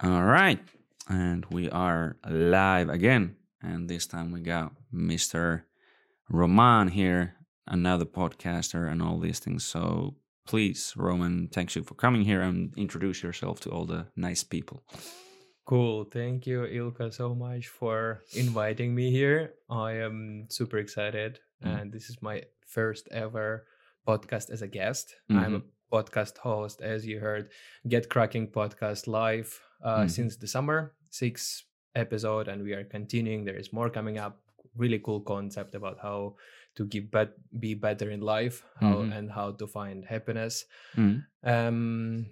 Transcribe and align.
All 0.00 0.22
right. 0.22 0.60
And 1.08 1.44
we 1.50 1.68
are 1.70 2.16
live 2.28 2.88
again. 2.88 3.34
And 3.60 3.88
this 3.88 4.06
time 4.06 4.30
we 4.30 4.40
got 4.40 4.72
Mr. 4.94 5.62
Roman 6.30 6.86
here, 6.86 7.34
another 7.66 8.04
podcaster 8.04 8.88
and 8.88 9.02
all 9.02 9.18
these 9.18 9.40
things. 9.40 9.64
So 9.64 10.14
please, 10.46 10.94
Roman, 10.96 11.48
thank 11.48 11.74
you 11.74 11.82
for 11.82 11.94
coming 11.94 12.22
here 12.22 12.42
and 12.42 12.72
introduce 12.76 13.24
yourself 13.24 13.58
to 13.60 13.70
all 13.70 13.86
the 13.86 14.06
nice 14.14 14.44
people. 14.44 14.84
Cool. 15.64 16.04
Thank 16.04 16.46
you, 16.46 16.64
Ilka, 16.64 17.10
so 17.10 17.34
much 17.34 17.66
for 17.66 18.22
inviting 18.36 18.94
me 18.94 19.10
here. 19.10 19.54
I 19.68 19.94
am 19.94 20.46
super 20.48 20.78
excited. 20.78 21.40
Mm. 21.64 21.80
And 21.80 21.92
this 21.92 22.08
is 22.08 22.22
my 22.22 22.44
first 22.68 23.08
ever 23.10 23.66
podcast 24.06 24.50
as 24.50 24.62
a 24.62 24.68
guest. 24.68 25.16
Mm-hmm. 25.28 25.44
I'm 25.44 25.54
a 25.56 25.62
podcast 25.92 26.38
host, 26.38 26.82
as 26.82 27.04
you 27.04 27.18
heard, 27.18 27.50
Get 27.88 28.08
Crackin' 28.08 28.52
podcast 28.52 29.08
live 29.08 29.60
uh, 29.82 30.02
Mhm. 30.04 30.10
since 30.10 30.36
the 30.36 30.46
summer, 30.46 30.94
six 31.10 31.64
episode, 31.94 32.48
and 32.48 32.62
we 32.62 32.72
are 32.74 32.84
continuing. 32.84 33.44
There 33.44 33.56
is 33.58 33.72
more 33.72 33.90
coming 33.90 34.18
up. 34.18 34.40
Really 34.76 34.98
cool 34.98 35.20
concept 35.20 35.74
about 35.74 35.98
how 36.02 36.36
to 36.76 36.86
give 36.86 37.10
bet- 37.10 37.34
be 37.58 37.74
better 37.74 38.10
in 38.10 38.20
life, 38.20 38.62
how 38.80 39.02
Mhm. 39.02 39.12
and 39.16 39.30
how 39.32 39.52
to 39.52 39.66
find 39.66 40.04
happiness. 40.04 40.66
Mm. 40.94 41.24
Um, 41.42 42.26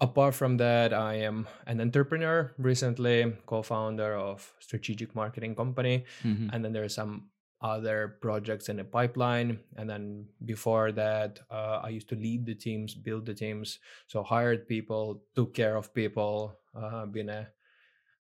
apart 0.00 0.34
from 0.34 0.56
that, 0.58 0.92
I 0.94 1.14
am 1.26 1.46
an 1.66 1.80
entrepreneur. 1.80 2.54
Recently, 2.56 3.32
co-founder 3.46 4.14
of 4.16 4.54
strategic 4.60 5.14
marketing 5.14 5.54
company, 5.56 6.04
Mhm. 6.22 6.50
and 6.52 6.64
then 6.64 6.72
there 6.72 6.84
are 6.84 6.88
some 6.88 7.30
other 7.60 8.18
projects 8.20 8.68
in 8.68 8.76
the 8.76 8.84
pipeline. 8.84 9.58
And 9.76 9.88
then 9.88 10.26
before 10.44 10.92
that, 10.92 11.40
uh, 11.50 11.80
I 11.82 11.88
used 11.88 12.08
to 12.10 12.16
lead 12.16 12.44
the 12.46 12.54
teams, 12.54 12.94
build 12.94 13.26
the 13.26 13.34
teams, 13.34 13.78
so 14.06 14.22
hired 14.22 14.68
people, 14.68 15.22
took 15.34 15.54
care 15.54 15.76
of 15.76 15.94
people, 15.94 16.58
uh, 16.74 17.06
been 17.06 17.30
a 17.30 17.48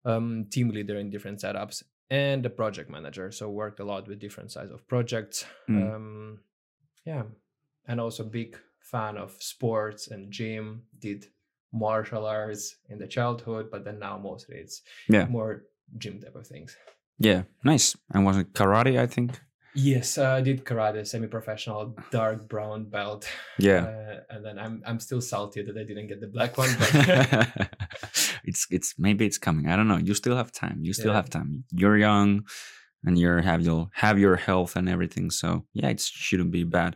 um, 0.05 0.47
team 0.51 0.69
leader 0.69 0.97
in 0.99 1.11
different 1.11 1.41
setups, 1.41 1.83
and 2.11 2.47
a 2.47 2.51
project 2.51 2.91
manager. 2.91 3.33
So 3.33 3.49
worked 3.51 3.81
a 3.81 3.85
lot 3.85 4.07
with 4.07 4.21
different 4.21 4.53
size 4.53 4.71
of 4.71 4.87
projects. 4.87 5.45
Mm. 5.69 5.95
Um, 5.95 6.41
yeah, 7.05 7.25
and 7.87 8.01
also 8.01 8.25
big 8.25 8.59
fan 8.81 9.17
of 9.17 9.35
sports 9.41 10.09
and 10.09 10.31
gym. 10.31 10.83
Did 10.99 11.27
martial 11.73 12.25
arts 12.25 12.77
in 12.89 12.99
the 12.99 13.07
childhood, 13.09 13.69
but 13.71 13.85
then 13.85 13.99
now 13.99 14.17
mostly 14.17 14.57
it's 14.59 14.83
Yeah. 15.09 15.27
more 15.27 15.65
gym 15.99 16.21
type 16.21 16.37
of 16.37 16.47
things. 16.47 16.77
Yeah. 17.19 17.43
Nice. 17.65 17.97
And 18.13 18.25
was 18.25 18.37
it 18.39 18.53
karate, 18.53 18.99
I 18.99 19.07
think? 19.07 19.41
Yes, 19.77 20.19
uh, 20.19 20.31
I 20.31 20.41
did 20.41 20.65
karate, 20.65 21.05
semi-professional, 21.05 21.97
dark 22.13 22.49
brown 22.49 22.85
belt. 22.85 23.27
Yeah. 23.59 23.85
Uh, 23.87 24.21
and 24.31 24.45
then 24.45 24.57
I'm 24.57 24.83
I'm 24.87 25.01
still 25.01 25.21
salty 25.21 25.63
that 25.63 25.77
I 25.77 25.83
didn't 25.83 26.07
get 26.07 26.21
the 26.21 26.29
black 26.29 26.57
one. 26.57 26.71
But 26.79 27.71
it's 28.45 28.67
it's 28.71 28.95
maybe 28.99 29.27
it's 29.27 29.39
coming. 29.39 29.69
I 29.69 29.75
don't 29.75 29.89
know. 29.89 29.97
You 29.99 30.15
still 30.15 30.37
have 30.37 30.53
time. 30.53 30.79
You 30.83 30.93
still 30.93 31.11
Yeah. 31.11 31.17
have 31.17 31.29
time. 31.29 31.65
You're 31.73 31.99
young 31.99 32.45
and 33.05 33.19
you're 33.19 33.43
have 33.43 33.63
you'll 33.63 33.91
have 33.95 34.17
your 34.21 34.37
health 34.37 34.77
and 34.77 34.89
everything. 34.89 35.31
So 35.31 35.65
yeah, 35.73 35.89
it 35.89 36.01
shouldn't 36.01 36.53
be 36.53 36.63
bad. 36.63 36.95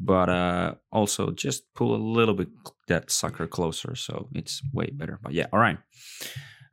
But 0.00 0.28
uh 0.30 0.74
also 0.90 1.30
just 1.30 1.62
pull 1.74 1.94
a 1.94 2.02
little 2.18 2.34
bit 2.34 2.48
that 2.88 3.10
sucker 3.12 3.46
closer 3.46 3.94
so 3.94 4.28
it's 4.34 4.62
way 4.72 4.90
better. 4.92 5.20
But 5.22 5.32
yeah, 5.32 5.46
all 5.52 5.60
right. 5.60 5.78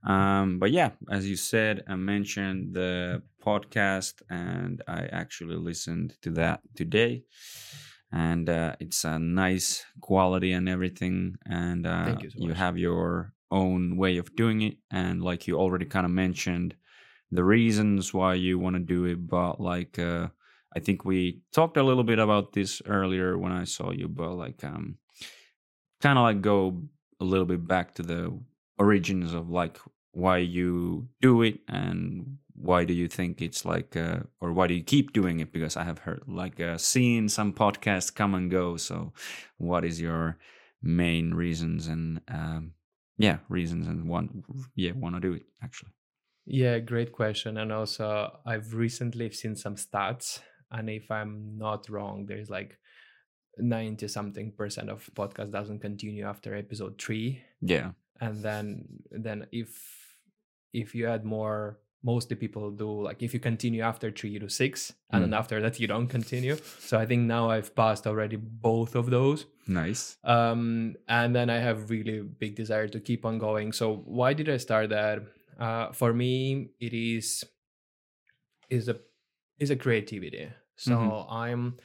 Um, 0.03 0.59
but 0.59 0.71
yeah, 0.71 0.91
as 1.09 1.27
you 1.29 1.35
said, 1.35 1.83
I 1.87 1.95
mentioned 1.95 2.73
the 2.73 3.21
podcast, 3.43 4.21
and 4.29 4.81
I 4.87 5.07
actually 5.11 5.55
listened 5.55 6.15
to 6.21 6.29
that 6.31 6.61
today, 6.75 7.23
and 8.11 8.49
uh, 8.49 8.75
it's 8.79 9.03
a 9.03 9.19
nice 9.19 9.83
quality 10.01 10.51
and 10.53 10.69
everything. 10.69 11.35
And 11.45 11.85
uh, 11.85 12.17
you 12.21 12.29
so 12.29 12.37
you 12.39 12.53
have 12.53 12.77
your 12.77 13.33
own 13.51 13.97
way 13.97 14.17
of 14.17 14.35
doing 14.35 14.61
it, 14.61 14.77
and 14.91 15.23
like 15.23 15.47
you 15.47 15.57
already 15.57 15.85
kind 15.85 16.05
of 16.05 16.11
mentioned, 16.11 16.75
the 17.31 17.43
reasons 17.43 18.13
why 18.13 18.35
you 18.35 18.59
want 18.59 18.75
to 18.75 18.79
do 18.81 19.05
it. 19.05 19.27
But 19.27 19.59
like, 19.59 19.99
uh, 19.99 20.27
I 20.75 20.79
think 20.79 21.03
we 21.05 21.41
talked 21.51 21.77
a 21.77 21.83
little 21.83 22.03
bit 22.03 22.19
about 22.19 22.53
this 22.53 22.81
earlier 22.85 23.37
when 23.37 23.51
I 23.51 23.63
saw 23.65 23.91
you, 23.91 24.07
but 24.07 24.33
like, 24.33 24.63
um, 24.63 24.97
kind 26.01 26.17
of 26.19 26.23
like 26.23 26.41
go 26.41 26.83
a 27.19 27.25
little 27.25 27.45
bit 27.45 27.67
back 27.67 27.95
to 27.95 28.03
the 28.03 28.39
origins 28.79 29.33
of 29.33 29.49
like 29.49 29.79
why 30.11 30.37
you 30.37 31.07
do 31.21 31.41
it 31.41 31.59
and 31.67 32.37
why 32.55 32.83
do 32.83 32.93
you 32.93 33.07
think 33.07 33.41
it's 33.41 33.65
like 33.65 33.95
uh, 33.95 34.19
or 34.41 34.51
why 34.51 34.65
do 34.67 34.73
you 34.73 34.83
keep 34.83 35.13
doing 35.13 35.39
it 35.39 35.53
because 35.53 35.77
i 35.77 35.83
have 35.83 35.99
heard 35.99 36.21
like 36.27 36.59
uh, 36.59 36.77
seen 36.77 37.29
some 37.29 37.53
podcasts 37.53 38.13
come 38.13 38.33
and 38.33 38.49
go 38.49 38.77
so 38.77 39.13
what 39.57 39.85
is 39.85 40.01
your 40.01 40.37
main 40.81 41.33
reasons 41.33 41.87
and 41.87 42.21
um, 42.29 42.71
yeah 43.17 43.37
reasons 43.49 43.87
and 43.87 44.07
one 44.07 44.43
yeah 44.75 44.91
want 44.93 45.15
to 45.15 45.21
do 45.21 45.33
it 45.33 45.43
actually 45.63 45.91
yeah, 46.49 46.79
great 46.79 47.11
question. 47.11 47.57
And 47.57 47.73
also, 47.73 48.39
I've 48.45 48.73
recently 48.73 49.29
seen 49.31 49.57
some 49.57 49.75
stats, 49.75 50.39
and 50.71 50.89
if 50.89 51.11
I'm 51.11 51.57
not 51.57 51.89
wrong, 51.89 52.25
there's 52.25 52.49
like 52.49 52.77
ninety 53.57 54.07
something 54.07 54.53
percent 54.53 54.89
of 54.89 55.09
podcast 55.13 55.51
doesn't 55.51 55.79
continue 55.79 56.25
after 56.25 56.55
episode 56.55 57.01
three. 57.01 57.41
yeah 57.61 57.91
and 58.21 58.41
then 58.43 58.85
then 59.11 59.47
if 59.51 59.69
if 60.73 60.93
you 60.95 61.07
add 61.07 61.23
more 61.25 61.79
mostly 62.03 62.35
people 62.35 62.69
do 62.71 63.01
like 63.01 63.23
if 63.23 63.33
you 63.33 63.39
continue 63.39 63.81
after 63.81 64.11
three 64.11 64.29
you 64.29 64.39
do 64.39 64.47
six 64.49 64.93
and 65.11 65.23
then 65.23 65.31
Mm. 65.31 65.39
after 65.39 65.59
that 65.61 65.79
you 65.79 65.87
don't 65.87 66.07
continue. 66.07 66.55
So 66.79 66.97
i 66.99 67.05
think 67.05 67.23
now 67.23 67.49
i've 67.49 67.73
passed 67.75 68.05
already 68.07 68.37
both 68.37 68.95
of 68.95 69.09
those. 69.09 69.45
Nice. 69.67 70.17
Um 70.23 70.95
and 71.07 71.35
then 71.35 71.49
i 71.49 71.57
have 71.59 71.89
really 71.89 72.21
big 72.21 72.55
desire 72.55 72.87
to 72.89 72.99
keep 72.99 73.25
on 73.25 73.39
going. 73.39 73.73
So 73.73 73.95
why 74.05 74.33
did 74.33 74.47
i 74.49 74.57
start 74.57 74.89
that? 74.89 75.19
Uh 75.59 75.91
for 75.91 76.13
me 76.13 76.69
it 76.79 76.93
is 76.93 77.43
is 78.69 78.87
a 78.89 78.95
is 79.59 79.69
a 79.71 79.75
creativity. 79.75 80.49
So 80.75 80.91
Mhm. 80.95 81.25
i'm 81.31 81.77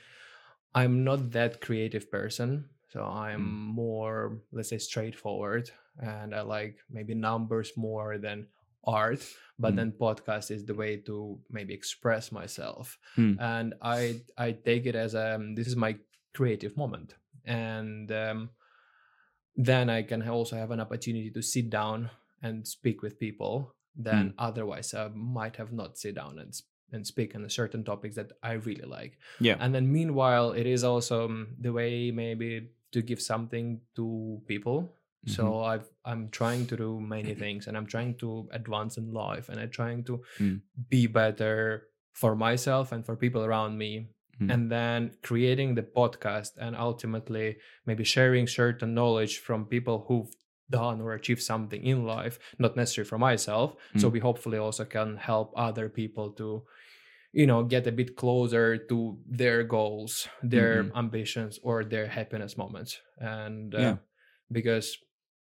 i'm 0.75 1.05
not 1.05 1.31
that 1.33 1.61
creative 1.61 2.11
person. 2.11 2.69
So 2.93 3.05
i'm 3.05 3.41
Mm. 3.41 3.75
more 3.75 4.43
let's 4.53 4.69
say 4.69 4.79
straightforward 4.79 5.71
and 5.99 6.35
i 6.35 6.41
like 6.41 6.77
maybe 6.91 7.15
numbers 7.15 7.73
more 7.77 8.19
than 8.19 8.47
art 8.85 9.23
but 9.59 9.73
Mm. 9.75 9.77
then 9.77 9.93
podcast 9.93 10.51
is 10.51 10.65
the 10.65 10.75
way 10.75 10.97
to 10.97 11.39
maybe 11.51 11.75
express 11.75 12.33
myself 12.33 12.99
Mm. 13.17 13.37
and 13.41 13.75
i 13.83 14.21
i 14.39 14.53
take 14.53 14.87
it 14.87 14.95
as 14.97 15.15
a 15.15 15.39
this 15.55 15.67
is 15.69 15.77
my 15.77 15.97
creative 16.35 16.77
moment 16.77 17.15
and 17.45 18.11
um 18.11 18.51
then 19.57 19.91
i 19.91 20.03
can 20.03 20.27
also 20.29 20.57
have 20.57 20.71
an 20.71 20.81
opportunity 20.81 21.31
to 21.31 21.43
sit 21.43 21.71
down 21.71 22.11
and 22.43 22.67
speak 22.67 23.03
with 23.03 23.19
people 23.19 23.75
then 23.95 24.31
Mm. 24.31 24.35
otherwise 24.39 24.95
i 24.95 25.09
might 25.15 25.57
have 25.57 25.73
not 25.73 25.99
sit 25.99 26.15
down 26.15 26.39
and 26.39 26.53
and 26.93 27.07
speak 27.07 27.35
on 27.35 27.49
certain 27.49 27.85
topics 27.85 28.17
that 28.17 28.33
i 28.43 28.53
really 28.53 28.85
like 28.87 29.19
yeah 29.41 29.57
and 29.61 29.75
then 29.75 29.91
meanwhile 29.93 30.53
it 30.53 30.67
is 30.67 30.83
also 30.85 31.25
um, 31.27 31.49
the 31.61 31.73
way 31.73 32.11
maybe 32.11 32.69
to 32.93 33.01
give 33.03 33.21
something 33.21 33.81
to 33.97 34.41
people 34.47 34.95
so 35.27 35.63
i've 35.63 35.89
i'm 36.05 36.29
trying 36.31 36.67
to 36.67 36.77
do 36.77 36.99
many 37.01 37.35
things 37.35 37.67
and 37.69 37.77
i'm 37.77 37.87
trying 37.87 38.13
to 38.19 38.49
advance 38.53 38.97
in 38.99 39.13
life 39.13 39.49
and 39.49 39.61
i'm 39.61 39.71
trying 39.71 40.03
to 40.03 40.21
Mm. 40.41 40.61
be 40.89 41.07
better 41.07 41.87
for 42.13 42.35
myself 42.35 42.91
and 42.93 43.07
for 43.07 43.15
people 43.17 43.43
around 43.45 43.79
me 43.79 44.09
Mm. 44.41 44.51
and 44.53 44.63
then 44.73 45.11
creating 45.23 45.75
the 45.77 45.83
podcast 45.83 46.57
and 46.59 46.75
ultimately 46.75 47.57
maybe 47.87 48.03
sharing 48.03 48.47
certain 48.49 48.95
knowledge 48.95 49.39
from 49.39 49.67
people 49.67 50.07
who've 50.09 50.33
done 50.71 51.01
or 51.03 51.13
achieved 51.13 51.43
something 51.43 51.83
in 51.85 52.05
life 52.05 52.39
not 52.59 52.75
necessarily 52.77 53.09
for 53.09 53.19
myself 53.19 53.77
so 53.97 54.09
Mm. 54.09 54.13
we 54.15 54.21
hopefully 54.21 54.59
also 54.59 54.85
can 54.85 55.17
help 55.19 55.53
other 55.55 55.89
people 55.89 56.31
to 56.41 56.65
you 57.33 57.47
know 57.47 57.63
get 57.63 57.87
a 57.87 57.93
bit 57.93 58.17
closer 58.17 58.77
to 58.91 59.19
their 59.41 59.63
goals 59.65 60.29
their 60.43 60.85
Mhm. 60.85 60.97
ambitions 60.97 61.61
or 61.63 61.85
their 61.85 62.07
happiness 62.09 62.57
moments 62.57 63.01
and 63.19 63.75
uh, 63.75 63.79
Yeah. 63.79 63.97
because 64.51 64.97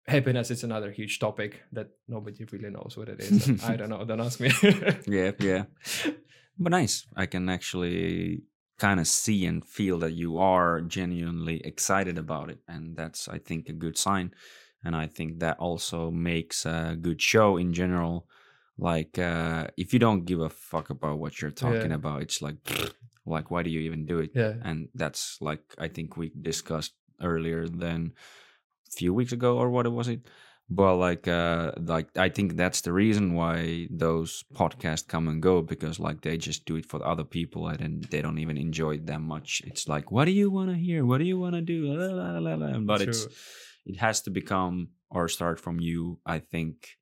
happiness 0.08 0.50
is 0.50 0.64
another 0.64 0.90
huge 0.90 1.18
topic 1.18 1.62
that 1.72 1.88
nobody 2.08 2.44
really 2.52 2.70
knows 2.70 2.96
what 2.98 3.08
it 3.08 3.20
is 3.20 3.62
i 3.70 3.76
don't 3.76 3.90
know 3.92 4.04
don't 4.04 4.20
ask 4.28 4.40
me. 4.40 4.50
Yeah 5.06 5.32
yeah. 5.40 5.64
But 6.60 6.72
nice. 6.72 7.06
I 7.22 7.26
can 7.26 7.48
actually 7.48 8.42
kind 8.78 8.98
of 9.00 9.06
see 9.06 9.46
and 9.46 9.64
feel 9.64 9.98
that 10.00 10.12
you 10.22 10.38
are 10.38 10.80
genuinely 10.80 11.56
excited 11.64 12.16
about 12.18 12.50
it 12.50 12.58
and 12.66 12.96
that's 12.96 13.28
i 13.28 13.38
think 13.38 13.68
a 13.68 13.72
good 13.84 13.96
sign. 14.06 14.26
And 14.84 14.94
i 15.04 15.06
think 15.16 15.30
that 15.40 15.56
also 15.58 16.10
makes 16.10 16.66
a 16.66 16.96
good 17.06 17.20
show 17.20 17.58
in 17.62 17.72
general. 17.72 18.26
Like 18.90 19.18
uh 19.18 19.66
if 19.82 19.92
you 19.92 19.98
don't 20.06 20.24
give 20.30 20.40
a 20.40 20.50
fuck 20.70 20.90
about 20.90 21.18
what 21.22 21.32
you're 21.42 21.58
talking 21.66 21.90
Yeah. 21.90 22.00
about 22.00 22.22
it's 22.22 22.40
like 22.46 22.58
like 23.34 23.46
why 23.52 23.62
do 23.62 23.70
you 23.70 23.80
even 23.88 24.06
do 24.06 24.18
it? 24.24 24.30
Yeah. 24.34 24.54
And 24.68 24.78
that's 25.02 25.22
like 25.48 25.62
i 25.84 25.88
think 25.94 26.16
we 26.16 26.26
discussed 26.52 26.94
earlier 27.30 27.62
than 27.84 27.98
a 28.06 28.12
few 29.00 29.12
weeks 29.18 29.32
ago 29.32 29.50
or 29.60 29.70
what 29.70 29.90
was 29.98 30.08
it 30.08 30.22
but 30.70 30.94
like 30.96 31.26
uh 31.26 31.72
like 31.94 32.08
i 32.26 32.28
think 32.28 32.56
that's 32.56 32.82
the 32.82 32.92
reason 32.92 33.34
why 33.40 33.86
those 33.90 34.44
podcasts 34.60 35.06
come 35.14 35.26
and 35.30 35.42
go 35.42 35.62
because 35.62 35.98
like 35.98 36.20
they 36.20 36.36
just 36.36 36.66
do 36.66 36.76
it 36.76 36.86
for 36.90 37.04
other 37.12 37.24
people 37.24 37.68
and 37.68 37.78
then 37.78 37.92
they 38.10 38.20
don't 38.20 38.38
even 38.44 38.58
enjoy 38.58 38.92
it 38.94 39.06
that 39.06 39.20
much. 39.20 39.62
It's 39.64 39.88
like 39.88 40.06
what 40.12 40.26
do 40.26 40.32
you 40.32 40.50
want 40.50 40.68
to 40.70 40.76
hear? 40.76 41.06
What 41.06 41.18
do 41.18 41.24
you 41.24 41.38
want 41.38 41.54
to 41.54 41.62
do? 41.62 41.78
La, 41.86 42.38
la, 42.38 42.54
la, 42.54 42.78
but 42.80 43.00
it's 43.00 43.26
it 43.86 43.96
has 43.96 44.20
to 44.22 44.30
become 44.30 44.90
or 45.10 45.28
start 45.28 45.58
from 45.58 45.80
you 45.80 46.18
i 46.26 46.38
think 46.38 46.98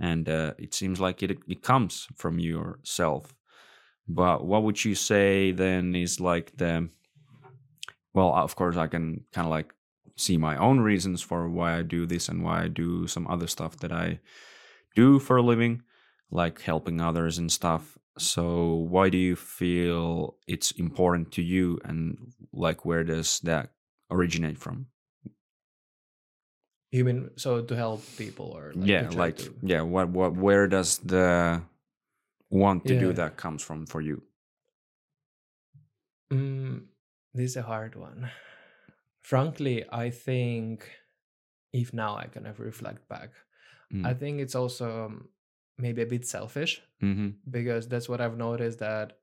and 0.00 0.28
uh, 0.28 0.54
it 0.58 0.72
seems 0.74 0.98
like 0.98 1.22
it 1.22 1.38
it 1.46 1.62
comes 1.62 2.08
from 2.16 2.38
yourself. 2.38 3.34
But 4.08 4.46
what 4.46 4.62
would 4.64 4.82
you 4.84 4.94
say 4.94 5.52
then 5.52 5.94
is 5.94 6.18
like 6.18 6.56
the 6.56 6.88
well 8.14 8.34
of 8.34 8.56
course 8.56 8.76
i 8.76 8.88
can 8.88 9.24
kind 9.32 9.46
of 9.46 9.50
like 9.50 9.72
see 10.16 10.36
my 10.36 10.56
own 10.56 10.80
reasons 10.80 11.22
for 11.22 11.48
why 11.48 11.78
i 11.78 11.82
do 11.82 12.06
this 12.06 12.28
and 12.28 12.42
why 12.42 12.64
i 12.64 12.68
do 12.68 13.06
some 13.06 13.26
other 13.26 13.46
stuff 13.46 13.76
that 13.78 13.92
i 13.92 14.18
do 14.94 15.18
for 15.18 15.36
a 15.36 15.42
living 15.42 15.82
like 16.30 16.60
helping 16.62 17.00
others 17.00 17.38
and 17.38 17.50
stuff. 17.50 17.98
So 18.18 18.86
why 18.88 19.08
do 19.08 19.18
you 19.18 19.36
feel 19.36 20.36
it's 20.46 20.70
important 20.72 21.32
to 21.32 21.42
you 21.42 21.80
and 21.84 22.32
like 22.52 22.84
where 22.84 23.04
does 23.04 23.40
that 23.40 23.70
originate 24.10 24.58
from? 24.58 24.86
You 26.90 27.04
mean 27.04 27.30
so 27.36 27.62
to 27.62 27.76
help 27.76 28.02
people 28.16 28.46
or 28.46 28.72
like 28.74 28.88
yeah 28.88 29.08
like 29.12 29.36
to... 29.36 29.54
yeah 29.62 29.82
what 29.82 30.08
what 30.08 30.34
where 30.34 30.66
does 30.66 30.98
the 30.98 31.62
want 32.50 32.84
to 32.86 32.94
yeah. 32.94 33.00
do 33.00 33.12
that 33.12 33.36
comes 33.36 33.62
from 33.62 33.86
for 33.86 34.00
you? 34.00 34.22
Mm, 36.32 36.82
this 37.32 37.50
is 37.50 37.56
a 37.56 37.62
hard 37.62 37.94
one 37.94 38.30
frankly 39.22 39.84
i 39.92 40.10
think 40.10 40.88
if 41.72 41.92
now 41.92 42.16
i 42.16 42.26
kind 42.26 42.46
of 42.46 42.58
reflect 42.60 43.08
back 43.08 43.30
mm. 43.92 44.06
i 44.06 44.14
think 44.14 44.40
it's 44.40 44.54
also 44.54 45.06
um, 45.06 45.28
maybe 45.80 46.02
a 46.02 46.06
bit 46.06 46.26
selfish 46.26 46.82
mm-hmm. 47.02 47.30
because 47.50 47.88
that's 47.88 48.08
what 48.08 48.20
I've 48.20 48.36
noticed 48.36 48.78
that 48.80 49.18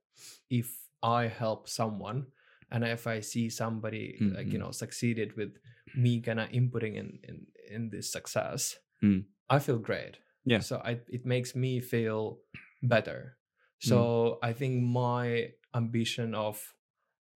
if 0.49 0.73
I 1.03 1.27
help 1.27 1.69
someone 1.69 2.27
and 2.71 2.83
if 2.83 3.07
I 3.07 3.19
see 3.21 3.49
somebody 3.49 4.17
mm-hmm. 4.19 4.35
like 4.35 4.51
you 4.51 4.59
know 4.59 4.71
succeeded 4.71 5.38
with 5.38 5.53
me 5.95 6.19
kind 6.21 6.39
of 6.39 6.49
inputting 6.49 6.95
in 6.95 7.19
in 7.23 7.45
in 7.69 7.89
this 7.89 8.11
success, 8.11 8.75
mm. 9.03 9.23
I 9.49 9.59
feel 9.59 9.77
great. 9.77 10.17
Yeah. 10.45 10.59
So 10.59 10.81
I 10.83 10.99
it 11.07 11.25
makes 11.25 11.55
me 11.55 11.79
feel 11.79 12.39
better. 12.83 13.38
So 13.79 13.97
mm. 13.97 14.38
I 14.41 14.53
think 14.53 14.83
my 14.83 15.51
ambition 15.75 16.33
of 16.33 16.59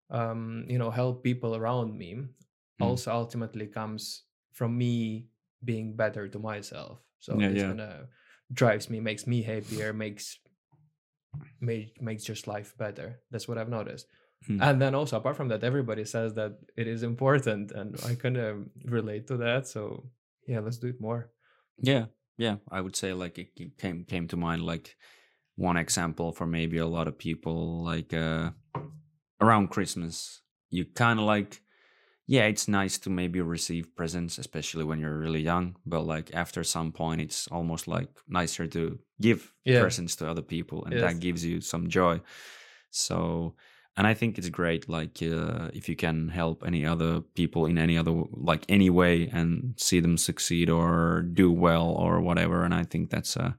um 0.10 0.66
you 0.68 0.80
know 0.80 0.90
help 0.90 1.24
people 1.24 1.56
around 1.56 1.98
me 1.98 2.26
mm. 2.80 2.86
also 2.86 3.12
ultimately 3.12 3.68
comes 3.68 4.24
from 4.52 4.78
me 4.78 5.28
being 5.64 5.96
better 5.96 6.28
to 6.28 6.40
myself. 6.40 7.00
So 7.20 7.40
yeah, 7.40 7.48
it's 7.48 7.62
yeah. 7.62 7.68
gonna 7.68 8.08
drives 8.52 8.90
me, 8.90 9.00
makes 9.00 9.28
me 9.28 9.42
happier, 9.44 9.94
makes 9.94 10.40
make, 11.62 12.02
makes 12.02 12.24
just 12.24 12.48
life 12.48 12.74
better. 12.78 13.20
That's 13.32 13.48
what 13.48 13.58
I've 13.58 13.70
noticed. 13.70 14.08
Hmm. 14.48 14.62
And 14.62 14.82
then 14.82 14.96
also 14.96 15.18
apart 15.18 15.36
from 15.36 15.50
that, 15.50 15.64
everybody 15.64 16.06
says 16.06 16.34
that 16.36 16.58
it 16.78 16.88
is 16.88 17.04
important, 17.04 17.72
and 17.72 17.96
I 18.06 18.16
kind 18.16 18.38
of 18.38 18.66
relate 18.86 19.28
to 19.28 19.38
that. 19.38 19.68
So 19.68 20.10
yeah, 20.48 20.60
let's 20.60 20.78
do 20.78 20.88
it 20.88 21.02
more. 21.02 21.30
Yeah, 21.78 22.06
yeah. 22.38 22.58
I 22.72 22.82
would 22.82 22.96
say 22.96 23.14
like 23.14 23.38
it 23.38 23.78
came 23.78 24.06
came 24.06 24.28
to 24.30 24.38
mind 24.38 24.64
like 24.64 24.96
one 25.56 25.76
example 25.76 26.32
for 26.32 26.48
maybe 26.48 26.78
a 26.78 26.88
lot 26.88 27.08
of 27.08 27.18
people 27.18 27.84
like 27.84 28.14
uh 28.14 28.52
around 29.42 29.70
Christmas. 29.70 30.42
You 30.70 30.86
kind 30.86 31.20
of 31.20 31.26
like 31.26 31.62
yeah, 32.30 32.46
it's 32.52 32.68
nice 32.68 33.00
to 33.00 33.10
maybe 33.10 33.42
receive 33.42 33.86
presents, 33.96 34.38
especially 34.38 34.84
when 34.86 35.00
you're 35.00 35.18
really 35.26 35.42
young. 35.42 35.76
But 35.86 36.04
like 36.16 36.30
after 36.36 36.64
some 36.64 36.92
point, 36.92 37.22
it's 37.22 37.48
almost 37.52 37.88
like 37.88 38.10
nicer 38.28 38.68
to 38.68 39.00
give 39.22 39.40
Yeah. 39.66 39.82
presents 39.82 40.16
to 40.18 40.30
other 40.30 40.44
people, 40.44 40.86
and 40.86 40.94
Yes. 40.94 41.02
that 41.02 41.20
gives 41.20 41.44
you 41.44 41.62
some 41.62 41.88
joy. 41.90 42.22
So, 42.92 43.56
and 43.98 44.08
I 44.08 44.14
think 44.14 44.38
it's 44.38 44.50
great, 44.50 44.88
like 44.90 45.22
uh, 45.24 45.70
if 45.74 45.90
you 45.90 45.96
can 45.96 46.30
help 46.30 46.64
any 46.66 46.86
other 46.86 47.22
people 47.36 47.66
in 47.70 47.78
any 47.78 47.98
other 47.98 48.14
like 48.52 48.64
any 48.70 48.90
way 48.90 49.30
and 49.34 49.74
see 49.78 50.02
them 50.02 50.18
succeed 50.18 50.70
or 50.70 51.24
do 51.34 51.52
well 51.52 51.88
or 52.04 52.22
whatever. 52.22 52.64
And 52.64 52.74
I 52.74 52.84
think 52.86 53.10
that's 53.10 53.36
a 53.38 53.58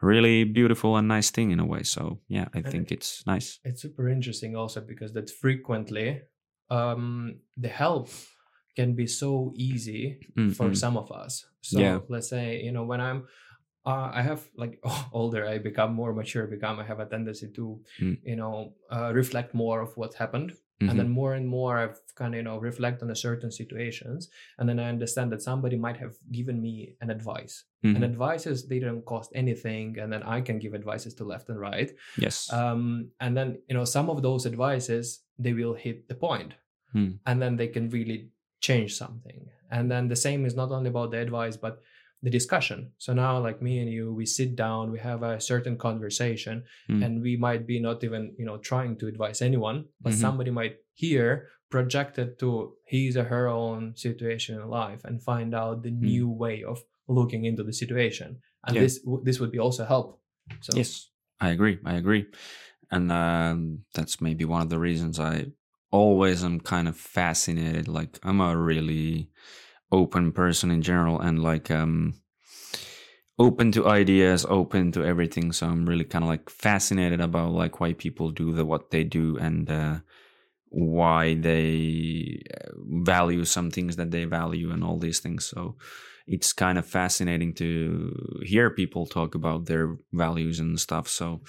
really 0.00 0.44
beautiful 0.44 0.96
and 0.96 1.08
nice 1.08 1.30
thing 1.30 1.50
in 1.52 1.60
a 1.60 1.66
way. 1.66 1.82
So 1.82 2.20
yeah, 2.28 2.48
I 2.54 2.58
And 2.58 2.66
think 2.72 2.92
it's 2.92 3.24
nice. 3.26 3.58
It's 3.64 3.82
super 3.82 4.08
interesting 4.08 4.56
also 4.56 4.80
because 4.80 5.12
that 5.14 5.30
frequently 5.30 6.20
um, 6.76 7.36
the 7.64 7.68
help 7.82 8.08
can 8.78 8.90
be 9.00 9.06
so 9.06 9.30
easy 9.68 10.02
for 10.56 10.68
Mhm. 10.70 10.76
some 10.84 10.96
of 11.02 11.08
us. 11.22 11.32
So 11.60 11.78
Yeah. 11.80 11.98
let's 12.14 12.28
say 12.34 12.46
you 12.66 12.72
know 12.72 12.84
when 12.90 13.00
I'm 13.08 13.20
uh, 13.92 14.08
I 14.20 14.22
have 14.30 14.42
like 14.62 14.74
older, 15.18 15.42
I 15.54 15.58
become 15.70 15.92
more 16.00 16.12
mature, 16.20 16.46
become 16.56 16.76
I 16.82 16.84
have 16.92 17.00
a 17.06 17.08
tendency 17.14 17.48
to 17.58 17.64
Mm. 18.00 18.16
you 18.30 18.36
know 18.40 18.54
uh, 18.96 19.10
reflect 19.20 19.50
more 19.54 19.78
of 19.86 19.90
what 20.00 20.12
happened, 20.22 20.50
Mhm. 20.80 20.88
and 20.88 20.94
then 20.98 21.08
more 21.20 21.32
and 21.38 21.46
more 21.56 21.72
I've 21.82 21.98
kind 22.20 22.32
of 22.34 22.38
you 22.40 22.46
know 22.48 22.58
reflect 22.70 23.02
on 23.02 23.10
a 23.10 23.18
certain 23.26 23.50
situations, 23.60 24.20
and 24.58 24.64
then 24.68 24.78
I 24.84 24.88
understand 24.94 25.28
that 25.32 25.42
somebody 25.42 25.76
might 25.86 25.98
have 26.04 26.14
given 26.38 26.56
me 26.66 26.74
an 27.02 27.10
advice, 27.10 27.54
Mhm. 27.84 27.94
and 27.96 28.04
advices 28.12 28.56
they 28.70 28.80
don't 28.86 29.04
cost 29.14 29.28
anything, 29.42 29.98
and 30.00 30.08
then 30.12 30.22
I 30.36 30.38
can 30.46 30.58
give 30.62 30.74
advices 30.80 31.12
to 31.16 31.24
left 31.32 31.46
and 31.50 31.58
right, 31.70 31.90
yes. 32.24 32.34
um, 32.58 32.82
and 33.24 33.32
then 33.38 33.48
you 33.68 33.74
know 33.76 33.84
some 33.96 34.08
of 34.12 34.18
those 34.22 34.42
advices 34.52 35.04
they 35.44 35.54
will 35.60 35.74
hit 35.74 35.98
the 36.08 36.14
point 36.28 36.50
Hmm. 36.92 37.10
and 37.26 37.40
then 37.42 37.56
they 37.56 37.68
can 37.68 37.88
really 37.90 38.28
change 38.60 38.94
something 38.94 39.48
and 39.70 39.90
then 39.90 40.08
the 40.08 40.16
same 40.26 40.44
is 40.46 40.54
not 40.54 40.70
only 40.70 40.90
about 40.90 41.10
the 41.10 41.18
advice 41.18 41.56
but 41.56 41.80
the 42.22 42.30
discussion 42.30 42.92
so 42.98 43.12
now 43.12 43.38
like 43.46 43.60
me 43.62 43.78
and 43.82 43.90
you 43.90 44.12
we 44.14 44.26
sit 44.26 44.54
down 44.54 44.92
we 44.92 44.98
have 45.10 45.22
a 45.22 45.40
certain 45.40 45.76
conversation 45.76 46.64
Hmm. 46.88 47.02
and 47.02 47.12
we 47.22 47.36
might 47.36 47.66
be 47.66 47.80
not 47.80 48.04
even 48.04 48.22
you 48.38 48.44
know 48.48 48.58
trying 48.58 48.96
to 48.98 49.06
advise 49.12 49.40
anyone 49.42 49.78
but 50.00 50.12
Mhm. 50.12 50.20
somebody 50.24 50.50
might 50.50 50.76
hear 50.94 51.48
projected 51.70 52.38
to 52.38 52.48
his 52.84 53.16
or 53.16 53.24
her 53.24 53.48
own 53.48 53.96
situation 53.96 54.60
in 54.60 54.68
life 54.68 55.00
and 55.08 55.22
find 55.30 55.54
out 55.54 55.82
the 55.82 55.90
new 55.90 56.28
way 56.28 56.62
of 56.62 56.78
looking 57.08 57.44
into 57.44 57.64
the 57.64 57.72
situation 57.82 58.28
and. 58.66 58.76
Yeah. 58.76 58.82
this 58.84 58.94
this 59.24 59.40
would 59.40 59.50
be 59.56 59.58
also 59.66 59.84
help 59.84 60.08
so 60.60 60.76
Yes, 60.76 61.10
I 61.40 61.48
agree. 61.56 61.76
I 61.84 61.94
agree, 62.02 62.24
and 62.94 63.10
um, 63.10 63.84
that's 63.94 64.20
maybe 64.20 64.44
one 64.44 64.62
of 64.62 64.70
the 64.70 64.78
reasons 64.78 65.18
I 65.18 65.50
always 65.92 66.42
I'm 66.42 66.60
kind 66.60 66.88
of 66.88 66.96
fascinated. 66.96 67.86
Like 67.86 68.18
I'm 68.24 68.40
a 68.40 68.56
really 68.56 69.30
open 69.92 70.32
person 70.32 70.70
in 70.70 70.82
general, 70.82 71.20
and 71.20 71.42
like 71.42 71.70
um, 71.70 72.14
open 73.38 73.72
to 73.72 73.86
ideas, 73.86 74.44
open 74.48 74.92
to 74.92 75.04
everything. 75.04 75.52
So 75.52 75.66
I'm 75.66 75.86
really 75.86 76.04
kind 76.04 76.24
of 76.24 76.28
like 76.28 76.50
fascinated 76.50 77.20
about 77.20 77.52
like 77.52 77.80
why 77.80 77.92
people 77.92 78.30
do 78.30 78.52
the 78.52 78.64
what 78.64 78.90
they 78.90 79.04
do 79.04 79.36
and 79.38 79.70
uh, 79.70 79.98
why 80.68 81.34
they 81.34 82.42
uh, 82.54 82.70
value 83.04 83.44
some 83.44 83.70
things 83.70 83.96
that 83.96 84.10
they 84.10 84.24
value 84.24 84.72
and 84.72 84.82
all 84.82 84.98
these 84.98 85.20
things. 85.20 85.44
So 85.44 85.76
it's 86.26 86.52
kind 86.52 86.78
of 86.78 86.86
fascinating 86.86 87.52
to 87.54 88.40
hear 88.42 88.70
people 88.70 89.06
talk 89.06 89.34
about 89.34 89.66
their 89.66 89.96
values 90.12 90.60
and 90.60 90.78
stuff. 90.80 91.08
So 91.08 91.42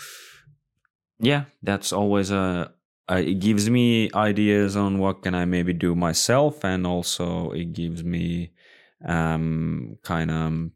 yeah, 1.20 1.46
that's 1.62 1.94
always 1.94 2.32
a. 2.32 2.74
Uh, 3.12 3.16
it 3.16 3.40
gives 3.40 3.70
me 3.70 4.10
ideas 4.14 4.76
on 4.78 4.98
what 4.98 5.22
can 5.24 5.36
I 5.36 5.46
maybe 5.46 5.74
do 5.74 5.94
myself, 5.94 6.64
and 6.64 6.88
also 6.88 7.52
it 7.52 7.74
gives 7.74 8.04
me 8.04 8.52
um 9.06 9.98
kind 10.04 10.32
of 10.32 10.72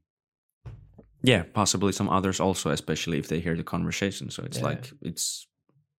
yeah 1.24 1.44
possibly 1.54 1.92
some 1.92 2.10
others 2.10 2.40
also 2.40 2.70
especially 2.72 3.18
if 3.18 3.28
they 3.28 3.40
hear 3.40 3.56
the 3.56 3.64
conversation 3.64 4.30
so 4.30 4.44
it's 4.44 4.58
Yeah. 4.60 4.66
like 4.66 4.92
it's 5.02 5.48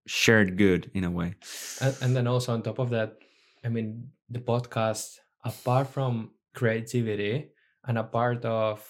shared 0.07 0.57
good 0.57 0.91
in 0.95 1.05
a 1.05 1.11
way 1.11 1.35
and, 1.81 1.97
and 2.03 2.17
then 2.17 2.27
also 2.27 2.53
on 2.53 2.63
top 2.63 2.79
of 2.79 2.91
that 2.91 3.17
i 3.65 3.69
mean 3.69 4.11
the 4.31 4.41
podcast 4.41 5.19
apart 5.45 5.89
from 5.89 6.31
creativity 6.55 7.49
and 7.87 7.99
a 7.99 8.05
part 8.05 8.45
of 8.45 8.85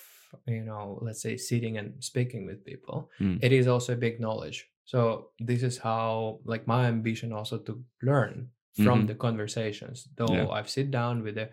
you 0.47 0.63
know 0.65 0.99
let's 1.03 1.23
say 1.23 1.37
sitting 1.37 1.79
and 1.79 2.03
speaking 2.03 2.47
with 2.47 2.65
people 2.65 3.11
Mm. 3.21 3.39
it 3.43 3.53
is 3.53 3.67
also 3.67 3.93
a 3.93 3.97
big 3.97 4.21
knowledge 4.21 4.69
so 4.93 5.01
this 5.49 5.63
is 5.63 5.77
how 5.89 6.41
like 6.53 6.65
my 6.67 6.83
ambition 6.89 7.31
also 7.39 7.57
to 7.59 7.73
learn 8.11 8.49
from 8.85 8.99
Mhm. 9.03 9.07
the 9.11 9.15
conversations 9.27 10.09
though 10.17 10.35
Yeah. 10.37 10.49
i've 10.57 10.71
sit 10.79 10.89
down 10.91 11.15
with 11.27 11.37
a 11.45 11.49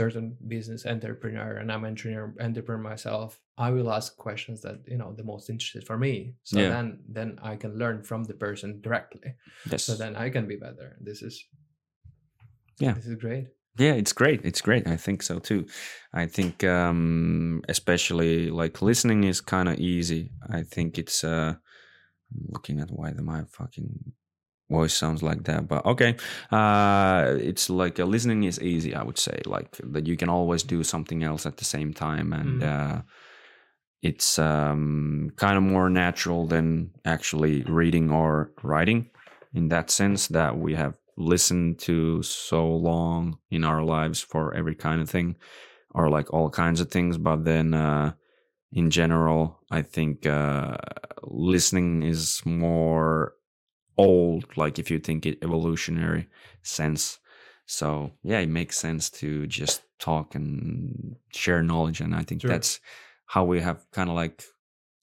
certain 0.00 0.26
business 0.54 0.86
entrepreneur 0.86 1.50
and 1.60 1.70
i'm 1.72 1.84
entrepreneur 1.84 2.26
entrepreneur 2.46 2.82
myself 2.90 3.30
i 3.66 3.68
will 3.74 3.90
ask 3.98 4.16
questions 4.26 4.58
that 4.62 4.78
you 4.92 4.98
know 5.00 5.10
the 5.20 5.24
most 5.32 5.50
interested 5.54 5.82
for 5.86 5.96
me 5.98 6.14
so 6.50 6.58
Yeah. 6.60 6.70
then 6.74 6.86
then 7.16 7.28
i 7.50 7.54
can 7.62 7.72
learn 7.82 8.02
from 8.02 8.24
the 8.24 8.34
person 8.46 8.80
directly 8.86 9.30
yes 9.70 9.84
so 9.86 9.92
then 10.02 10.12
I 10.24 10.30
can 10.34 10.46
be 10.52 10.56
better. 10.66 10.88
This 11.08 11.22
is 11.28 11.34
Yeah. 12.80 12.94
this 12.94 13.06
is 13.06 13.16
great. 13.16 13.46
yeah 13.78 13.94
it's 14.00 14.12
great 14.12 14.40
it's 14.44 14.60
great 14.68 14.84
i 14.86 14.96
think 15.04 15.22
so 15.22 15.38
too 15.38 15.64
i 16.22 16.26
think 16.36 16.62
um 16.64 17.62
especially 17.68 18.50
like 18.62 18.82
listening 18.90 19.24
is 19.24 19.40
kind 19.40 19.68
of 19.68 19.76
easy 19.78 20.22
i 20.58 20.62
think 20.74 20.98
it's 20.98 21.24
uh 21.24 21.54
I'm 22.32 22.46
looking 22.54 22.80
at 22.80 22.90
why 22.90 23.12
the 23.12 23.22
my 23.22 23.44
fucking 23.44 24.12
voice 24.70 24.94
sounds 24.94 25.22
like 25.22 25.44
that 25.44 25.68
but 25.68 25.84
okay 25.84 26.16
uh 26.50 27.36
it's 27.38 27.68
like 27.68 28.00
uh, 28.00 28.04
listening 28.04 28.44
is 28.44 28.58
easy 28.60 28.94
i 28.94 29.02
would 29.02 29.18
say 29.18 29.38
like 29.44 29.76
that 29.82 30.06
you 30.06 30.16
can 30.16 30.30
always 30.30 30.62
do 30.62 30.82
something 30.82 31.22
else 31.22 31.44
at 31.44 31.56
the 31.58 31.64
same 31.64 31.92
time 31.92 32.32
and 32.32 32.62
Mm. 32.62 32.66
uh 32.74 33.02
it's 34.02 34.38
um 34.38 35.30
kind 35.36 35.56
of 35.56 35.62
more 35.62 35.88
natural 35.90 36.46
than 36.46 36.90
actually 37.04 37.62
reading 37.64 38.10
or 38.10 38.50
writing 38.62 39.10
in 39.54 39.68
that 39.68 39.90
sense 39.90 40.28
that 40.28 40.56
we 40.58 40.74
have 40.74 40.94
listened 41.16 41.78
to 41.78 42.22
so 42.22 42.66
long 42.66 43.38
in 43.50 43.64
our 43.64 43.82
lives 43.84 44.20
for 44.20 44.54
every 44.54 44.74
kind 44.74 45.00
of 45.02 45.10
thing 45.10 45.36
or 45.94 46.08
like 46.08 46.32
all 46.32 46.48
kinds 46.50 46.80
of 46.80 46.90
things 46.90 47.18
but 47.18 47.44
then 47.44 47.74
uh 47.74 48.12
in 48.72 48.90
general 48.90 49.60
i 49.72 49.82
think 49.82 50.26
uh 50.26 50.76
listening 51.22 52.02
is 52.02 52.42
more 52.44 53.34
old 53.96 54.44
like 54.56 54.78
if 54.78 54.90
you 54.90 54.98
think 54.98 55.26
it 55.26 55.38
evolutionary 55.42 56.28
sense 56.62 57.18
so 57.66 58.10
yeah 58.22 58.38
it 58.40 58.48
makes 58.48 58.78
sense 58.78 59.10
to 59.10 59.46
just 59.46 59.82
talk 59.98 60.34
and 60.34 61.16
share 61.32 61.62
knowledge 61.62 62.00
and 62.00 62.14
i 62.14 62.22
think 62.22 62.40
Sure. 62.42 62.50
that's 62.50 62.80
how 63.26 63.44
we 63.44 63.60
have 63.60 63.78
kind 63.92 64.08
of 64.10 64.16
like 64.16 64.44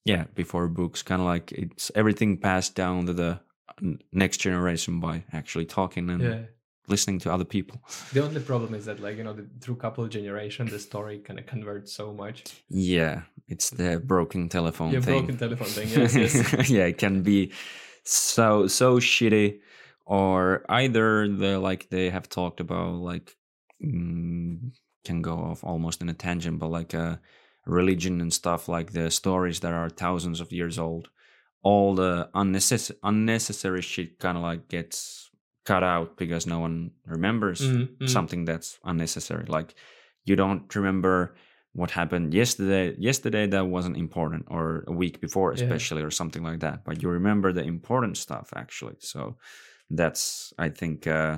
yeah 0.06 0.26
before 0.36 0.68
books 0.68 1.02
kind 1.04 1.22
of 1.22 1.28
like 1.28 1.52
it's 1.52 1.92
everything 1.96 2.38
passed 2.38 2.76
down 2.76 3.06
to 3.06 3.14
the 3.14 3.40
next 4.12 4.38
generation 4.38 5.00
by 5.00 5.24
actually 5.32 5.66
talking 5.66 6.10
and 6.10 6.22
Yeah. 6.24 6.42
Listening 6.90 7.20
to 7.20 7.32
other 7.32 7.46
people 7.46 7.82
The 8.14 8.24
only 8.24 8.42
problem 8.42 8.74
is 8.76 8.86
that, 8.86 9.00
like 9.00 9.18
you 9.18 9.24
know, 9.24 9.34
the, 9.34 9.46
through 9.62 9.76
couple 9.78 10.04
of 10.04 10.10
generation, 10.10 10.68
the 10.68 10.80
story 10.80 11.20
kind 11.20 11.40
of 11.40 11.46
converts 11.46 11.94
so 11.94 12.14
much. 12.14 12.44
yeah 12.70 13.22
it's 13.48 13.70
the 13.72 14.00
broken 14.00 14.50
telephone 14.50 14.92
Yeah, 14.94 15.00
thing 15.02 15.18
broken 15.26 15.38
telephone 15.38 15.68
thing. 15.68 15.88
Yes, 15.90 16.16
yes. 16.16 16.70
yeah, 16.78 16.86
it 16.86 16.98
can 16.98 17.22
be 17.24 17.52
so 18.04 18.68
so 18.68 18.98
shitty, 19.00 19.60
or 20.06 20.66
either 20.70 21.28
the 21.28 21.60
like 21.60 21.90
they 21.90 22.10
have 22.10 22.28
talked 22.30 22.60
about 22.60 22.94
like 23.12 23.36
mm, 23.84 24.72
can 25.06 25.22
go 25.22 25.34
off 25.38 25.64
almost 25.64 26.02
in 26.02 26.10
a 26.10 26.14
tangent, 26.14 26.60
but 26.60 26.70
like 26.70 26.94
uh, 26.94 27.16
religion 27.66 28.22
and 28.22 28.34
stuff 28.34 28.68
like 28.68 28.92
the 28.94 29.10
stories 29.12 29.60
that 29.62 29.74
are 29.74 29.90
thousands 29.90 30.40
of 30.42 30.52
years 30.52 30.78
old, 30.80 31.10
all 31.64 31.96
the 31.96 32.30
unnecessary 32.34 33.00
unnecessary 33.04 33.82
shit 33.82 34.20
kind 34.20 34.38
of 34.38 34.44
like 34.44 34.68
gets 34.68 35.29
cut 35.70 35.84
out 35.84 36.10
because 36.18 36.50
no 36.50 36.60
one 36.60 36.92
remembers 37.16 37.60
Mhm, 37.62 37.88
mhm. 37.98 38.10
something 38.10 38.46
that's 38.50 38.80
unnecessary. 38.84 39.46
Like 39.58 39.70
you 40.28 40.36
don't 40.36 40.76
remember 40.76 41.16
what 41.80 41.92
happened 41.92 42.34
yesterday. 42.34 42.96
Yesterday 43.10 43.48
that 43.48 43.66
wasn't 43.76 43.98
important, 43.98 44.44
or 44.48 44.84
a 44.88 44.92
week 45.04 45.16
before, 45.22 45.50
Yeah. 45.54 45.64
especially, 45.64 46.04
or 46.04 46.12
something 46.12 46.44
like 46.50 46.60
that. 46.60 46.78
But 46.86 47.02
you 47.02 47.10
remember 47.14 47.54
the 47.54 47.64
important 47.76 48.18
stuff 48.18 48.48
actually. 48.56 48.98
So 49.00 49.38
that's 49.98 50.54
I 50.66 50.70
think 50.80 51.08
uh, 51.08 51.38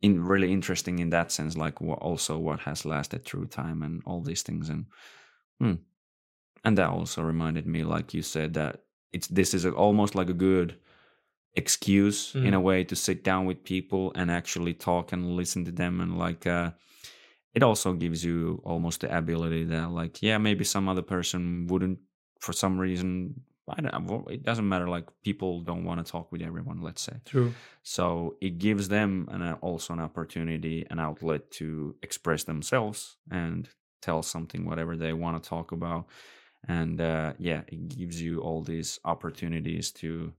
in 0.00 0.24
really 0.32 0.50
interesting 0.52 0.98
in 1.00 1.10
that 1.10 1.32
sense. 1.32 1.56
Like 1.64 1.76
also 1.82 2.38
what 2.38 2.60
has 2.60 2.84
lasted 2.84 3.24
through 3.24 3.46
time 3.48 3.82
and 3.86 4.02
all 4.06 4.22
these 4.24 4.42
things 4.44 4.68
and. 4.70 4.86
Hmm. 5.60 5.74
And 6.64 6.76
that 6.78 6.90
also 6.90 7.22
reminded 7.22 7.66
me, 7.66 7.82
like 7.96 8.14
you 8.16 8.22
said, 8.22 8.54
that 8.54 8.74
it's 9.12 9.28
this 9.28 9.54
is 9.54 9.64
a, 9.64 9.70
almost 9.70 10.14
like 10.14 10.30
a 10.30 10.38
good 10.48 10.74
excuse 11.54 12.34
in 12.34 12.54
a 12.54 12.60
way 12.60 12.82
to 12.82 12.96
sit 12.96 13.22
down 13.22 13.44
with 13.44 13.62
people 13.62 14.10
and 14.14 14.30
actually 14.30 14.72
talk 14.72 15.12
and 15.12 15.36
listen 15.36 15.64
to 15.64 15.72
them 15.72 16.00
and 16.00 16.18
like 16.18 16.46
uh 16.46 16.70
it 17.54 17.62
also 17.62 17.92
gives 17.92 18.24
you 18.24 18.62
almost 18.64 19.02
the 19.02 19.16
ability 19.16 19.64
that 19.64 19.90
like 19.90 20.22
yeah 20.22 20.38
maybe 20.38 20.64
some 20.64 20.88
other 20.88 21.02
person 21.02 21.66
wouldn't 21.66 21.98
for 22.40 22.52
some 22.52 22.78
reason 22.78 23.34
I 23.68 23.80
don't 23.80 24.06
know, 24.06 24.26
it 24.28 24.42
doesn't 24.42 24.68
matter 24.68 24.88
like 24.88 25.06
people 25.22 25.60
don't 25.60 25.84
want 25.84 26.04
to 26.04 26.10
talk 26.10 26.32
with 26.32 26.42
everyone 26.42 26.80
let's 26.80 27.02
say. 27.02 27.20
True. 27.24 27.54
so 27.82 28.36
it 28.40 28.58
gives 28.58 28.88
them 28.88 29.28
an 29.30 29.42
uh, 29.42 29.56
also 29.60 29.92
an 29.92 30.00
opportunity 30.00 30.86
an 30.90 30.98
outlet 30.98 31.50
to 31.52 31.94
express 32.02 32.44
themselves 32.44 33.16
and 33.30 33.68
tell 34.00 34.22
something 34.22 34.64
whatever 34.64 34.96
they 34.96 35.12
want 35.12 35.40
to 35.40 35.48
talk 35.48 35.72
about. 35.72 36.06
And 36.66 37.00
uh, 37.00 37.34
yeah 37.38 37.62
it 37.68 37.88
gives 37.88 38.20
you 38.22 38.40
all 38.40 38.62
these 38.62 38.98
opportunities 39.04 39.92
to 39.92 40.32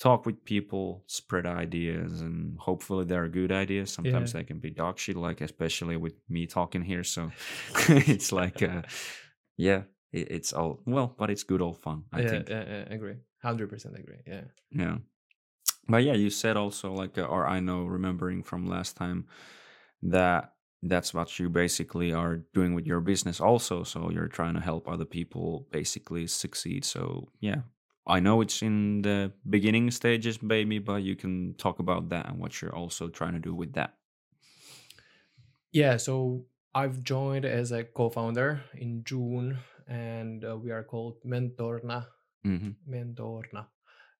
talk 0.00 0.26
with 0.26 0.44
people 0.44 1.04
spread 1.06 1.46
ideas 1.46 2.22
and 2.22 2.58
hopefully 2.58 3.04
they're 3.04 3.28
good 3.28 3.52
ideas 3.52 3.92
sometimes 3.92 4.32
Yeah. 4.32 4.40
they 4.40 4.44
can 4.44 4.58
be 4.58 4.70
dog 4.70 4.98
shit 4.98 5.16
like 5.16 5.40
especially 5.40 5.96
with 5.96 6.14
me 6.28 6.46
talking 6.46 6.82
here 6.82 7.04
so 7.04 7.30
it's 7.88 8.32
like 8.32 8.62
uh, 8.62 8.82
yeah 9.56 9.82
it, 10.10 10.30
it's 10.30 10.52
all 10.52 10.80
well 10.86 11.14
but 11.18 11.30
it's 11.30 11.42
good 11.44 11.60
old 11.60 11.78
fun 11.78 12.04
i 12.12 12.20
yeah, 12.22 12.28
think 12.30 12.48
yeah, 12.48 12.64
yeah, 12.68 12.94
agree. 12.94 13.16
Hundred 13.42 13.70
percent 13.70 13.94
agree. 13.98 14.20
Yeah. 14.26 14.44
yeah. 14.70 14.96
But 15.88 16.04
yeah, 16.04 16.12
you 16.12 16.28
said 16.28 16.56
also 16.58 16.92
like, 16.92 17.16
uh, 17.16 17.22
or 17.22 17.46
I 17.46 17.58
know 17.60 17.84
remembering 17.84 18.42
from 18.42 18.68
last 18.68 18.96
time 18.98 19.26
that 20.02 20.52
that's 20.82 21.14
what 21.14 21.38
you 21.38 21.48
basically 21.48 22.12
are 22.12 22.44
doing 22.52 22.74
with 22.74 22.86
your 22.86 23.00
business 23.00 23.40
also. 23.40 23.82
So 23.82 24.10
you're 24.10 24.28
trying 24.28 24.54
to 24.54 24.60
help 24.60 24.86
other 24.88 25.06
people 25.06 25.66
basically 25.72 26.26
succeed. 26.26 26.84
So 26.84 27.28
yeah, 27.40 27.62
I 28.10 28.20
know 28.20 28.40
it's 28.40 28.62
in 28.62 29.02
the 29.02 29.32
beginning 29.48 29.90
stages, 29.90 30.38
baby, 30.38 30.78
but 30.78 31.02
you 31.02 31.16
can 31.16 31.54
talk 31.54 31.78
about 31.78 32.08
that 32.10 32.28
and 32.28 32.38
what 32.38 32.60
you're 32.60 32.74
also 32.74 33.08
trying 33.08 33.34
to 33.34 33.38
do 33.40 33.54
with 33.54 33.74
that. 33.74 33.98
Yeah. 35.72 35.96
So 35.96 36.46
I've 36.74 37.02
joined 37.02 37.44
as 37.44 37.72
a 37.72 37.84
co-founder 37.84 38.62
in 38.74 39.04
June, 39.04 39.58
and 39.86 40.44
uh, 40.44 40.56
we 40.56 40.70
are 40.70 40.84
called 40.84 41.22
Mentorna. 41.24 42.06
hmm 42.44 42.70
Mentorna, 42.88 43.68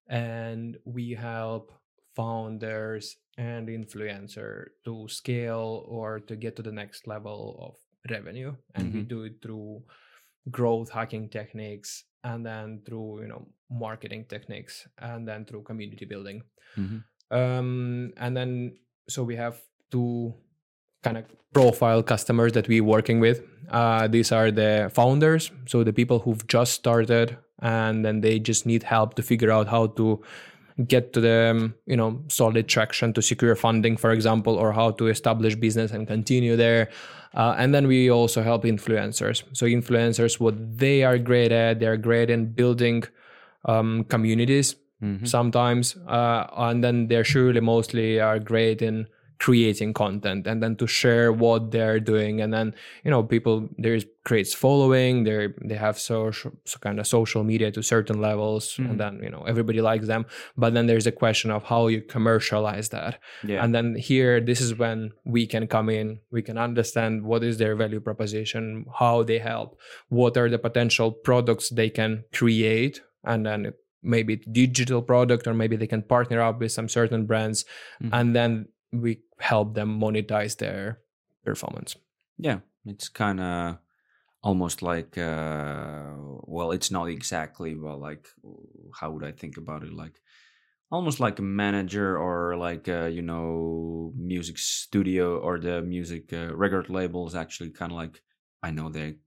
and 0.07 0.77
we 0.85 1.11
help 1.11 1.73
founders 2.15 3.17
and 3.37 3.69
influencer 3.69 4.71
to 4.85 5.07
scale 5.09 5.85
or 5.87 6.19
to 6.21 6.35
get 6.35 6.55
to 6.57 6.63
the 6.63 6.71
next 6.71 7.07
level 7.07 7.57
of 7.61 8.11
revenue 8.11 8.55
and 8.75 8.93
we 8.93 9.01
Mhm. 9.01 9.05
do 9.05 9.23
it 9.23 9.41
through 9.41 9.83
growth 10.51 10.89
hacking 10.91 11.29
techniques 11.29 12.05
and 12.23 12.45
then 12.45 12.81
through 12.85 13.21
you 13.21 13.27
know 13.27 13.47
marketing 13.69 14.25
techniques 14.27 14.87
and 14.99 15.27
then 15.27 15.45
through 15.45 15.63
community 15.63 16.05
building. 16.05 16.43
Hmm 16.75 16.97
um, 17.31 18.13
and 18.17 18.35
then 18.35 18.73
so 19.09 19.23
we 19.23 19.35
have 19.35 19.59
two 19.89 20.33
kind 21.03 21.17
of 21.17 21.25
profile 21.53 22.03
customers 22.03 22.51
that 22.53 22.67
we're 22.67 22.83
working 22.83 23.19
with. 23.19 23.41
Uh, 23.69 24.07
these 24.07 24.31
are 24.31 24.51
the 24.51 24.91
founders 24.93 25.51
so 25.65 25.83
the 25.83 25.93
people 25.93 26.19
who've 26.19 26.45
just 26.47 26.73
started 26.73 27.37
and 27.61 28.03
then 28.05 28.21
they 28.21 28.37
just 28.37 28.65
need 28.65 28.83
help 28.83 29.13
to 29.15 29.21
figure 29.21 29.51
out 29.51 29.67
how 29.67 29.87
to 29.87 30.21
get 30.87 31.13
to 31.13 31.21
the 31.21 31.51
um, 31.51 31.75
you 31.85 31.95
know 31.95 32.21
solid 32.27 32.67
traction 32.67 33.13
to 33.13 33.21
secure 33.21 33.55
funding 33.55 33.97
for 33.97 34.11
example 34.11 34.55
or 34.55 34.71
how 34.71 34.91
to 34.91 35.07
establish 35.07 35.55
business 35.55 35.91
and 35.91 36.07
continue 36.07 36.55
there. 36.55 36.89
Uh, 37.33 37.55
and 37.57 37.73
then 37.73 37.87
we 37.87 38.11
also 38.11 38.43
help 38.43 38.63
influencers. 38.63 39.43
So 39.53 39.65
influencers 39.65 40.39
what 40.39 40.55
they 40.77 41.03
are 41.03 41.17
great 41.17 41.51
at 41.51 41.79
they're 41.79 41.97
great 41.97 42.29
in 42.29 42.51
building 42.53 43.03
um, 43.65 44.03
communities 44.05 44.75
hmm 45.01 45.25
sometimes 45.25 45.95
uh, 46.07 46.45
and 46.57 46.83
then 46.83 47.07
they're 47.07 47.23
surely 47.23 47.59
mostly 47.59 48.19
are 48.19 48.37
great 48.37 48.81
in 48.83 49.07
creating 49.45 49.91
content 50.03 50.45
and 50.49 50.57
then 50.63 50.73
to 50.81 50.85
share 51.01 51.29
what 51.43 51.61
they're 51.73 51.99
doing 52.13 52.35
and 52.43 52.51
then 52.57 52.67
you 53.05 53.09
know 53.13 53.21
people 53.35 53.55
there's 53.83 54.05
creates 54.29 54.53
following 54.65 55.13
they 55.27 55.47
they 55.69 55.77
have 55.87 55.97
social 56.13 56.51
so 56.71 56.77
kind 56.85 56.97
of 57.01 57.05
social 57.17 57.43
media 57.51 57.69
to 57.77 57.81
certain 57.93 58.17
levels 58.29 58.63
Mhm. 58.77 58.85
and 58.89 58.95
then 59.01 59.13
you 59.25 59.31
know 59.33 59.43
everybody 59.51 59.81
likes 59.91 60.05
them 60.13 60.23
but 60.63 60.69
then 60.75 60.85
there's 60.89 61.07
a 61.13 61.15
question 61.23 61.49
of 61.57 61.61
how 61.71 61.81
you 61.93 62.01
commercialize 62.15 62.87
that 62.97 63.13
Yeah. 63.51 63.63
and 63.63 63.69
then 63.75 63.87
here 64.09 64.35
this 64.49 64.59
is 64.65 64.71
when 64.83 64.97
we 65.35 65.43
can 65.53 65.63
come 65.75 65.89
in 65.99 66.07
we 66.35 66.41
can 66.47 66.57
understand 66.67 67.11
what 67.29 67.41
is 67.49 67.55
their 67.61 67.75
value 67.83 68.01
proposition 68.09 68.63
how 69.01 69.15
they 69.29 69.39
help 69.51 69.69
what 70.19 70.33
are 70.41 70.49
the 70.55 70.61
potential 70.67 71.07
products 71.27 71.65
they 71.79 71.89
can 71.99 72.11
create 72.39 72.95
and 73.31 73.39
then 73.47 73.59
maybe 74.15 74.33
digital 74.65 75.01
product 75.11 75.43
or 75.49 75.53
maybe 75.61 75.75
they 75.81 75.87
can 75.95 76.03
partner 76.15 76.39
up 76.47 76.55
with 76.61 76.71
some 76.77 76.87
certain 76.99 77.21
brands 77.29 77.59
Mhm. 78.01 78.09
and 78.19 78.27
then 78.37 78.51
we 79.05 79.11
help 79.41 79.73
them 79.75 79.99
monetize 79.99 80.57
their 80.57 81.01
performance 81.43 81.95
Yeah, 82.37 82.61
it's 82.85 83.09
kind 83.09 83.39
of 83.39 83.79
almost 84.43 84.81
like 84.81 85.17
uh 85.17 86.13
well, 86.45 86.71
it's 86.71 86.91
not 86.91 87.09
exactly 87.09 87.75
well 87.75 87.97
like 87.99 88.29
how 88.95 89.11
would 89.11 89.23
I 89.25 89.31
think 89.31 89.57
about 89.57 89.83
it 89.83 89.93
like 89.93 90.21
almost 90.91 91.19
like 91.19 91.39
a 91.39 91.43
manager 91.43 92.17
or 92.17 92.57
like 92.57 92.89
uh, 92.89 93.05
you 93.05 93.21
know 93.23 94.13
music 94.17 94.57
studio 94.59 95.39
or 95.39 95.59
the 95.59 95.81
music 95.83 96.33
uh, 96.33 96.55
record 96.55 96.89
labels 96.89 97.35
actually 97.35 97.71
kind 97.71 97.91
of 97.91 97.97
like 97.97 98.23
I 98.63 98.71
know 98.71 98.89
they 98.89 99.19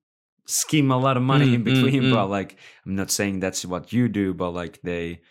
scheme 0.46 0.90
a 0.90 0.98
lot 0.98 1.16
of 1.16 1.22
money 1.22 1.52
Mm, 1.52 1.54
in 1.54 1.64
mm, 1.64 1.64
between 1.64 2.08
mm. 2.08 2.10
but 2.10 2.28
like 2.28 2.58
I'm 2.86 2.96
not 2.96 3.10
saying 3.10 3.40
that's 3.40 3.64
what 3.64 3.92
you 3.92 4.08
do 4.08 4.34
but 4.34 4.50
like 4.52 4.80
they 4.82 5.22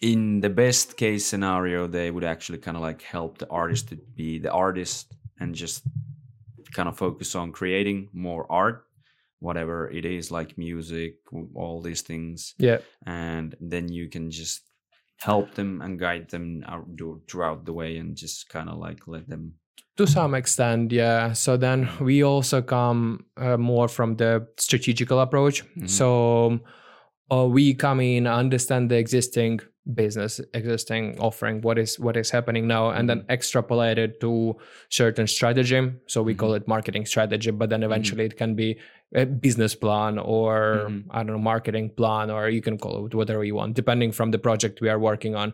in 0.00 0.40
the 0.40 0.50
best 0.50 0.96
case 0.96 1.26
scenario 1.26 1.86
they 1.86 2.10
would 2.10 2.24
actually 2.24 2.58
kind 2.58 2.76
of 2.76 2.82
like 2.82 3.02
help 3.02 3.38
the 3.38 3.48
artist 3.50 3.88
to 3.88 3.96
be 4.16 4.38
the 4.38 4.50
artist 4.50 5.14
and 5.38 5.54
just 5.54 5.82
kind 6.72 6.88
of 6.88 6.96
focus 6.96 7.34
on 7.34 7.52
creating 7.52 8.08
more 8.12 8.50
art 8.50 8.84
whatever 9.40 9.90
it 9.90 10.04
is 10.04 10.30
like 10.30 10.56
music 10.58 11.16
all 11.54 11.80
these 11.82 12.02
things. 12.02 12.54
Yeah. 12.58 12.78
And 13.06 13.56
then 13.60 13.88
you 13.90 14.08
can 14.08 14.30
just 14.30 14.60
help 15.18 15.54
them 15.54 15.82
and 15.82 15.98
guide 15.98 16.28
them 16.30 16.62
out 16.66 16.86
throughout 17.28 17.64
the 17.64 17.72
way 17.72 17.96
and 17.96 18.16
just 18.16 18.48
kind 18.48 18.68
of 18.68 18.78
like 18.78 19.06
let 19.06 19.28
them 19.28 19.54
to 19.96 20.06
some 20.06 20.34
extent 20.34 20.92
yeah. 20.92 21.32
So 21.32 21.56
then 21.56 21.88
we 22.00 22.22
also 22.22 22.62
come 22.62 23.24
uh, 23.36 23.56
more 23.56 23.88
from 23.88 24.16
the 24.16 24.46
strategical 24.58 25.20
approach. 25.20 25.64
Mhm. 25.76 25.88
so 25.88 26.60
uh, 27.30 27.46
we 27.46 27.74
come 27.74 28.00
in 28.00 28.26
understand 28.26 28.90
the 28.90 28.96
existing 28.96 29.60
business 29.94 30.40
existing 30.54 31.18
offering 31.18 31.60
what 31.62 31.78
is 31.78 31.98
what 31.98 32.16
is 32.16 32.30
happening 32.30 32.66
now 32.66 32.90
and 32.90 33.08
then 33.08 33.24
extrapolate 33.30 33.98
it 33.98 34.20
to 34.20 34.54
certain 34.90 35.26
strategy. 35.26 35.90
So 36.06 36.22
we 36.22 36.34
call 36.34 36.54
it 36.54 36.68
marketing 36.68 37.06
strategy 37.06 37.50
but 37.50 37.70
then 37.70 37.82
eventually 37.82 38.24
it 38.26 38.36
can 38.36 38.54
be 38.54 38.78
a 39.14 39.24
business 39.24 39.74
plan 39.74 40.18
or 40.18 40.86
Mhm. 40.88 41.04
i 41.10 41.18
don't 41.22 41.32
know 41.32 41.38
marketing 41.38 41.90
plan 41.90 42.30
or 42.30 42.48
you 42.48 42.60
can 42.62 42.78
call 42.78 43.06
it 43.06 43.14
whatever 43.14 43.42
you 43.42 43.54
want 43.56 43.74
depending 43.74 44.12
from 44.12 44.30
the 44.30 44.38
project 44.38 44.80
we 44.80 44.88
are 44.88 44.98
working 44.98 45.34
on. 45.34 45.52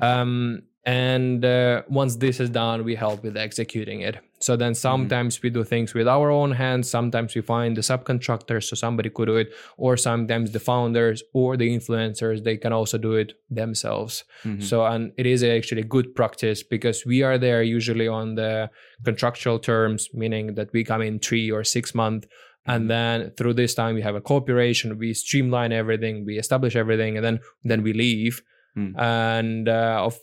Um, 0.00 0.62
and 0.84 1.44
uh, 1.44 1.82
once 1.88 2.16
this 2.16 2.40
is 2.40 2.50
done 2.50 2.84
we 2.84 2.94
help 2.94 3.22
with 3.22 3.36
executing 3.36 4.00
it 4.00 4.16
so 4.40 4.56
then 4.56 4.74
sometimes 4.74 5.42
we 5.42 5.50
do 5.50 5.64
things 5.64 5.94
with 5.94 6.06
our 6.08 6.30
own 6.30 6.52
hands. 6.52 6.88
Sometimes 6.90 7.34
we 7.34 7.40
find 7.42 7.76
the 7.76 7.80
subcontractors 7.82 8.64
so 8.64 8.76
somebody 8.76 9.10
could 9.10 9.26
do 9.26 9.36
it. 9.36 9.48
Or 9.76 9.96
sometimes 9.96 10.52
the 10.52 10.60
founders 10.60 11.22
or 11.32 11.56
the 11.56 11.68
influencers 11.76 12.44
they 12.44 12.56
can 12.56 12.72
also 12.72 12.98
do 12.98 13.12
it 13.14 13.32
themselves. 13.50 14.24
Mhm. 14.44 14.62
so 14.62 14.76
and 14.86 15.12
it 15.16 15.26
is 15.26 15.42
actually 15.42 15.82
good 15.82 16.14
practice 16.14 16.62
because 16.62 17.04
we 17.04 17.22
are 17.22 17.38
there 17.38 17.62
usually 17.62 18.08
on 18.08 18.34
the 18.36 18.70
contractual 19.04 19.58
terms 19.58 20.08
meaning 20.14 20.54
that 20.54 20.68
we 20.72 20.84
come 20.84 21.02
in 21.02 21.18
three 21.18 21.50
or 21.50 21.64
six 21.64 21.94
months. 21.94 22.26
And 22.66 22.90
then 22.90 23.32
through 23.36 23.54
this 23.54 23.74
time 23.74 23.94
we 23.94 24.02
have 24.02 24.14
a 24.14 24.20
cooperation. 24.20 24.98
We 24.98 25.14
streamline 25.14 25.72
everything. 25.72 26.24
We 26.26 26.38
establish 26.38 26.76
everything. 26.76 27.16
And 27.16 27.24
then 27.26 27.40
then 27.70 27.82
we 27.82 27.92
leave 27.92 28.42
Mm. 28.78 28.92
and 28.98 29.68
uh, 29.68 30.06
of, 30.06 30.14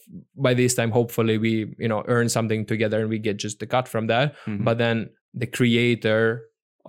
by 0.47 0.53
this 0.61 0.73
time 0.79 0.91
hopefully 0.99 1.37
we 1.45 1.53
you 1.83 1.89
know 1.91 2.01
earn 2.07 2.27
something 2.29 2.65
together 2.65 2.97
and 3.01 3.09
we 3.09 3.19
get 3.19 3.37
just 3.45 3.57
the 3.59 3.67
cut 3.75 3.87
from 3.93 4.07
that 4.07 4.27
Mhm. 4.47 4.63
but 4.67 4.77
then 4.83 4.97
the 5.41 5.47
creator 5.57 6.21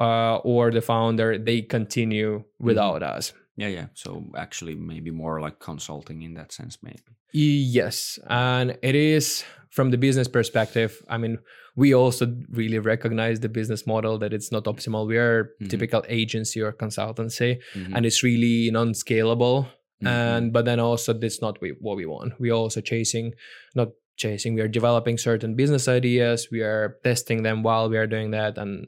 uh, 0.06 0.36
or 0.52 0.70
the 0.70 0.80
founder 0.92 1.28
they 1.48 1.58
continue 1.76 2.32
without 2.68 3.02
us 3.16 3.32
yeah, 3.58 3.68
yeah. 3.78 3.86
So 3.94 4.10
actually, 4.36 4.74
maybe 4.92 5.10
more 5.10 5.40
like 5.40 5.56
consulting 5.60 6.20
in 6.20 6.34
that 6.34 6.52
sense, 6.52 6.76
maybe. 6.82 7.10
Yes, 7.32 8.18
and 8.28 8.76
it 8.82 8.94
is 8.94 9.44
from 9.70 9.90
the 9.92 9.96
business 9.96 10.28
perspective. 10.28 10.90
I 11.08 11.16
mean, 11.16 11.38
we 11.74 11.94
also 11.94 12.24
really 12.60 12.78
recognize 12.78 13.40
the 13.40 13.48
business 13.48 13.86
model 13.86 14.18
that 14.18 14.32
it's 14.34 14.52
not 14.52 14.64
optimal. 14.64 15.06
We 15.06 15.16
are 15.16 15.52
Mhm. 15.62 15.70
typical 15.70 16.02
agency 16.20 16.60
or 16.60 16.70
consultancy, 16.84 17.50
Mhm. 17.74 17.92
and 17.96 18.04
it's 18.04 18.22
really 18.22 18.70
non-scalable. 18.70 19.66
Mhm. 20.02 20.08
And 20.08 20.52
but 20.52 20.64
then 20.64 20.78
also 20.80 21.12
that's 21.12 21.40
not 21.40 21.60
we, 21.60 21.70
what 21.80 21.96
we 21.96 22.06
want. 22.06 22.38
We 22.38 22.50
are 22.50 22.54
also 22.54 22.80
chasing, 22.80 23.34
not 23.74 23.88
chasing. 24.16 24.54
We 24.54 24.60
are 24.60 24.68
developing 24.68 25.18
certain 25.18 25.54
business 25.54 25.88
ideas. 25.88 26.48
We 26.50 26.60
are 26.60 26.96
testing 27.04 27.42
them 27.42 27.62
while 27.62 27.88
we 27.88 27.96
are 27.96 28.06
doing 28.06 28.30
that, 28.32 28.58
and 28.58 28.86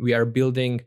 we 0.00 0.14
are 0.14 0.24
building 0.24 0.80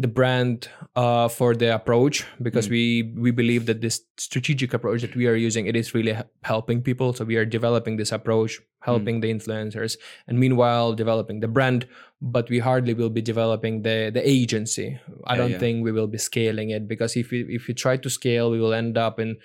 the 0.00 0.08
brand 0.08 0.68
uh, 0.94 1.26
for 1.28 1.54
the 1.56 1.74
approach 1.74 2.24
because 2.40 2.68
Mm. 2.68 2.70
we 2.70 3.02
we 3.18 3.30
believe 3.32 3.66
that 3.66 3.80
this 3.80 4.02
strategic 4.16 4.72
approach 4.72 5.00
that 5.02 5.16
we 5.16 5.26
are 5.26 5.34
using 5.34 5.66
it 5.66 5.74
is 5.74 5.92
really 5.92 6.14
helping 6.42 6.82
people 6.82 7.12
so 7.12 7.24
we 7.24 7.34
are 7.36 7.44
developing 7.44 7.96
this 7.98 8.12
approach 8.12 8.60
helping 8.82 9.18
the 9.22 9.26
influencers 9.34 9.98
and 10.28 10.38
meanwhile 10.38 10.94
developing 10.94 11.40
the 11.40 11.48
brand 11.48 11.82
but 12.20 12.50
we 12.50 12.58
hardly 12.58 12.94
will 12.94 13.10
be 13.10 13.22
developing 13.22 13.82
the 13.82 14.10
the 14.12 14.22
agency 14.28 14.98
i 15.26 15.34
Yeah, 15.34 15.38
don't 15.38 15.50
yeah. 15.52 15.58
think 15.58 15.84
we 15.84 15.92
will 15.92 16.08
be 16.08 16.18
scaling 16.18 16.70
it 16.70 16.88
because 16.88 17.16
if 17.16 17.30
we 17.30 17.46
if 17.48 17.68
we 17.68 17.74
try 17.74 17.96
to 17.96 18.10
scale 18.10 18.50
we 18.50 18.60
will 18.60 18.74
end 18.74 18.98
up 18.98 19.20
in 19.20 19.36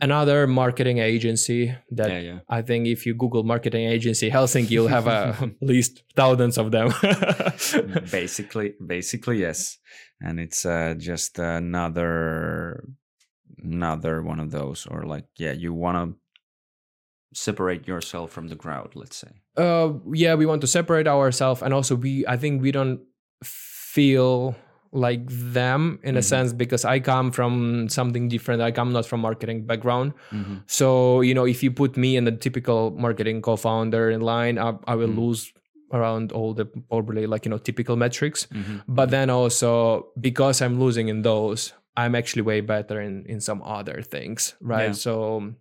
another 0.00 0.46
marketing 0.48 0.98
agency 0.98 1.72
that 1.96 2.10
yeah, 2.10 2.18
yeah. 2.18 2.38
I 2.48 2.62
think 2.62 2.88
if 2.88 3.06
you 3.06 3.14
Google 3.14 3.44
marketing 3.44 3.86
agency 3.86 4.30
Helsinki, 4.30 4.70
you'll 4.70 4.88
have 4.88 5.06
a, 5.06 5.36
at 5.62 5.68
least 5.68 6.02
thousands 6.16 6.58
of 6.58 6.72
them. 6.72 6.90
basically 8.10 8.74
basically 8.84 9.38
yes 9.40 9.78
and 10.20 10.40
it's 10.40 10.66
uh, 10.66 10.94
just 10.98 11.38
another 11.38 12.82
another 13.62 14.22
one 14.22 14.40
of 14.40 14.50
those 14.50 14.86
or 14.90 15.04
like 15.04 15.26
yeah 15.38 15.52
you 15.52 15.72
want 15.72 15.96
to 15.96 16.16
separate 17.32 17.88
yourself 17.88 18.30
from 18.30 18.48
the 18.48 18.56
crowd 18.56 18.90
let's 18.94 19.16
say 19.16 19.28
uh, 19.56 19.92
yeah, 20.14 20.34
we 20.34 20.46
want 20.46 20.60
to 20.62 20.66
separate 20.66 21.06
ourselves, 21.06 21.60
and 21.62 21.74
also 21.74 21.94
we, 21.94 22.24
I 22.26 22.36
think 22.38 22.62
we 22.62 22.72
don't 22.72 23.00
feel 23.44 24.54
like 24.92 25.22
them 25.28 25.98
in 26.02 26.16
a 26.16 26.20
Mhm. 26.20 26.24
sense 26.24 26.52
because 26.52 26.84
I 26.84 27.00
come 27.00 27.30
from 27.32 27.88
something 27.88 28.28
different. 28.28 28.60
I 28.62 28.70
come 28.72 28.92
not 28.92 29.06
from 29.06 29.20
marketing 29.20 29.66
background, 29.66 30.12
mm-hmm. 30.30 30.56
so 30.66 31.20
you 31.22 31.34
know, 31.34 31.46
if 31.46 31.62
you 31.62 31.70
put 31.70 31.96
me 31.96 32.16
and 32.16 32.26
the 32.26 32.32
typical 32.32 32.90
marketing 32.90 33.40
co-founder 33.42 34.10
in 34.10 34.20
line, 34.20 34.58
I, 34.58 34.74
I 34.86 34.94
will 34.96 35.08
Mm. 35.08 35.18
lose 35.18 35.52
around 35.92 36.32
all 36.32 36.54
the 36.54 36.64
probably 36.88 37.26
like 37.26 37.44
you 37.44 37.50
know 37.50 37.58
typical 37.58 37.96
metrics. 37.96 38.46
Mm-hmm. 38.46 38.78
but 38.88 39.10
then 39.10 39.28
also 39.28 40.06
because 40.18 40.62
i'm 40.64 40.80
losing 40.80 41.08
in 41.08 41.20
those 41.22 41.74
i'm 42.00 42.14
actually 42.14 42.40
way 42.42 42.62
better 42.62 42.98
in 43.08 43.26
in 43.28 43.40
some 43.40 43.60
other 43.62 44.00
things 44.00 44.54
right 44.62 44.84
Yeah. 44.96 45.04
so 45.06 45.52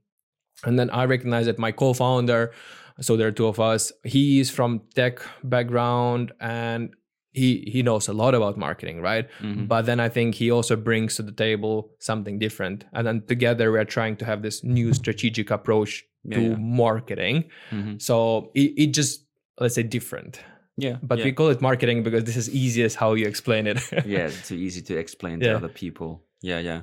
and 0.65 0.77
then 0.79 0.89
i 0.91 1.03
recognize 1.05 1.45
that 1.45 1.57
my 1.59 1.71
co-founder 1.71 2.51
so 2.99 3.17
there 3.17 3.27
are 3.27 3.31
two 3.31 3.47
of 3.47 3.59
us 3.59 3.91
he 4.03 4.39
is 4.39 4.49
from 4.49 4.81
tech 4.95 5.19
background 5.43 6.31
and 6.39 6.89
he 7.33 7.63
he 7.73 7.81
knows 7.81 8.07
a 8.09 8.13
lot 8.13 8.35
about 8.35 8.57
marketing 8.57 9.01
right? 9.01 9.29
Mhm. 9.41 9.67
but 9.67 9.85
then 9.85 9.99
i 9.99 10.09
think 10.09 10.35
he 10.35 10.51
also 10.51 10.75
brings 10.75 11.15
to 11.15 11.23
the 11.23 11.31
table 11.31 11.91
something 11.99 12.37
different. 12.39 12.83
And 12.93 13.07
then 13.07 13.21
together 13.25 13.71
we 13.71 13.79
are 13.79 13.85
trying 13.97 14.17
to 14.17 14.25
have 14.25 14.41
this 14.41 14.63
new 14.63 14.93
strategic 14.93 15.49
approach 15.51 16.03
Yeah, 16.23 16.35
to 16.37 16.41
yeah. 16.49 16.55
marketing. 16.57 17.37
Mhm. 17.71 18.01
so 18.01 18.15
it, 18.53 18.73
it 18.83 18.89
just 18.99 19.25
let's 19.61 19.75
say 19.75 19.83
different. 19.83 20.33
Yeah 20.77 20.97
but 21.01 21.17
yeah. 21.19 21.25
we 21.25 21.31
call 21.31 21.49
it 21.55 21.61
marketing 21.61 22.03
because 22.03 22.23
this 22.25 22.35
is 22.41 22.47
easiest 22.63 22.95
how 23.03 23.13
you 23.19 23.25
explain 23.27 23.63
it. 23.71 23.79
Yeah 24.15 24.27
it's 24.27 24.47
too 24.49 24.59
easy 24.67 24.81
to 24.89 24.93
explain 25.03 25.39
to 25.39 25.55
other 25.59 25.69
people. 25.83 26.09
Yeah 26.49 26.59
yeah. 26.69 26.81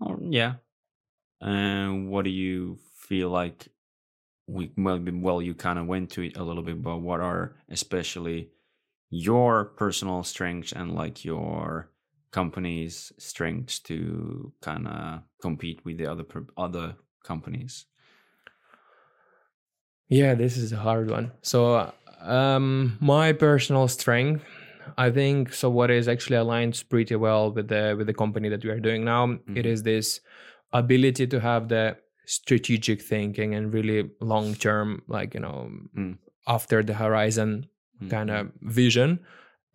Oh, 0.00 0.16
yeah. 0.40 0.52
And 1.40 2.08
what 2.10 2.24
do 2.24 2.30
you 2.30 2.78
feel 3.08 3.30
like 3.30 3.68
we 4.48 4.72
well, 4.76 5.00
well 5.26 5.42
you 5.42 5.54
kind 5.54 5.78
of 5.78 5.86
went 5.86 6.10
to 6.10 6.22
it 6.22 6.36
a 6.36 6.44
little 6.44 6.62
bit 6.62 6.82
but 6.82 6.98
what 6.98 7.20
are 7.20 7.56
especially 7.68 8.50
your 9.10 9.64
personal 9.64 10.22
strengths 10.24 10.72
and 10.72 10.94
like 10.94 11.24
your 11.24 11.90
company's 12.32 13.12
strengths 13.18 13.78
to 13.80 14.52
kind 14.62 14.88
of 14.88 15.22
compete 15.42 15.84
with 15.84 15.98
the 15.98 16.06
other 16.06 16.26
other 16.56 16.96
companies 17.24 17.86
Yeah, 20.08 20.34
this 20.34 20.56
is 20.56 20.72
a 20.72 20.76
hard 20.76 21.10
one. 21.10 21.32
So, 21.42 21.92
um, 22.20 22.98
my 23.00 23.32
personal 23.32 23.88
strength, 23.88 24.44
I 24.98 25.10
think, 25.10 25.52
so 25.52 25.70
what 25.70 25.90
is 25.90 26.08
actually 26.08 26.36
aligns 26.36 26.86
pretty 26.86 27.16
well 27.16 27.50
with 27.52 27.68
the 27.68 27.94
with 27.96 28.06
the 28.06 28.14
company 28.14 28.48
that 28.48 28.62
we 28.64 28.70
are 28.70 28.80
doing 28.80 29.04
now. 29.04 29.38
It 29.54 29.64
Mhm. 29.64 29.66
is 29.66 29.82
this 29.82 30.20
ability 30.72 31.26
to 31.28 31.40
have 31.40 31.68
the 31.68 31.96
strategic 32.24 33.02
thinking 33.02 33.54
and 33.54 33.72
really 33.72 34.10
long 34.20 34.54
term, 34.54 35.02
like 35.08 35.34
you 35.34 35.40
know, 35.40 35.70
Mm. 35.96 36.18
after 36.46 36.82
the 36.82 36.94
horizon 36.94 37.66
kind 38.10 38.30
of 38.30 38.50
vision 38.62 39.20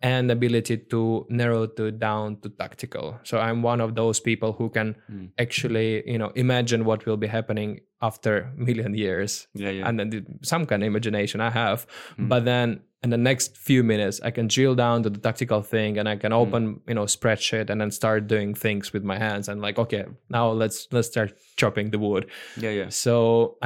and 0.00 0.30
ability 0.30 0.76
to 0.76 1.26
narrow 1.28 1.66
to 1.66 1.90
down 1.90 2.36
to 2.40 2.48
tactical 2.48 3.18
so 3.24 3.38
i'm 3.38 3.62
one 3.62 3.80
of 3.80 3.94
those 3.94 4.20
people 4.20 4.52
who 4.52 4.68
can 4.70 4.94
Mm. 5.10 5.30
actually 5.38 6.02
you 6.10 6.18
know 6.18 6.30
imagine 6.34 6.84
what 6.84 7.04
will 7.06 7.16
be 7.16 7.26
happening 7.26 7.80
after 8.00 8.52
million 8.56 8.94
years 8.94 9.48
yeah 9.54 9.70
yeah 9.70 9.88
and 9.88 9.98
then 9.98 10.38
some 10.42 10.66
kind 10.66 10.82
of 10.82 10.86
imagination 10.86 11.40
I 11.40 11.50
have. 11.50 11.86
Mm. 12.18 12.28
But 12.28 12.44
then 12.44 12.80
in 13.02 13.10
the 13.10 13.16
next 13.16 13.56
few 13.56 13.82
minutes, 13.84 14.20
I 14.22 14.30
can 14.30 14.46
drill 14.48 14.74
down 14.74 15.02
to 15.04 15.10
the 15.10 15.18
tactical 15.20 15.62
thing, 15.62 15.98
and 15.98 16.08
I 16.08 16.16
can 16.16 16.32
open 16.32 16.80
you 16.88 16.94
know 16.94 17.06
spreadsheet 17.06 17.70
and 17.70 17.80
then 17.80 17.90
start 17.90 18.26
doing 18.28 18.54
things 18.54 18.92
with 18.92 19.02
my 19.04 19.18
hands 19.18 19.48
and 19.48 19.60
like 19.60 19.78
okay, 19.84 20.04
now 20.30 20.50
let's 20.52 20.86
let's 20.92 21.08
start 21.08 21.30
chopping 21.56 21.90
the 21.90 21.98
wood. 21.98 22.24
yeah 22.56 22.70
yeah 22.80 22.88
So 22.88 23.14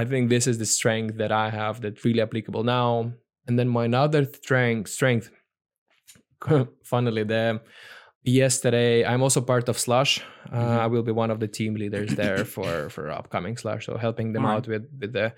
I 0.01 0.05
think 0.07 0.31
this 0.31 0.47
is 0.47 0.57
the 0.59 0.67
strength 0.67 1.17
that 1.19 1.33
I 1.33 1.51
have 1.51 1.81
that's 1.83 2.03
really 2.07 2.23
applicable 2.23 2.65
now. 2.65 3.13
And 3.47 3.59
then 3.59 3.69
my 3.69 3.85
another 3.85 4.25
strength 4.25 4.89
strength, 4.91 5.31
funnily 6.85 7.25
the 7.25 7.61
yesterday 8.25 9.05
i'm 9.05 9.23
also 9.23 9.41
part 9.41 9.69
of 9.69 9.79
slush 9.79 10.21
uh, 10.53 10.57
Mhm. 10.57 10.79
i 10.85 10.87
will 10.87 11.03
be 11.03 11.13
one 11.13 11.31
of 11.31 11.41
the 11.41 11.49
team 11.49 11.75
leaders 11.75 12.15
there 12.15 12.45
for 12.55 12.89
for 12.89 13.11
upcoming 13.11 13.57
slush 13.57 13.87
so 13.87 13.97
helping 13.97 14.33
them 14.33 14.45
out 14.47 14.69
with 14.69 14.85
with 15.01 15.13
the 15.13 15.33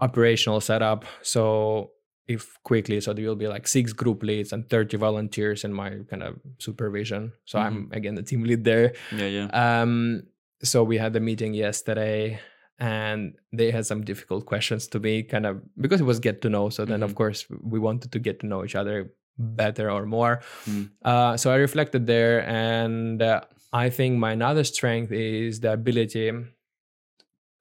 operational 0.00 0.60
setup. 0.60 1.04
So 1.22 1.90
if 2.28 2.56
quickly 2.62 3.00
so 3.00 3.12
there 3.12 3.26
will 3.26 3.34
be 3.34 3.48
like 3.48 3.66
six 3.66 3.92
group 3.92 4.22
leads 4.22 4.52
and 4.52 4.68
30 4.68 4.96
volunteers 4.96 5.64
in 5.64 5.72
my 5.72 5.90
kind 6.10 6.22
of 6.22 6.34
supervision. 6.58 7.32
So 7.46 7.58
i'm 7.58 7.88
again 7.92 8.14
the 8.14 8.22
team 8.22 8.44
lead 8.44 8.62
there. 8.64 8.92
Yeah 9.10 9.26
yeah. 9.26 9.48
Um 9.82 10.22
so 10.62 10.84
we 10.84 10.98
had 10.98 11.12
the 11.14 11.20
meeting 11.20 11.52
yesterday 11.54 12.38
and 12.78 13.34
they 13.52 13.72
had 13.72 13.86
some 13.86 14.04
difficult 14.04 14.46
questions 14.46 14.86
to 14.88 15.00
me 15.00 15.22
kind 15.24 15.46
of 15.46 15.62
because 15.80 16.00
it 16.00 16.06
was 16.06 16.20
get 16.20 16.42
to 16.42 16.48
know. 16.48 16.68
So 16.70 16.84
then 16.84 17.02
of 17.02 17.10
Mhm. 17.12 17.16
course 17.16 17.46
we 17.72 17.78
wanted 17.80 18.12
to 18.12 18.18
get 18.20 18.38
to 18.40 18.46
know 18.46 18.62
each 18.64 18.76
other 18.76 19.10
better 19.38 19.90
or 19.90 20.04
more 20.06 20.40
Mm. 20.66 20.90
uh, 21.04 21.36
so 21.36 21.50
i 21.50 21.56
reflected 21.56 22.06
there 22.06 22.46
and 22.48 23.22
uh, 23.22 23.40
i 23.72 23.88
think 23.90 24.18
my 24.18 24.32
another 24.32 24.64
strength 24.64 25.12
is 25.12 25.60
the 25.60 25.72
ability 25.72 26.32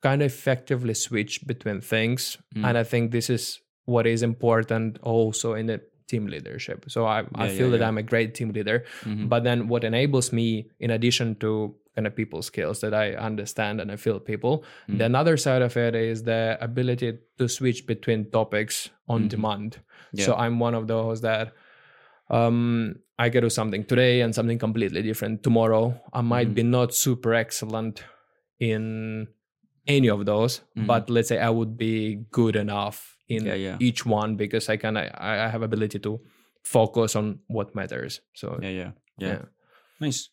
kind 0.03 0.21
of 0.21 0.27
effectively 0.27 0.93
switch 0.93 1.45
between 1.47 1.81
things 1.81 2.37
Mm. 2.55 2.65
and 2.67 2.77
i 2.77 2.83
think 2.83 3.11
this 3.11 3.29
is 3.29 3.59
what 3.85 4.05
is 4.07 4.21
important 4.23 4.97
also 5.01 5.53
in 5.53 5.65
the 5.67 5.79
team 6.07 6.25
leadership 6.27 6.85
so 6.87 7.05
i, 7.05 7.19
I 7.35 7.49
feel 7.49 7.65
yeah, 7.67 7.71
that 7.71 7.79
yeah. 7.81 7.87
i'm 7.87 7.97
a 7.97 8.03
great 8.03 8.33
team 8.33 8.51
leader 8.53 8.83
Mhm. 9.03 9.29
but 9.29 9.43
then 9.43 9.67
what 9.67 9.83
enables 9.83 10.31
me 10.31 10.69
in 10.79 10.89
addition 10.91 11.35
to 11.35 11.75
kind 11.95 12.05
of 12.07 12.15
people 12.15 12.41
skills 12.43 12.79
that 12.81 12.93
I 12.93 13.13
understand 13.15 13.81
and 13.81 13.91
I 13.91 13.95
feel 13.95 14.19
people. 14.19 14.63
Mm. 14.87 14.97
The 14.99 15.05
another 15.05 15.35
side 15.35 15.63
of 15.63 15.75
it 15.77 15.95
is 15.95 16.21
the 16.23 16.55
ability 16.61 17.17
to 17.39 17.47
switch 17.49 17.87
between 17.87 18.29
topics 18.29 18.91
on 19.07 19.23
Mhm. 19.23 19.29
demand. 19.29 19.77
Yeah. 20.13 20.25
So 20.25 20.35
I'm 20.35 20.59
one 20.59 20.75
of 20.75 20.85
those 20.85 21.21
that 21.21 21.53
um 22.29 22.95
I 23.19 23.29
can 23.29 23.41
do 23.41 23.49
something 23.49 23.83
today 23.83 24.21
and 24.21 24.35
something 24.35 24.59
completely 24.59 25.01
different 25.01 25.41
tomorrow. 25.43 25.99
I 26.13 26.21
might 26.21 26.49
Mhm. 26.49 26.55
be 26.55 26.63
not 26.63 26.93
super 26.93 27.33
excellent 27.33 28.03
in 28.59 29.27
any 29.87 30.09
of 30.09 30.25
those, 30.25 30.61
Mhm. 30.75 30.87
but 30.87 31.09
let's 31.09 31.29
say 31.29 31.39
I 31.39 31.49
would 31.49 31.77
be 31.77 32.25
good 32.31 32.55
enough 32.55 33.17
in 33.27 33.45
Yeah, 33.45 33.55
yeah. 33.55 33.77
each 33.79 34.05
one 34.05 34.35
because 34.35 34.69
I 34.69 34.77
can 34.77 34.97
I, 34.97 35.09
I 35.45 35.49
have 35.49 35.63
ability 35.63 35.99
to 35.99 36.19
focus 36.63 37.15
on 37.15 37.39
what 37.47 37.73
matters. 37.75 38.21
So 38.33 38.59
yeah, 38.61 38.69
yeah, 38.69 38.91
yeah, 39.17 39.27
yeah. 39.29 39.45
Nice. 39.99 40.29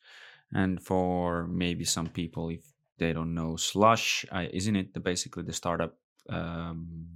And 0.53 0.83
for 0.83 1.47
maybe 1.49 1.85
some 1.85 2.09
people, 2.11 2.51
if 2.51 2.65
they 2.99 3.13
don't 3.13 3.35
know 3.35 3.57
Slush, 3.57 4.27
I, 4.31 4.47
isn't 4.53 4.77
it 4.77 4.93
the, 4.95 5.01
basically 5.01 5.43
the 5.45 5.53
startup 5.53 5.97
um, 6.29 7.07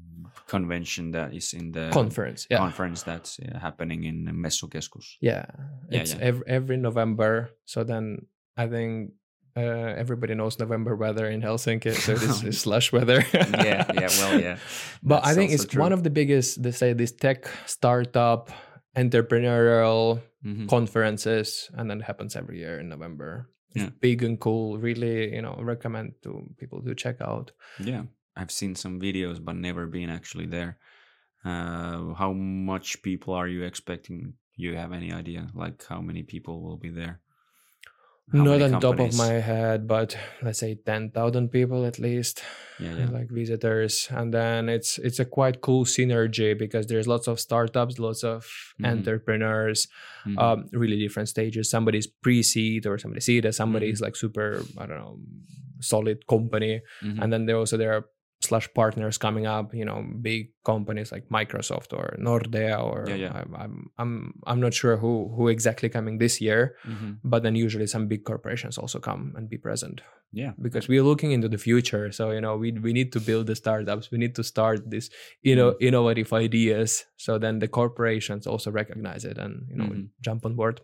convention 0.48 1.12
that 1.12 1.34
is 1.34 1.52
in 1.52 1.72
the 1.72 1.90
conference. 1.92 2.46
Yeah. 2.50 2.58
conference 2.58 3.02
that's 3.04 3.38
uh, 3.38 3.58
happening 3.58 4.04
in 4.04 4.24
Messukeskus? 4.44 5.16
yeah. 5.20 5.44
Yeah, 5.90 6.00
It's 6.00 6.14
yeah. 6.14 6.20
Every, 6.28 6.44
every 6.46 6.76
November. 6.76 7.50
So 7.64 7.84
then 7.84 8.26
I 8.56 8.66
think 8.66 9.12
uh, 9.56 9.92
everybody 10.02 10.34
knows 10.34 10.58
November 10.58 10.96
weather 10.96 11.26
in 11.28 11.42
Helsinki. 11.42 11.92
So 11.94 12.14
this 12.14 12.42
is 12.48 12.60
slush 12.60 12.92
weather. 12.92 13.24
yeah, 13.34 13.84
yeah, 13.94 14.08
well, 14.20 14.40
yeah. 14.40 14.58
But 15.02 15.26
I 15.26 15.34
think 15.34 15.52
it's 15.52 15.66
one 15.76 15.92
of 15.92 16.02
the 16.02 16.10
biggest, 16.10 16.62
they 16.62 16.72
say, 16.72 16.92
this 16.94 17.12
tech 17.12 17.44
startup 17.66 18.50
entrepreneurial 18.96 20.20
Mhm. 20.44 20.68
conferences, 20.68 21.68
and 21.74 21.90
then 21.90 21.98
it 22.00 22.04
happens 22.04 22.36
every 22.36 22.58
year 22.58 22.78
in 22.78 22.88
November. 22.88 23.50
It's 23.74 23.84
Yeah. 23.84 23.90
big 24.00 24.22
and 24.22 24.38
cool. 24.38 24.78
Really, 24.78 25.34
you 25.34 25.42
know, 25.42 25.58
recommend 25.60 26.12
to 26.22 26.46
people 26.58 26.80
to 26.84 26.94
check 26.94 27.20
out. 27.20 27.50
Yeah, 27.82 28.04
I've 28.38 28.50
seen 28.60 28.74
some 28.76 29.00
videos, 29.00 29.38
but 29.44 29.56
never 29.56 29.86
been 29.86 30.10
actually 30.10 30.46
there. 30.46 30.78
Uh, 31.44 32.14
how 32.14 32.32
much 32.32 33.02
people 33.02 33.34
are 33.34 33.48
you 33.48 33.62
expecting? 33.64 34.34
You 34.56 34.76
have 34.76 34.92
any 34.92 35.12
idea, 35.12 35.48
like 35.54 35.84
how 35.88 36.00
many 36.00 36.22
people 36.22 36.62
will 36.62 36.76
be 36.76 36.90
there? 36.90 37.20
How 38.32 38.44
Not 38.44 38.60
on 38.60 38.72
top 38.80 39.00
of 39.00 39.16
my 39.16 39.34
head, 39.40 39.86
but 39.88 40.16
let's 40.42 40.58
say 40.58 40.74
ten 40.74 41.10
thousand 41.10 41.48
people 41.50 41.86
at 41.86 41.98
least. 41.98 42.42
Yeah, 42.80 42.94
yeah. 42.96 43.10
like 43.10 43.28
visitors 43.30 44.06
and 44.18 44.32
then 44.32 44.68
it's 44.68 44.98
it's 44.98 45.18
a 45.18 45.24
quite 45.24 45.60
cool 45.60 45.84
synergy 45.84 46.56
because 46.56 46.86
there's 46.86 47.08
lots 47.08 47.26
of 47.26 47.40
startups 47.40 47.98
lots 47.98 48.22
of 48.22 48.46
Mhm. 48.78 48.86
entrepreneurs 48.92 49.88
Mhm. 50.24 50.38
um 50.38 50.58
really 50.72 50.96
different 51.04 51.28
stages 51.28 51.68
somebody's 51.68 52.06
pre-seed 52.06 52.86
or 52.86 52.96
somebody 52.98 53.20
seed 53.20 53.44
and 53.46 53.54
somebody 53.54 53.86
Mhm. 53.88 53.92
is 53.94 54.00
like 54.00 54.14
super 54.14 54.62
i 54.78 54.86
don't 54.86 54.98
know 55.04 55.18
solid 55.80 56.18
company 56.28 56.80
Mhm. 57.02 57.18
and 57.20 57.32
then 57.32 57.46
there 57.46 57.56
also 57.56 57.76
there 57.76 57.92
are 57.96 58.04
Slush 58.40 58.68
partners 58.72 59.18
coming 59.18 59.46
up 59.46 59.74
you 59.74 59.84
know 59.84 59.98
big 60.22 60.52
companies 60.64 61.10
like 61.10 61.28
microsoft 61.28 61.92
or 61.92 62.14
nordea 62.20 62.78
or 62.80 63.04
Yeah, 63.08 63.16
yeah. 63.16 63.32
I'm, 63.34 63.54
I'm 63.62 63.90
i'm 63.98 64.12
i'm 64.46 64.60
not 64.60 64.72
sure 64.74 64.96
who 64.96 65.28
who 65.34 65.48
exactly 65.48 65.88
coming 65.88 66.18
this 66.18 66.40
year 66.40 66.76
Mhm. 66.86 67.18
but 67.24 67.42
then 67.42 67.56
usually 67.56 67.86
some 67.88 68.06
big 68.06 68.22
corporations 68.24 68.78
also 68.78 69.00
come 69.00 69.32
and 69.36 69.48
be 69.50 69.58
present 69.58 70.00
Yeah, 70.32 70.52
because 70.62 70.88
we're 70.88 71.02
looking 71.10 71.32
into 71.32 71.48
the 71.48 71.58
future 71.58 72.12
so 72.12 72.30
you 72.30 72.40
know 72.40 72.54
we 72.62 72.68
we 72.86 72.92
need 72.92 73.10
to 73.12 73.20
build 73.20 73.46
the 73.48 73.56
startups 73.56 74.10
we 74.12 74.18
need 74.18 74.34
to 74.36 74.44
start 74.44 74.78
this 74.90 75.10
you 75.42 75.56
know 75.58 75.70
Mm-hmm. 75.72 75.86
innovative 75.88 76.30
ideas 76.32 77.04
so 77.16 77.38
then 77.38 77.58
the 77.58 77.68
corporations 77.68 78.46
also 78.46 78.70
recognize 78.70 79.24
it 79.30 79.36
and 79.44 79.66
you 79.70 79.76
know 79.76 79.90
Mhm. 79.90 80.08
jump 80.26 80.44
on 80.46 80.54
board 80.54 80.80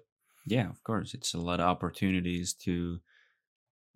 yeah. 0.47 0.69
Of 0.69 0.81
course, 0.85 1.15
it's 1.17 1.33
a 1.35 1.41
lot 1.41 1.59
of 1.61 1.67
opportunities 1.75 2.53
to 2.67 3.01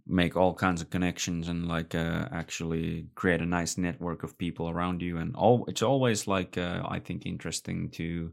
make 0.09 0.37
all 0.37 0.55
kinds 0.55 0.81
of 0.81 0.91
connections 0.91 1.49
and 1.49 1.69
like 1.69 1.95
uh, 1.95 2.29
actually 2.33 3.07
create 3.15 3.43
a 3.43 3.47
nice 3.47 3.77
network 3.77 4.23
of 4.23 4.39
people 4.39 4.69
around 4.69 5.03
you. 5.03 5.19
And 5.19 5.37
all 5.37 5.65
it's 5.69 5.83
always 5.83 6.27
like 6.27 6.57
uh, 6.57 6.83
I 6.89 6.99
think 6.99 7.27
interesting 7.27 7.91
to 7.91 8.33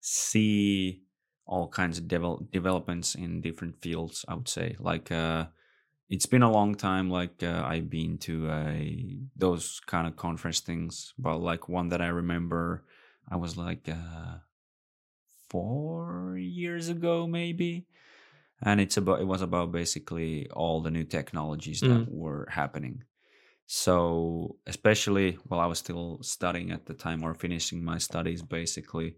see 0.00 1.02
all 1.44 1.68
kinds 1.68 1.98
of 1.98 2.04
devel- 2.04 2.50
developments 2.50 3.14
in 3.14 3.40
different 3.40 3.82
fields. 3.82 4.24
I 4.28 4.34
would 4.34 4.48
say 4.48 4.76
like. 4.78 5.10
Uh, 5.10 5.46
it's 6.10 6.26
been 6.26 6.42
a 6.42 6.50
long 6.50 6.74
time 6.74 7.08
like 7.08 7.42
uh, 7.42 7.62
i've 7.64 7.88
been 7.88 8.18
to 8.18 8.46
uh, 8.50 8.74
those 9.34 9.80
kind 9.86 10.06
of 10.06 10.14
conference 10.14 10.60
things 10.60 11.14
but 11.18 11.38
like 11.38 11.70
one 11.70 11.88
that 11.88 12.02
i 12.02 12.06
remember 12.06 12.84
i 13.30 13.36
was 13.36 13.56
like 13.56 13.88
uh, 13.88 14.36
four 15.48 16.36
years 16.38 16.90
ago 16.90 17.26
maybe 17.26 17.86
and 18.62 18.80
it's 18.80 18.96
about 18.96 19.20
it 19.20 19.26
was 19.26 19.42
about 19.42 19.72
basically 19.72 20.48
all 20.50 20.80
the 20.82 20.90
new 20.90 21.04
technologies 21.04 21.80
that 21.80 21.88
Mm. 22.06 22.08
were 22.22 22.46
happening 22.50 23.02
so 23.66 24.56
especially 24.66 25.32
while 25.48 25.60
i 25.60 25.66
was 25.66 25.78
still 25.78 26.18
studying 26.22 26.70
at 26.72 26.86
the 26.86 26.94
time 26.94 27.22
or 27.22 27.34
finishing 27.34 27.82
my 27.84 27.98
studies 27.98 28.42
basically 28.42 29.16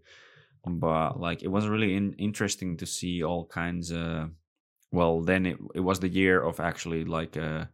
but 0.65 1.19
like 1.19 1.43
it 1.43 1.49
was 1.49 1.67
really 1.67 1.95
in- 1.95 2.13
interesting 2.13 2.77
to 2.77 2.85
see 2.85 3.23
all 3.23 3.45
kinds 3.45 3.91
of 3.91 4.29
well 4.91 5.21
then 5.21 5.45
it, 5.45 5.57
it 5.73 5.79
was 5.81 5.99
the 5.99 6.09
year 6.09 6.41
of 6.41 6.59
actually 6.59 7.03
like 7.05 7.37
uh 7.37 7.65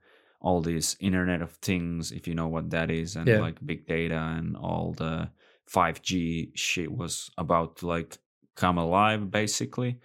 all 0.41 0.59
this 0.61 0.95
internet 0.99 1.41
of 1.41 1.51
things 1.61 2.11
if 2.11 2.27
you 2.27 2.33
know 2.33 2.47
what 2.47 2.69
that 2.71 2.89
is 2.89 3.15
and 3.15 3.27
Yeah. 3.27 3.39
like 3.39 3.63
big 3.65 3.85
data 3.87 4.17
and 4.37 4.57
all 4.57 4.93
the 4.93 5.29
5g 5.69 6.51
shit 6.55 6.91
was 6.91 7.29
about 7.37 7.77
to 7.77 7.87
like 7.87 8.17
come 8.55 8.77
alive 8.77 9.29
basically 9.31 9.99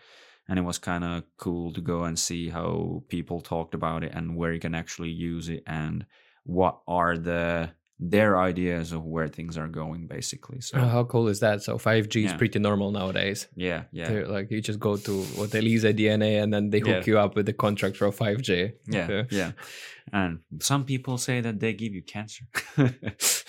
and 0.48 0.58
it 0.58 0.62
was 0.62 0.78
kind 0.78 1.04
of 1.04 1.24
cool 1.36 1.72
to 1.72 1.80
go 1.80 2.04
and 2.04 2.18
see 2.18 2.48
how 2.50 3.02
people 3.08 3.40
talked 3.40 3.74
about 3.74 4.04
it 4.04 4.12
and 4.14 4.36
where 4.36 4.52
you 4.52 4.60
can 4.60 4.74
actually 4.74 5.10
use 5.10 5.48
it 5.48 5.62
and 5.66 6.06
what 6.44 6.78
are 6.86 7.16
the 7.18 7.70
their 7.98 8.38
ideas 8.38 8.92
of 8.92 9.02
where 9.06 9.26
things 9.26 9.56
are 9.56 9.68
going 9.68 10.06
basically 10.06 10.60
so 10.60 10.76
Oh, 10.78 10.86
how 10.86 11.04
cool 11.04 11.28
is 11.28 11.40
that 11.40 11.62
so 11.62 11.78
5g 11.78 12.26
is 12.26 12.32
pretty 12.34 12.58
normal 12.58 12.90
nowadays 12.90 13.48
yeah 13.56 13.84
yeah 13.90 14.08
They're 14.08 14.28
like 14.28 14.50
you 14.50 14.60
just 14.60 14.78
go 14.78 14.98
to 14.98 15.22
what 15.38 15.54
Elisa 15.54 15.94
DNA 15.94 16.42
and 16.42 16.52
then 16.52 16.68
they 16.68 16.80
hook 16.80 16.88
Yeah. 16.88 17.02
you 17.06 17.18
up 17.18 17.34
with 17.36 17.46
the 17.46 17.54
contract 17.54 17.96
for 17.96 18.10
5G. 18.12 18.72
yeah 18.88 19.04
Okay. 19.04 19.26
yeah 19.30 19.52
and 20.12 20.40
some 20.60 20.84
people 20.84 21.16
say 21.16 21.40
that 21.40 21.58
they 21.58 21.72
give 21.72 21.94
you 21.94 22.02
cancer 22.02 22.44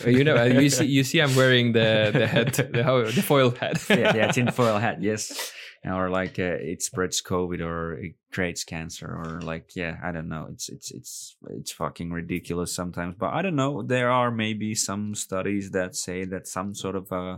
you 0.05 0.23
know, 0.23 0.43
you 0.45 0.69
see, 0.69 0.85
you 0.85 1.03
see, 1.03 1.19
I'm 1.21 1.35
wearing 1.35 1.73
the 1.73 2.11
the 2.13 2.27
head, 2.27 2.53
the, 2.53 3.11
the 3.15 3.21
foil 3.21 3.51
hat. 3.51 3.83
yeah, 3.89 4.15
yeah, 4.15 4.31
tinfoil 4.31 4.77
hat, 4.85 5.01
yes. 5.01 5.51
Or 5.85 6.09
like 6.09 6.37
uh, 6.37 6.57
it 6.59 6.81
spreads 6.81 7.21
COVID 7.21 7.61
or 7.61 7.93
it 7.93 8.15
creates 8.31 8.63
cancer 8.63 9.07
or 9.07 9.41
like 9.41 9.75
yeah, 9.75 9.97
I 10.03 10.11
don't 10.11 10.27
know. 10.27 10.47
It's 10.51 10.69
it's 10.69 10.91
it's 10.91 11.35
it's 11.49 11.71
fucking 11.71 12.11
ridiculous 12.11 12.73
sometimes. 12.73 13.15
But 13.17 13.33
I 13.33 13.41
don't 13.41 13.55
know. 13.55 13.83
There 13.83 14.11
are 14.11 14.31
maybe 14.31 14.75
some 14.75 15.15
studies 15.15 15.71
that 15.71 15.95
say 15.95 16.25
that 16.25 16.47
some 16.47 16.75
sort 16.75 16.95
of 16.95 17.11
uh 17.11 17.37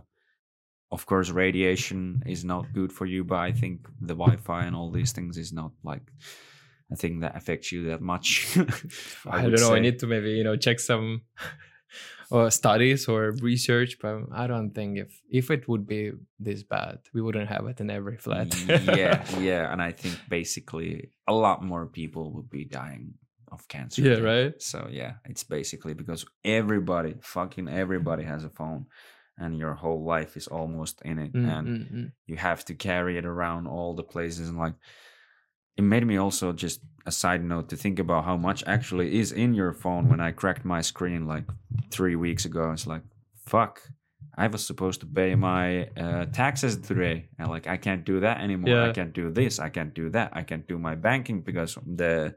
of 0.92 1.06
course 1.06 1.30
radiation 1.30 2.24
is 2.26 2.44
not 2.44 2.74
good 2.74 2.92
for 2.92 3.06
you, 3.06 3.24
but 3.24 3.38
I 3.38 3.52
think 3.52 3.88
the 4.02 4.16
Wi-Fi 4.16 4.64
and 4.64 4.76
all 4.76 4.90
these 4.90 5.12
things 5.12 5.38
is 5.38 5.54
not 5.54 5.72
like 5.84 6.12
a 6.92 6.96
thing 6.96 7.20
that 7.20 7.36
affects 7.36 7.72
you 7.72 7.86
that 7.86 8.02
much. 8.02 8.58
I, 9.28 9.44
would 9.44 9.56
don't 9.56 9.62
know. 9.62 9.76
I 9.76 9.80
need 9.80 10.00
to 10.00 10.08
maybe 10.08 10.32
you 10.32 10.44
know 10.44 10.56
check 10.56 10.80
some 10.80 11.22
or 12.32 12.52
studies 12.52 13.08
or 13.08 13.32
research, 13.42 13.98
but 14.02 14.24
I 14.32 14.48
don't 14.48 14.72
think 14.72 14.98
if 14.98 15.22
if 15.30 15.50
it 15.50 15.68
would 15.68 15.88
be 15.88 16.12
this 16.40 16.64
bad, 16.64 17.00
we 17.14 17.22
wouldn't 17.22 17.50
have 17.50 17.66
it 17.68 17.82
in 17.82 17.90
every 17.90 18.18
flat. 18.18 18.56
yeah, 18.68 19.24
yeah, 19.40 19.72
and 19.72 19.82
I 19.82 19.92
think 19.92 20.20
basically 20.30 21.10
a 21.28 21.34
lot 21.34 21.64
more 21.64 21.88
people 21.88 22.32
would 22.34 22.50
be 22.50 22.66
dying 22.66 23.16
of 23.52 23.68
cancer. 23.68 24.02
Yeah, 24.02 24.20
right? 24.20 24.62
So 24.62 24.88
yeah, 24.92 25.14
it's 25.26 25.44
basically 25.44 25.94
because 25.94 26.26
everybody, 26.44 27.16
fucking 27.22 27.68
everybody, 27.68 28.24
has 28.24 28.44
a 28.44 28.50
phone, 28.50 28.86
and 29.38 29.58
your 29.58 29.74
whole 29.74 30.04
life 30.04 30.38
is 30.38 30.48
almost 30.48 31.02
in 31.04 31.18
it, 31.20 31.34
Mm, 31.34 31.58
and 31.58 31.68
mm, 31.68 31.94
mm. 31.94 32.12
you 32.28 32.38
have 32.38 32.64
to 32.66 32.76
carry 32.76 33.18
it 33.18 33.26
around 33.26 33.68
all 33.68 33.96
the 33.96 34.04
places, 34.04 34.50
and 34.50 34.58
like. 34.58 34.76
It 35.78 35.84
made 35.84 36.06
me 36.06 36.18
also 36.18 36.52
just 36.52 36.82
a 37.06 37.12
side 37.12 37.44
note 37.44 37.70
to 37.70 37.78
think 37.78 38.00
about 38.00 38.26
how 38.26 38.38
much 38.38 38.64
actually 38.68 39.18
is 39.20 39.32
in 39.32 39.54
your 39.54 39.74
phone. 39.74 40.10
When 40.10 40.20
I 40.20 40.32
cracked 40.32 40.66
my 40.66 40.82
screen 40.82 41.26
like 41.26 41.46
three 41.90 42.16
weeks 42.16 42.46
ago, 42.46 42.72
it's 42.72 42.86
like, 42.86 43.04
fuck, 43.48 43.82
I 44.38 44.48
was 44.48 44.66
supposed 44.66 45.00
to 45.02 45.06
pay 45.06 45.36
my 45.36 45.88
uh, 45.98 46.26
taxes 46.26 46.78
today, 46.78 47.30
and 47.38 47.50
like 47.50 47.68
I 47.68 47.78
can't 47.78 48.06
do 48.06 48.20
that 48.22 48.42
anymore. 48.42 48.84
I 48.90 48.92
can't 48.94 49.14
do 49.14 49.30
this. 49.30 49.60
I 49.60 49.70
can't 49.70 49.94
do 49.94 50.10
that. 50.12 50.32
I 50.34 50.44
can't 50.44 50.68
do 50.68 50.78
my 50.78 50.96
banking 50.96 51.42
because 51.42 51.78
the 51.86 52.36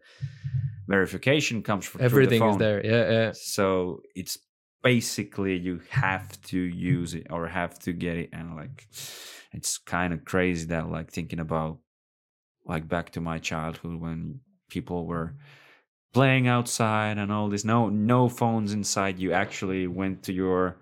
verification 0.89 1.63
comes 1.63 1.85
from 1.87 2.01
Everything 2.03 2.41
the 2.41 2.47
is 2.47 2.53
phone. 2.53 2.59
there. 2.59 2.85
Yeah, 2.85 3.11
yeah. 3.11 3.33
So 3.35 4.03
it's 4.15 4.39
basically 4.83 5.57
you 5.57 5.81
have 5.91 6.41
to 6.43 6.59
use 6.59 7.15
it 7.15 7.27
or 7.31 7.47
have 7.47 7.79
to 7.81 7.93
get 7.93 8.17
it, 8.17 8.31
and 8.33 8.57
like 8.57 8.87
it's 9.53 9.79
kind 9.79 10.13
of 10.13 10.25
crazy 10.25 10.67
that 10.67 10.91
like 10.91 11.11
thinking 11.11 11.41
about 11.41 11.79
like 12.65 12.89
back 12.89 13.11
to 13.11 13.21
my 13.21 13.39
childhood 13.39 14.01
when 14.01 14.41
people 14.69 15.07
were 15.07 15.35
playing 16.13 16.47
outside 16.49 17.19
and 17.19 17.33
all 17.33 17.49
this. 17.49 17.65
No 17.65 17.89
no 17.89 18.29
phones 18.29 18.73
inside. 18.73 19.19
You 19.19 19.33
actually 19.33 19.87
went 19.87 20.23
to 20.25 20.33
your 20.33 20.77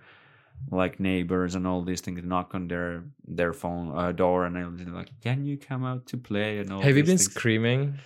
like 0.70 1.00
neighbors 1.00 1.54
and 1.54 1.66
all 1.66 1.82
these 1.82 2.02
things 2.02 2.20
knock 2.22 2.54
on 2.54 2.68
their 2.68 3.04
their 3.26 3.52
phone 3.52 3.96
uh, 3.96 4.12
door 4.12 4.44
and 4.44 4.54
they're 4.56 4.94
like 4.94 5.08
can 5.22 5.44
you 5.44 5.56
come 5.56 5.84
out 5.84 6.06
to 6.06 6.16
play? 6.18 6.58
and 6.58 6.70
all 6.72 6.82
Have 6.82 6.96
you 6.96 7.02
been 7.04 7.16
things. 7.16 7.32
screaming 7.32 7.98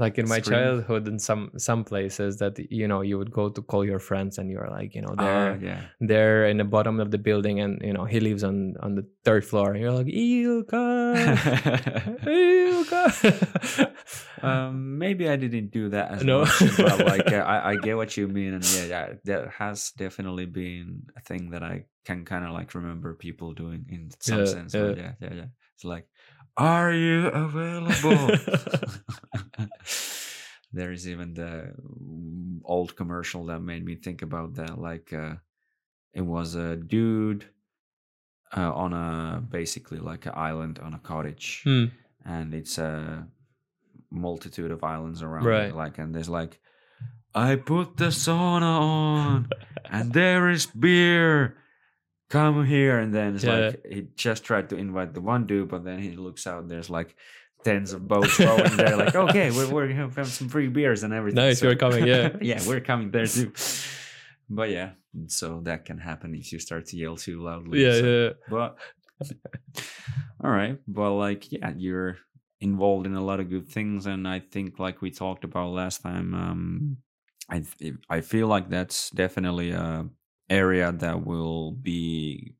like 0.00 0.16
in 0.18 0.26
my 0.28 0.40
Scream. 0.40 0.56
childhood 0.58 1.04
in 1.12 1.18
some 1.18 1.50
some 1.60 1.84
places 1.84 2.38
that 2.40 2.56
you 2.72 2.88
know 2.88 3.00
you 3.04 3.18
would 3.20 3.30
go 3.30 3.44
to 3.56 3.60
call 3.70 3.84
your 3.84 3.98
friends 4.00 4.38
and 4.38 4.50
you're 4.50 4.70
like 4.78 4.94
you 4.96 5.02
know 5.04 5.14
they're 5.20 5.52
Ah, 5.52 5.58
yeah. 5.60 5.80
they're 6.00 6.46
in 6.52 6.56
the 6.56 6.64
bottom 6.64 6.98
of 7.04 7.10
the 7.14 7.18
building 7.28 7.60
and 7.60 7.80
you 7.84 7.92
know 7.92 8.04
he 8.08 8.18
lives 8.18 8.42
on 8.42 8.56
on 8.80 8.94
the 8.98 9.04
third 9.26 9.44
floor 9.44 9.72
and 9.72 9.80
you're 9.82 9.92
like 10.00 10.08
Ilka 10.08 10.84
Ilka 12.26 13.92
um, 14.42 14.98
maybe 14.98 15.28
I 15.28 15.36
didn't 15.36 15.70
do 15.70 15.90
that 15.90 16.10
as 16.12 16.24
No. 16.24 16.40
much, 16.40 16.76
but 16.76 16.98
like 17.04 17.30
uh, 17.32 17.36
I, 17.54 17.70
I 17.72 17.76
get 17.76 17.96
what 17.96 18.16
you 18.16 18.26
mean, 18.28 18.54
and 18.54 18.64
yeah, 18.72 18.84
yeah, 18.86 19.06
that 19.24 19.50
has 19.58 19.92
definitely 19.96 20.46
been 20.46 21.02
a 21.16 21.20
thing 21.20 21.50
that 21.50 21.62
I 21.62 21.84
can 22.04 22.24
kind 22.24 22.44
of 22.44 22.52
like 22.52 22.74
remember 22.74 23.14
people 23.14 23.52
doing 23.52 23.84
in 23.88 24.08
some 24.20 24.38
Yeah, 24.40 24.44
sense. 24.46 24.72
yeah. 24.74 24.94
yeah, 24.96 25.12
yeah, 25.20 25.34
yeah. 25.34 25.44
It's 25.76 25.84
like, 25.84 26.06
are 26.60 26.92
you 26.92 27.26
available? 27.28 28.36
there 30.72 30.92
is 30.92 31.08
even 31.08 31.34
the 31.34 31.72
old 32.64 32.96
commercial 32.96 33.46
that 33.46 33.60
made 33.60 33.84
me 33.84 33.96
think 33.96 34.22
about 34.22 34.54
that. 34.54 34.78
Like, 34.78 35.12
uh, 35.12 35.34
it 36.12 36.22
was 36.22 36.54
a 36.54 36.76
dude 36.76 37.46
uh, 38.56 38.72
on 38.72 38.92
a 38.92 39.40
basically 39.40 39.98
like 39.98 40.26
an 40.26 40.32
island 40.34 40.78
on 40.80 40.94
a 40.94 40.98
cottage 40.98 41.62
Hmm. 41.64 41.86
and 42.24 42.52
it's 42.54 42.78
a 42.78 43.26
multitude 44.10 44.72
of 44.72 44.82
islands 44.82 45.22
around 45.22 45.44
Right. 45.44 45.68
it, 45.68 45.76
like 45.76 45.98
and 45.98 46.12
there's 46.12 46.28
like 46.28 46.58
i 47.32 47.54
put 47.54 47.96
the 47.96 48.06
sauna 48.10 48.80
on 48.80 49.48
and 49.88 50.12
there 50.12 50.50
is 50.50 50.66
beer 50.66 51.58
come 52.30 52.64
here 52.64 52.98
and 53.02 53.12
then 53.14 53.34
it's 53.34 53.44
Yeah. 53.44 53.56
like 53.74 53.86
he 53.94 54.06
just 54.16 54.44
tried 54.44 54.68
to 54.70 54.76
invite 54.76 55.12
the 55.14 55.20
one 55.20 55.46
dude 55.46 55.68
but 55.68 55.84
then 55.84 55.98
he 55.98 56.12
looks 56.16 56.46
out 56.46 56.68
there's 56.68 56.88
like 56.88 57.14
tens 57.64 57.92
of 57.92 58.06
boats 58.08 58.38
rowing 58.48 58.76
there 58.76 58.96
like 58.96 59.14
okay 59.14 59.50
we're, 59.50 59.68
we're 59.70 59.88
gonna 59.88 60.08
have 60.16 60.28
some 60.28 60.48
free 60.48 60.68
beers 60.68 61.02
and 61.02 61.12
everything 61.12 61.36
Nice, 61.44 61.60
you're 61.62 61.76
coming, 61.76 62.06
yeah. 62.06 62.30
yeah 62.40 62.60
we're 62.66 62.80
coming 62.80 63.10
there 63.10 63.26
too 63.26 63.52
but 64.48 64.70
yeah 64.70 64.90
so 65.26 65.60
that 65.64 65.84
can 65.84 65.98
happen 65.98 66.34
if 66.34 66.52
you 66.52 66.58
start 66.58 66.86
to 66.86 66.96
yell 66.96 67.16
too 67.16 67.42
loudly 67.42 67.82
yeah 67.84 67.92
so- 68.00 68.06
yeah 68.06 68.30
but 68.48 68.78
all 70.44 70.50
right 70.50 70.78
but 70.88 71.12
like 71.12 71.50
yeah 71.52 71.72
you're 71.76 72.16
involved 72.60 73.06
in 73.06 73.14
a 73.14 73.24
lot 73.24 73.40
of 73.40 73.50
good 73.50 73.68
things 73.68 74.06
and 74.06 74.26
i 74.28 74.38
think 74.38 74.78
like 74.78 75.02
we 75.02 75.10
talked 75.10 75.44
about 75.44 75.70
last 75.70 76.02
time 76.02 76.34
um 76.34 76.96
i 77.48 77.60
th- 77.78 77.94
i 78.08 78.20
feel 78.20 78.46
like 78.46 78.68
that's 78.70 79.10
definitely 79.10 79.70
a 79.72 80.06
area 80.50 80.92
that 80.92 81.24
will 81.24 81.72
be 81.72 82.54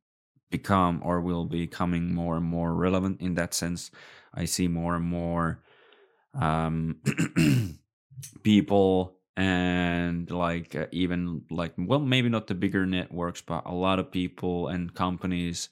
become 0.51 1.01
or 1.05 1.21
will 1.21 1.45
be 1.45 1.67
becoming 1.67 2.15
more 2.15 2.37
and 2.37 2.47
more 2.47 2.75
relevant. 2.75 3.21
In 3.21 3.35
that 3.35 3.55
sense 3.55 3.91
i 4.35 4.45
see 4.45 4.69
more 4.69 4.95
and 4.95 5.05
more 5.05 5.61
um 6.35 7.01
people 8.43 9.17
and 9.37 10.31
like 10.31 10.77
uh, 10.77 10.87
even 10.93 11.43
like 11.51 11.73
well 11.79 11.99
maybe 11.99 12.29
not 12.29 12.47
the 12.47 12.55
bigger 12.55 12.87
networks 12.87 13.41
but 13.41 13.63
a 13.67 13.75
lot 13.75 13.99
of 13.99 14.11
people 14.11 14.69
and 14.69 14.95
companies 14.95 15.69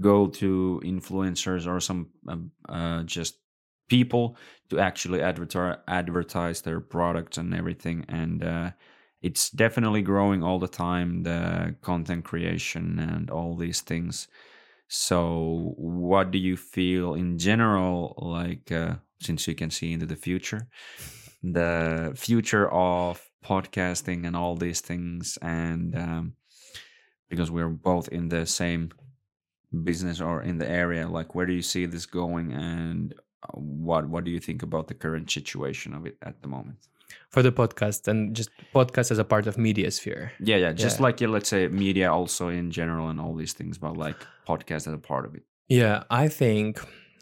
go 0.00 0.26
to 0.26 0.80
influencers 0.84 1.66
or 1.66 1.80
some 1.80 2.08
um, 2.28 2.50
uh, 2.68 3.02
just 3.04 3.36
people 3.88 4.36
to 4.70 4.78
actually 4.78 5.20
advertise 5.20 5.78
advertise 5.86 6.62
their 6.62 6.80
products 6.80 7.36
and 7.38 7.54
everything. 7.54 8.04
And 8.08 8.42
uh, 8.42 8.70
it's 9.22 9.50
definitely 9.50 10.02
growing 10.02 10.42
all 10.42 10.58
the 10.58 10.68
time 10.68 11.22
the 11.22 11.74
content 11.80 12.24
creation 12.24 12.98
and 12.98 13.30
all 13.30 13.56
these 13.56 13.80
things. 13.80 14.28
So 14.88 15.74
what 15.76 16.32
do 16.32 16.38
you 16.38 16.56
feel 16.56 17.14
in 17.14 17.38
general 17.38 18.14
like 18.18 18.70
uh, 18.72 18.96
since 19.20 19.46
you 19.46 19.54
can 19.54 19.70
see 19.70 19.92
into 19.92 20.06
the 20.06 20.16
future 20.16 20.68
the 21.44 22.12
future 22.14 22.70
of 22.70 23.20
podcasting 23.44 24.26
and 24.26 24.36
all 24.36 24.56
these 24.56 24.80
things? 24.80 25.38
And 25.40 25.96
um, 25.96 26.34
because 27.30 27.50
we're 27.50 27.68
both 27.68 28.08
in 28.08 28.28
the 28.28 28.44
same 28.44 28.90
business 29.84 30.20
or 30.20 30.42
in 30.42 30.58
the 30.58 30.68
area 30.68 31.08
like 31.08 31.34
where 31.34 31.46
do 31.46 31.54
you 31.54 31.62
see 31.62 31.86
this 31.86 32.06
going? 32.06 32.52
And 32.52 33.14
uh, 33.44 33.52
what 33.54 34.08
what 34.08 34.24
do 34.24 34.32
you 34.32 34.40
think 34.40 34.62
about 34.64 34.88
the 34.88 34.94
current 34.94 35.30
situation 35.30 35.94
of 35.94 36.06
it 36.06 36.16
at 36.22 36.42
the 36.42 36.48
moment 36.48 36.78
for 37.30 37.42
the 37.42 37.52
podcast 37.52 38.08
and 38.08 38.34
just 38.36 38.50
podcast 38.74 39.10
as 39.10 39.18
a 39.18 39.24
part 39.24 39.46
of 39.46 39.56
media 39.58 39.90
sphere 39.90 40.32
yeah 40.40 40.56
yeah 40.56 40.72
just 40.72 40.98
Yeah. 40.98 41.02
like 41.04 41.20
yeah, 41.20 41.28
let's 41.28 41.48
say 41.48 41.68
media 41.68 42.12
also 42.12 42.48
in 42.48 42.70
general 42.70 43.08
and 43.08 43.20
all 43.20 43.34
these 43.34 43.52
things 43.52 43.78
but 43.78 43.96
like 43.96 44.16
podcast 44.48 44.86
as 44.88 44.94
a 44.94 44.98
part 44.98 45.24
of 45.26 45.34
it 45.34 45.42
yeah 45.68 46.04
i 46.10 46.28
think 46.28 46.80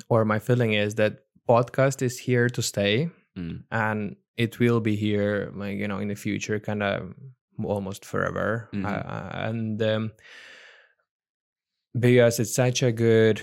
or 0.08 0.24
my 0.24 0.38
feeling 0.38 0.72
is 0.72 0.94
that 0.96 1.12
podcast 1.48 2.02
is 2.02 2.18
here 2.18 2.48
to 2.48 2.62
stay 2.62 3.10
Mm. 3.38 3.62
and 3.70 4.16
it 4.36 4.58
will 4.58 4.80
be 4.80 4.96
here 4.96 5.52
like 5.54 5.76
you 5.78 5.86
know 5.86 5.98
in 5.98 6.08
the 6.08 6.16
future 6.16 6.58
kind 6.58 6.82
of 6.82 7.14
almost 7.64 8.04
forever 8.04 8.68
Mhm. 8.74 8.84
uh, 8.84 9.30
and 9.48 9.80
um, 9.82 10.10
because 11.98 12.40
it's 12.40 12.54
such 12.54 12.82
a 12.82 12.92
good 12.92 13.40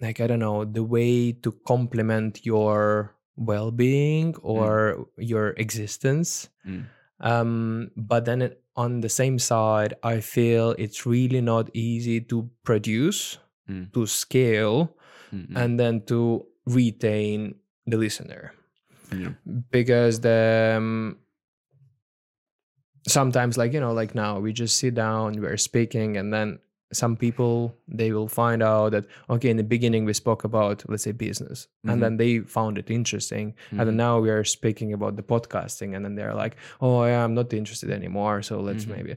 like 0.00 0.20
i 0.20 0.26
don't 0.26 0.38
know 0.38 0.64
the 0.64 0.82
way 0.84 1.32
to 1.32 1.52
complement 1.66 2.44
your 2.46 3.14
well-being 3.38 4.34
or 4.42 5.06
your 5.16 5.54
existence 5.56 6.50
Mm. 6.66 6.84
um 7.20 7.90
but 7.96 8.24
then 8.26 8.42
it, 8.42 8.60
on 8.76 9.00
the 9.00 9.08
same 9.08 9.38
side 9.38 9.94
i 10.02 10.18
feel 10.20 10.74
it's 10.78 11.06
really 11.06 11.40
not 11.40 11.70
easy 11.72 12.20
to 12.20 12.50
produce 12.66 13.38
Mm. 13.70 13.92
to 13.92 14.06
scale 14.06 14.96
Mm, 15.32 15.48
mm. 15.52 15.56
and 15.60 15.70
then 15.78 16.00
to 16.08 16.46
retain 16.66 17.54
the 17.86 17.96
listener 18.00 18.52
Yeah. 19.12 19.32
because 19.70 20.20
the 20.24 20.74
um, 20.80 21.16
sometimes 23.06 23.56
like 23.56 23.72
you 23.72 23.80
know 23.80 23.92
like 23.92 24.14
now 24.14 24.38
we 24.38 24.52
just 24.52 24.76
sit 24.76 24.94
down 24.94 25.40
we're 25.40 25.56
speaking 25.56 26.16
and 26.16 26.32
then 26.32 26.58
some 26.92 27.16
people 27.16 27.74
they 27.86 28.12
will 28.12 28.28
find 28.28 28.62
out 28.62 28.92
that 28.92 29.04
okay 29.28 29.50
in 29.50 29.56
the 29.58 29.62
beginning 29.62 30.04
we 30.06 30.12
spoke 30.14 30.42
about 30.44 30.82
let's 30.88 31.02
say 31.04 31.12
business 31.12 31.68
Mhm. 31.84 31.92
and 31.92 32.02
then 32.02 32.16
they 32.16 32.38
found 32.40 32.78
it 32.78 32.90
interesting 32.90 33.54
and 33.70 33.80
Mhm. 33.80 33.84
then 33.86 33.96
now 33.96 34.18
we 34.20 34.30
are 34.30 34.44
speaking 34.44 34.92
about 34.94 35.16
the 35.16 35.22
podcasting 35.22 35.94
and 35.94 36.04
then 36.04 36.14
they're 36.14 36.34
like 36.34 36.56
oh 36.80 37.04
yeah, 37.04 37.22
i'm 37.24 37.34
not 37.34 37.52
interested 37.52 37.90
anymore 37.90 38.42
so 38.42 38.60
let's 38.60 38.86
Mhm. 38.86 38.96
maybe 38.96 39.16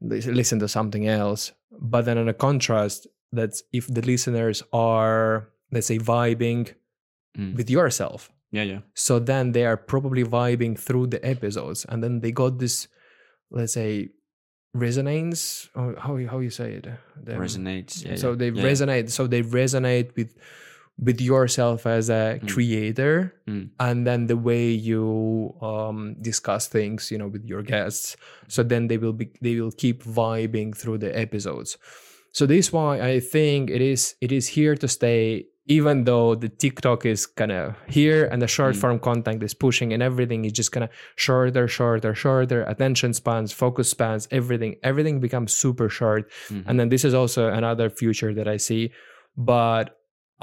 listen 0.00 0.58
to 0.60 0.68
something 0.68 1.06
else 1.06 1.52
but 1.80 2.04
then 2.06 2.16
on 2.18 2.28
a 2.28 2.34
contrast 2.34 3.06
that's 3.32 3.62
if 3.72 3.86
the 3.86 4.00
listeners 4.02 4.62
are 4.72 5.48
let's 5.72 5.86
say 5.86 5.98
vibing 5.98 6.72
Mm. 7.38 7.54
with 7.56 7.70
yourself 7.70 8.32
yeah 8.50 8.64
yeah 8.64 8.80
so 8.94 9.20
then 9.20 9.52
they 9.52 9.64
are 9.64 9.76
probably 9.76 10.24
vibing 10.24 10.76
through 10.76 11.06
the 11.06 11.24
episodes 11.24 11.84
and 11.88 12.02
then 12.02 12.20
they 12.20 12.32
got 12.32 12.58
this 12.58 12.88
let's 13.52 13.74
say 13.74 14.08
resonance 14.74 15.68
or 15.74 15.94
how 15.98 16.16
you- 16.16 16.28
how 16.28 16.38
you 16.38 16.50
say 16.50 16.74
it 16.78 16.86
The- 17.24 17.32
resonates 17.34 18.04
yeah, 18.04 18.16
so 18.16 18.30
yeah. 18.30 18.36
they 18.36 18.50
Yeah, 18.50 18.62
resonate 18.62 19.10
so 19.10 19.26
they 19.26 19.42
resonate 19.42 20.14
with 20.16 20.34
with 21.00 21.18
yourself 21.20 21.86
as 21.86 22.10
a 22.10 22.38
Mm. 22.42 22.48
creator 22.52 23.32
Mm. 23.48 23.70
and 23.80 24.06
then 24.06 24.26
the 24.26 24.36
way 24.36 24.68
you 24.70 25.54
um 25.62 26.14
discuss 26.20 26.68
things 26.68 27.10
you 27.10 27.18
know 27.18 27.28
with 27.28 27.44
your 27.46 27.62
guests 27.62 28.16
so 28.48 28.62
then 28.62 28.88
they 28.88 28.98
will 28.98 29.14
be 29.16 29.30
they 29.40 29.58
will 29.60 29.72
keep 29.72 30.04
vibing 30.04 30.76
through 30.76 30.98
the 30.98 31.10
episodes 31.18 31.78
so 32.32 32.46
this 32.46 32.66
is 32.66 32.72
why 32.72 33.00
i 33.00 33.18
think 33.18 33.70
it 33.70 33.80
is 33.80 34.14
it 34.20 34.30
is 34.30 34.48
here 34.58 34.76
to 34.76 34.86
stay 34.86 35.46
even 35.76 35.96
though 36.08 36.28
the 36.42 36.48
tiktok 36.62 37.00
is 37.12 37.20
kind 37.40 37.52
of 37.60 37.64
here 37.98 38.20
and 38.30 38.38
the 38.44 38.50
short 38.56 38.74
Mm. 38.74 38.80
form 38.82 38.98
content 39.10 39.40
is 39.48 39.54
pushing 39.66 39.88
and 39.94 40.02
everything 40.10 40.40
is 40.48 40.52
just 40.60 40.70
kind 40.74 40.84
of 40.86 40.90
shorter 41.24 41.64
shorter 41.76 42.12
shorter 42.24 42.60
attention 42.72 43.10
spans 43.20 43.50
focus 43.62 43.88
spans 43.96 44.22
everything 44.38 44.72
everything 44.90 45.16
becomes 45.26 45.50
super 45.64 45.88
short 45.98 46.22
Mhm. 46.48 46.62
and 46.66 46.74
then 46.78 46.88
this 46.94 47.04
is 47.08 47.14
also 47.20 47.42
another 47.60 47.88
future 48.00 48.32
that 48.38 48.48
i 48.54 48.58
see 48.68 48.82
but 49.52 49.86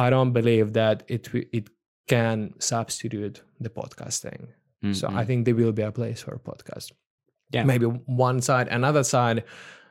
i 0.06 0.08
don't 0.14 0.34
believe 0.40 0.68
that 0.82 0.98
it 1.16 1.24
it 1.60 1.66
can 2.14 2.38
substitute 2.60 3.36
the 3.66 3.70
podcasting 3.80 4.42
Mm, 4.84 4.96
so 5.00 5.06
mm. 5.08 5.18
i 5.22 5.24
think 5.28 5.40
there 5.46 5.56
will 5.62 5.76
be 5.82 5.86
a 5.92 5.92
place 6.00 6.20
for 6.26 6.34
a 6.40 6.44
podcast 6.50 6.88
Yeah. 7.56 7.66
maybe 7.72 7.88
one 8.28 8.40
side 8.50 8.68
another 8.80 9.04
side 9.16 9.40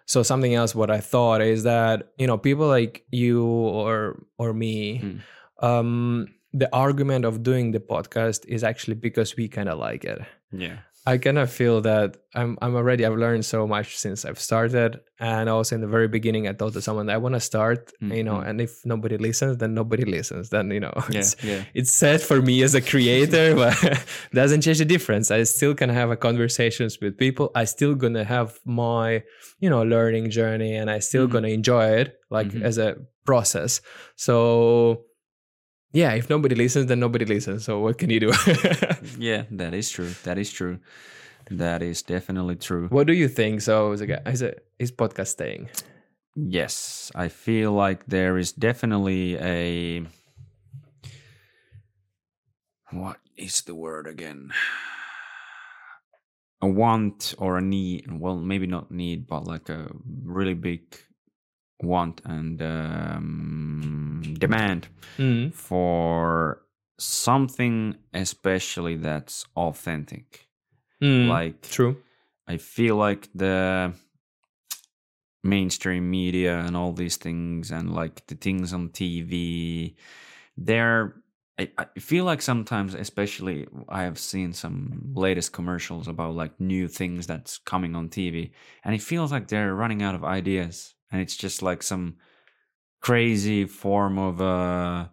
so 0.07 0.23
something 0.23 0.55
else 0.55 0.75
what 0.75 0.91
i 0.91 1.01
thought 1.01 1.41
is 1.43 1.63
that 1.65 2.09
you 2.19 2.27
know 2.27 2.39
people 2.39 2.67
like 2.69 3.05
you 3.11 3.45
or 3.45 4.23
or 4.39 4.53
me 4.55 5.01
Mm. 5.03 5.21
um 5.63 6.27
the 6.53 6.69
argument 6.73 7.25
of 7.25 7.43
doing 7.43 7.73
the 7.73 7.81
podcast 7.81 8.47
is 8.49 8.65
actually 8.65 8.95
because 8.95 9.37
we 9.37 9.49
kind 9.49 9.69
of 9.69 9.79
like 9.79 10.05
it 10.05 10.19
yeah 10.53 10.79
I 11.09 11.19
kind 11.19 11.39
of 11.39 11.51
feel 11.53 11.81
that 11.83 12.17
I'm 12.35 12.59
I'm 12.61 12.75
already 12.75 13.07
I've 13.07 13.17
learned 13.17 13.45
so 13.45 13.67
much 13.67 13.97
since 13.97 14.25
I've 14.25 14.41
started, 14.41 15.01
and 15.21 15.49
also 15.49 15.75
in 15.77 15.81
the 15.81 15.87
very 15.87 16.09
beginning 16.09 16.49
I 16.49 16.53
told 16.53 16.73
to 16.75 16.83
someone 16.83 17.09
I 17.09 17.17
want 17.17 17.35
to 17.37 17.41
start, 17.41 17.93
you 18.01 18.25
know, 18.25 18.39
Mhm. 18.43 18.49
and 18.49 18.61
if 18.61 18.73
nobody 18.85 19.17
listens, 19.17 19.57
then 19.59 19.73
nobody 19.75 20.05
listens. 20.05 20.49
Then 20.51 20.71
you 20.71 20.81
know, 20.81 20.93
yeah 21.11 21.21
it's, 21.21 21.37
yeah 21.45 21.63
it's 21.75 21.93
sad 21.93 22.21
for 22.21 22.43
me 22.43 22.63
as 22.65 22.75
a 22.75 22.81
creator, 22.83 23.55
but 23.63 23.75
doesn't 24.35 24.63
change 24.63 24.79
the 24.79 24.85
difference. 24.85 25.31
I 25.31 25.45
still 25.45 25.75
can 25.75 25.91
have 25.91 26.11
a 26.11 26.17
conversations 26.17 26.99
with 27.01 27.17
people. 27.17 27.51
I 27.55 27.65
still 27.67 27.95
gonna 27.95 28.25
have 28.25 28.59
my 28.67 29.23
you 29.61 29.71
know 29.71 29.83
learning 29.85 30.31
journey, 30.31 30.75
and 30.75 30.91
I 30.91 30.99
still 30.99 31.27
Mhm. 31.29 31.33
gonna 31.33 31.49
enjoy 31.61 31.87
it 32.03 32.19
like 32.31 32.49
Mhm. 32.49 32.63
as 32.63 32.79
a 32.79 32.97
process. 33.25 33.81
So 34.17 35.06
yeah, 35.93 36.13
if 36.15 36.29
nobody 36.29 36.55
listens, 36.55 36.87
then 36.87 37.01
nobody 37.01 37.25
listens. 37.25 37.65
So 37.65 37.81
what 37.81 37.99
can 37.99 38.11
you 38.11 38.21
do? 38.21 38.33
yeah, 39.19 39.45
that 39.51 39.75
is 39.75 39.91
true. 39.91 40.13
That 40.25 40.39
is 40.39 40.51
true. 40.51 40.79
That 41.51 41.83
is 41.83 42.03
definitely 42.03 42.57
true. 42.57 42.89
what 42.89 43.07
do 43.07 43.13
you 43.13 43.29
think? 43.29 43.63
So 43.63 43.93
is, 43.93 44.03
a, 44.03 44.29
is, 44.29 44.43
a, 44.43 44.55
is 44.79 44.91
podcast 44.91 45.29
staying? 45.29 45.69
Yes, 46.35 47.11
I 47.15 47.29
feel 47.29 47.73
like 47.73 48.07
there 48.07 48.37
is 48.37 48.53
definitely 48.53 49.37
a 49.39 50.07
what 52.91 53.19
is 53.37 53.63
the 53.63 53.75
word 53.75 54.07
again? 54.07 54.51
A 56.63 56.67
want 56.67 57.35
or 57.39 57.59
a 57.59 57.63
need. 57.63 58.07
Well, 58.11 58.37
maybe 58.37 58.67
not 58.67 58.91
need, 58.91 59.27
but 59.27 59.47
like 59.47 59.69
a 59.69 59.89
really 60.25 60.55
big 60.55 60.97
want 61.83 62.21
and 62.25 62.61
um, 62.63 64.23
demand 64.39 64.89
Mm. 65.19 65.53
for 65.55 66.63
something, 66.99 67.97
especially 68.15 68.97
that's 68.97 69.47
authentic. 69.57 70.49
Mm. 71.03 71.29
Like 71.29 71.63
True. 71.63 71.97
I 72.49 72.57
feel 72.59 72.97
like 72.97 73.29
the 73.35 73.93
mainstream 75.45 76.11
media 76.11 76.59
and 76.59 76.77
all 76.77 76.93
these 76.93 77.17
things 77.17 77.71
and 77.71 77.95
like 77.95 78.27
the 78.27 78.35
things 78.35 78.73
on 78.73 78.89
TV, 78.91 79.95
they're 80.57 81.15
I, 81.59 81.71
I 81.79 81.87
feel 81.99 82.25
like 82.27 82.43
sometimes, 82.43 82.93
especially 82.95 83.67
I 83.89 84.03
have 84.03 84.19
seen 84.19 84.53
some 84.53 85.13
latest 85.15 85.53
commercials 85.55 86.07
about 86.07 86.35
like 86.35 86.61
new 86.61 86.87
things 86.87 87.27
that's 87.27 87.57
coming 87.57 87.95
on 87.97 88.11
TV, 88.11 88.51
and 88.85 88.95
it 88.95 89.01
feels 89.01 89.33
like 89.33 89.49
they're 89.49 89.75
running 89.75 90.03
out 90.03 90.15
of 90.15 90.23
ideas, 90.23 90.95
and 91.11 91.21
it's 91.21 91.37
just 91.37 91.63
like 91.63 91.83
some 91.83 92.17
crazy 93.01 93.65
form 93.67 94.19
of 94.19 94.41
uh 94.41 95.07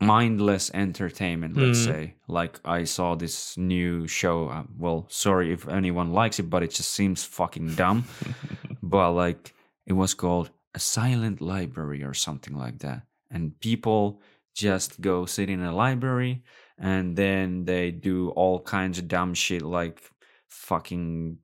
mindless 0.00 0.70
entertainment 0.74 1.56
let's 1.56 1.80
Mm. 1.80 1.84
say. 1.84 2.14
Like 2.28 2.60
i 2.64 2.84
saw 2.84 3.16
this 3.16 3.56
new 3.56 4.06
show 4.06 4.48
uh, 4.48 4.62
well 4.76 5.06
sorry 5.10 5.52
if 5.52 5.66
anyone 5.68 6.12
likes 6.12 6.38
it 6.38 6.48
but 6.48 6.62
it 6.62 6.70
just 6.70 6.92
seems 6.92 7.24
fucking 7.24 7.74
dumb. 7.74 8.04
But 8.82 9.12
like 9.12 9.54
it 9.86 9.92
was 9.94 10.14
called 10.14 10.50
a 10.74 10.78
silent 10.78 11.40
library 11.40 12.02
or 12.04 12.14
something 12.14 12.54
like 12.56 12.78
that. 12.78 13.02
And 13.30 13.58
people 13.60 14.20
just 14.54 15.00
go 15.00 15.26
sit 15.26 15.50
in 15.50 15.62
a 15.62 15.74
library 15.74 16.42
and 16.78 17.16
then 17.16 17.64
they 17.64 17.90
do 17.90 18.30
all 18.30 18.60
kinds 18.60 18.98
of 18.98 19.08
dumb 19.08 19.34
shit 19.34 19.62
like 19.62 20.00
fucking 20.48 21.38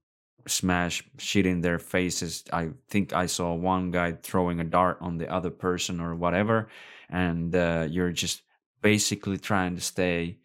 smash 0.46 1.02
shit 1.18 1.46
in 1.46 1.60
their 1.62 1.78
faces 1.78 2.44
i 2.52 2.68
think 2.90 3.12
i 3.12 3.26
saw 3.26 3.54
one 3.54 3.90
guy 3.90 4.12
throwing 4.22 4.60
a 4.60 4.64
dart 4.64 4.98
on 5.00 5.18
the 5.18 5.28
other 5.32 5.50
person 5.50 6.00
or 6.00 6.14
whatever 6.14 6.68
and 7.10 7.54
uh, 7.54 7.86
you're 7.88 8.12
just 8.12 8.42
basically 8.82 9.38
trying 9.38 9.74
to 9.74 9.80
stay 9.80 10.38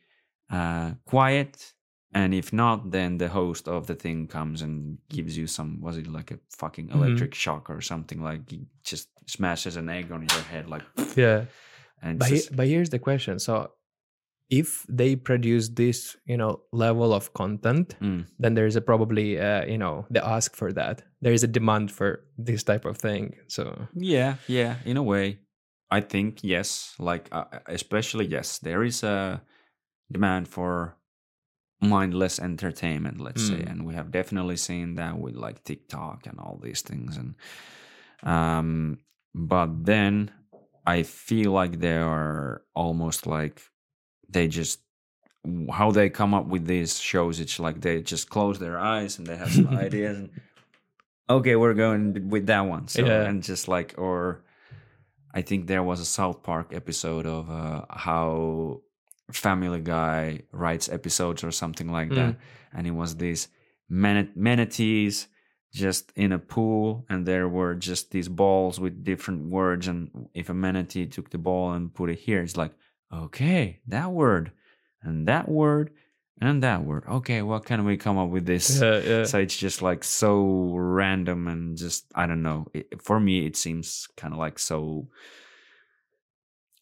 uh, 0.52 0.92
quiet 1.06 1.74
and 2.14 2.34
if 2.34 2.52
not 2.54 2.92
then 2.92 3.18
the 3.18 3.28
host 3.30 3.68
of 3.68 3.86
the 3.88 3.96
thing 3.96 4.28
comes 4.28 4.62
and 4.62 4.98
gives 5.10 5.38
you 5.38 5.46
some 5.48 5.80
was 5.82 5.98
it 5.98 6.08
like 6.08 6.32
a 6.32 6.40
fucking 6.50 6.88
Mhm. 6.88 6.96
electric 6.96 7.36
shock 7.36 7.70
or 7.70 7.82
something 7.82 8.22
like 8.24 8.50
he 8.50 8.66
just 8.84 9.10
smashes 9.28 9.76
an 9.76 9.90
egg 9.90 10.12
on 10.12 10.22
your 10.32 10.44
head 10.52 10.68
like 10.70 10.84
Yeah. 11.16 11.46
and 12.02 12.18
But, 12.20 12.32
it's 12.32 12.48
he- 12.48 12.56
but 12.56 12.68
here's 12.68 12.90
the 12.90 13.00
question. 13.00 13.38
So 13.40 13.72
if 14.50 14.86
they 14.90 15.16
produce 15.16 15.70
this, 15.70 16.18
you 16.26 16.36
know, 16.38 16.62
level 16.72 17.14
of 17.14 17.34
content, 17.34 17.96
Mm. 18.02 18.26
then 18.40 18.54
there's 18.56 18.76
a 18.76 18.82
probably, 18.82 19.40
uh, 19.40 19.66
you 19.66 19.78
know, 19.78 20.06
the 20.10 20.26
ask 20.26 20.56
for 20.56 20.74
that. 20.74 21.04
There 21.22 21.34
is 21.34 21.44
a 21.44 21.48
demand 21.48 21.92
for 21.92 22.26
this 22.38 22.64
type 22.64 22.86
of 22.86 22.98
thing. 22.98 23.36
So 23.48 23.88
Yeah, 23.94 24.36
yeah, 24.48 24.76
in 24.86 24.98
a 24.98 25.04
way. 25.04 25.40
I 25.92 26.02
think 26.02 26.44
yes, 26.44 26.96
like 27.00 27.30
uh, 27.32 27.46
especially 27.68 28.26
yes, 28.26 28.60
there 28.60 28.84
is 28.84 29.04
a 29.04 29.42
demand 30.12 30.48
for 30.48 30.96
mindless 31.82 32.40
entertainment, 32.40 33.20
let's 33.22 33.42
say, 33.48 33.62
Mm. 33.64 33.72
and 33.72 33.86
we 33.88 33.94
have 33.96 34.12
definitely 34.12 34.58
seen 34.58 34.96
that 34.96 35.18
with 35.18 35.36
like 35.36 35.64
TikTok 35.64 36.28
and 36.28 36.40
all 36.40 36.60
these 36.62 36.82
things 36.84 37.18
and 37.18 37.36
um 38.24 38.98
but 39.34 39.86
then 39.86 40.32
I 40.86 41.04
feel 41.04 41.52
like 41.52 41.80
they 41.80 41.98
are 41.98 42.64
almost 42.74 43.26
like 43.28 43.62
they 44.30 44.48
just 44.48 44.80
how 45.72 45.90
they 45.92 46.10
come 46.10 46.34
up 46.34 46.48
with 46.48 46.66
these 46.66 47.00
shows 47.00 47.40
it's 47.40 47.60
like 47.60 47.80
they 47.82 48.02
just 48.02 48.30
close 48.30 48.60
their 48.60 48.78
eyes 48.78 49.18
and 49.18 49.26
they 49.28 49.38
have 49.38 49.52
some 49.52 49.68
ideas 49.88 50.18
and 50.18 50.30
okay 51.30 51.56
we're 51.56 51.74
going 51.74 52.30
with 52.30 52.46
that 52.48 52.62
one 52.62 52.88
so 52.88 53.06
Yeah. 53.06 53.24
and 53.24 53.42
just 53.42 53.68
like 53.68 53.96
or 53.98 54.44
i 55.34 55.42
think 55.42 55.68
there 55.68 55.82
was 55.84 56.00
a 56.02 56.06
south 56.06 56.44
park 56.44 56.68
episode 56.74 57.26
of 57.26 57.50
uh, 57.50 57.86
how 57.90 58.82
family 59.32 59.80
guy 59.80 60.42
writes 60.52 60.90
episodes 60.90 61.44
or 61.44 61.52
something 61.52 61.90
like 61.92 62.10
that 62.10 62.36
and 62.74 62.86
it 62.88 62.92
was 62.92 63.16
these 63.16 63.48
man- 63.88 64.32
manatees 64.36 65.28
just 65.74 66.12
in 66.16 66.32
a 66.32 66.40
pool 66.40 67.06
and 67.10 67.26
there 67.26 67.48
were 67.48 67.76
just 67.76 68.12
these 68.12 68.28
balls 68.28 68.80
with 68.80 69.04
different 69.04 69.50
words 69.50 69.88
and 69.88 70.10
if 70.34 70.50
a 70.50 70.54
manatee 70.54 71.06
took 71.06 71.30
the 71.30 71.38
ball 71.38 71.74
and 71.74 71.94
put 71.94 72.10
it 72.10 72.20
here 72.20 72.42
it's 72.42 72.58
like 72.58 72.72
okay 73.14 73.80
that 73.88 74.12
word 74.12 74.52
and 75.02 75.28
that 75.28 75.50
word 75.50 75.92
and 76.42 76.64
that 76.64 76.84
word 76.84 77.04
okay 77.08 77.42
what 77.42 77.66
can 77.66 77.86
we 77.86 77.98
come 77.98 78.18
up 78.18 78.30
with 78.30 78.46
this 78.46 78.82
yeah, 78.82 79.00
yeah. 79.00 79.24
so 79.24 79.40
it's 79.40 79.58
just 79.58 79.82
like 79.82 80.04
so 80.04 80.72
random 80.76 81.48
and 81.48 81.78
just 81.78 82.06
i 82.16 82.26
don't 82.26 82.44
know 82.44 82.66
it, 82.74 83.02
for 83.02 83.20
me 83.20 83.46
it 83.46 83.56
seems 83.56 84.08
kind 84.16 84.34
of 84.34 84.40
like 84.40 84.60
so 84.60 85.08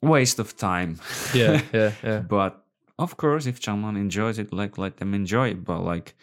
waste 0.01 0.39
of 0.39 0.55
time 0.55 0.99
yeah, 1.33 1.61
yeah, 1.73 1.91
yeah. 2.03 2.19
but 2.19 2.63
of 2.99 3.17
course 3.17 3.45
if 3.45 3.63
someone 3.63 3.97
enjoys 3.97 4.37
it 4.37 4.53
like 4.53 4.77
let 4.77 4.97
them 4.97 5.13
enjoy 5.13 5.49
it 5.49 5.63
but 5.63 5.81
like 5.81 6.15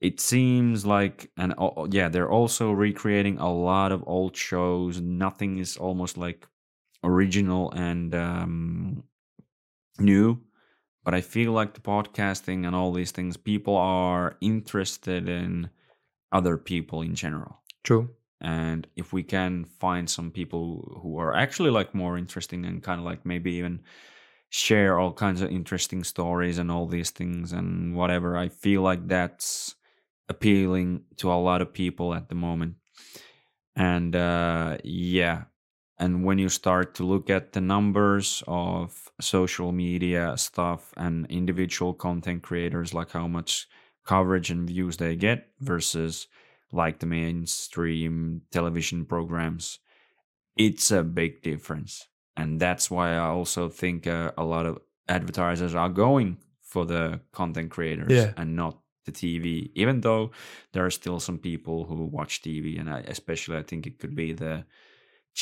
it 0.00 0.20
seems 0.20 0.84
like 0.84 1.30
and 1.38 1.54
oh, 1.56 1.72
oh 1.76 1.88
yeah 1.90 2.08
they're 2.08 2.30
also 2.30 2.70
recreating 2.70 3.38
a 3.38 3.50
lot 3.50 3.92
of 3.92 4.04
old 4.06 4.36
shows 4.36 5.00
nothing 5.00 5.58
is 5.58 5.76
almost 5.76 6.18
like 6.18 6.46
original 7.04 7.70
and 7.72 8.14
um 8.14 9.02
new 9.98 10.40
but 11.04 11.14
i 11.14 11.20
feel 11.20 11.52
like 11.52 11.74
the 11.74 11.80
podcasting 11.80 12.66
and 12.66 12.74
all 12.74 12.92
these 12.92 13.10
things 13.10 13.36
people 13.36 13.76
are 13.76 14.36
interested 14.40 15.28
in 15.28 15.68
other 16.32 16.56
people 16.56 17.02
in 17.02 17.14
general 17.14 17.62
True. 17.84 18.10
and 18.40 18.86
if 18.96 19.12
we 19.12 19.22
can 19.22 19.64
find 19.64 20.08
some 20.08 20.30
people 20.30 20.98
who 21.02 21.18
are 21.18 21.34
actually 21.34 21.70
like 21.70 21.94
more 21.94 22.18
interesting 22.18 22.64
and 22.64 22.82
kind 22.82 22.98
of 22.98 23.06
like 23.06 23.24
maybe 23.24 23.52
even 23.52 23.80
share 24.48 24.98
all 24.98 25.12
kinds 25.12 25.42
of 25.42 25.50
interesting 25.50 26.04
stories 26.04 26.58
and 26.58 26.70
all 26.70 26.86
these 26.86 27.10
things 27.10 27.52
and 27.52 27.94
whatever 27.94 28.36
i 28.36 28.48
feel 28.48 28.82
like 28.82 29.06
that's 29.06 29.74
appealing 30.28 31.02
to 31.16 31.32
a 31.32 31.34
lot 31.34 31.62
of 31.62 31.72
people 31.72 32.14
at 32.14 32.28
the 32.28 32.34
moment 32.34 32.74
and 33.76 34.16
uh 34.16 34.76
yeah 34.82 35.44
and 35.98 36.24
when 36.24 36.38
you 36.38 36.48
start 36.48 36.94
to 36.94 37.04
look 37.04 37.30
at 37.30 37.52
the 37.52 37.60
numbers 37.60 38.42
of 38.46 39.10
social 39.20 39.72
media 39.72 40.36
stuff 40.36 40.92
and 40.96 41.26
individual 41.30 41.94
content 41.94 42.42
creators 42.42 42.92
like 42.92 43.10
how 43.12 43.26
much 43.26 43.66
coverage 44.04 44.50
and 44.50 44.68
views 44.68 44.96
they 44.98 45.16
get 45.16 45.48
versus 45.60 46.28
like 46.72 46.98
the 46.98 47.06
mainstream 47.06 48.42
television 48.50 49.04
programs 49.06 49.78
it's 50.56 50.90
a 50.90 51.02
big 51.02 51.42
difference 51.42 52.08
and 52.36 52.60
that's 52.60 52.90
why 52.90 53.12
i 53.12 53.18
also 53.18 53.68
think 53.68 54.06
uh, 54.06 54.32
a 54.36 54.44
lot 54.44 54.66
of 54.66 54.78
advertisers 55.08 55.74
are 55.74 55.88
going 55.88 56.36
for 56.60 56.84
the 56.84 57.20
content 57.32 57.70
creators 57.70 58.12
Yeah. 58.12 58.32
and 58.36 58.56
not 58.56 58.78
the 59.04 59.12
tv 59.12 59.70
even 59.74 60.00
though 60.00 60.32
there 60.72 60.84
are 60.84 60.90
still 60.90 61.20
some 61.20 61.38
people 61.38 61.84
who 61.84 62.04
watch 62.06 62.42
tv 62.42 62.78
and 62.80 62.90
I, 62.90 63.00
especially 63.00 63.56
i 63.56 63.62
think 63.62 63.86
it 63.86 63.98
could 63.98 64.14
be 64.16 64.32
the 64.32 64.64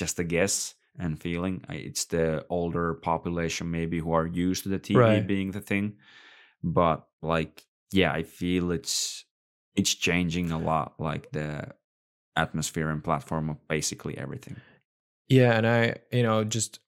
just 0.00 0.18
a 0.18 0.24
guess 0.24 0.74
and 0.98 1.18
feeling 1.20 1.64
it's 1.70 2.04
the 2.06 2.44
older 2.50 2.94
population 2.94 3.70
maybe 3.70 3.98
who 4.00 4.12
are 4.12 4.26
used 4.26 4.62
to 4.64 4.68
the 4.68 4.78
tv 4.78 4.98
Right. 4.98 5.26
being 5.26 5.52
the 5.52 5.60
thing 5.70 5.96
but 6.62 7.06
like 7.22 7.64
yeah 7.92 8.12
i 8.12 8.22
feel 8.22 8.70
it's 8.72 9.24
it's 9.76 9.94
changing 9.94 10.50
a 10.52 10.58
lot 10.58 10.94
like 10.98 11.30
the 11.32 11.50
atmosphere 12.36 12.90
and 12.90 13.02
platform 13.04 13.50
of 13.50 13.56
basically 13.68 14.16
everything 14.18 14.56
Yeah, 15.28 15.56
and 15.56 15.66
I, 15.66 15.96
you 16.12 16.22
know, 16.22 16.44
just 16.44 16.80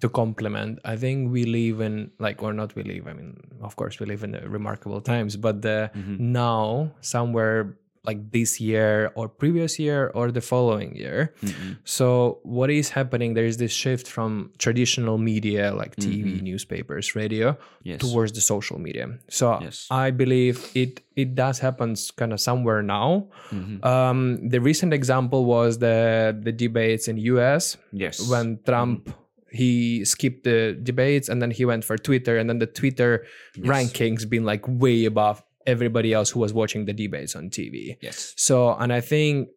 to 0.00 0.08
complement, 0.08 0.78
I 0.84 0.96
think 0.96 1.32
we 1.32 1.44
live 1.44 1.80
in 1.80 2.10
like, 2.20 2.42
or 2.42 2.52
not 2.52 2.74
we 2.76 2.82
live. 2.84 3.08
I 3.10 3.14
mean, 3.18 3.36
of 3.62 3.74
course, 3.76 3.98
we 4.00 4.06
live 4.06 4.22
in 4.22 4.32
remarkable 4.58 5.00
times, 5.00 5.36
but 5.36 5.62
the 5.62 5.90
Mhm. 5.94 6.20
now 6.20 6.92
somewhere 7.00 7.78
like 8.04 8.30
this 8.32 8.60
year 8.60 9.10
or 9.16 9.28
previous 9.28 9.78
year 9.78 10.10
or 10.14 10.30
the 10.30 10.40
following 10.40 10.94
year. 10.94 11.32
Mhm. 11.42 11.78
So 11.84 12.38
what 12.42 12.68
is 12.70 12.90
happening? 12.90 13.32
There 13.34 13.46
is 13.46 13.56
this 13.56 13.72
shift 13.72 14.06
from 14.06 14.52
traditional 14.58 15.16
media 15.16 15.72
like 15.74 15.96
TV, 15.96 16.36
Mhm. 16.36 16.42
newspapers, 16.42 17.16
radio 17.16 17.56
yes 17.82 17.98
towards 18.00 18.32
the 18.32 18.40
social 18.42 18.78
media. 18.78 19.08
So 19.28 19.58
Yes. 19.60 19.88
I 19.90 20.10
believe 20.10 20.56
it 20.74 21.00
it 21.16 21.34
does 21.34 21.60
happen 21.60 21.94
kind 22.16 22.32
of 22.32 22.40
somewhere 22.40 22.82
now. 22.82 23.28
Mhm. 23.50 23.84
Um, 23.84 24.18
the 24.48 24.60
recent 24.60 24.92
example 24.92 25.44
was 25.46 25.78
the 25.78 26.36
the 26.46 26.52
debates 26.52 27.08
in 27.08 27.16
US 27.32 27.76
yes 27.92 28.20
when 28.28 28.58
Trump 28.66 29.08
he 29.54 30.04
skipped 30.04 30.42
the 30.42 30.74
debates 30.82 31.28
and 31.30 31.40
then 31.40 31.52
he 31.52 31.64
went 31.64 31.84
for 31.84 31.96
Twitter 31.96 32.36
and 32.36 32.50
then 32.50 32.58
the 32.58 32.66
Twitter 32.66 33.24
Yes. 33.54 33.64
rankings 33.70 34.28
been 34.28 34.42
like 34.44 34.66
way 34.66 35.04
above 35.06 35.42
everybody 35.66 36.12
else 36.12 36.30
who 36.30 36.40
was 36.40 36.52
watching 36.52 36.84
the 36.86 36.92
debates 36.92 37.34
on 37.36 37.50
TV. 37.50 37.96
Yes. 38.00 38.34
So, 38.36 38.74
and 38.74 38.92
I 38.92 39.00
think 39.00 39.48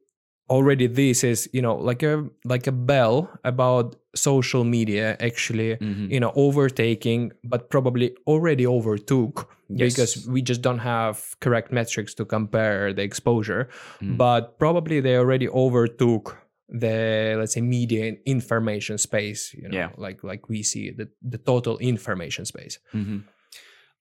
already 0.50 0.88
this 0.88 1.24
is, 1.24 1.50
you 1.54 1.62
know, 1.62 1.76
like 1.76 2.04
a 2.04 2.26
like 2.46 2.68
a 2.68 2.72
bell 2.72 3.30
about 3.44 3.96
social 4.16 4.64
media 4.64 5.18
actually, 5.20 5.76
Mhm. 5.76 6.10
you 6.12 6.20
know, 6.20 6.32
overtaking, 6.36 7.32
but 7.44 7.70
probably 7.70 8.16
already 8.26 8.66
overtook 8.66 9.50
Yes. 9.70 9.94
because 9.94 10.28
we 10.30 10.42
just 10.42 10.62
don't 10.62 10.80
have 10.80 11.36
correct 11.42 11.72
metrics 11.74 12.14
to 12.16 12.24
compare 12.26 12.94
the 12.94 13.02
exposure. 13.04 13.68
Mm. 14.02 14.18
But 14.18 14.58
probably 14.58 15.02
they 15.02 15.18
already 15.18 15.50
overtook 15.50 16.38
the 16.70 17.36
let's 17.40 17.54
say 17.54 17.62
media 17.62 18.08
and 18.10 18.18
information 18.26 18.98
space 18.98 19.54
you 19.54 19.70
know 19.70 19.78
Yeah. 19.78 19.90
like 19.98 20.22
like 20.24 20.50
we 20.50 20.64
see 20.64 20.92
the 20.92 21.08
the 21.22 21.38
total 21.38 21.78
information 21.80 22.44
space 22.46 22.78
hmm 22.92 23.20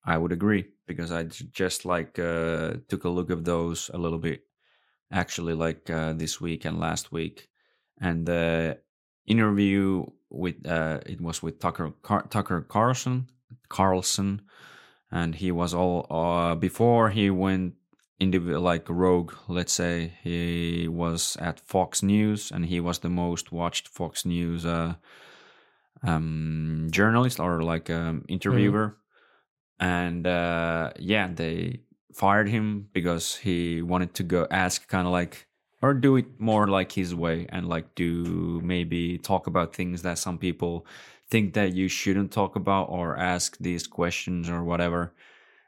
I 0.06 0.16
would 0.16 0.32
agree 0.32 0.66
because 0.86 1.10
I 1.10 1.24
just 1.24 1.84
like 1.84 2.18
uh, 2.18 2.74
took 2.88 3.04
a 3.04 3.08
look 3.08 3.30
of 3.30 3.44
those 3.44 3.90
a 3.92 3.98
little 3.98 4.18
bit, 4.18 4.42
actually, 5.10 5.54
like 5.54 5.90
uh, 5.90 6.12
this 6.12 6.40
week 6.40 6.64
and 6.64 6.78
last 6.78 7.10
week, 7.10 7.48
and 8.00 8.24
the 8.24 8.78
interview 9.26 10.06
with 10.30 10.64
uh, 10.66 11.00
it 11.06 11.20
was 11.20 11.42
with 11.42 11.58
Tucker 11.58 11.90
Car- 12.02 12.26
Tucker 12.30 12.60
Carlson 12.60 13.28
Carlson, 13.68 14.42
and 15.10 15.34
he 15.34 15.50
was 15.50 15.74
all 15.74 16.06
uh, 16.08 16.54
before 16.54 17.10
he 17.10 17.28
went 17.30 17.74
into 18.20 18.38
like 18.60 18.88
rogue. 18.88 19.34
Let's 19.48 19.72
say 19.72 20.12
he 20.22 20.86
was 20.88 21.36
at 21.40 21.58
Fox 21.58 22.02
News, 22.02 22.52
and 22.52 22.66
he 22.66 22.78
was 22.78 23.00
the 23.00 23.10
most 23.10 23.50
watched 23.50 23.88
Fox 23.88 24.24
News 24.24 24.64
uh, 24.64 24.94
um, 26.04 26.86
journalist 26.92 27.40
or 27.40 27.62
like 27.62 27.90
um, 27.90 28.24
interviewer 28.28 28.96
and 29.78 30.26
uh, 30.26 30.92
yeah, 30.98 31.28
they 31.32 31.80
fired 32.12 32.48
him 32.48 32.88
because 32.92 33.36
he 33.36 33.82
wanted 33.82 34.14
to 34.14 34.22
go 34.22 34.46
ask 34.50 34.88
kind 34.88 35.06
of 35.06 35.12
like 35.12 35.46
or 35.82 35.92
do 35.92 36.16
it 36.16 36.40
more 36.40 36.66
like 36.66 36.92
his 36.92 37.14
way 37.14 37.46
and 37.50 37.68
like 37.68 37.94
do 37.94 38.60
maybe 38.64 39.18
talk 39.18 39.46
about 39.46 39.74
things 39.74 40.02
that 40.02 40.18
some 40.18 40.38
people 40.38 40.86
think 41.28 41.54
that 41.54 41.74
you 41.74 41.88
shouldn't 41.88 42.32
talk 42.32 42.56
about 42.56 42.84
or 42.84 43.16
ask 43.16 43.58
these 43.58 43.86
questions 43.86 44.48
or 44.48 44.64
whatever. 44.64 45.12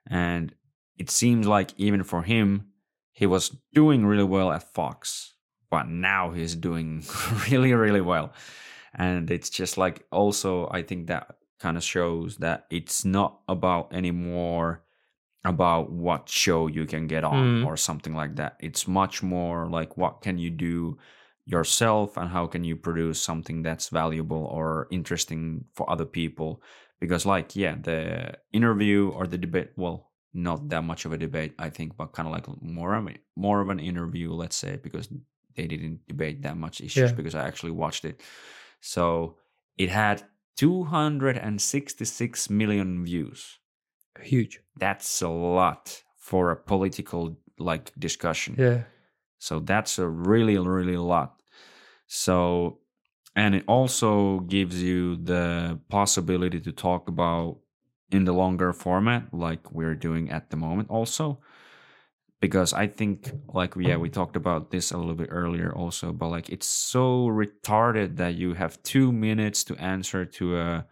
And 0.06 0.54
it 0.96 1.10
seems 1.10 1.46
like 1.46 1.72
even 1.76 2.02
for 2.02 2.22
him, 2.22 2.68
he 3.12 3.26
was 3.26 3.56
doing 3.74 4.06
really 4.06 4.24
well 4.24 4.50
at 4.50 4.72
Fox, 4.72 5.34
but 5.70 5.88
now 5.88 6.30
he's 6.30 6.54
doing 6.54 7.04
really, 7.50 7.74
really 7.74 8.00
well. 8.00 8.32
And 8.94 9.30
it's 9.30 9.50
just 9.50 9.76
like 9.76 10.06
also, 10.10 10.68
I 10.72 10.82
think 10.82 11.08
that 11.08 11.36
kind 11.58 11.76
of 11.76 11.82
shows 11.84 12.36
that 12.38 12.66
it's 12.70 13.04
not 13.04 13.40
about 13.48 13.92
anymore 13.92 14.82
about 15.44 15.90
what 15.92 16.28
show 16.28 16.66
you 16.66 16.84
can 16.86 17.06
get 17.06 17.24
on 17.24 17.62
Mm. 17.62 17.66
or 17.66 17.76
something 17.76 18.14
like 18.14 18.36
that. 18.36 18.56
It's 18.60 18.86
much 18.88 19.22
more 19.22 19.66
like 19.68 19.96
what 19.96 20.20
can 20.20 20.38
you 20.38 20.50
do 20.50 20.98
yourself 21.46 22.16
and 22.16 22.28
how 22.30 22.46
can 22.46 22.64
you 22.64 22.76
produce 22.76 23.20
something 23.22 23.62
that's 23.62 23.88
valuable 23.88 24.44
or 24.52 24.86
interesting 24.90 25.64
for 25.74 25.88
other 25.90 26.04
people 26.04 26.60
because 27.00 27.24
like 27.24 27.56
yeah 27.56 27.74
the 27.80 28.34
interview 28.52 29.08
or 29.14 29.26
the 29.26 29.38
debate 29.38 29.70
well 29.76 30.10
not 30.34 30.68
that 30.68 30.84
much 30.84 31.06
of 31.06 31.12
a 31.12 31.16
debate 31.16 31.54
i 31.58 31.70
think 31.70 31.96
but 31.96 32.12
kind 32.12 32.28
of 32.28 32.32
like 32.34 32.46
more 32.60 32.94
of 32.94 33.06
a, 33.08 33.14
more 33.34 33.62
of 33.62 33.70
an 33.70 33.80
interview 33.80 34.30
let's 34.30 34.56
say 34.56 34.76
because 34.82 35.08
they 35.56 35.66
didn't 35.66 36.06
debate 36.06 36.42
that 36.42 36.56
much 36.58 36.82
issues 36.82 37.10
Yeah. 37.10 37.16
because 37.16 37.34
i 37.34 37.46
actually 37.46 37.72
watched 37.72 38.04
it 38.04 38.20
so 38.80 39.36
it 39.78 39.88
had 39.88 40.22
266 40.58 42.50
million 42.50 43.04
views 43.04 43.58
huge 44.20 44.60
that's 44.76 45.22
a 45.22 45.28
lot 45.28 46.02
for 46.18 46.50
a 46.50 46.56
political 46.56 47.38
like 47.58 47.92
discussion 47.98 48.54
yeah 48.58 48.82
so 49.38 49.60
that's 49.60 49.98
a 49.98 50.08
really, 50.08 50.58
really 50.58 50.96
lot. 50.96 51.40
So, 52.06 52.80
and 53.36 53.54
it 53.54 53.64
also 53.66 54.40
gives 54.40 54.82
you 54.82 55.16
the 55.16 55.78
possibility 55.88 56.60
to 56.60 56.72
talk 56.72 57.08
about 57.08 57.58
in 58.10 58.24
the 58.24 58.32
longer 58.32 58.72
format, 58.72 59.32
like 59.32 59.70
we're 59.70 59.94
doing 59.94 60.30
at 60.30 60.50
the 60.50 60.56
moment, 60.56 60.90
also. 60.90 61.40
Because 62.40 62.72
I 62.72 62.86
think, 62.86 63.32
like, 63.52 63.74
yeah, 63.76 63.96
we 63.96 64.10
talked 64.10 64.36
about 64.36 64.70
this 64.70 64.92
a 64.92 64.96
little 64.96 65.14
bit 65.16 65.28
earlier, 65.30 65.72
also, 65.74 66.12
but 66.12 66.28
like, 66.28 66.48
it's 66.50 66.66
so 66.68 67.26
retarded 67.26 68.16
that 68.16 68.34
you 68.36 68.54
have 68.54 68.80
two 68.84 69.10
minutes 69.10 69.64
to 69.64 69.76
answer 69.76 70.24
to 70.24 70.56
a 70.58 70.86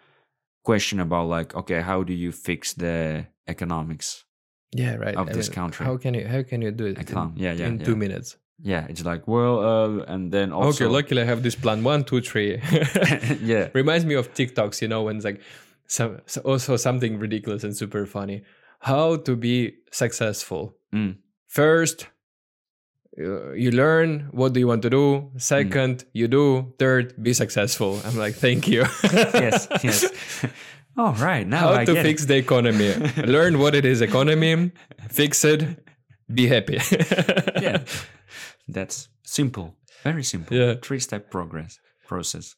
question 0.64 0.98
about, 1.00 1.28
like, 1.28 1.54
okay, 1.54 1.82
how 1.82 2.02
do 2.02 2.12
you 2.12 2.32
fix 2.32 2.74
the 2.74 3.26
economics? 3.46 4.24
yeah 4.72 4.96
right 4.96 5.14
Of 5.14 5.28
I 5.28 5.32
this 5.32 5.48
mean, 5.48 5.54
country. 5.54 5.86
how 5.86 5.96
can 5.96 6.12
you 6.14 6.26
how 6.26 6.42
can 6.42 6.60
you 6.60 6.72
do 6.72 6.86
it 6.86 6.96
Econ- 6.98 7.36
in, 7.36 7.42
yeah, 7.42 7.52
yeah, 7.52 7.68
in 7.68 7.78
yeah. 7.78 7.84
two 7.86 7.96
minutes 7.96 8.36
Yeah, 8.58 8.86
it's 8.90 9.04
like, 9.04 9.28
well, 9.28 9.60
uh, 9.60 10.02
and 10.12 10.32
then 10.32 10.52
also, 10.52 10.84
okay 10.84 10.92
luckily 10.92 11.22
i 11.22 11.24
have 11.24 11.42
this 11.42 11.54
plan 11.54 11.84
one 11.84 12.02
two 12.04 12.20
three 12.20 12.58
yeah, 13.40 13.68
reminds 13.80 14.04
me 14.04 14.14
of 14.16 14.34
tiktoks 14.34 14.82
you 14.82 14.88
know 14.88 15.02
when 15.04 15.16
it's 15.16 15.24
like 15.24 15.40
some 15.86 16.18
also 16.44 16.76
something 16.76 17.20
ridiculous 17.20 17.62
and 17.64 17.76
super 17.76 18.04
funny 18.06 18.42
how 18.80 19.16
to 19.16 19.36
be 19.36 19.74
successful 19.92 20.74
Mm. 20.94 21.16
First 21.46 22.08
uh, 23.18 23.52
you 23.52 23.70
learn 23.70 24.28
what 24.32 24.52
do 24.52 24.60
you 24.60 24.66
want 24.66 24.82
to 24.82 24.90
do 24.90 25.30
second 25.38 26.04
you 26.12 26.28
do 26.28 26.72
third 26.78 27.14
be 27.22 27.32
successful 27.32 27.98
i'm 28.04 28.16
like 28.16 28.34
thank 28.34 28.68
you 28.68 28.80
yes, 29.04 29.68
yes. 29.82 30.04
All 30.98 31.12
right, 31.12 31.46
now 31.46 31.68
how 31.74 31.80
I 31.80 31.84
to 31.84 31.92
get 31.92 32.02
fix 32.06 32.22
it. 32.24 32.28
the 32.28 32.36
economy 32.36 32.94
learn 33.26 33.58
what 33.58 33.74
it 33.74 33.84
is 33.84 34.00
economy 34.00 34.72
fix 35.10 35.44
it 35.44 35.62
be 36.32 36.46
happy 36.48 36.78
Yeah, 37.60 37.84
that's 38.68 39.08
simple, 39.22 39.76
very 40.02 40.24
simple. 40.24 40.56
Yeah. 40.56 40.74
three-step 40.82 41.30
progress 41.30 41.78
process. 42.08 42.56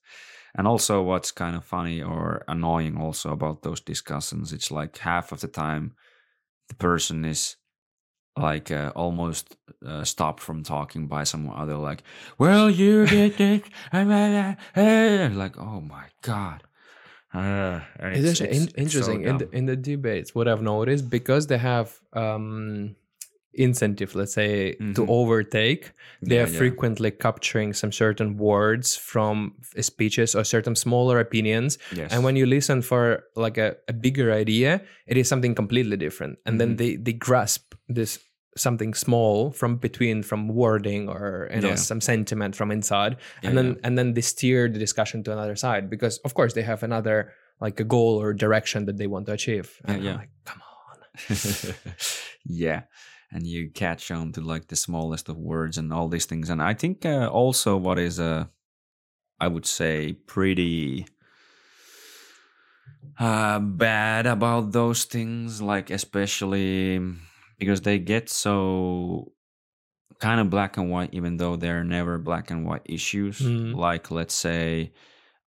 And 0.54 0.66
also, 0.66 1.02
what's 1.02 1.30
kind 1.32 1.56
of 1.56 1.64
funny 1.64 2.00
or 2.02 2.44
annoying 2.48 2.96
also 2.96 3.32
about 3.32 3.62
those 3.62 3.80
discussions, 3.80 4.52
it's 4.52 4.70
like 4.70 4.96
half 4.98 5.32
of 5.32 5.40
the 5.40 5.48
time 5.48 5.94
the 6.68 6.74
person 6.74 7.24
is 7.24 7.56
like 8.40 8.70
uh, 8.70 8.92
almost 8.94 9.56
uh, 9.86 10.04
stopped 10.04 10.40
from 10.40 10.62
talking 10.62 11.06
by 11.08 11.24
some 11.24 11.50
other 11.50 11.76
like, 11.76 12.02
well, 12.38 12.70
you 12.70 13.06
did 13.06 13.62
uh," 13.92 15.28
like, 15.34 15.58
oh 15.58 15.80
my 15.80 16.04
god. 16.22 16.62
Uh, 17.34 17.80
it's- 18.00 18.40
it's- 18.40 18.56
in- 18.56 18.62
it's 18.62 18.72
so 18.72 18.82
interesting 18.82 19.22
in 19.22 19.36
the, 19.38 19.48
in 19.52 19.66
the 19.66 19.76
debates. 19.76 20.34
What 20.34 20.48
I've 20.48 20.62
noticed 20.62 21.10
because 21.10 21.46
they 21.46 21.58
have 21.58 21.88
um, 22.14 22.96
incentive, 23.52 24.14
let's 24.14 24.32
say, 24.34 24.74
to 24.94 25.02
Mhm. 25.02 25.08
overtake, 25.08 25.92
they 26.22 26.36
Yeah, 26.36 26.44
are 26.44 26.50
yeah. 26.52 26.58
frequently 26.58 27.10
capturing 27.10 27.74
some 27.74 27.92
certain 27.92 28.36
words 28.38 28.96
from 28.96 29.54
speeches 29.80 30.34
or 30.34 30.44
certain 30.44 30.74
smaller 30.76 31.18
opinions. 31.20 31.78
Yes. 31.94 32.12
And 32.12 32.24
when 32.24 32.36
you 32.36 32.46
listen 32.46 32.82
for 32.82 33.24
like 33.36 33.58
a, 33.58 33.76
a 33.88 33.92
bigger 33.92 34.32
idea, 34.32 34.80
it 35.06 35.16
is 35.16 35.28
something 35.28 35.54
completely 35.54 35.96
different. 35.96 36.38
And 36.46 36.58
then 36.60 36.70
Mhm. 36.74 36.78
they 36.78 36.96
they 36.96 37.12
grasp 37.12 37.74
this 37.94 38.18
something 38.58 38.94
small 38.94 39.50
from 39.52 39.76
between 39.76 40.22
from 40.22 40.48
wording 40.48 41.08
or 41.08 41.48
you 41.54 41.60
know 41.60 41.68
Yeah. 41.68 41.74
some 41.76 42.00
sentiment 42.00 42.56
from 42.56 42.70
inside 42.70 43.16
Yeah, 43.42 43.48
and 43.50 43.58
then 43.58 43.66
yeah. 43.66 43.80
and 43.84 43.96
then 43.98 44.14
they 44.14 44.22
steer 44.22 44.68
the 44.68 44.78
discussion 44.78 45.22
to 45.24 45.32
another 45.32 45.56
side 45.56 45.88
because 45.90 46.18
of 46.24 46.34
course 46.34 46.52
they 46.54 46.62
have 46.62 46.82
another 46.82 47.32
like 47.60 47.80
a 47.80 47.84
goal 47.84 48.20
or 48.22 48.32
direction 48.34 48.84
that 48.86 48.96
they 48.98 49.06
want 49.06 49.26
to 49.26 49.32
achieve 49.32 49.68
Yeah, 49.84 49.94
and 49.94 50.04
yeah. 50.04 50.16
like 50.16 50.30
come 50.44 50.60
on 50.62 50.98
yeah 52.44 52.82
and 53.32 53.46
you 53.46 53.70
catch 53.74 54.10
on 54.10 54.32
to 54.32 54.40
like 54.40 54.66
the 54.68 54.76
smallest 54.76 55.28
of 55.28 55.36
words 55.36 55.78
and 55.78 55.92
all 55.92 56.08
these 56.08 56.26
things 56.26 56.50
and 56.50 56.62
i 56.62 56.74
think 56.74 57.04
uh, 57.04 57.28
also 57.28 57.76
what 57.76 57.98
is 57.98 58.18
uh 58.20 58.44
i 59.40 59.46
would 59.48 59.66
say 59.66 60.12
pretty 60.26 61.06
uh 63.18 63.58
bad 63.58 64.26
about 64.26 64.72
those 64.72 65.04
things 65.04 65.60
like 65.60 65.90
especially 65.90 67.00
because 67.58 67.80
they 67.82 67.98
get 67.98 68.28
so 68.28 69.32
kind 70.20 70.40
of 70.40 70.50
black 70.50 70.76
and 70.76 70.90
white 70.90 71.10
even 71.12 71.36
though 71.36 71.56
they're 71.56 71.84
never 71.84 72.18
black 72.18 72.50
and 72.50 72.66
white 72.66 72.82
issues 72.84 73.40
Mm. 73.40 73.74
like 73.76 74.10
let's 74.10 74.34
say 74.34 74.92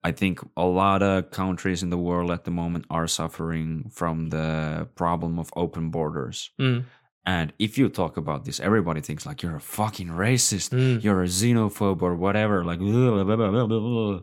I 0.02 0.12
think 0.12 0.40
a 0.56 0.64
lot 0.64 1.02
of 1.02 1.30
countries 1.30 1.82
in 1.82 1.90
the 1.90 1.98
world 1.98 2.30
at 2.30 2.44
the 2.44 2.50
moment 2.50 2.86
are 2.88 3.06
suffering 3.06 3.90
from 3.92 4.30
the 4.30 4.88
problem 4.94 5.38
of 5.38 5.50
open 5.54 5.90
borders. 5.90 6.50
Mm, 6.58 6.84
And 7.26 7.52
if 7.58 7.76
you 7.76 7.90
talk 7.90 8.16
about 8.16 8.46
this, 8.46 8.60
everybody 8.60 9.02
thinks 9.02 9.26
like 9.26 9.42
you're 9.42 9.56
a 9.56 9.60
fucking 9.60 10.08
racist, 10.08 10.70
mm. 10.72 11.04
you're 11.04 11.22
a 11.22 11.26
xenophobe 11.28 12.00
or 12.00 12.14
whatever, 12.16 12.64
like 12.64 12.78
blah, 12.78 13.24
blah, 13.24 13.36
blah, 13.36 13.50
blah, 13.50 13.66
blah, 13.66 13.80
blah. 13.80 14.20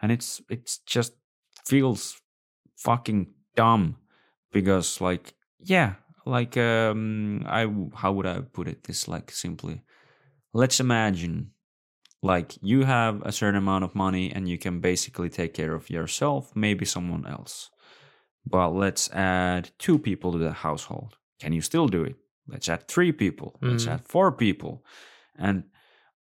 and 0.00 0.10
it's 0.10 0.42
it's 0.48 0.78
just 0.94 1.12
feels 1.70 2.20
fucking 2.76 3.28
dumb 3.54 3.96
because 4.50 5.00
like 5.00 5.34
yeah, 5.60 5.94
like 6.26 6.56
um 6.56 7.42
I 7.46 7.66
how 7.94 8.12
would 8.12 8.26
I 8.26 8.40
put 8.40 8.68
it 8.68 8.84
this 8.84 9.08
like 9.08 9.30
simply? 9.30 9.82
Let's 10.52 10.80
imagine 10.80 11.52
like 12.22 12.56
you 12.62 12.84
have 12.84 13.22
a 13.22 13.32
certain 13.32 13.56
amount 13.56 13.84
of 13.84 13.94
money 13.94 14.32
and 14.32 14.48
you 14.48 14.58
can 14.58 14.80
basically 14.80 15.28
take 15.28 15.54
care 15.54 15.74
of 15.74 15.90
yourself, 15.90 16.54
maybe 16.54 16.84
someone 16.84 17.26
else. 17.26 17.70
But 18.46 18.70
let's 18.70 19.10
add 19.10 19.70
two 19.78 19.98
people 19.98 20.32
to 20.32 20.38
the 20.38 20.52
household. 20.52 21.16
Can 21.40 21.52
you 21.52 21.60
still 21.62 21.88
do 21.88 22.04
it? 22.04 22.16
Let's 22.48 22.68
add 22.68 22.88
three 22.88 23.12
people. 23.12 23.58
Let's 23.62 23.86
Mhm. 23.86 23.92
add 23.92 24.08
four 24.08 24.32
people. 24.32 24.84
And 25.36 25.64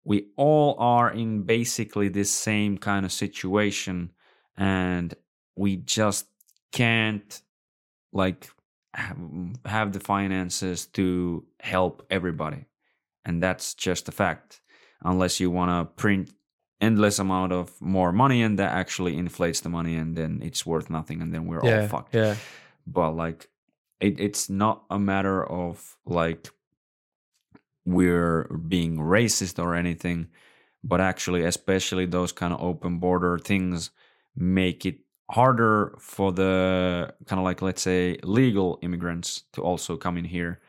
we 0.04 0.32
all 0.38 0.76
are 0.80 1.12
in 1.12 1.43
basically 1.43 2.10
this 2.10 2.32
same 2.32 2.78
kind 2.78 3.06
of 3.06 3.12
situation 3.12 4.12
and 4.58 5.14
we 5.56 5.78
just 5.78 6.28
can't 6.72 7.41
like 8.14 8.49
have, 9.65 9.93
the 9.93 9.99
finances 9.99 10.85
to 10.87 11.45
help 11.59 12.05
everybody. 12.09 12.65
And 13.25 13.41
that's 13.41 13.73
just 13.73 14.09
a 14.09 14.11
fact. 14.11 14.61
Unless 15.03 15.39
you 15.39 15.49
want 15.49 15.71
to 15.71 15.93
print 16.01 16.31
endless 16.79 17.19
amount 17.19 17.51
of 17.51 17.79
more 17.79 18.11
money 18.11 18.41
and 18.41 18.57
that 18.57 18.71
actually 18.71 19.15
inflates 19.15 19.61
the 19.61 19.69
money 19.69 19.95
and 19.95 20.15
then 20.15 20.41
it's 20.43 20.65
worth 20.65 20.89
nothing 20.89 21.21
and 21.21 21.33
then 21.33 21.45
we're 21.45 21.61
all 21.61 21.87
fucked. 21.87 22.15
yeah, 22.15 22.35
but 22.87 23.11
like 23.11 23.47
it, 23.99 24.19
it's 24.19 24.49
not 24.49 24.83
a 24.89 24.97
matter 24.97 25.45
of 25.45 25.95
like 26.05 26.49
we're 27.85 28.45
being 28.67 28.97
racist 28.97 29.63
or 29.63 29.75
anything 29.75 30.27
but 30.83 30.99
actually 30.99 31.43
especially 31.43 32.07
those 32.07 32.31
kind 32.31 32.51
of 32.51 32.59
open 32.59 32.97
border 32.97 33.37
things 33.37 33.91
make 34.35 34.83
it 34.85 34.97
harder 35.32 35.95
for 35.99 36.32
the 36.32 37.13
kind 37.27 37.39
of 37.39 37.45
like 37.45 37.61
let's 37.61 37.82
say 37.82 38.17
legal 38.23 38.77
immigrants 38.82 39.43
to 39.53 39.61
also 39.61 39.95
come 39.97 40.17
in 40.17 40.25
here 40.25 40.59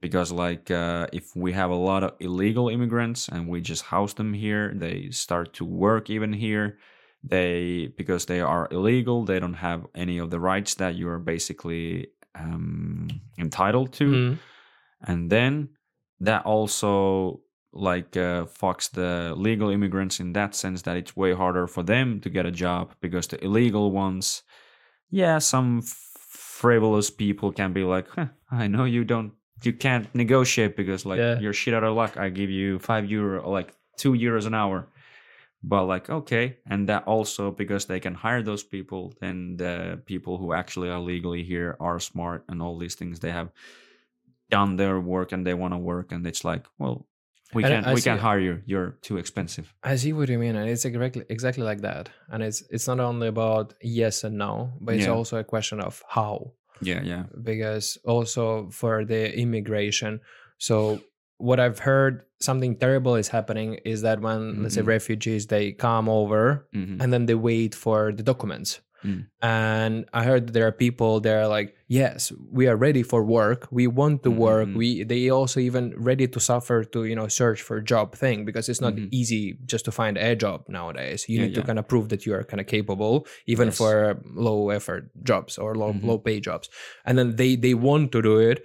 because 0.00 0.32
like 0.32 0.70
uh, 0.70 1.06
if 1.12 1.24
we 1.36 1.52
have 1.52 1.70
a 1.70 1.82
lot 1.90 2.02
of 2.02 2.12
illegal 2.18 2.68
immigrants 2.68 3.28
and 3.28 3.48
we 3.48 3.60
just 3.60 3.82
house 3.84 4.14
them 4.14 4.32
here 4.34 4.72
they 4.74 5.10
start 5.10 5.52
to 5.58 5.64
work 5.64 6.10
even 6.10 6.32
here 6.32 6.78
they 7.22 7.92
because 7.96 8.26
they 8.26 8.40
are 8.40 8.66
illegal 8.70 9.24
they 9.24 9.38
don't 9.38 9.60
have 9.68 9.86
any 9.94 10.18
of 10.18 10.30
the 10.30 10.40
rights 10.40 10.74
that 10.74 10.94
you 10.94 11.06
are 11.08 11.18
basically 11.34 12.08
um, 12.34 13.08
entitled 13.38 13.92
to 13.92 14.06
Mhm. 14.12 14.38
and 15.10 15.30
then 15.30 15.68
that 16.20 16.44
also 16.44 17.40
like 17.72 18.16
uh, 18.16 18.44
fucks 18.46 18.90
the 18.90 19.34
legal 19.36 19.70
immigrants 19.70 20.18
in 20.20 20.32
that 20.32 20.54
sense 20.54 20.82
that 20.82 20.96
it's 20.96 21.16
way 21.16 21.32
harder 21.32 21.66
for 21.66 21.82
them 21.84 22.20
to 22.20 22.28
get 22.30 22.46
a 22.46 22.50
job 22.50 22.92
because 23.00 23.28
the 23.28 23.42
illegal 23.44 23.90
ones 23.92 24.42
yeah 25.10 25.38
some 25.38 25.82
frivolous 26.28 27.10
people 27.10 27.52
can 27.52 27.72
be 27.72 27.84
like 27.84 28.08
huh, 28.08 28.26
i 28.50 28.66
know 28.66 28.84
you 28.84 29.04
don't 29.04 29.32
you 29.62 29.72
can't 29.72 30.12
negotiate 30.14 30.76
because 30.76 31.04
like 31.06 31.18
Yeah. 31.18 31.38
you're 31.38 31.52
shit 31.52 31.74
out 31.74 31.84
of 31.84 31.94
luck 31.94 32.16
i 32.16 32.28
give 32.28 32.50
you 32.50 32.78
five 32.78 33.08
euro 33.10 33.48
like 33.48 33.72
two 33.96 34.12
euros 34.12 34.46
an 34.46 34.54
hour 34.54 34.88
but 35.62 35.84
like 35.84 36.08
okay 36.10 36.56
and 36.66 36.88
that 36.88 37.04
also 37.06 37.50
because 37.50 37.84
they 37.86 38.00
can 38.00 38.14
hire 38.14 38.42
those 38.42 38.62
people 38.64 39.12
then 39.20 39.56
the 39.58 40.00
people 40.06 40.38
who 40.38 40.52
actually 40.52 40.88
are 40.88 40.98
legally 41.00 41.42
here 41.44 41.76
are 41.80 42.00
smart 42.00 42.44
and 42.48 42.62
all 42.62 42.78
these 42.78 42.94
things 42.96 43.20
they 43.20 43.30
have 43.30 43.50
done 44.50 44.76
their 44.76 44.98
work 44.98 45.32
and 45.32 45.46
they 45.46 45.54
want 45.54 45.72
to 45.74 45.78
work 45.78 46.12
and 46.12 46.26
it's 46.26 46.44
like 46.44 46.64
well 46.78 47.06
we 47.54 47.64
And 47.64 47.72
can't 47.84 47.94
we 47.94 48.00
can't 48.02 48.20
hire 48.20 48.38
you 48.48 48.54
you're 48.64 48.90
too 49.02 49.16
expensive 49.18 49.66
I 49.82 49.96
see 49.96 50.12
what 50.12 50.28
you 50.28 50.38
mean, 50.38 50.56
and 50.56 50.68
it's 50.70 50.84
exactly 50.84 51.24
exactly 51.28 51.64
like 51.70 51.80
that. 51.82 52.04
And 52.32 52.42
it's 52.42 52.62
it's 52.74 52.86
not 52.86 53.00
only 53.00 53.28
about 53.28 53.74
yes 53.82 54.24
and 54.24 54.36
no, 54.38 54.72
but 54.80 54.94
it's 54.96 55.06
Yeah. 55.06 55.18
also 55.18 55.36
a 55.38 55.44
question 55.44 55.80
of 55.80 56.02
how. 56.16 56.52
yeah 56.82 57.02
yeah 57.12 57.24
because 57.50 57.86
also 58.14 58.44
for 58.80 59.04
the 59.12 59.22
immigration 59.44 60.12
so 60.68 60.76
what 61.48 61.58
i've 61.64 61.80
heard 61.90 62.14
something 62.48 62.72
terrible 62.84 63.14
is 63.22 63.28
happening 63.28 63.70
is 63.92 64.00
that 64.06 64.18
when 64.26 64.40
let's 64.62 64.74
say 64.76 64.82
Mhm. 64.82 64.94
refugees 64.96 65.42
they 65.54 65.72
come 65.86 66.06
over 66.20 66.42
hmm 66.72 66.96
and 67.00 67.08
then 67.12 67.26
they 67.28 67.34
wait 67.50 67.72
for 67.84 68.00
the 68.18 68.22
documents 68.32 68.70
Mm. 69.04 69.26
and 69.40 70.04
i 70.12 70.22
heard 70.24 70.52
there 70.52 70.66
are 70.66 70.72
people 70.86 71.20
they're 71.20 71.48
like 71.48 71.74
yes 71.88 72.30
we 72.52 72.68
are 72.68 72.76
ready 72.76 73.02
for 73.02 73.20
work 73.24 73.66
we 73.70 73.86
want 73.86 74.22
to 74.24 74.30
work 74.30 74.68
Mhm. 74.68 74.76
we 74.80 74.88
they 75.04 75.30
also 75.30 75.58
even 75.60 75.94
ready 75.96 76.26
to 76.28 76.38
suffer 76.40 76.84
to 76.92 77.04
you 77.10 77.16
know 77.16 77.28
search 77.28 77.60
for 77.62 77.76
a 77.78 77.84
job 77.92 78.14
thing 78.14 78.44
because 78.44 78.68
it's 78.68 78.80
not 78.86 78.94
Mhm. 78.94 79.08
easy 79.10 79.56
just 79.72 79.84
to 79.86 79.92
find 80.00 80.18
a 80.18 80.36
job 80.44 80.58
nowadays 80.68 81.20
you 81.28 81.36
Yeah, 81.38 81.46
need 81.46 81.54
to 81.54 81.62
kind 81.62 81.78
of 81.78 81.88
prove 81.88 82.06
that 82.12 82.26
you 82.26 82.34
are 82.36 82.44
kind 82.44 82.60
of 82.60 82.66
capable 82.66 83.14
even 83.52 83.68
Yes. 83.68 83.78
for 83.80 84.20
low 84.46 84.68
effort 84.78 85.02
jobs 85.30 85.56
or 85.62 85.74
low 85.74 85.92
Mhm. 85.94 86.04
low 86.08 86.18
pay 86.18 86.38
jobs 86.48 86.68
and 87.06 87.16
then 87.18 87.36
they 87.40 87.56
they 87.56 87.74
want 87.88 88.12
to 88.12 88.20
do 88.20 88.36
it 88.50 88.58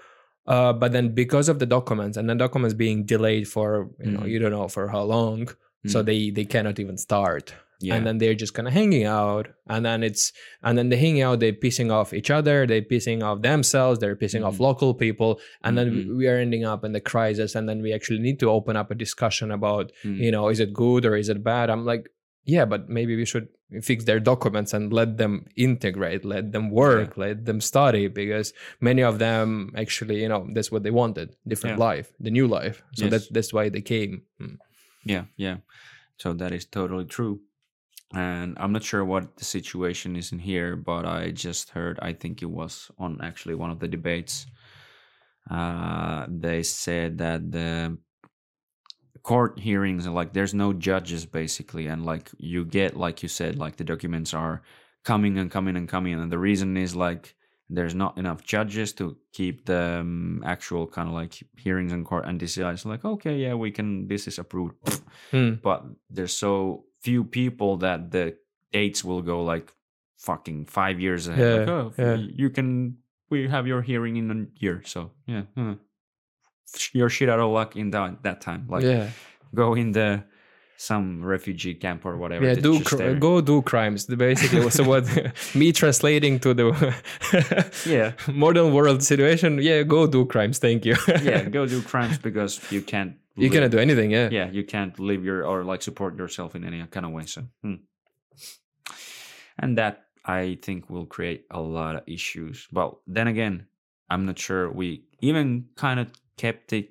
uh, 0.53 0.73
but 0.81 0.91
then 0.91 1.15
because 1.23 1.47
of 1.49 1.57
the 1.59 1.65
documents 1.77 2.17
and 2.17 2.29
the 2.29 2.35
documents 2.35 2.73
being 2.75 3.05
delayed 3.13 3.47
for 3.47 3.67
you 4.03 4.11
know 4.11 4.23
Mhm. 4.27 4.29
you 4.31 4.37
don't 4.41 4.51
know 4.57 4.67
for 4.67 4.85
how 4.95 5.03
long 5.17 5.47
so 5.93 5.97
Mm. 6.01 6.05
they 6.09 6.21
they 6.37 6.45
cannot 6.53 6.77
even 6.83 6.97
start 6.97 7.53
yeah 7.81 7.95
and 7.95 8.05
then 8.07 8.17
they're 8.19 8.33
just 8.33 8.53
kind 8.53 8.67
of 8.67 8.73
hanging 8.73 9.05
out 9.05 9.47
and 9.67 9.85
then 9.85 10.03
it's 10.03 10.31
and 10.63 10.77
then 10.77 10.89
they 10.89 10.97
hang 10.97 11.21
out 11.21 11.39
they're 11.39 11.51
pissing 11.65 11.91
off 11.91 12.13
each 12.13 12.29
other 12.31 12.65
they're 12.65 12.81
pissing 12.81 13.21
off 13.23 13.41
themselves 13.41 13.99
they're 13.99 14.15
pissing 14.15 14.45
off 14.45 14.55
Mhm. 14.55 14.59
local 14.69 14.93
people 14.93 15.39
and 15.63 15.77
then 15.77 15.87
Mhm. 15.91 16.17
we- 16.17 16.27
are 16.27 16.37
ending 16.37 16.63
up 16.65 16.83
in 16.85 16.91
the 16.93 17.01
crisis 17.01 17.55
and 17.55 17.67
then 17.69 17.81
we 17.81 17.91
actually 17.93 18.19
need 18.19 18.39
to 18.39 18.49
open 18.49 18.75
up 18.77 18.91
a 18.91 18.95
discussion 18.95 19.51
about 19.51 19.91
Mm. 20.03 20.17
you 20.25 20.31
know 20.31 20.49
is 20.49 20.59
it 20.59 20.71
good 20.73 21.05
or 21.05 21.15
is 21.15 21.29
it 21.29 21.43
bad 21.43 21.69
i'm 21.69 21.85
like 21.85 22.09
yeah 22.45 22.65
but 22.65 22.87
maybe 22.89 23.15
we 23.15 23.25
should 23.25 23.47
fix 23.81 24.03
their 24.05 24.19
documents 24.19 24.73
and 24.73 24.93
let 24.93 25.17
them 25.17 25.45
integrate 25.57 26.23
let 26.23 26.51
them 26.51 26.69
work 26.69 27.17
let 27.17 27.45
them 27.45 27.59
study 27.59 28.07
because 28.07 28.53
many 28.79 29.01
of 29.01 29.17
them 29.19 29.71
actually 29.75 30.21
you 30.21 30.29
know 30.29 30.47
that's 30.53 30.71
what 30.71 30.83
they 30.83 30.91
wanted 30.91 31.35
different 31.47 31.77
Yeah. 31.79 31.85
life 31.89 32.07
the 32.19 32.29
new 32.31 32.47
life 32.47 32.83
so 32.93 33.05
Yes. 33.05 33.11
that's 33.11 33.27
that's 33.35 33.51
why 33.53 33.69
they 33.69 33.81
came 33.81 34.21
Mm. 34.41 34.57
Yeah, 35.13 35.25
yeah. 35.37 35.57
So 36.17 36.33
that 36.33 36.51
is 36.51 36.65
totally 36.65 37.05
true. 37.05 37.41
And 38.13 38.55
I'm 38.59 38.71
not 38.71 38.83
sure 38.83 39.03
what 39.03 39.37
the 39.37 39.45
situation 39.45 40.15
is 40.15 40.31
in 40.31 40.39
here, 40.39 40.75
but 40.75 41.05
I 41.05 41.31
just 41.31 41.71
heard, 41.71 41.99
I 42.01 42.13
think 42.13 42.41
it 42.41 42.49
was 42.49 42.91
on 42.97 43.19
actually 43.21 43.55
one 43.55 43.71
of 43.71 43.79
the 43.79 43.87
debates. 43.87 44.45
Uh, 45.49 46.25
they 46.29 46.63
said 46.63 47.17
that 47.17 47.51
the 47.51 47.97
court 49.23 49.59
hearings, 49.59 50.07
like, 50.07 50.33
there's 50.33 50.53
no 50.53 50.71
judges 50.71 51.25
basically. 51.25 51.87
And 51.87 52.05
like, 52.05 52.29
you 52.37 52.63
get, 52.63 52.95
like 52.95 53.23
you 53.23 53.29
said, 53.29 53.57
like 53.57 53.75
the 53.77 53.83
documents 53.83 54.33
are 54.33 54.61
coming 55.03 55.37
and 55.37 55.49
coming 55.49 55.75
and 55.75 55.89
coming. 55.89 56.13
And 56.13 56.31
the 56.31 56.39
reason 56.39 56.77
is 56.77 56.95
like, 56.95 57.35
there's 57.69 57.95
not 57.95 58.17
enough 58.17 58.43
judges 58.43 58.93
to 58.93 59.17
keep 59.33 59.65
the 59.65 59.99
um, 59.99 60.43
actual 60.45 60.85
kind 60.87 61.09
of 61.09 61.15
like 61.15 61.43
hearings 61.57 61.91
in 61.91 62.03
court 62.03 62.25
and 62.25 62.39
decides 62.39 62.85
like 62.85 63.03
okay 63.03 63.37
yeah 63.37 63.55
we 63.55 63.71
can 63.71 64.07
this 64.07 64.27
is 64.27 64.37
approved 64.37 64.75
Hmm. 65.31 65.53
but 65.63 65.83
there's 66.09 66.33
so 66.33 66.84
few 67.05 67.23
people 67.23 67.77
that 67.85 68.11
the 68.11 68.25
dates 68.73 69.03
will 69.07 69.21
go 69.21 69.37
like 69.53 69.71
fucking 70.17 70.65
five 70.65 70.97
years 70.99 71.27
ahead. 71.27 71.59
Like, 71.59 71.67
Yeah, 71.67 71.73
oh, 71.73 71.93
yeah. 71.97 72.15
you 72.41 72.49
can 72.49 72.97
we 73.29 73.47
have 73.49 73.65
your 73.67 73.81
hearing 73.81 74.17
in 74.17 74.27
a 74.31 74.39
year, 74.63 74.81
so 74.85 75.11
yeah, 75.27 75.43
uh, 75.57 75.75
you're 76.93 77.09
shit 77.09 77.29
out 77.29 77.39
of 77.39 77.51
luck 77.51 77.75
in 77.75 77.91
that 77.91 78.23
that 78.23 78.41
time. 78.41 78.65
Like 78.69 78.83
yeah 78.83 79.09
go 79.53 79.75
in 79.75 79.91
the 79.93 80.23
some 80.77 81.23
refugee 81.23 81.73
camp 81.73 82.05
or 82.05 82.17
whatever. 82.17 82.45
yeah 82.45 82.55
do 82.59 82.83
cr- 82.83 83.13
go 83.19 83.39
do 83.41 83.61
crimes 83.61 84.05
basically 84.05 84.69
so 84.69 84.83
what 84.83 85.05
me 85.55 85.71
translating 85.71 86.39
to 86.39 86.53
the 86.53 86.67
Yeah. 87.95 88.11
modern 88.27 88.73
world 88.73 89.01
situation 89.01 89.59
yeah 89.61 89.83
go 89.87 90.07
do 90.07 90.25
crimes 90.25 90.59
thank 90.59 90.83
you 90.85 90.95
yeah, 91.23 91.47
go 91.49 91.65
do 91.65 91.81
crimes 91.81 92.17
because 92.17 92.59
you 92.71 92.81
can't. 92.81 93.13
You 93.35 93.43
live- 93.43 93.51
cannot 93.53 93.71
do 93.71 93.79
anything 93.79 94.11
yeah 94.11 94.29
yeah 94.31 94.49
you 94.51 94.63
can't 94.63 94.99
live 94.99 95.23
your 95.25 95.45
or 95.45 95.63
like 95.63 95.81
support 95.81 96.17
yourself 96.17 96.55
in 96.55 96.63
any 96.63 96.85
kind 96.87 97.05
of 97.05 97.11
way 97.11 97.25
so 97.25 97.43
hmm. 97.63 97.75
and 99.57 99.77
that 99.77 100.05
i 100.25 100.57
think 100.61 100.89
will 100.89 101.05
create 101.05 101.45
a 101.51 101.59
lot 101.59 101.95
of 101.95 102.03
issues 102.07 102.67
but 102.71 102.95
then 103.07 103.27
again 103.27 103.65
i'm 104.09 104.25
not 104.25 104.37
sure 104.39 104.71
we 104.71 105.03
even 105.21 105.65
kind 105.75 105.99
of 105.99 106.07
kept 106.37 106.73
it 106.73 106.89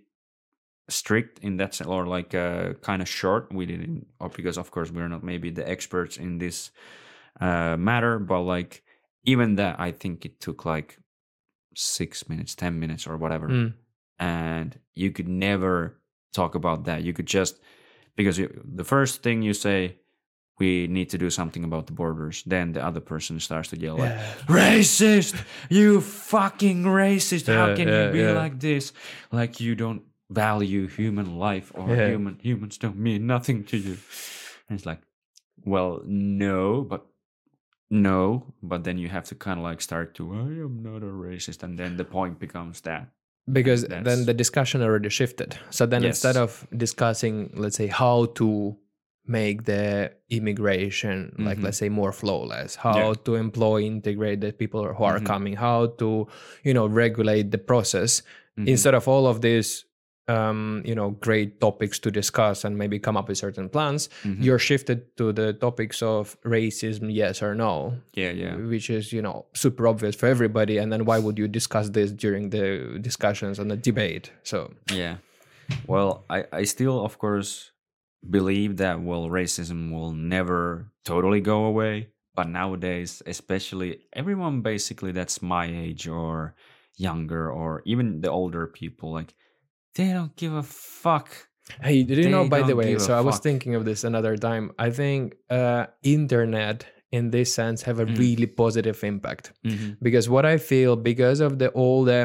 strict 0.88 1.38
in 1.38 1.56
that 1.56 1.74
sense 1.74 1.88
or 1.88 2.06
like 2.06 2.34
uh, 2.34 2.74
kind 2.82 3.00
of 3.00 3.08
short 3.08 3.52
we 3.52 3.64
didn't 3.66 4.06
or 4.20 4.28
because 4.28 4.58
of 4.58 4.70
course 4.70 4.90
we're 4.90 5.08
not 5.08 5.22
maybe 5.24 5.50
the 5.50 5.66
experts 5.68 6.16
in 6.18 6.38
this 6.38 6.70
uh, 7.40 7.76
matter 7.76 8.18
but 8.18 8.40
like 8.42 8.82
even 9.24 9.56
that 9.56 9.80
i 9.80 9.90
think 9.90 10.24
it 10.26 10.40
took 10.40 10.64
like 10.66 10.98
six 11.74 12.28
minutes 12.28 12.54
ten 12.54 12.78
minutes 12.78 13.06
or 13.06 13.16
whatever 13.16 13.48
Mm. 13.48 13.74
and 14.18 14.78
you 14.94 15.10
could 15.10 15.28
never 15.28 15.98
talk 16.34 16.54
about 16.54 16.84
that. 16.84 17.02
You 17.02 17.12
could 17.12 17.26
just 17.26 17.60
because 18.16 18.38
you, 18.38 18.48
the 18.64 18.84
first 18.84 19.22
thing 19.22 19.42
you 19.42 19.54
say, 19.54 19.98
we 20.58 20.86
need 20.86 21.10
to 21.10 21.18
do 21.18 21.30
something 21.30 21.64
about 21.64 21.86
the 21.86 21.92
borders. 21.92 22.42
Then 22.46 22.72
the 22.72 22.84
other 22.84 23.00
person 23.00 23.40
starts 23.40 23.70
to 23.70 23.78
yell 23.78 23.96
like, 23.98 24.16
"Racist! 24.46 25.34
You 25.68 26.00
fucking 26.00 26.84
racist! 26.84 27.46
How 27.46 27.74
can 27.74 27.88
yeah, 27.88 28.06
you 28.06 28.12
be 28.12 28.20
yeah. 28.20 28.32
like 28.32 28.60
this? 28.60 28.92
Like 29.32 29.60
you 29.60 29.74
don't 29.74 30.02
value 30.30 30.86
human 30.86 31.38
life 31.38 31.72
or 31.74 31.88
Yeah. 31.88 32.08
human 32.10 32.38
humans 32.42 32.78
don't 32.78 32.98
mean 32.98 33.26
nothing 33.26 33.64
to 33.64 33.76
you." 33.76 33.96
And 34.68 34.78
it's 34.78 34.86
like, 34.86 35.02
well, 35.64 36.02
no, 36.06 36.82
but 36.82 37.06
no, 37.90 38.54
but 38.62 38.84
then 38.84 38.98
you 38.98 39.08
have 39.08 39.24
to 39.24 39.34
kind 39.34 39.58
of 39.58 39.64
like 39.64 39.80
start 39.80 40.14
to, 40.14 40.32
I 40.32 40.64
am 40.64 40.82
not 40.82 41.02
a 41.02 41.12
racist, 41.12 41.62
and 41.62 41.78
then 41.78 41.96
the 41.96 42.04
point 42.04 42.38
becomes 42.38 42.80
that. 42.82 43.08
Because 43.52 43.82
That's- 43.82 44.04
then 44.04 44.24
the 44.26 44.34
discussion 44.34 44.82
already 44.82 45.08
shifted 45.10 45.56
so 45.70 45.84
then 45.86 46.04
instead 46.04 46.36
of 46.36 46.66
discussing 46.76 47.50
let's 47.54 47.76
say 47.76 47.86
how 47.88 48.26
to 48.40 48.76
make 49.26 49.64
the 49.64 50.12
immigration 50.30 51.34
like 51.38 51.58
Mhm. 51.58 51.64
let's 51.64 51.78
say 51.78 51.88
more 51.88 52.12
flawless 52.12 52.76
how 52.76 52.96
Yeah. 52.96 53.14
to 53.24 53.34
employ 53.36 53.82
integrate 53.82 54.40
the 54.40 54.52
people 54.52 54.82
who 54.92 55.04
are 55.04 55.18
Mhm. 55.20 55.26
coming 55.26 55.54
how 55.56 55.86
to 56.00 56.26
you 56.62 56.74
know 56.74 56.86
regulate 56.86 57.50
the 57.50 57.58
process 57.58 58.22
Mhm. 58.58 58.68
instead 58.68 58.94
of 58.94 59.08
all 59.08 59.26
of 59.26 59.40
these 59.40 59.83
um 60.28 60.80
you 60.86 60.94
know 60.94 61.10
great 61.20 61.60
topics 61.60 61.98
to 61.98 62.10
discuss 62.10 62.64
and 62.64 62.78
maybe 62.78 62.98
come 62.98 63.16
up 63.16 63.28
with 63.28 63.36
certain 63.36 63.68
plans 63.68 64.08
Mhm. 64.24 64.42
you're 64.42 64.58
shifted 64.58 65.14
to 65.18 65.32
the 65.32 65.52
topics 65.52 66.00
of 66.02 66.36
racism 66.44 67.12
yes 67.12 67.42
or 67.42 67.54
no 67.54 67.94
yeah, 68.14 68.30
yeah. 68.30 68.56
which 68.56 68.88
is 68.88 69.12
you 69.12 69.20
know 69.20 69.44
super 69.52 69.86
obvious 69.86 70.16
for 70.16 70.26
everybody 70.26 70.78
and 70.78 70.90
then 70.92 71.04
why 71.04 71.18
would 71.18 71.38
you 71.38 71.46
discuss 71.48 71.90
this 71.90 72.10
during 72.10 72.48
the 72.50 72.98
discussions 73.00 73.58
and 73.58 73.70
the 73.70 73.76
debate 73.76 74.30
so 74.42 74.72
Yeah. 74.92 75.16
Well, 75.86 76.24
I, 76.28 76.44
I 76.52 76.64
still, 76.64 77.02
of 77.02 77.16
course, 77.18 77.72
believe 78.28 78.76
that, 78.76 79.00
well, 79.00 79.28
racism 79.30 79.90
will 79.92 80.12
never 80.12 80.92
totally 81.04 81.40
go 81.40 81.64
away. 81.64 82.08
But 82.34 82.48
nowadays, 82.48 83.22
especially 83.26 84.00
everyone 84.12 84.60
basically 84.60 85.12
that's 85.12 85.40
my 85.40 85.64
age 85.66 86.06
or 86.06 86.54
younger 86.98 87.50
or 87.50 87.80
even 87.86 88.20
the 88.20 88.30
older 88.30 88.66
people, 88.66 89.12
like, 89.12 89.34
they 89.94 90.08
don't 90.12 90.34
give 90.36 90.52
a 90.54 90.62
fuck. 90.62 91.28
hey 91.80 92.02
did 92.02 92.18
you 92.18 92.28
know 92.28 92.46
by 92.54 92.60
the 92.70 92.76
way 92.80 92.98
so 92.98 93.10
i 93.16 93.22
was 93.28 93.36
fuck. 93.36 93.42
thinking 93.48 93.72
of 93.78 93.82
this 93.88 94.04
another 94.04 94.36
time 94.36 94.64
i 94.86 94.90
think 94.90 95.34
uh 95.58 95.86
internet 96.02 96.78
in 97.10 97.30
this 97.30 97.48
sense 97.60 97.78
have 97.88 97.98
a 98.00 98.06
Mm. 98.06 98.18
really 98.24 98.46
positive 98.62 98.98
impact 99.12 99.44
Mm-hmm. 99.64 99.90
because 100.06 100.26
what 100.34 100.44
i 100.44 100.56
feel 100.70 100.92
because 101.12 101.40
of 101.46 101.52
the 101.60 101.68
all 101.82 102.00
the 102.12 102.22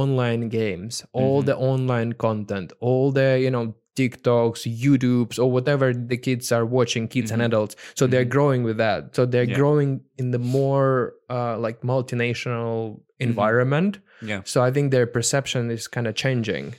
online 0.00 0.44
games 0.48 1.04
all 1.12 1.38
Mhm. 1.42 1.46
the 1.50 1.56
online 1.70 2.12
content 2.26 2.68
all 2.80 3.06
the 3.20 3.28
you 3.44 3.50
know 3.56 3.66
tiktoks 3.98 4.60
youtubes 4.84 5.36
or 5.42 5.48
whatever 5.56 5.86
the 6.12 6.16
kids 6.26 6.50
are 6.56 6.66
watching 6.78 7.04
kids 7.14 7.30
and 7.30 7.40
Mhm. 7.42 7.46
adults 7.50 7.76
so 7.98 8.02
they're 8.10 8.24
Mhm. 8.30 8.36
growing 8.36 8.62
with 8.68 8.78
that 8.84 9.14
so 9.16 9.20
they're 9.32 9.50
Yeah. 9.50 9.60
growing 9.60 9.90
in 10.18 10.26
the 10.36 10.42
more 10.58 11.14
uh, 11.36 11.56
like 11.66 11.78
multinational 11.92 13.00
environment 13.28 13.98
Yeah, 14.30 14.40
so 14.44 14.62
i 14.68 14.70
think 14.74 14.90
their 14.90 15.06
perception 15.06 15.70
is 15.70 15.86
kind 15.86 16.06
of 16.10 16.14
changing 16.24 16.74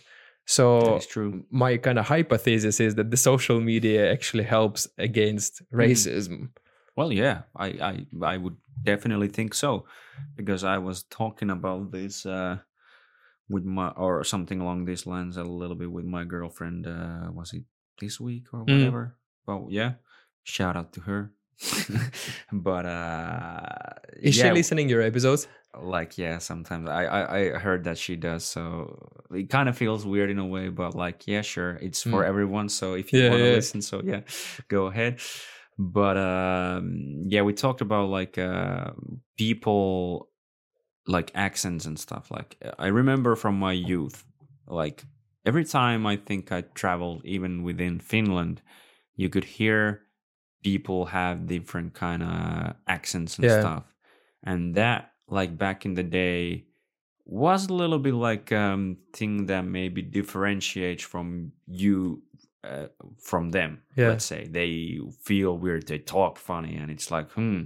so 0.45 0.99
my 1.49 1.77
kind 1.77 1.97
of 1.99 2.05
hypothesis 2.05 2.79
is 2.79 2.95
that 2.95 3.09
the 3.11 3.17
social 3.17 3.59
media 3.61 4.11
actually 4.11 4.43
helps 4.43 4.87
against 4.97 5.61
Mm-hmm. 5.63 5.79
racism 5.81 6.49
Well, 6.97 7.11
yeah, 7.11 7.41
I, 7.55 7.67
I, 7.91 7.93
I 8.33 8.37
would 8.37 8.55
definitely 8.83 9.27
think 9.27 9.53
so, 9.53 9.85
because 10.35 10.63
I 10.63 10.77
was 10.77 11.03
talking 11.03 11.49
about 11.49 11.91
this 11.91 12.25
uh, 12.25 12.57
with 13.49 13.65
my 13.65 13.89
or 13.97 14.23
something 14.23 14.61
along 14.61 14.85
these 14.85 15.05
lines 15.05 15.35
a 15.37 15.43
little 15.43 15.75
bit 15.75 15.91
with 15.91 16.05
my 16.05 16.23
girlfriend. 16.23 16.87
Uh, 16.87 17.31
was 17.33 17.51
it 17.53 17.63
this 17.99 18.19
week 18.19 18.45
or 18.53 18.59
Mm. 18.63 18.71
whatever? 18.71 19.17
Well, 19.47 19.67
yeah, 19.69 19.91
shout 20.43 20.75
out 20.77 20.93
to 20.93 21.01
her. 21.01 21.31
but 22.51 22.85
uh, 22.85 23.61
is 24.21 24.35
yeah, 24.35 24.49
she 24.49 24.51
listening 24.51 24.89
your 24.89 25.01
episodes 25.01 25.47
like 25.77 26.17
yeah, 26.17 26.37
sometimes 26.37 26.89
I, 26.89 27.03
I 27.05 27.55
I 27.55 27.59
heard 27.59 27.83
that 27.83 27.97
she 27.97 28.15
does. 28.15 28.45
So 28.45 29.11
it 29.31 29.49
kind 29.49 29.67
of 29.67 29.77
feels 29.77 30.05
weird 30.05 30.29
in 30.29 30.39
a 30.39 30.45
way, 30.45 30.69
but 30.69 30.95
like 30.95 31.27
yeah, 31.27 31.41
sure, 31.41 31.75
it's 31.81 32.01
for 32.01 32.23
Mm. 32.23 32.25
everyone. 32.25 32.69
So 32.69 32.93
if 32.93 33.11
you 33.13 33.21
Yeah, 33.21 33.29
want 33.29 33.41
to 33.41 33.45
yeah. 33.45 33.47
listen, 33.47 33.81
so 33.81 34.01
yeah, 34.03 34.21
go 34.69 34.87
ahead. 34.87 35.19
But 35.77 36.15
um, 36.17 37.23
yeah, 37.27 37.41
we 37.41 37.53
talked 37.53 37.81
about 37.81 38.09
like 38.09 38.37
uh, 38.37 38.91
people 39.37 40.31
like 41.07 41.31
accents 41.35 41.85
and 41.85 41.99
stuff. 41.99 42.31
Like 42.31 42.57
I 42.79 42.87
remember 42.87 43.35
from 43.35 43.59
my 43.59 43.73
youth, 43.73 44.25
like 44.67 45.05
every 45.45 45.65
time 45.65 46.05
I 46.07 46.17
think 46.17 46.51
I 46.51 46.61
traveled, 46.61 47.25
even 47.25 47.63
within 47.63 47.99
Finland, 47.99 48.61
you 49.15 49.29
could 49.29 49.45
hear 49.45 50.04
people 50.65 51.05
have 51.05 51.47
different 51.47 51.93
kind 51.93 52.23
of 52.23 52.75
accents 52.87 53.39
and 53.39 53.45
Yeah. 53.45 53.51
stuff, 53.51 53.85
and 54.43 54.75
that 54.75 55.13
like 55.29 55.57
back 55.57 55.85
in 55.85 55.93
the 55.95 56.03
day 56.03 56.65
was 57.25 57.67
a 57.69 57.73
little 57.73 57.99
bit 57.99 58.15
like 58.15 58.51
um 58.51 58.97
thing 59.13 59.47
that 59.47 59.63
maybe 59.65 60.01
differentiates 60.01 61.03
from 61.03 61.51
you 61.67 62.23
uh, 62.63 62.87
from 63.21 63.49
them 63.51 63.83
Yeah. 63.95 64.07
let's 64.09 64.25
say 64.25 64.47
they 64.47 64.99
feel 65.23 65.57
weird 65.57 65.87
they 65.87 65.99
talk 65.99 66.37
funny 66.37 66.75
and 66.75 66.91
it's 66.91 67.11
like 67.11 67.31
hmm 67.33 67.63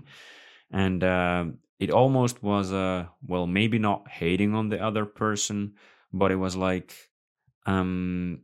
and 0.71 1.03
um 1.03 1.59
it 1.79 1.91
almost 1.91 2.43
was 2.43 2.71
a 2.71 3.09
well 3.27 3.47
maybe 3.47 3.79
not 3.79 4.07
hating 4.09 4.53
on 4.55 4.69
the 4.69 4.79
other 4.81 5.05
person 5.05 5.75
but 6.13 6.31
it 6.31 6.35
was 6.35 6.55
like 6.55 6.95
um 7.65 8.43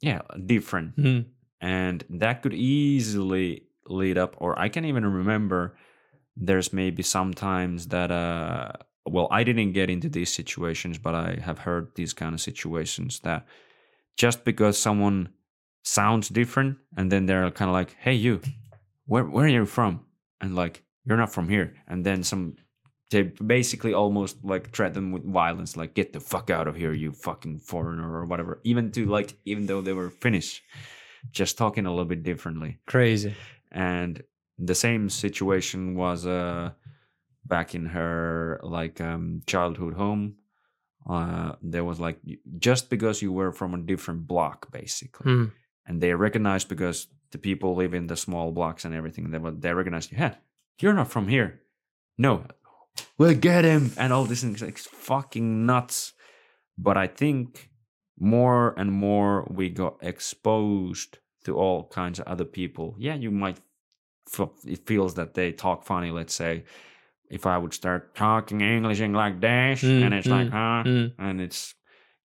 yeah 0.00 0.22
different 0.46 0.94
Mhm. 0.96 1.32
and 1.60 2.04
that 2.10 2.42
could 2.42 2.54
easily 2.54 3.68
lead 3.86 4.18
up 4.18 4.34
or 4.38 4.58
i 4.58 4.68
can 4.68 4.84
even 4.84 5.04
remember 5.04 5.76
there's 6.36 6.72
maybe 6.72 7.02
sometimes 7.02 7.88
that 7.88 8.10
uh 8.10 8.72
well 9.06 9.28
i 9.30 9.44
didn't 9.44 9.72
get 9.72 9.90
into 9.90 10.08
these 10.08 10.32
situations 10.32 10.98
but 10.98 11.14
i 11.14 11.38
have 11.42 11.58
heard 11.58 11.88
these 11.94 12.12
kind 12.12 12.34
of 12.34 12.40
situations 12.40 13.20
that 13.20 13.46
just 14.16 14.44
because 14.44 14.78
someone 14.78 15.28
sounds 15.84 16.28
different 16.28 16.78
and 16.96 17.10
then 17.10 17.26
they're 17.26 17.50
kind 17.50 17.68
of 17.68 17.74
like 17.74 17.96
hey 17.98 18.14
you 18.14 18.40
where 19.06 19.24
where 19.24 19.44
are 19.44 19.48
you 19.48 19.66
from? 19.66 20.06
And 20.40 20.54
like 20.54 20.82
you're 21.04 21.16
not 21.16 21.32
from 21.32 21.48
here. 21.48 21.74
And 21.86 22.04
then 22.04 22.22
some 22.22 22.56
they 23.10 23.22
basically 23.22 23.92
almost 23.92 24.42
like 24.42 24.70
threaten 24.70 25.12
with 25.12 25.22
violence 25.30 25.76
like 25.76 25.92
get 25.92 26.14
the 26.14 26.20
fuck 26.20 26.48
out 26.48 26.66
of 26.66 26.74
here 26.74 26.94
you 26.94 27.12
fucking 27.12 27.58
foreigner 27.58 28.10
or 28.10 28.24
whatever 28.24 28.58
even 28.64 28.90
to 28.90 29.04
like 29.04 29.34
even 29.44 29.66
though 29.66 29.82
they 29.82 29.92
were 29.92 30.08
finnish 30.08 30.62
just 31.30 31.58
talking 31.58 31.84
a 31.84 31.90
little 31.90 32.06
bit 32.06 32.22
differently. 32.22 32.78
Crazy 32.86 33.34
and 33.72 34.22
the 34.58 34.74
same 34.74 35.08
situation 35.08 35.94
was 35.96 36.26
uh 36.26 36.70
back 37.44 37.74
in 37.74 37.86
her 37.86 38.60
like 38.62 39.00
um 39.00 39.42
childhood 39.46 39.94
home 39.94 40.36
uh 41.08 41.52
there 41.62 41.84
was 41.84 41.98
like 41.98 42.18
just 42.58 42.88
because 42.90 43.20
you 43.22 43.32
were 43.32 43.50
from 43.52 43.74
a 43.74 43.78
different 43.78 44.26
block 44.26 44.70
basically 44.70 45.32
Mm. 45.32 45.50
and 45.86 46.00
they 46.00 46.12
recognized 46.14 46.68
because 46.68 47.08
the 47.32 47.38
people 47.38 47.74
live 47.74 47.94
in 47.94 48.06
the 48.06 48.16
small 48.16 48.52
blocks 48.52 48.84
and 48.84 48.94
everything 48.94 49.30
they 49.30 49.38
were 49.38 49.50
they 49.50 49.72
recognized 49.74 50.12
you. 50.12 50.18
yeah 50.18 50.34
you're 50.80 50.94
not 50.94 51.08
from 51.10 51.26
here 51.28 51.60
no 52.18 52.44
we'll 53.18 53.34
get 53.34 53.64
him 53.64 53.90
and 53.96 54.12
all 54.12 54.24
these 54.26 54.42
things 54.42 54.62
like 54.62 54.78
fucking 54.78 55.66
nuts 55.66 56.12
but 56.78 56.96
i 56.96 57.06
think 57.08 57.70
more 58.20 58.74
and 58.78 58.92
more 58.92 59.44
we 59.50 59.68
got 59.70 59.96
exposed 60.02 61.18
to 61.44 61.56
all 61.56 61.84
kinds 61.88 62.18
of 62.20 62.26
other 62.26 62.44
people 62.44 62.94
yeah 62.98 63.14
you 63.14 63.30
might 63.30 63.58
f- 64.38 64.50
it 64.66 64.86
feels 64.86 65.14
that 65.14 65.34
they 65.34 65.52
talk 65.52 65.84
funny 65.84 66.10
let's 66.10 66.34
say 66.34 66.64
if 67.30 67.46
i 67.46 67.56
would 67.58 67.74
start 67.74 68.14
talking 68.14 68.60
english 68.60 69.00
in 69.00 69.12
like 69.12 69.40
dash, 69.40 69.82
Mm, 69.82 70.02
and 70.04 70.14
it's 70.14 70.26
like 70.28 70.48
mm, 70.48 70.50
huh 70.50 70.82
Mm. 70.84 71.12
and 71.18 71.40
it's 71.40 71.74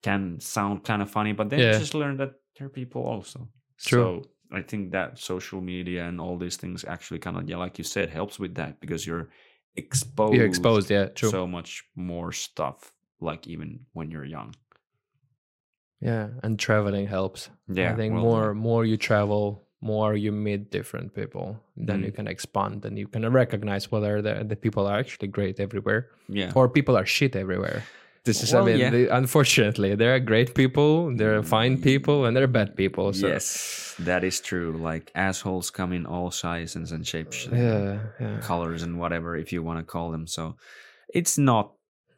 can 0.04 0.40
sound 0.40 0.84
kind 0.84 1.02
of 1.02 1.10
funny 1.10 1.34
but 1.34 1.50
then 1.50 1.60
Yeah. 1.60 1.74
you 1.74 1.80
just 1.80 1.96
learn 1.96 2.18
that 2.18 2.32
they're 2.58 2.70
people 2.70 3.02
also 3.04 3.48
True. 3.80 4.22
so 4.24 4.56
i 4.60 4.62
think 4.62 4.92
that 4.92 5.18
social 5.20 5.62
media 5.62 6.06
and 6.08 6.22
all 6.22 6.38
these 6.38 6.58
things 6.58 6.86
actually 6.86 7.20
kind 7.20 7.38
of 7.38 7.50
yeah 7.50 7.58
like 7.58 7.78
you 7.78 7.84
said 7.84 8.10
helps 8.10 8.40
with 8.40 8.54
that 8.56 8.80
because 8.80 9.06
you're 9.08 9.30
exposed 9.76 10.36
you're 10.36 10.46
exposed 10.46 10.90
yeah 10.92 11.06
true 11.08 11.30
so 11.32 11.48
much 11.48 11.84
more 11.96 12.32
stuff 12.32 12.92
like 13.22 13.48
even 13.48 13.80
when 13.94 14.12
you're 14.12 14.26
young 14.26 14.54
yeah 16.02 16.28
and 16.44 16.60
traveling 16.60 17.08
helps. 17.08 17.50
Yeah 17.68 17.94
i 17.94 17.96
think 17.96 18.14
well, 18.14 18.24
more 18.24 18.54
more 18.54 18.86
you 18.86 18.98
travel 18.98 19.64
more 19.82 20.16
you 20.16 20.32
meet 20.32 20.72
different 20.72 21.14
people 21.14 21.46
then 21.88 22.00
you 22.04 22.12
Mm. 22.12 22.16
can 22.16 22.28
expand 22.28 22.86
and 22.86 22.98
you 22.98 23.08
can 23.08 23.24
recognize 23.34 23.92
whether 23.92 24.22
the, 24.22 24.44
the 24.44 24.56
people 24.56 24.88
are 24.88 24.98
actually 25.00 25.28
great 25.28 25.60
everywhere 25.60 26.08
yeah. 26.30 26.52
or 26.56 26.68
people 26.70 26.96
are 26.98 27.06
shit 27.06 27.36
everywhere. 27.36 27.84
This 28.24 28.42
is 28.44 28.52
Well, 28.54 28.64
i 28.64 28.66
mean 28.68 28.80
yeah. 28.80 28.90
the- 28.96 29.10
unfortunately 29.22 29.96
there 29.96 30.12
are 30.16 30.20
great 30.32 30.54
people 30.62 31.16
there 31.16 31.34
are 31.38 31.44
fine 31.44 31.78
people 31.90 32.26
and 32.26 32.36
there 32.36 32.44
are 32.44 32.54
bad 32.60 32.76
people 32.76 33.14
so 33.14 33.28
yes 33.28 33.46
that 34.10 34.24
is 34.24 34.42
true 34.42 34.72
like 34.90 35.06
assholes 35.16 35.72
come 35.72 35.96
in 35.98 36.06
all 36.06 36.30
sizes 36.32 36.92
and 36.92 37.06
shapes 37.08 37.48
yeah 37.52 38.00
yeah. 38.20 38.40
colors 38.50 38.82
and 38.84 38.94
whatever 39.00 39.30
if 39.44 39.54
you 39.54 39.64
want 39.68 39.80
to 39.80 39.86
call 39.94 40.12
them 40.12 40.26
so 40.28 40.56
it's 41.14 41.38
not 41.38 41.66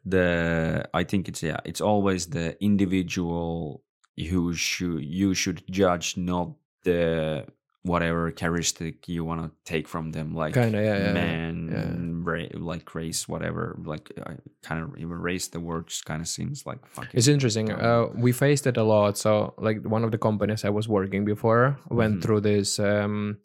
the 0.04 0.88
i 0.94 1.04
think 1.04 1.28
it's 1.28 1.42
yeah 1.42 1.58
it's 1.64 1.80
always 1.80 2.26
the 2.28 2.56
individual 2.64 3.82
who 4.30 4.52
should 4.54 5.02
you 5.04 5.34
should 5.34 5.62
judge 5.70 6.16
not 6.16 6.52
the 6.84 7.44
whatever 7.82 8.30
characteristic 8.30 9.08
you 9.08 9.24
want 9.24 9.40
to 9.42 9.50
take 9.64 9.88
from 9.88 10.12
them 10.12 10.34
like 10.34 10.52
Kinda, 10.54 10.82
yeah, 10.82 10.96
yeah, 10.98 11.06
yeah, 11.06 11.12
man 11.12 12.22
ra- 12.24 12.52
like 12.54 12.94
race 12.94 13.26
whatever 13.26 13.78
like 13.84 14.10
i 14.26 14.36
kind 14.62 14.82
of 14.82 14.96
even 14.98 15.16
race 15.18 15.48
the 15.48 15.60
word 15.60 15.86
just 15.88 16.04
kind 16.04 16.20
of 16.20 16.28
seems 16.28 16.66
like 16.66 16.84
fucking 16.86 17.10
It's 17.14 17.28
interesting. 17.28 17.70
Uh, 17.72 18.06
we 18.14 18.32
faced 18.32 18.66
it 18.66 18.76
a 18.76 18.82
lot. 18.82 19.16
So, 19.16 19.54
like 19.58 19.82
one 19.84 20.04
of 20.04 20.10
the 20.10 20.18
companies 20.18 20.64
I 20.64 20.68
was 20.70 20.88
working 20.88 21.24
before 21.24 21.78
went 21.88 22.16
Mhm. 22.16 22.22
through 22.22 22.40
this 22.42 22.78
um, 22.78 23.38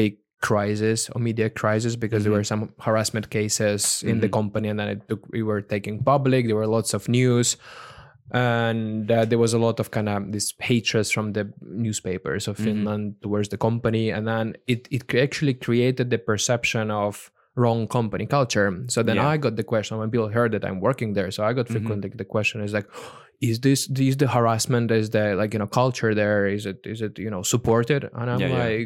big 0.00 0.18
crisis 0.40 1.08
or 1.10 1.20
media 1.20 1.48
crisis 1.50 1.96
because 1.96 2.22
there 2.24 2.32
Mhm. 2.32 2.36
were 2.36 2.44
some 2.44 2.72
harassment 2.80 3.30
cases 3.30 4.02
in 4.06 4.20
the 4.20 4.28
Mhm. 4.28 4.32
company, 4.32 4.68
and 4.68 4.78
then 4.78 4.88
it 4.88 5.08
took 5.08 5.20
we 5.32 5.42
were 5.42 5.60
taking 5.62 6.02
public. 6.04 6.46
There 6.46 6.56
were 6.56 6.66
lots 6.66 6.94
of 6.94 7.08
news, 7.08 7.56
and 8.32 9.10
uh, 9.10 9.24
there 9.24 9.38
was 9.38 9.54
a 9.54 9.58
lot 9.58 9.80
of 9.80 9.90
kind 9.90 10.08
of 10.08 10.32
this 10.32 10.52
hatred 10.60 11.06
from 11.06 11.32
the 11.32 11.52
newspapers 11.60 12.48
of 12.48 12.56
Mhm. 12.58 12.64
Finland 12.64 13.14
towards 13.22 13.48
the 13.48 13.56
company, 13.56 14.10
and 14.10 14.26
then 14.26 14.54
it 14.66 14.88
it 14.90 15.14
actually 15.14 15.54
created 15.54 16.10
the 16.10 16.18
perception 16.18 16.90
of 16.90 17.30
wrong 17.54 17.86
company 17.88 18.26
culture. 18.26 18.70
So 18.88 19.02
then 19.02 19.16
Yeah. 19.16 19.28
I 19.34 19.38
got 19.38 19.56
the 19.56 19.64
question 19.64 19.96
when 19.98 20.10
people 20.10 20.28
heard 20.28 20.52
that 20.52 20.64
I'm 20.64 20.80
working 20.80 21.14
there. 21.14 21.30
So 21.30 21.42
I 21.44 21.52
got 21.54 21.66
Mhm. 21.68 21.72
frequently 21.72 22.10
the 22.14 22.24
question 22.24 22.60
is 22.60 22.72
like, 22.74 22.86
is 23.40 23.60
this 23.60 23.88
is 23.88 24.16
the 24.16 24.28
harassment 24.28 24.90
is 24.90 25.10
the 25.10 25.34
like 25.40 25.54
you 25.54 25.58
know 25.58 25.66
culture 25.82 26.14
there 26.14 26.46
is 26.56 26.66
it 26.66 26.78
is 26.86 27.00
it 27.00 27.18
you 27.18 27.30
know 27.30 27.42
supported? 27.42 28.02
And 28.12 28.30
I'm 28.30 28.40
Yeah, 28.40 28.48
yeah. 28.48 28.76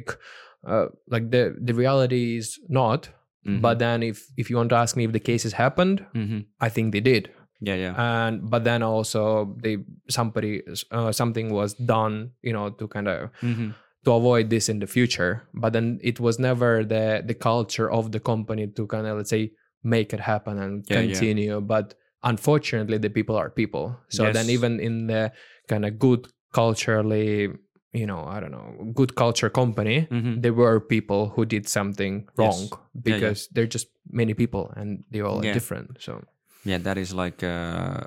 Like, 0.65 0.73
uh, 0.73 0.87
like 1.09 1.31
the 1.31 1.57
the 1.61 1.75
reality 1.75 2.37
is 2.37 2.59
not. 2.69 3.09
Mhm. 3.47 3.61
But 3.63 3.79
then 3.79 4.03
if 4.03 4.27
if 4.37 4.51
you 4.51 4.57
want 4.57 4.69
to 4.71 4.77
ask 4.77 4.97
me 4.97 5.05
if 5.05 5.13
the 5.13 5.21
cases 5.21 5.53
happened, 5.55 6.05
Mhm. 6.15 6.45
I 6.61 6.69
think 6.69 6.93
they 6.93 7.01
did 7.01 7.31
yeah, 7.63 7.75
yeah, 7.77 7.95
and 7.97 8.51
but 8.51 8.65
then 8.65 8.83
also 8.83 9.57
they 9.63 9.79
somebody 10.09 10.63
uh, 10.91 11.13
something 11.13 11.51
was 11.53 11.75
done 11.75 12.31
you 12.43 12.53
know 12.53 12.71
to 12.71 12.89
kind 12.89 13.09
of 13.09 13.31
Mhm. 13.43 13.75
to 14.05 14.13
avoid 14.13 14.49
this 14.51 14.69
in 14.69 14.79
the 14.81 14.87
future 14.87 15.43
but 15.55 15.73
then 15.73 15.99
it 16.03 16.21
was 16.21 16.39
never 16.39 16.85
the 16.85 17.23
the 17.27 17.35
culture 17.35 17.91
of 17.91 18.13
the 18.13 18.21
company 18.21 18.67
to 18.67 18.87
kind 18.87 19.07
of 19.07 19.17
let's 19.19 19.31
say 19.31 19.53
make 19.83 20.13
it 20.17 20.21
happen 20.21 20.59
and 20.59 20.85
Yeah, 20.89 21.01
yeah. 21.01 21.01
continue 21.01 21.61
but 21.61 21.95
unfortunately 22.23 22.99
the 22.99 23.11
people 23.11 23.37
are 23.37 23.51
people 23.51 23.97
so 24.09 24.25
then 24.33 24.49
even 24.51 24.81
in 24.81 25.07
the 25.07 25.33
kind 25.69 25.85
of 25.85 25.99
good 25.99 26.29
culturally 26.53 27.49
you 27.93 28.07
know 28.07 28.25
i 28.25 28.39
don't 28.41 28.53
know 28.53 28.93
good 28.95 29.15
culture 29.17 29.51
company 29.51 30.07
Mhm. 30.11 30.43
there 30.43 30.53
were 30.55 30.79
people 30.81 31.29
who 31.35 31.45
did 31.45 31.69
something 31.69 32.29
wrong 32.39 32.69
yeah. 32.71 32.79
because 33.03 33.49
they're 33.53 33.67
just 33.67 33.89
many 34.11 34.35
people 34.35 34.73
and 34.77 35.05
they're 35.11 35.27
all 35.27 35.45
Yeah. 35.45 35.53
different 35.55 36.01
so 36.01 36.23
Yeah, 36.65 36.79
that 36.85 36.99
is 36.99 37.13
like 37.15 37.43
uh, 37.43 38.05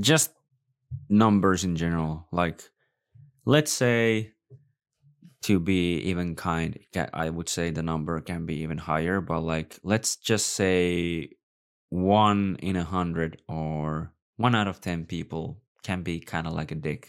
just 0.00 0.30
numbers 1.08 1.64
in 1.64 1.76
general. 1.76 2.28
Like, 2.30 2.62
let's 3.46 3.72
say, 3.72 4.32
to 5.42 5.60
be 5.60 5.96
even 6.04 6.34
kind, 6.36 6.78
I 7.12 7.30
would 7.30 7.48
say 7.48 7.70
the 7.70 7.82
number 7.82 8.20
can 8.20 8.46
be 8.46 8.56
even 8.62 8.78
higher. 8.78 9.20
But 9.20 9.40
like, 9.40 9.78
let's 9.82 10.16
just 10.16 10.48
say 10.52 11.30
one 11.88 12.56
in 12.60 12.76
a 12.76 12.84
hundred 12.84 13.40
or 13.48 14.12
one 14.36 14.54
out 14.54 14.68
of 14.68 14.80
ten 14.80 15.04
people 15.04 15.62
can 15.82 16.02
be 16.02 16.20
kind 16.20 16.46
of 16.46 16.52
like 16.52 16.72
a 16.72 16.74
dick. 16.76 17.08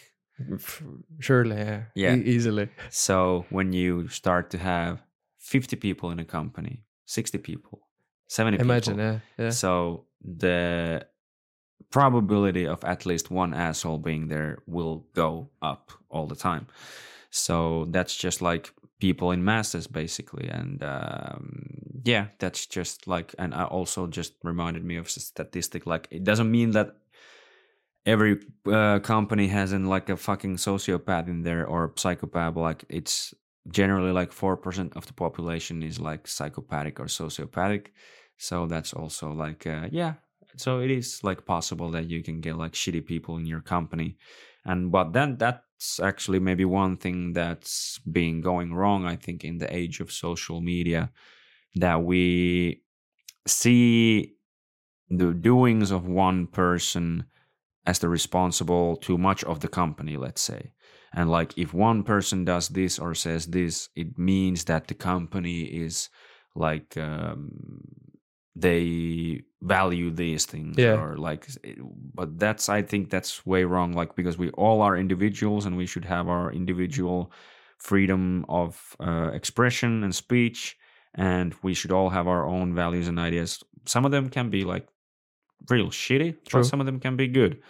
Surely, 1.20 1.56
yeah. 1.58 1.84
Yeah. 1.96 2.16
E- 2.16 2.24
easily. 2.24 2.70
So 2.90 3.46
when 3.50 3.74
you 3.74 4.08
start 4.08 4.50
to 4.52 4.58
have 4.58 5.02
fifty 5.40 5.76
people 5.76 6.12
in 6.12 6.20
a 6.20 6.26
company, 6.26 6.84
sixty 7.06 7.38
people, 7.38 7.88
seventy 8.28 8.60
Imagine, 8.60 8.96
people, 8.96 9.06
yeah, 9.06 9.20
yeah. 9.38 9.50
So 9.52 10.06
the 10.22 11.06
probability 11.90 12.68
of 12.68 12.84
at 12.84 13.06
least 13.06 13.32
one 13.32 13.54
asshole 13.54 14.00
being 14.00 14.28
there 14.28 14.58
will 14.66 15.06
go 15.14 15.50
up 15.62 15.92
all 16.10 16.28
the 16.28 16.36
time. 16.36 16.68
So 17.30 17.86
that's 17.92 18.16
just 18.16 18.42
like 18.42 18.74
people 19.00 19.32
in 19.32 19.44
masses, 19.44 19.88
basically. 19.88 20.48
And 20.48 20.84
um, 20.84 22.02
yeah, 22.04 22.28
that's 22.40 22.66
just 22.66 23.08
like, 23.08 23.36
and 23.38 23.54
I 23.54 23.66
also 23.66 24.08
just 24.08 24.34
reminded 24.44 24.84
me 24.84 24.98
of 24.98 25.08
a 25.08 25.20
statistic. 25.20 25.86
Like, 25.86 26.08
it 26.12 26.24
doesn't 26.24 26.50
mean 26.50 26.72
that 26.72 26.96
every 28.06 28.40
uh, 28.72 29.00
company 29.00 29.48
has 29.48 29.74
in 29.74 29.88
like 29.88 30.10
a 30.10 30.18
fucking 30.18 30.58
sociopath 30.58 31.28
in 31.28 31.44
there 31.44 31.66
or 31.66 31.94
psychopath. 31.96 32.56
Like, 32.56 32.86
it's 32.90 33.34
generally 33.70 34.12
like 34.12 34.32
4% 34.32 34.96
of 34.96 35.08
the 35.08 35.14
population 35.14 35.82
is 35.84 36.00
like 36.00 36.28
psychopathic 36.28 37.00
or 37.00 37.06
sociopathic. 37.06 37.88
So 38.38 38.68
that's 38.68 38.94
also 38.94 39.32
like, 39.32 39.66
uh, 39.66 39.88
yeah. 39.92 40.16
So 40.58 40.80
it 40.80 40.92
is 40.92 41.24
like 41.24 41.46
possible 41.46 41.92
that 41.92 42.10
you 42.10 42.24
can 42.24 42.42
get 42.42 42.58
like 42.58 42.74
shitty 42.74 43.06
people 43.06 43.38
in 43.38 43.46
your 43.46 43.62
company, 43.62 44.18
and 44.64 44.92
but 44.92 45.12
then 45.12 45.38
that's 45.38 46.00
actually 46.00 46.40
maybe 46.40 46.66
one 46.66 46.98
thing 46.98 47.34
that's 47.34 48.00
been 48.00 48.42
going 48.42 48.74
wrong. 48.74 49.06
I 49.06 49.16
think 49.18 49.44
in 49.44 49.58
the 49.58 49.74
age 49.76 50.00
of 50.00 50.12
social 50.12 50.62
media, 50.62 51.12
that 51.76 52.04
we 52.04 52.84
see 53.46 54.36
the 55.10 55.34
doings 55.34 55.92
of 55.92 56.08
one 56.08 56.48
person 56.48 57.26
as 57.86 58.00
the 58.00 58.10
responsible 58.10 58.96
to 58.98 59.18
much 59.18 59.44
of 59.44 59.60
the 59.60 59.68
company. 59.68 60.18
Let's 60.18 60.42
say, 60.42 60.74
and 61.14 61.30
like 61.30 61.58
if 61.58 61.74
one 61.74 62.04
person 62.04 62.46
does 62.46 62.70
this 62.70 63.00
or 63.00 63.14
says 63.16 63.48
this, 63.48 63.90
it 63.96 64.18
means 64.18 64.66
that 64.66 64.88
the 64.88 64.94
company 64.96 65.62
is 65.64 66.10
like 66.56 66.98
um, 66.98 67.52
they 68.56 69.42
value 69.62 70.12
these 70.12 70.46
things 70.46 70.78
Yeah. 70.78 70.94
or 71.02 71.18
like 71.18 71.48
but 72.14 72.40
that's 72.40 72.70
i 72.70 72.82
think 72.82 73.10
that's 73.10 73.46
way 73.46 73.64
wrong 73.64 73.94
like 73.94 74.16
because 74.16 74.38
we 74.38 74.50
all 74.52 74.82
are 74.82 74.96
individuals 74.96 75.66
and 75.66 75.76
we 75.76 75.86
should 75.86 76.06
have 76.06 76.30
our 76.30 76.52
individual 76.54 77.32
freedom 77.80 78.46
of 78.48 78.96
uh, 79.00 79.32
expression 79.34 80.04
and 80.04 80.14
speech 80.16 80.78
and 81.16 81.54
we 81.64 81.74
should 81.74 81.92
all 81.92 82.10
have 82.10 82.28
our 82.28 82.46
own 82.46 82.74
values 82.76 83.08
and 83.08 83.20
ideas 83.20 83.62
some 83.86 84.06
of 84.06 84.12
them 84.12 84.30
can 84.30 84.50
be 84.50 84.64
like 84.64 84.88
real 85.70 85.88
shitty 85.88 86.46
True. 86.46 86.62
but 86.62 86.66
some 86.66 86.80
of 86.80 86.86
them 86.86 87.00
can 87.00 87.16
be 87.16 87.28
good. 87.28 87.62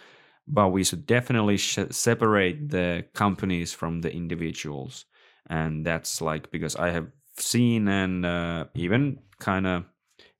But 0.48 0.68
we 0.68 0.84
should 0.84 1.06
definitely 1.06 1.56
sh- 1.56 1.90
separate 1.90 2.68
the 2.68 3.04
companies 3.14 3.72
from 3.72 4.00
the 4.00 4.12
individuals. 4.12 5.04
And 5.48 5.84
that's 5.84 6.20
like 6.20 6.50
because 6.50 6.76
i 6.76 6.90
have 6.90 7.08
seen 7.38 7.88
and 7.88 8.24
uh, 8.24 8.64
even 8.74 9.18
kind 9.38 9.66
of 9.66 9.84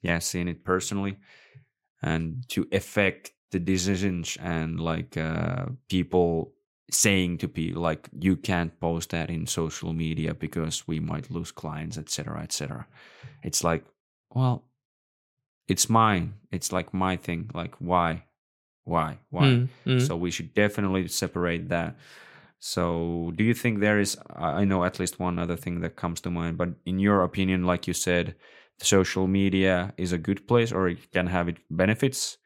yeah 0.02 0.18
seen 0.18 0.48
it 0.48 0.64
personally. 0.64 1.18
And 2.02 2.44
to 2.50 2.66
affect 2.72 3.32
the 3.50 3.58
decisions 3.58 4.36
and 4.40 4.80
like 4.80 5.16
uh, 5.16 5.66
people 5.88 6.52
saying 6.90 7.38
to 7.38 7.48
people 7.48 7.82
like 7.82 8.08
you 8.18 8.36
can't 8.36 8.78
post 8.80 9.10
that 9.10 9.30
in 9.30 9.46
social 9.46 9.92
media 9.92 10.34
because 10.34 10.86
we 10.86 11.00
might 11.00 11.30
lose 11.30 11.50
clients 11.50 11.98
etc 11.98 12.40
etc 12.42 12.86
it's 13.42 13.64
like 13.64 13.84
well 14.32 14.64
it's 15.68 15.88
mine. 15.88 16.34
It's 16.50 16.72
like 16.72 16.94
my 16.94 17.16
thing. 17.16 17.50
Like 17.54 17.74
why? 17.78 18.24
Why? 18.84 19.18
Why? 19.30 19.44
Mm, 19.44 19.68
mm. 19.86 20.06
so 20.06 20.16
we 20.16 20.30
should 20.30 20.54
definitely 20.54 21.08
separate 21.08 21.68
that. 21.68 21.96
So 22.58 23.32
do 23.36 23.44
you 23.44 23.52
think 23.52 23.80
there 23.80 24.00
is 24.00 24.16
i 24.34 24.64
know 24.64 24.82
at 24.82 24.98
least 24.98 25.20
one 25.20 25.38
other 25.38 25.56
thing 25.56 25.80
that 25.80 25.94
comes 25.94 26.22
to 26.22 26.30
mind 26.30 26.56
but 26.56 26.70
in 26.86 26.98
your 26.98 27.22
opinion 27.22 27.64
like 27.64 27.86
you 27.86 27.92
said 27.92 28.34
social 28.80 29.26
media 29.26 29.92
is 29.98 30.10
a 30.10 30.18
good 30.18 30.48
place 30.48 30.72
or 30.72 30.88
it 30.88 31.12
can 31.12 31.26
have 31.26 31.48
its 31.48 31.60
benefits 31.70 32.38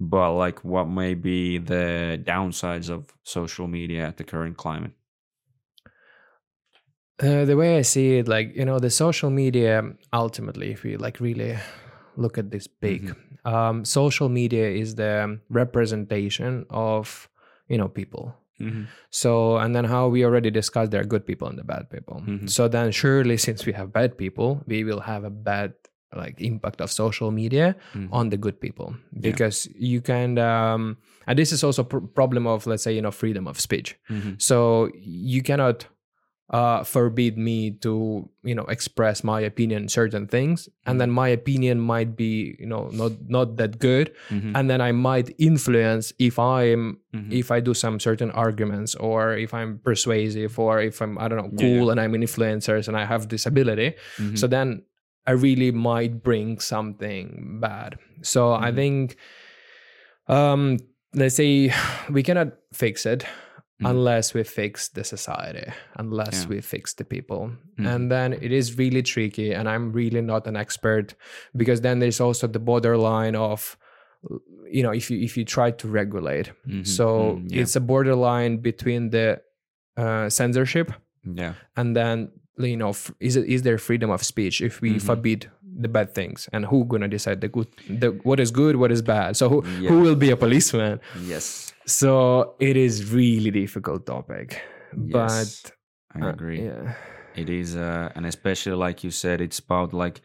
but 0.00 0.32
like 0.32 0.64
what 0.64 0.86
may 0.86 1.14
be 1.14 1.58
the 1.58 2.20
downsides 2.22 2.90
of 2.90 3.12
social 3.22 3.66
media 3.66 4.06
at 4.06 4.16
the 4.16 4.24
current 4.24 4.56
climate? 4.56 4.92
Uh, 7.22 7.44
the 7.44 7.56
way 7.56 7.78
I 7.78 7.82
see 7.82 8.18
it, 8.18 8.28
like 8.28 8.56
you 8.56 8.64
know, 8.64 8.80
the 8.80 8.90
social 8.90 9.30
media 9.30 9.82
ultimately, 10.12 10.72
if 10.72 10.82
we 10.82 10.96
like 10.96 11.20
really 11.20 11.56
look 12.16 12.38
at 12.38 12.50
this 12.50 12.66
big, 12.66 13.14
um, 13.44 13.84
social 13.84 14.28
media 14.28 14.68
is 14.70 14.94
the 14.94 15.38
representation 15.50 16.64
of 16.70 17.28
you 17.68 17.78
know 17.78 17.88
people. 17.88 18.34
mm-hmm. 18.60 18.84
So, 19.10 19.56
and 19.58 19.74
then 19.74 19.84
how 19.84 20.08
we 20.08 20.24
already 20.24 20.50
discussed, 20.50 20.90
there 20.92 21.00
are 21.00 21.04
good 21.14 21.26
people 21.26 21.48
and 21.48 21.58
the 21.58 21.64
bad 21.64 21.90
people. 21.90 22.22
Mhm. 22.26 22.48
So 22.48 22.68
then, 22.68 22.92
surely, 22.92 23.36
since 23.36 23.66
we 23.66 23.72
have 23.74 23.92
bad 23.92 24.16
people, 24.16 24.62
we 24.66 24.84
will 24.84 25.00
have 25.00 25.24
a 25.24 25.30
bad 25.30 25.74
like 26.16 26.40
impact 26.40 26.80
of 26.80 26.90
social 26.92 27.30
media 27.32 27.74
Mm-hmm. 27.94 28.14
on 28.14 28.30
the 28.30 28.36
good 28.36 28.60
people 28.60 28.94
because 29.20 29.66
you 29.74 30.00
can. 30.00 30.38
Um, 30.38 30.96
and 31.26 31.36
this 31.38 31.50
is 31.52 31.64
also 31.64 31.82
pr- 31.82 32.06
problem 32.14 32.46
of 32.46 32.66
let's 32.66 32.84
say 32.84 32.92
you 32.94 33.02
know 33.02 33.10
freedom 33.10 33.48
of 33.48 33.58
speech. 33.58 33.96
Mm-hmm. 34.08 34.34
So 34.38 34.88
you 35.02 35.42
cannot 35.42 35.86
uh, 36.54 36.84
forbid 36.86 37.34
me 37.34 37.74
to 37.82 38.22
you 38.46 38.54
know 38.54 38.62
express 38.70 39.24
my 39.26 39.40
opinion 39.42 39.88
certain 39.90 40.26
things, 40.30 40.68
and 40.86 41.00
then 41.02 41.10
my 41.10 41.26
opinion 41.34 41.80
might 41.82 42.14
be 42.14 42.54
you 42.62 42.68
know 42.70 42.86
not 42.94 43.12
not 43.26 43.56
that 43.58 43.82
good, 43.82 44.14
Mm-hmm. 44.30 44.54
and 44.54 44.70
then 44.70 44.78
I 44.80 44.92
might 44.94 45.34
influence 45.38 46.14
if 46.22 46.38
I'm 46.38 47.02
Mhm. 47.10 47.32
if 47.34 47.50
I 47.50 47.58
do 47.58 47.74
some 47.74 47.98
certain 47.98 48.30
arguments 48.30 48.94
or 48.94 49.34
if 49.34 49.50
I'm 49.50 49.78
persuasive 49.82 50.54
or 50.58 50.78
if 50.78 51.02
I'm 51.02 51.18
I 51.18 51.26
don't 51.26 51.38
know 51.42 51.50
Yeah, 51.50 51.58
yeah. 51.58 51.78
cool 51.82 51.90
and 51.90 51.98
I'm 51.98 52.14
an 52.14 52.22
influencer 52.22 52.78
and 52.86 52.94
I 52.96 53.04
have 53.04 53.26
this 53.34 53.46
ability. 53.50 53.98
Mhm. 54.22 54.38
So 54.38 54.46
then 54.46 54.86
I 55.26 55.32
really 55.34 55.72
might 55.72 56.22
bring 56.22 56.60
something 56.62 57.58
bad. 57.58 57.98
So 58.22 58.52
I 58.54 58.70
Mhm. 58.70 58.76
think 58.78 59.16
um 60.28 60.78
let's 61.14 61.36
say 61.36 61.72
we 62.10 62.22
cannot 62.22 62.48
fix 62.72 63.06
it 63.06 63.24
Mhm. 63.82 63.90
unless 63.90 64.34
we 64.34 64.44
fix 64.44 64.88
the 64.88 65.02
society, 65.04 65.66
unless 65.98 66.42
Yeah. 66.42 66.48
we 66.48 66.60
fix 66.60 66.94
the 66.94 67.04
people. 67.04 67.50
Mhm. 67.78 67.86
And 67.94 68.10
then 68.10 68.32
it 68.32 68.52
is 68.52 68.78
really 68.78 69.02
tricky 69.02 69.52
and 69.52 69.68
I'm 69.68 69.92
really 69.92 70.20
not 70.22 70.46
an 70.46 70.56
expert 70.56 71.14
because 71.56 71.80
then 71.80 71.98
there's 71.98 72.20
also 72.20 72.46
the 72.46 72.60
borderline 72.60 73.34
of 73.36 73.76
you 74.70 74.82
know 74.82 74.92
if 74.92 75.10
you 75.10 75.18
if 75.20 75.36
you 75.36 75.44
try 75.44 75.70
to 75.70 75.86
regulate 75.88 76.52
Mhm. 76.66 76.86
so 76.86 77.06
Mm, 77.36 77.50
yeah. 77.50 77.60
it's 77.62 77.76
a 77.76 77.80
borderline 77.80 78.56
between 78.62 79.10
the 79.10 79.40
uh, 79.96 80.28
censorship 80.30 80.92
yeah 81.36 81.54
and 81.76 81.94
then 81.96 82.30
you 82.58 82.76
know 82.76 82.90
f- 82.90 83.12
is 83.20 83.36
it 83.36 83.44
is 83.48 83.62
there 83.62 83.76
freedom 83.78 84.10
of 84.10 84.22
speech 84.22 84.60
if 84.62 84.80
we 84.80 84.94
Mhm. 84.94 85.02
forbid 85.02 85.50
the 85.76 85.88
bad 85.88 86.14
things 86.14 86.48
and 86.52 86.64
who 86.66 86.84
gonna 86.84 87.08
decide 87.08 87.40
the 87.40 87.48
good 87.48 87.66
the 87.88 88.08
what 88.22 88.38
is 88.40 88.50
good 88.50 88.76
what 88.76 88.90
is 88.92 89.02
bad 89.02 89.36
so 89.36 89.48
who, 89.48 89.58
Yeah. 89.80 89.90
who 89.90 90.00
will 90.00 90.14
be 90.16 90.30
a 90.30 90.36
policeman 90.36 91.00
Yes. 91.24 91.72
so 91.86 92.54
it 92.60 92.76
is 92.76 93.12
really 93.12 93.50
difficult 93.50 94.06
topic 94.06 94.62
but 94.92 95.30
Yes. 95.30 95.62
I 96.14 96.20
uh, 96.26 96.30
agree. 96.30 96.62
yeah 96.64 96.94
It 97.36 97.50
is, 97.50 97.74
uh, 97.74 98.12
and 98.14 98.24
especially 98.26 98.76
like 98.86 99.02
you 99.02 99.10
said, 99.10 99.40
it's 99.40 99.58
about 99.58 99.92
like 99.92 100.20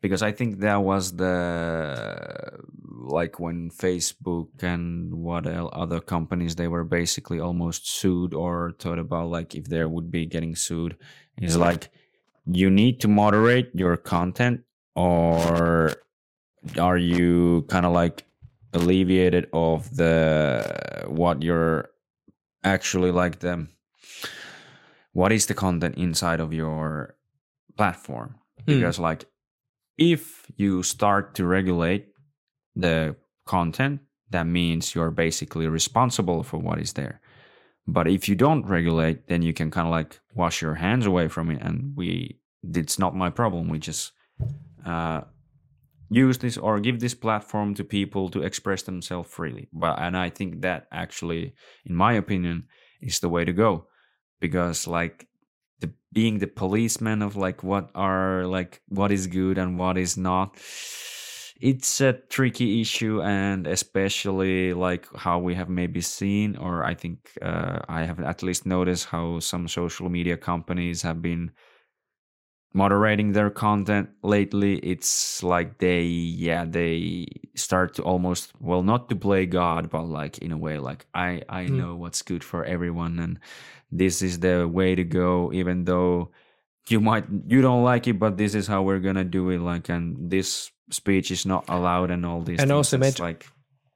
because 0.00 0.22
I 0.22 0.32
think 0.32 0.60
that 0.60 0.80
was 0.82 1.12
the 1.16 1.34
like 3.18 3.38
when 3.38 3.70
Facebook 3.70 4.48
and 4.62 5.12
what 5.26 5.46
other 5.46 6.00
companies 6.00 6.56
they 6.56 6.68
were 6.68 6.84
basically 6.84 7.38
almost 7.40 7.82
sued 7.98 8.32
or 8.34 8.72
thought 8.78 8.98
about 8.98 9.28
like 9.28 9.54
if 9.54 9.64
they 9.68 9.84
would 9.84 10.10
be 10.10 10.24
getting 10.26 10.54
sued 10.56 10.96
is 11.40 11.56
like 11.56 11.90
you 12.46 12.70
need 12.70 13.00
to 13.00 13.08
moderate 13.08 13.70
your 13.74 13.96
content 13.96 14.62
or 14.94 15.92
are 16.78 16.96
you 16.96 17.64
kind 17.68 17.86
of 17.86 17.92
like 17.92 18.24
alleviated 18.72 19.48
of 19.52 19.94
the 19.96 21.04
what 21.06 21.42
you're 21.42 21.88
actually 22.64 23.10
like 23.10 23.40
the 23.40 23.66
what 25.12 25.32
is 25.32 25.46
the 25.46 25.54
content 25.54 25.96
inside 25.96 26.40
of 26.40 26.52
your 26.52 27.16
platform? 27.76 28.36
Hmm. 28.66 28.74
because 28.74 28.98
like 28.98 29.24
if 29.98 30.46
you 30.56 30.82
start 30.82 31.34
to 31.34 31.46
regulate 31.46 32.08
the 32.74 33.16
content 33.46 34.00
that 34.30 34.46
means 34.46 34.94
you're 34.94 35.10
basically 35.10 35.68
responsible 35.68 36.42
for 36.42 36.58
what 36.58 36.78
is 36.78 36.94
there 36.94 37.20
but 37.86 38.08
if 38.08 38.28
you 38.28 38.34
don't 38.34 38.66
regulate 38.66 39.28
then 39.28 39.42
you 39.42 39.52
can 39.52 39.70
kind 39.70 39.86
of 39.86 39.92
like 39.92 40.20
wash 40.34 40.60
your 40.60 40.74
hands 40.74 41.06
away 41.06 41.28
from 41.28 41.50
it 41.50 41.62
and 41.62 41.92
we 41.96 42.38
it's 42.74 42.98
not 42.98 43.14
my 43.14 43.30
problem. 43.30 43.68
We 43.68 43.78
just 43.78 44.12
uh 44.84 45.22
use 46.08 46.38
this 46.38 46.56
or 46.56 46.78
give 46.80 47.00
this 47.00 47.14
platform 47.14 47.74
to 47.74 47.84
people 47.84 48.28
to 48.30 48.42
express 48.42 48.82
themselves 48.82 49.30
freely. 49.30 49.68
But 49.72 49.98
and 49.98 50.16
i 50.16 50.30
think 50.30 50.62
that 50.62 50.86
actually 50.92 51.54
in 51.84 51.94
my 51.94 52.12
opinion 52.14 52.64
is 53.00 53.20
the 53.20 53.28
way 53.28 53.44
to 53.44 53.52
go. 53.52 53.86
Because 54.40 54.86
like 54.86 55.28
the 55.80 55.92
being 56.12 56.38
the 56.38 56.46
policeman 56.46 57.22
of 57.22 57.36
like 57.36 57.62
what 57.62 57.90
are 57.94 58.46
like 58.46 58.82
what 58.88 59.12
is 59.12 59.26
good 59.26 59.58
and 59.58 59.78
what 59.78 59.96
is 59.96 60.16
not 60.16 60.56
it's 61.60 62.00
a 62.00 62.12
tricky 62.28 62.80
issue 62.80 63.22
and 63.22 63.66
especially 63.66 64.74
like 64.74 65.06
how 65.16 65.38
we 65.38 65.54
have 65.54 65.68
maybe 65.68 66.00
seen 66.00 66.56
or 66.56 66.84
i 66.84 66.94
think 66.94 67.30
uh, 67.42 67.78
i 67.88 68.02
have 68.04 68.20
at 68.20 68.42
least 68.42 68.66
noticed 68.66 69.06
how 69.06 69.38
some 69.40 69.66
social 69.68 70.08
media 70.10 70.36
companies 70.36 71.02
have 71.02 71.22
been 71.22 71.50
moderating 72.74 73.32
their 73.32 73.48
content 73.48 74.10
lately 74.22 74.76
it's 74.78 75.42
like 75.42 75.78
they 75.78 76.02
yeah 76.02 76.64
they 76.64 77.26
start 77.54 77.94
to 77.94 78.02
almost 78.02 78.52
well 78.60 78.82
not 78.82 79.08
to 79.08 79.16
play 79.16 79.46
god 79.46 79.88
but 79.88 80.02
like 80.02 80.36
in 80.38 80.52
a 80.52 80.58
way 80.58 80.76
like 80.78 81.06
i 81.14 81.40
i 81.48 81.68
Hmm. 81.68 81.70
know 81.70 81.96
what's 81.96 82.20
good 82.20 82.44
for 82.44 82.64
everyone 82.64 83.18
and 83.18 83.38
this 83.90 84.20
is 84.20 84.40
the 84.40 84.68
way 84.68 84.94
to 84.94 85.04
go 85.04 85.50
even 85.54 85.84
though 85.84 86.30
you 86.88 87.00
might 87.00 87.24
you 87.46 87.62
don't 87.62 87.84
like 87.84 88.06
it 88.08 88.18
but 88.18 88.36
this 88.36 88.54
is 88.54 88.66
how 88.66 88.82
we're 88.82 89.00
gonna 89.00 89.24
do 89.24 89.48
it 89.50 89.58
like 89.58 89.88
and 89.88 90.30
this 90.30 90.70
speech 90.90 91.30
is 91.30 91.44
not 91.46 91.64
allowed 91.68 92.10
and 92.10 92.24
all 92.26 92.40
these 92.42 92.60
And 92.60 92.68
things. 92.70 92.76
also 92.76 92.96
imagine- 92.96 93.24
like 93.24 93.46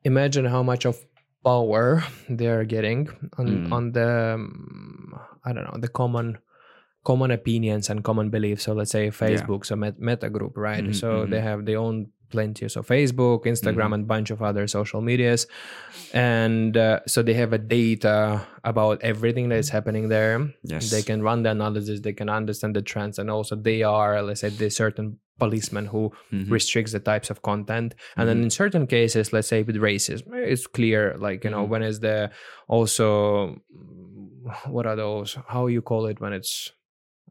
imagine 0.05 0.45
how 0.47 0.62
much 0.62 0.84
of 0.86 0.97
power 1.45 2.03
they 2.28 2.47
are 2.49 2.64
getting 2.64 3.09
on 3.38 3.47
Mm. 3.47 3.72
on 3.72 3.93
the 3.93 4.34
um, 4.34 5.14
i 5.45 5.53
don't 5.53 5.64
know 5.64 5.78
the 5.80 5.88
common 5.88 6.38
common 7.05 7.30
opinions 7.30 7.88
and 7.88 8.05
common 8.05 8.28
beliefs 8.28 8.64
so 8.64 8.72
let's 8.74 8.91
say 8.93 9.09
facebook 9.09 9.64
so 9.64 9.76
met, 9.76 9.99
meta 9.99 10.28
group 10.28 10.53
right 10.57 10.84
Mhm, 10.84 10.95
so 10.95 11.24
they 11.26 11.38
mhm. 11.41 11.43
have 11.49 11.64
their 11.64 11.78
own 11.78 12.09
plenty 12.31 12.68
so 12.68 12.81
facebook 12.83 13.41
instagram 13.53 13.89
Mhm. 13.91 13.95
and 13.95 14.07
bunch 14.14 14.31
of 14.31 14.41
other 14.43 14.66
social 14.66 15.01
medias 15.01 15.47
and 16.12 16.76
uh, 16.76 17.01
so 17.07 17.22
they 17.22 17.35
have 17.35 17.53
a 17.53 17.59
data 17.59 18.47
about 18.64 18.97
everything 19.03 19.49
that 19.51 19.59
is 19.59 19.68
happening 19.70 20.09
there 20.09 20.37
yes 20.62 20.91
they 20.91 21.03
can 21.03 21.22
run 21.22 21.43
the 21.45 21.51
analysis 21.51 22.01
they 22.01 22.12
can 22.12 22.28
understand 22.28 22.74
the 22.76 22.83
trends 22.83 23.18
and 23.18 23.31
also 23.31 23.55
they 23.57 23.83
are 23.83 24.22
let's 24.22 24.41
say 24.41 24.49
the 24.49 24.70
certain 24.70 25.18
policemen 25.39 25.87
who 25.87 26.03
Mhm. 26.33 26.51
restricts 26.51 26.93
the 26.93 27.01
types 27.01 27.31
of 27.31 27.41
content 27.51 27.95
and 28.16 28.28
then 28.28 28.39
Mhm. 28.39 28.45
in 28.45 28.51
certain 28.51 28.87
cases 28.87 29.33
let's 29.33 29.49
say 29.49 29.62
with 29.62 29.76
racism 29.76 30.26
it's 30.53 30.66
clear 30.66 31.16
like 31.26 31.41
you 31.45 31.51
know 31.51 31.64
Mhm. 31.64 31.70
when 31.72 31.83
is 31.83 32.01
the 32.01 32.31
also 32.68 33.57
what 34.66 34.87
are 34.87 34.97
those 34.97 35.39
how 35.49 35.66
you 35.66 35.83
call 35.83 36.07
it 36.07 36.20
when 36.20 36.33
it's 36.33 36.72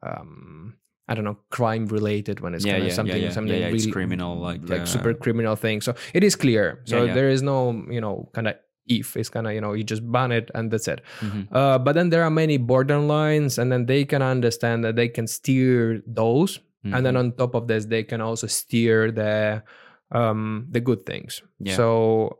um 0.03 0.75
I 1.09 1.15
don't 1.15 1.25
know, 1.29 1.37
crime 1.49 1.85
related 1.87 2.39
when 2.39 2.53
it's 2.55 2.65
Yeah, 2.65 2.73
kind 2.73 2.83
of 2.83 2.89
yeah, 2.89 2.95
something, 2.99 3.21
yeah. 3.23 3.31
something 3.31 3.53
Yeah, 3.53 3.67
yeah, 3.67 3.75
it's 3.75 3.83
really 3.83 3.91
criminal, 3.91 4.31
like, 4.47 4.61
like 4.69 4.81
uh, 4.81 4.85
super 4.85 5.13
criminal 5.13 5.55
thing. 5.55 5.81
So 5.81 5.91
it 6.13 6.23
is 6.23 6.35
clear. 6.35 6.65
So 6.85 6.95
there 7.17 7.29
is 7.35 7.41
no, 7.41 7.57
you 7.89 8.01
know, 8.01 8.29
kind 8.33 8.47
of 8.47 8.55
if 8.85 9.15
it's 9.17 9.29
kind 9.29 9.45
of 9.47 9.53
you 9.53 9.61
know 9.61 9.73
you 9.73 9.83
just 9.83 10.03
ban 10.11 10.31
it 10.31 10.49
and 10.55 10.71
that's 10.71 10.87
it. 10.87 11.01
Mhm. 11.21 11.47
Uh, 11.51 11.77
but 11.85 11.93
then 11.97 12.09
there 12.09 12.23
are 12.23 12.31
many 12.31 12.57
borderlines, 12.59 13.57
and 13.57 13.71
then 13.71 13.85
they 13.85 14.05
can 14.05 14.21
understand 14.21 14.83
that 14.85 14.95
they 14.95 15.07
can 15.07 15.27
steer 15.27 16.01
those, 16.07 16.59
and 16.83 17.05
then 17.05 17.13
Mhm. 17.15 17.19
on 17.19 17.31
top 17.33 17.53
of 17.55 17.67
this, 17.67 17.85
they 17.85 18.03
can 18.03 18.21
also 18.21 18.47
steer 18.47 19.11
the 19.11 19.61
um 20.11 20.67
the 20.71 20.79
good 20.79 21.05
things. 21.05 21.41
So 21.75 21.85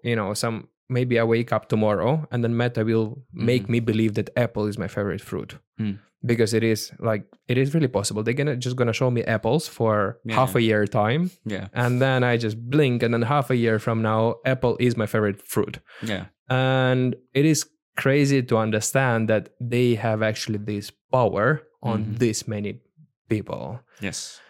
you 0.03 0.15
know, 0.15 0.33
some 0.33 0.67
maybe 0.89 1.19
I 1.19 1.23
wake 1.23 1.51
up 1.55 1.69
tomorrow, 1.69 2.27
and 2.31 2.43
then 2.43 2.57
Meta 2.57 2.83
will 2.83 3.21
make 3.33 3.63
Mhm. 3.65 3.69
me 3.69 3.79
believe 3.79 4.13
that 4.15 4.29
apple 4.35 4.65
is 4.65 4.77
my 4.77 4.87
favorite 4.87 5.21
fruit. 5.21 5.57
Hmm. 5.77 5.91
Because 6.25 6.53
it 6.53 6.63
is 6.63 6.91
like 6.99 7.23
it 7.47 7.57
is 7.57 7.73
really 7.73 7.87
possible. 7.87 8.23
They're 8.23 8.33
gonna 8.33 8.57
just 8.57 8.75
gonna 8.75 8.93
show 8.93 9.09
me 9.09 9.23
apples 9.23 9.67
for 9.69 10.19
Yeah, 10.25 10.35
half 10.35 10.55
a 10.55 10.61
year 10.61 10.85
time, 10.85 11.31
yeah. 11.45 11.67
And 11.73 12.01
then 12.01 12.23
I 12.23 12.35
just 12.37 12.57
blink, 12.69 13.03
and 13.03 13.13
then 13.13 13.21
half 13.21 13.49
a 13.49 13.55
year 13.55 13.79
from 13.79 14.01
now, 14.01 14.35
apple 14.45 14.75
is 14.81 14.97
my 14.97 15.05
favorite 15.05 15.41
fruit. 15.47 15.79
Yeah. 16.03 16.25
And 16.49 17.15
it 17.33 17.45
is 17.45 17.65
crazy 17.95 18.43
to 18.43 18.57
understand 18.57 19.29
that 19.29 19.49
they 19.61 19.95
have 19.95 20.21
actually 20.21 20.57
this 20.57 20.91
power 21.11 21.63
on 21.81 22.03
Mhm. 22.05 22.17
this 22.19 22.47
many 22.47 22.81
people. 23.29 23.79
Yes. 24.01 24.41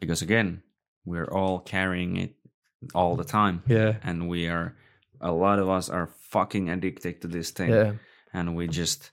Because 0.00 0.22
again 0.22 0.62
we're 1.04 1.30
all 1.32 1.58
carrying 1.60 2.16
it 2.16 2.34
all 2.94 3.16
the 3.16 3.24
time. 3.24 3.62
Yeah. 3.66 3.96
And 4.04 4.28
we 4.28 4.46
are 4.46 4.76
a 5.20 5.32
lot 5.32 5.58
of 5.58 5.68
us 5.68 5.88
are 5.90 6.06
fucking 6.30 6.68
addicted 6.70 7.20
to 7.22 7.28
this 7.28 7.50
thing. 7.50 7.70
Yeah. 7.70 7.92
And 8.32 8.54
we 8.54 8.68
just 8.68 9.10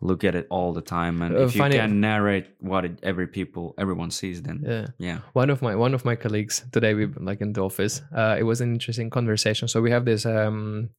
look 0.00 0.24
at 0.24 0.34
it 0.34 0.46
all 0.50 0.72
the 0.74 0.82
time 0.82 1.22
and 1.22 1.34
Uh, 1.36 1.44
if 1.46 1.54
you 1.56 1.62
can 1.62 2.00
narrate 2.00 2.46
what 2.60 2.84
it, 2.84 2.98
every 3.02 3.26
people 3.26 3.74
everyone 3.78 4.10
sees 4.10 4.42
then 4.42 4.60
yeah 4.62 4.86
yeah 4.98 5.18
one 5.32 5.48
of 5.50 5.62
my 5.62 5.74
one 5.74 5.94
of 5.94 6.04
my 6.04 6.14
colleagues 6.16 6.64
today 6.70 6.92
we 6.94 7.06
like 7.30 7.40
in 7.40 7.52
the 7.54 7.62
office 7.62 8.02
uh 8.14 8.36
it 8.38 8.42
was 8.44 8.60
an 8.60 8.72
interesting 8.72 9.08
conversation 9.10 9.68
so 9.68 9.80
we 9.80 9.90
have 9.90 10.04
this 10.04 10.26
um 10.26 10.90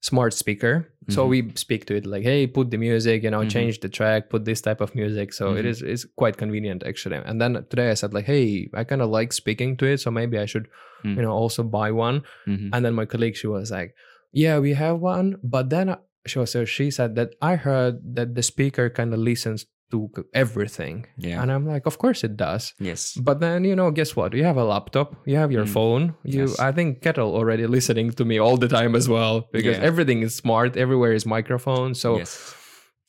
smart 0.00 0.32
speaker 0.34 0.88
so 1.08 1.24
Mhm. 1.24 1.28
we 1.30 1.38
speak 1.54 1.84
to 1.86 1.94
it 1.96 2.04
like 2.06 2.22
hey 2.22 2.46
put 2.46 2.70
the 2.70 2.78
music 2.78 3.22
you 3.22 3.30
know 3.30 3.42
Mhm. 3.44 3.50
change 3.50 3.80
the 3.80 3.88
track 3.88 4.28
put 4.30 4.44
this 4.44 4.60
type 4.60 4.80
of 4.80 4.94
music 4.94 5.32
so 5.32 5.44
it 5.54 5.64
Mhm. 5.64 5.70
is 5.72 5.82
is 5.82 6.04
quite 6.16 6.36
convenient 6.36 6.82
actually 6.90 7.16
and 7.28 7.40
then 7.40 7.52
today 7.70 7.90
i 7.90 7.94
said 7.94 8.12
like 8.14 8.26
hey 8.32 8.68
i 8.74 8.84
kind 8.84 9.02
of 9.02 9.10
like 9.10 9.32
speaking 9.32 9.76
to 9.76 9.84
it 9.86 9.98
so 10.00 10.10
maybe 10.10 10.38
i 10.38 10.46
should 10.46 10.66
Mm. 11.04 11.16
you 11.16 11.22
know 11.22 11.32
also 11.42 11.62
buy 11.62 11.88
one 11.92 12.22
Mhm. 12.46 12.70
And 12.72 12.84
then 12.84 12.94
my 12.94 13.04
colleague, 13.06 13.36
she 13.36 13.46
was 13.46 13.70
like, 13.70 13.90
"Yeah, 14.32 14.56
we 14.66 14.72
have 14.74 14.96
one," 14.98 15.36
but 15.54 15.68
then 15.74 15.86
she 16.26 16.44
so 16.46 16.64
she 16.64 16.90
said 16.90 17.14
that 17.16 17.30
I 17.40 17.56
heard 17.56 17.94
that 18.16 18.34
the 18.34 18.42
speaker 18.42 18.90
kind 18.90 19.12
of 19.14 19.20
listens 19.20 19.66
to 19.92 20.10
everything, 20.34 21.06
yeah 21.16 21.40
and 21.40 21.50
I'm 21.52 21.64
like, 21.64 21.86
"Of 21.86 21.96
course 21.98 22.24
it 22.24 22.36
does." 22.36 22.74
yes 22.80 23.14
But 23.28 23.38
then 23.40 23.62
you 23.64 23.76
know, 23.76 23.90
guess 23.92 24.16
what? 24.16 24.34
You 24.34 24.42
have 24.44 24.56
a 24.56 24.64
laptop, 24.64 25.14
you 25.26 25.36
have 25.36 25.52
your 25.52 25.64
Mm. 25.64 25.72
phone. 25.76 26.02
You, 26.24 26.40
Yes. 26.46 26.58
I 26.58 26.72
think 26.72 27.02
Kettle 27.02 27.30
already 27.38 27.66
listening 27.68 28.10
to 28.18 28.24
me 28.24 28.36
all 28.40 28.56
the 28.58 28.68
time 28.68 28.96
as 28.96 29.06
well 29.08 29.34
because 29.52 29.76
Yeah. 29.78 29.84
everything 29.90 30.22
is 30.26 30.34
smart. 30.34 30.76
Everywhere 30.76 31.12
is 31.14 31.24
microphone, 31.24 31.94
so 31.94 32.18
yes 32.18 32.54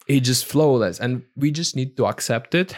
it's 0.08 0.28
just 0.28 0.46
flawless, 0.46 1.00
and 1.04 1.24
we 1.36 1.52
just 1.52 1.76
need 1.76 1.98
to 1.98 2.06
accept 2.06 2.54
it, 2.56 2.70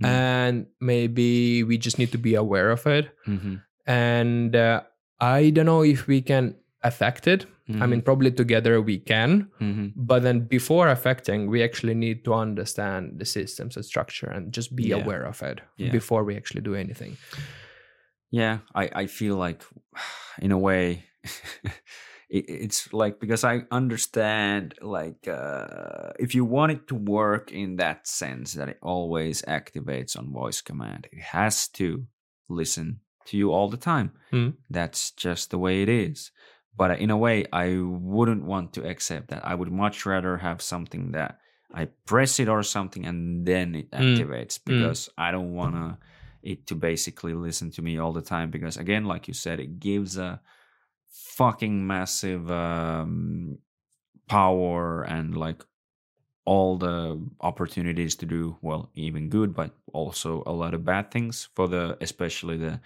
Mm. 0.00 0.06
and 0.06 0.66
maybe 0.80 1.62
we 1.68 1.76
just 1.86 1.98
need 1.98 2.10
to 2.12 2.18
be 2.18 2.34
aware 2.44 2.70
of 2.70 2.86
it 2.86 3.10
Mhm. 3.26 3.60
and 3.86 4.54
uh, 4.56 4.80
I 5.20 5.50
don't 5.50 5.66
know 5.66 5.82
if 5.84 6.06
we 6.06 6.22
can 6.22 6.54
affect 6.82 7.26
it. 7.26 7.46
I 7.68 7.86
mean, 7.86 8.02
probably 8.02 8.32
together 8.32 8.80
we 8.82 8.98
can, 8.98 9.48
Mhm. 9.60 9.92
but 9.96 10.22
then 10.22 10.40
before 10.48 10.88
affecting, 10.88 11.48
we 11.50 11.62
actually 11.62 11.94
need 11.94 12.24
to 12.24 12.34
understand 12.34 13.18
the 13.20 13.24
systems 13.24 13.76
and 13.76 13.84
structure 13.84 14.26
and 14.30 14.52
just 14.56 14.74
be 14.76 14.88
Yeah. 14.88 15.02
aware 15.02 15.24
of 15.28 15.42
it 15.42 15.60
Yeah. 15.76 15.92
before 15.92 16.24
we 16.24 16.36
actually 16.36 16.62
do 16.62 16.74
anything. 16.74 17.16
yeah 18.34 18.58
i 18.74 19.02
i 19.02 19.06
feel 19.06 19.36
like 19.36 19.62
in 20.40 20.52
a 20.52 20.58
way 20.58 21.04
it, 22.30 22.44
it's 22.48 22.92
like 22.92 23.20
because 23.20 23.44
i 23.44 23.62
understand 23.70 24.74
like 24.80 25.28
uh 25.28 26.12
if 26.18 26.34
you 26.34 26.44
want 26.44 26.72
it 26.72 26.86
to 26.88 26.94
work 26.94 27.52
in 27.52 27.76
that 27.76 28.06
sense 28.06 28.54
that 28.54 28.68
it 28.68 28.78
always 28.82 29.42
activates 29.42 30.16
on 30.18 30.32
voice 30.32 30.62
command 30.62 31.06
it 31.12 31.20
has 31.20 31.68
to 31.68 32.06
listen 32.48 33.00
to 33.26 33.36
you 33.36 33.52
all 33.52 33.68
the 33.70 33.76
time 33.92 34.10
Mm. 34.32 34.54
that's 34.70 35.10
just 35.10 35.50
the 35.50 35.58
way 35.58 35.82
it 35.82 35.88
is 35.88 36.30
but 36.76 36.98
in 37.00 37.10
a 37.10 37.16
way 37.16 37.44
i 37.52 37.76
wouldn't 37.80 38.44
want 38.44 38.72
to 38.72 38.86
accept 38.88 39.28
that 39.28 39.44
i 39.44 39.54
would 39.54 39.70
much 39.72 40.06
rather 40.06 40.38
have 40.38 40.60
something 40.62 41.12
that 41.12 41.38
i 41.74 41.84
press 42.06 42.38
it 42.40 42.48
or 42.48 42.62
something 42.62 43.04
and 43.06 43.46
then 43.46 43.74
it 43.74 43.90
Mm. 43.90 44.02
activates 44.16 44.58
because 44.64 45.08
i 45.18 45.30
don't 45.30 45.54
want 45.54 45.74
to 45.74 45.98
it 46.42 46.66
to 46.66 46.74
basically 46.74 47.34
listen 47.34 47.70
to 47.70 47.82
me 47.82 47.98
all 47.98 48.12
the 48.12 48.22
time 48.22 48.50
because 48.50 48.76
again 48.76 49.04
like 49.04 49.28
you 49.28 49.34
said 49.34 49.60
it 49.60 49.78
gives 49.78 50.16
a 50.16 50.40
fucking 51.08 51.86
massive 51.86 52.50
um, 52.50 53.58
power 54.28 55.02
and 55.02 55.36
like 55.36 55.64
all 56.44 56.76
the 56.76 57.20
opportunities 57.40 58.16
to 58.16 58.26
do 58.26 58.56
well 58.62 58.90
even 58.94 59.28
good 59.28 59.54
but 59.54 59.70
also 59.92 60.42
a 60.46 60.52
lot 60.52 60.74
of 60.74 60.84
bad 60.84 61.10
things 61.10 61.48
for 61.54 61.68
the 61.68 61.96
especially 62.00 62.56
the 62.56 62.80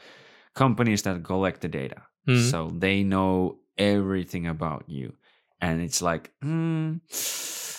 companies 0.55 1.03
that 1.03 1.23
collect 1.25 1.61
the 1.63 1.69
data 1.69 2.03
Mhm. 2.29 2.51
so 2.51 2.71
they 2.79 3.03
know 3.03 3.59
everything 3.79 4.47
about 4.47 4.85
you. 4.89 5.15
And 5.61 5.81
it's 5.81 6.03
like 6.03 6.31
hmm, 6.43 6.97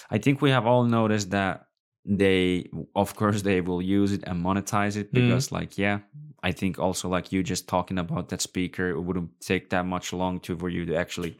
i 0.10 0.18
think 0.18 0.42
we 0.42 0.50
have 0.50 0.66
all 0.66 0.84
noticed 0.84 1.30
that 1.32 1.68
they 2.06 2.70
of 2.96 3.16
course 3.16 3.42
they 3.44 3.62
will 3.62 3.82
use 3.82 4.12
it 4.14 4.24
and 4.26 4.44
monetize 4.44 4.96
it 4.98 5.08
Mhm. 5.12 5.14
because 5.14 5.52
like 5.52 5.78
yeah 5.78 6.00
i 6.42 6.52
think 6.52 6.80
also 6.80 7.10
like 7.10 7.32
you 7.34 7.44
just 7.44 7.68
talking 7.68 8.00
about 8.00 8.30
that 8.30 8.42
speaker 8.42 8.90
it 8.90 9.02
wouldn't 9.02 9.30
take 9.42 9.70
that 9.70 9.86
much 9.86 10.14
long 10.14 10.40
to 10.40 10.58
for 10.58 10.70
you 10.70 10.86
to 10.86 10.96
actually 10.96 11.36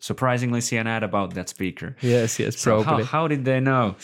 surprisingly 0.00 0.60
see 0.60 0.76
an 0.76 0.86
ad 0.86 1.02
about 1.02 1.34
that 1.34 1.48
speaker. 1.48 1.96
Yes, 2.02 2.38
yes, 2.38 2.56
so 2.58 2.82
how, 2.82 3.02
how 3.04 3.28
did 3.28 3.44
they 3.44 3.60
know? 3.60 3.96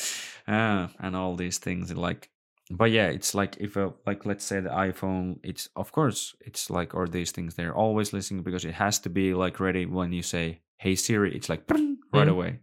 Uh, 0.47 0.89
and 0.99 1.15
all 1.15 1.37
these 1.37 1.59
things 1.59 1.93
like 1.95 2.31
but 2.71 2.91
yeah 2.91 3.07
it's 3.09 3.35
like 3.35 3.57
if 3.61 3.77
a 3.77 3.93
like 4.07 4.25
let's 4.25 4.45
say 4.45 4.59
the 4.61 4.71
iphone 4.71 5.39
it's 5.43 5.69
of 5.77 5.93
course 5.93 6.35
it's 6.41 6.71
like 6.71 6.95
or 6.95 7.07
these 7.07 7.31
things 7.31 7.55
they're 7.57 7.75
always 7.75 8.13
listening 8.15 8.43
because 8.43 8.65
it 8.65 8.73
has 8.75 8.99
to 8.99 9.11
be 9.11 9.35
like 9.35 9.61
ready 9.61 9.85
when 9.85 10.13
you 10.13 10.23
say 10.23 10.61
hey 10.79 10.95
siri 10.95 11.35
it's 11.37 11.49
like 11.51 11.63
right 11.71 12.27
Mhm. 12.27 12.31
away 12.31 12.61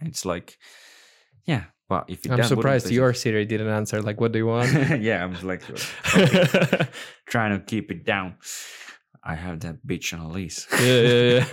it's 0.00 0.24
like 0.24 0.58
yeah 1.44 1.64
but 1.88 2.04
if 2.08 2.20
I'm 2.30 2.42
surprised 2.44 2.90
your 2.90 3.12
Siri 3.12 3.44
didn't 3.44 3.68
answer. 3.68 4.00
Like, 4.00 4.18
what 4.18 4.32
do 4.32 4.38
you 4.38 4.46
want? 4.46 4.72
yeah 5.02 5.22
i'm 5.22 5.32
just 5.34 5.44
like 5.44 5.60
trying 7.26 7.52
to 7.58 7.62
keep 7.66 7.90
it 7.90 8.06
down 8.06 8.36
i 9.22 9.34
have 9.34 9.60
that 9.60 9.86
bitch 9.86 10.14
on 10.14 10.20
a 10.20 10.28
lease 10.30 10.66
yeah, 10.80 11.00
yeah, 11.02 11.44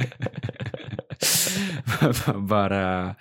yeah. 2.01 2.31
but 2.37 2.71
uh 2.71 3.13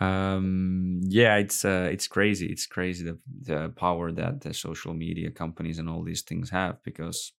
um 0.00 1.00
yeah 1.04 1.36
it's 1.36 1.64
uh 1.64 1.88
it's 1.92 2.06
crazy 2.08 2.46
it's 2.46 2.66
crazy 2.66 3.04
the 3.04 3.18
the 3.42 3.68
power 3.76 4.10
that 4.10 4.40
the 4.40 4.54
social 4.54 4.94
media 4.94 5.30
companies 5.30 5.78
and 5.78 5.88
all 5.88 6.02
these 6.02 6.22
things 6.22 6.50
have 6.50 6.82
because 6.82 7.32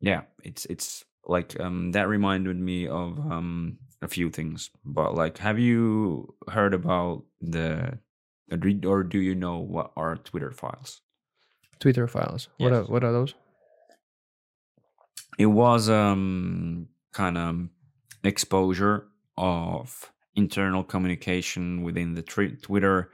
yeah 0.00 0.22
it's 0.42 0.64
it's 0.66 1.04
like 1.26 1.58
um 1.60 1.92
that 1.92 2.08
reminded 2.08 2.56
me 2.56 2.86
of 2.88 3.18
um 3.18 3.78
a 4.02 4.08
few 4.08 4.30
things 4.30 4.70
but 4.84 5.14
like 5.14 5.38
have 5.38 5.58
you 5.58 6.34
heard 6.48 6.74
about 6.74 7.22
the 7.40 7.98
or 8.84 9.02
do 9.02 9.18
you 9.18 9.34
know 9.34 9.58
what 9.58 9.92
are 9.96 10.16
twitter 10.16 10.50
files 10.50 11.02
Twitter 11.80 12.08
files. 12.08 12.48
yes. 12.58 12.64
What 12.64 12.72
are 12.72 12.82
what 12.84 13.04
are 13.04 13.12
those? 13.12 13.34
it 15.38 15.46
was 15.46 15.88
um 15.88 16.88
kind 17.12 17.38
of 17.38 17.68
exposure 18.24 19.06
of 19.36 20.12
internal 20.34 20.84
communication 20.84 21.82
within 21.82 22.14
the 22.14 22.22
twi- 22.22 22.56
Twitter 22.62 23.10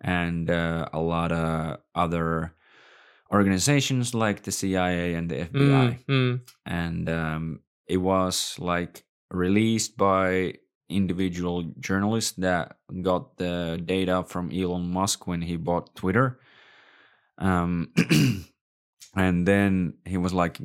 and 0.00 0.50
uh, 0.50 0.88
a 0.92 1.00
lot 1.00 1.32
of 1.32 1.80
other 1.94 2.54
organizations 3.32 4.14
like 4.14 4.42
the 4.42 4.52
CIA 4.52 5.14
and 5.14 5.30
the 5.30 5.36
FBI 5.46 5.98
Mm, 6.06 6.06
mm. 6.08 6.40
and 6.66 7.08
um, 7.08 7.60
it 7.86 7.98
was 7.98 8.58
like 8.58 9.04
released 9.30 9.96
by 9.96 10.54
individual 10.88 11.62
journalists 11.80 12.32
that 12.32 12.76
got 13.02 13.36
the 13.38 13.80
data 13.84 14.22
from 14.24 14.52
Elon 14.52 14.90
Musk 14.92 15.26
when 15.26 15.42
he 15.42 15.56
bought 15.56 15.94
Twitter 15.96 16.40
um, 17.38 17.92
and 19.16 19.46
then 19.46 19.94
he 20.04 20.16
was 20.16 20.32
like 20.32 20.60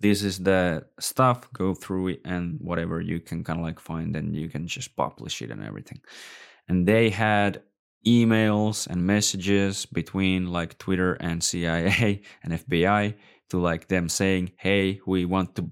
this 0.00 0.22
is 0.22 0.38
the 0.38 0.84
stuff 1.00 1.50
go 1.52 1.74
through 1.74 2.08
it 2.08 2.20
and 2.24 2.58
whatever 2.60 3.00
you 3.00 3.18
can 3.20 3.42
kind 3.44 3.58
of 3.60 3.64
like 3.64 3.80
find 3.80 4.14
and 4.16 4.34
you 4.36 4.48
can 4.48 4.66
just 4.66 4.94
publish 4.96 5.40
it 5.42 5.50
and 5.50 5.64
everything. 5.64 6.00
And 6.68 6.86
they 6.86 7.10
had 7.10 7.62
emails 8.06 8.86
and 8.86 9.04
messages 9.04 9.84
between 9.86 10.46
like 10.46 10.78
twitter 10.78 11.14
and 11.14 11.42
cia 11.42 12.22
and 12.44 12.52
fbi 12.52 13.14
to 13.50 13.58
like 13.58 13.88
them 13.88 14.08
saying 14.08 14.52
hey 14.58 15.00
we 15.06 15.24
want 15.24 15.54
to 15.56 15.68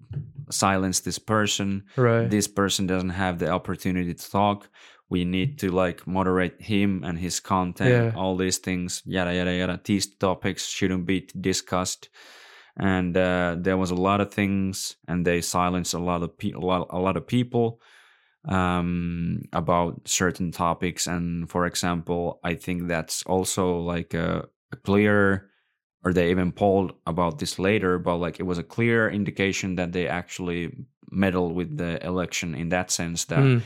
silence 0.50 1.00
this 1.00 1.18
person. 1.18 1.84
Right. 1.96 2.28
this 2.28 2.46
person 2.48 2.86
doesn't 2.86 3.10
have 3.10 3.38
the 3.38 3.48
opportunity 3.48 4.12
to 4.14 4.30
talk. 4.30 4.68
We 5.08 5.24
need 5.24 5.58
to 5.60 5.70
like 5.70 6.06
moderate 6.06 6.60
him 6.60 7.02
and 7.04 7.18
his 7.18 7.40
content 7.40 7.90
Yeah. 8.14 8.20
all 8.20 8.36
these 8.36 8.58
things 8.58 9.02
yada 9.06 9.32
yada 9.34 9.54
yada. 9.54 9.80
These 9.82 10.16
topics 10.16 10.66
shouldn't 10.66 11.06
be 11.06 11.28
discussed 11.40 12.08
and 12.76 13.16
uh, 13.16 13.56
there 13.58 13.76
was 13.76 13.90
a 13.90 13.94
lot 14.08 14.20
of 14.20 14.32
things 14.34 14.96
and 15.08 15.24
they 15.24 15.40
silenced 15.40 15.94
a 15.94 15.98
lot 15.98 16.22
of 16.22 16.36
pe- 16.38 16.52
a 16.52 16.58
lot, 16.58 16.86
a 16.90 16.98
lot 16.98 17.16
of 17.16 17.26
people 17.26 17.80
um 18.46 19.40
about 19.52 20.06
certain 20.06 20.50
topics 20.52 21.06
and 21.06 21.48
for 21.48 21.64
example 21.64 22.40
i 22.44 22.54
think 22.54 22.88
that's 22.88 23.22
also 23.22 23.78
like 23.78 24.12
a, 24.12 24.44
a 24.70 24.76
clear 24.76 25.48
or 26.04 26.12
they 26.12 26.30
even 26.30 26.52
polled 26.52 26.92
about 27.06 27.38
this 27.38 27.58
later 27.58 27.98
but 27.98 28.16
like 28.18 28.38
it 28.38 28.42
was 28.42 28.58
a 28.58 28.62
clear 28.62 29.08
indication 29.08 29.76
that 29.76 29.92
they 29.92 30.06
actually 30.06 30.70
meddled 31.10 31.54
with 31.54 31.78
the 31.78 32.04
election 32.04 32.54
in 32.54 32.68
that 32.68 32.90
sense 32.90 33.24
that 33.26 33.38
Mm. 33.38 33.62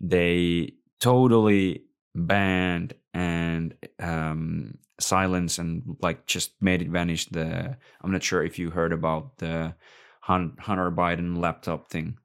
they 0.00 0.74
totally 1.00 1.82
banned 2.14 2.94
and 3.14 3.74
um 4.00 4.78
silence 4.98 5.58
and 5.58 5.96
like 6.02 6.26
just 6.26 6.52
made 6.60 6.82
it 6.82 6.88
vanish 6.88 7.26
the 7.28 7.76
i'm 8.02 8.12
not 8.12 8.22
sure 8.22 8.42
if 8.42 8.58
you 8.58 8.70
heard 8.70 8.92
about 8.92 9.38
the 9.38 9.74
hunter 10.20 10.90
biden 10.90 11.38
laptop 11.38 11.90
thing 11.90 12.16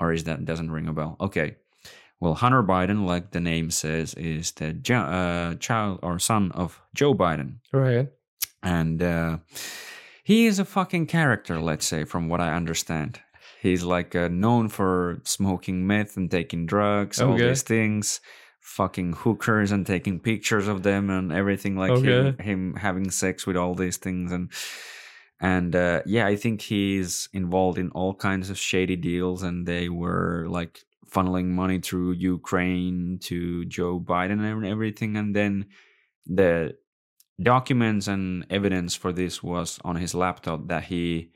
or 0.00 0.12
is 0.12 0.24
that 0.24 0.44
doesn't 0.44 0.70
ring 0.70 0.86
a 0.86 0.92
bell? 0.92 1.16
Okay. 1.20 1.56
Well 2.20 2.34
hunter 2.34 2.62
biden 2.62 3.04
like 3.06 3.30
the 3.32 3.40
name 3.40 3.70
says 3.70 4.14
is 4.14 4.52
the 4.52 4.76
uh, 4.94 5.54
child 5.56 6.00
or 6.02 6.18
son 6.18 6.52
of 6.52 6.80
joe 6.94 7.14
biden. 7.14 7.56
Right. 7.72 8.08
and 8.62 9.02
uh, 9.02 9.38
he 10.24 10.46
is 10.46 10.58
a 10.58 10.64
fucking 10.64 11.06
character 11.06 11.60
let's 11.60 11.86
say 11.86 12.04
from 12.04 12.28
what 12.28 12.40
i 12.40 12.54
understand. 12.54 13.20
He's 13.60 13.82
like 13.82 14.14
uh, 14.14 14.28
known 14.28 14.68
for 14.68 15.20
smoking 15.24 15.86
meth 15.86 16.16
and 16.16 16.30
taking 16.30 16.64
drugs 16.66 17.20
all 17.20 17.36
these 17.36 17.62
things 17.62 18.20
fucking 18.76 19.12
hookers 19.14 19.72
and 19.72 19.86
taking 19.86 20.20
pictures 20.20 20.68
of 20.68 20.82
them 20.82 21.10
and 21.10 21.32
everything 21.32 21.74
like 21.76 21.90
him, 21.90 22.26
Okay. 22.26 22.42
him 22.42 22.74
having 22.74 23.10
sex 23.10 23.46
with 23.46 23.56
all 23.56 23.74
these 23.74 23.96
things 23.96 24.30
and 24.32 24.50
and 25.40 25.74
uh, 25.74 26.02
yeah 26.06 26.26
i 26.26 26.36
think 26.36 26.60
he's 26.60 27.28
involved 27.32 27.78
in 27.78 27.90
all 27.90 28.14
kinds 28.14 28.50
of 28.50 28.58
shady 28.58 28.96
deals 28.96 29.42
and 29.42 29.66
they 29.66 29.88
were 29.88 30.46
like 30.48 30.80
funneling 31.14 31.46
money 31.46 31.78
through 31.80 32.12
ukraine 32.12 33.18
to 33.22 33.64
joe 33.64 33.98
biden 33.98 34.40
and 34.40 34.66
everything 34.66 35.16
and 35.16 35.34
then 35.34 35.66
the 36.26 36.76
documents 37.42 38.08
and 38.08 38.44
evidence 38.50 38.94
for 38.94 39.12
this 39.12 39.42
was 39.42 39.78
on 39.84 39.96
his 39.96 40.14
laptop 40.14 40.68
that 40.68 40.84
he 40.84 41.30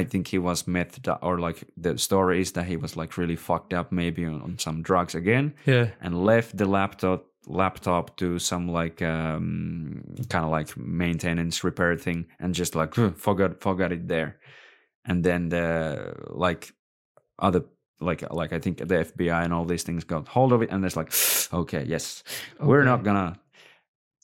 i 0.00 0.04
think 0.04 0.28
he 0.28 0.38
was 0.38 0.66
meth 0.66 0.98
or 1.22 1.38
like 1.48 1.58
the 1.82 1.96
story 1.98 2.40
is 2.40 2.52
that 2.52 2.66
he 2.66 2.76
was 2.76 2.96
like 2.96 3.16
really 3.20 3.36
fucked 3.36 3.72
up 3.78 3.90
maybe 3.92 4.24
on, 4.26 4.40
on 4.42 4.58
some 4.58 4.82
drugs 4.82 5.14
again 5.14 5.52
Yeah. 5.66 5.86
and 6.00 6.24
left 6.24 6.56
the 6.56 6.64
laptop 6.66 7.20
laptop 7.48 8.16
to 8.16 8.38
some 8.38 8.64
like 8.80 9.00
um 9.02 10.02
kind 10.32 10.44
of 10.44 10.50
like 10.58 10.76
maintenance 10.76 11.64
repair 11.64 11.96
thing 11.98 12.26
and 12.40 12.54
just 12.58 12.74
like 12.74 12.94
forgot 13.16 13.60
forgot 13.60 13.92
it 13.92 14.08
there 14.08 14.30
and 15.08 15.22
then 15.24 15.48
the 15.48 15.64
like 16.46 16.72
other 17.38 17.62
like 18.00 18.22
like 18.32 18.52
i 18.56 18.58
think 18.58 18.78
the 18.78 19.04
fbi 19.04 19.44
and 19.44 19.52
all 19.54 19.64
these 19.64 19.84
things 19.86 20.04
got 20.04 20.28
hold 20.28 20.52
of 20.52 20.60
it 20.62 20.70
and 20.72 20.84
it's 20.84 20.96
like 20.96 21.12
okay 21.52 21.84
yes 21.86 22.24
we're 22.60 22.84
not 22.84 23.02
gonna 23.04 23.38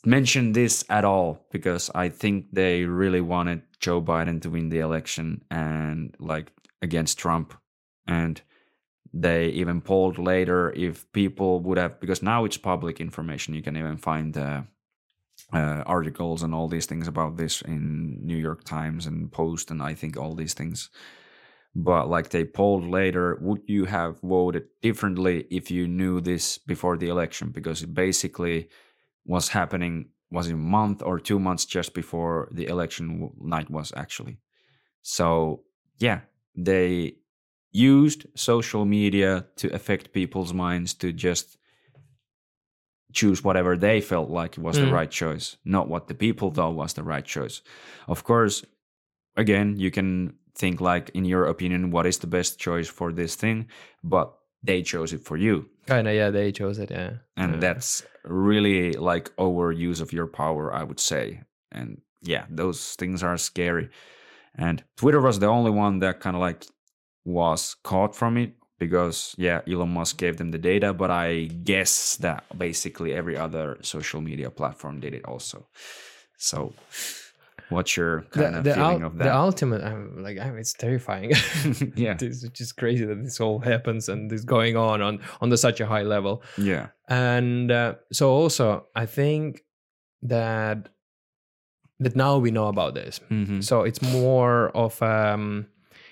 mention 0.04 0.52
this 0.52 0.84
at 0.88 1.04
all 1.04 1.46
because 1.52 1.90
I 1.94 2.08
think 2.08 2.46
they 2.52 2.84
really 2.84 3.20
wanted 3.20 3.62
Joe 3.82 4.00
Biden 4.00 4.40
to 4.42 4.50
win 4.50 4.70
the 4.70 4.78
election 4.78 5.44
and 5.50 6.16
like 6.18 6.52
against 6.80 7.18
Trump. 7.18 7.52
And 8.06 8.40
they 9.12 9.48
even 9.48 9.82
polled 9.82 10.18
later 10.18 10.72
if 10.74 11.10
people 11.12 11.60
would 11.60 11.76
have 11.76 12.00
because 12.00 12.22
now 12.22 12.44
it's 12.44 12.56
public 12.56 13.00
information. 13.00 13.54
You 13.54 13.62
can 13.62 13.76
even 13.76 13.98
find 13.98 14.36
uh, 14.38 14.62
uh, 15.52 15.82
articles 15.84 16.42
and 16.42 16.54
all 16.54 16.68
these 16.68 16.86
things 16.86 17.08
about 17.08 17.36
this 17.36 17.60
in 17.62 18.18
New 18.22 18.36
York 18.36 18.64
Times 18.64 19.06
and 19.06 19.30
Post 19.30 19.70
and 19.70 19.82
I 19.82 19.94
think 19.94 20.16
all 20.16 20.34
these 20.34 20.54
things. 20.54 20.88
But 21.74 22.08
like 22.08 22.30
they 22.30 22.44
polled 22.44 22.86
later, 22.86 23.38
would 23.40 23.62
you 23.66 23.86
have 23.86 24.20
voted 24.20 24.64
differently 24.80 25.46
if 25.50 25.70
you 25.70 25.88
knew 25.88 26.20
this 26.20 26.58
before 26.58 26.96
the 26.96 27.08
election? 27.08 27.50
Because 27.50 27.82
it 27.82 27.94
basically 27.94 28.68
was 29.24 29.48
happening 29.48 30.10
was 30.32 30.48
a 30.50 30.56
month 30.56 31.02
or 31.02 31.20
two 31.20 31.38
months 31.38 31.64
just 31.64 31.94
before 31.94 32.48
the 32.50 32.66
election 32.66 33.30
night 33.40 33.70
was 33.70 33.92
actually. 33.96 34.38
So 35.02 35.62
yeah, 35.98 36.20
they 36.56 37.16
used 37.70 38.26
social 38.34 38.84
media 38.84 39.46
to 39.56 39.68
affect 39.74 40.12
people's 40.12 40.52
minds 40.52 40.94
to 40.94 41.12
just 41.12 41.56
choose 43.12 43.44
whatever 43.44 43.76
they 43.76 44.00
felt 44.00 44.30
like 44.30 44.56
was 44.56 44.76
the 44.76 44.86
Mm. 44.86 44.92
right 44.92 45.10
choice, 45.10 45.56
not 45.64 45.88
what 45.88 46.08
the 46.08 46.14
people 46.14 46.50
thought 46.50 46.74
was 46.74 46.94
the 46.94 47.02
right 47.02 47.24
choice. 47.24 47.62
Of 48.08 48.24
course, 48.24 48.64
again, 49.36 49.76
you 49.76 49.90
can 49.90 50.34
think 50.54 50.80
like, 50.80 51.10
in 51.14 51.24
your 51.24 51.44
opinion, 51.46 51.90
what 51.90 52.06
is 52.06 52.18
the 52.18 52.26
best 52.26 52.58
choice 52.58 52.88
for 52.88 53.12
this 53.12 53.36
thing, 53.36 53.68
but 54.02 54.34
they 54.62 54.82
chose 54.82 55.12
it 55.12 55.24
for 55.24 55.36
you, 55.36 55.68
kind 55.86 56.06
of 56.08 56.14
yeah 56.14 56.30
they 56.30 56.52
chose 56.52 56.78
it 56.78 56.90
yeah 56.90 57.12
and 57.36 57.54
Yeah. 57.54 57.60
that's 57.60 58.04
really 58.24 58.92
like 58.92 59.34
overuse 59.36 60.00
of 60.00 60.12
your 60.12 60.26
power, 60.28 60.72
I 60.72 60.84
would 60.84 61.00
say. 61.00 61.40
And 61.72 62.00
yeah, 62.22 62.44
those 62.50 62.94
things 62.94 63.22
are 63.22 63.36
scary. 63.38 63.88
And 64.54 64.84
Twitter 64.96 65.20
was 65.20 65.38
the 65.38 65.46
only 65.48 65.70
one 65.70 65.98
that 66.00 66.20
kind 66.20 66.36
of 66.36 66.40
like 66.42 66.64
was 67.24 67.74
caught 67.82 68.14
from 68.14 68.36
it 68.36 68.52
because 68.78 69.34
yeah, 69.38 69.60
Elon 69.66 69.88
Musk 69.94 70.18
gave 70.18 70.36
them 70.36 70.50
the 70.50 70.58
data, 70.58 70.92
but 70.92 71.10
I 71.10 71.44
guess 71.64 72.16
that 72.18 72.44
basically 72.56 73.12
every 73.12 73.36
other 73.36 73.78
social 73.82 74.20
media 74.20 74.50
platform 74.50 75.00
did 75.00 75.14
it 75.14 75.24
also. 75.24 75.66
So, 76.36 76.74
what's 77.70 77.96
your 77.96 78.22
kind 78.30 78.56
of 78.56 78.64
the, 78.64 78.74
feeling 78.74 79.02
ul- 79.02 79.06
of 79.08 79.18
that? 79.18 79.24
the 79.24 79.34
ultimate 79.34 79.82
I'm 79.82 80.22
like 80.22 80.38
I'm, 80.38 80.56
it's 80.58 80.72
terrifying. 80.74 81.32
Yeah, 81.96 82.16
it's 82.20 82.42
just 82.50 82.76
crazy 82.76 83.04
that 83.04 83.22
this 83.22 83.40
all 83.40 83.58
happens 83.60 84.08
and 84.08 84.30
this 84.30 84.44
going 84.44 84.76
on 84.76 85.00
on 85.02 85.20
on 85.40 85.48
the, 85.50 85.56
such 85.56 85.80
a 85.80 85.86
high 85.86 86.02
level. 86.02 86.42
Yeah, 86.58 86.88
and 87.08 87.70
uh, 87.70 87.94
so 88.12 88.30
also 88.30 88.86
i 88.94 89.06
think 89.06 89.64
that 90.22 90.88
that 92.00 92.16
now 92.16 92.38
we 92.38 92.50
know 92.50 92.68
about 92.68 92.94
this. 92.94 93.20
Hmm 93.28 93.60
so 93.60 93.82
it's 93.82 94.02
more 94.02 94.70
of 94.76 95.00
um 95.02 95.66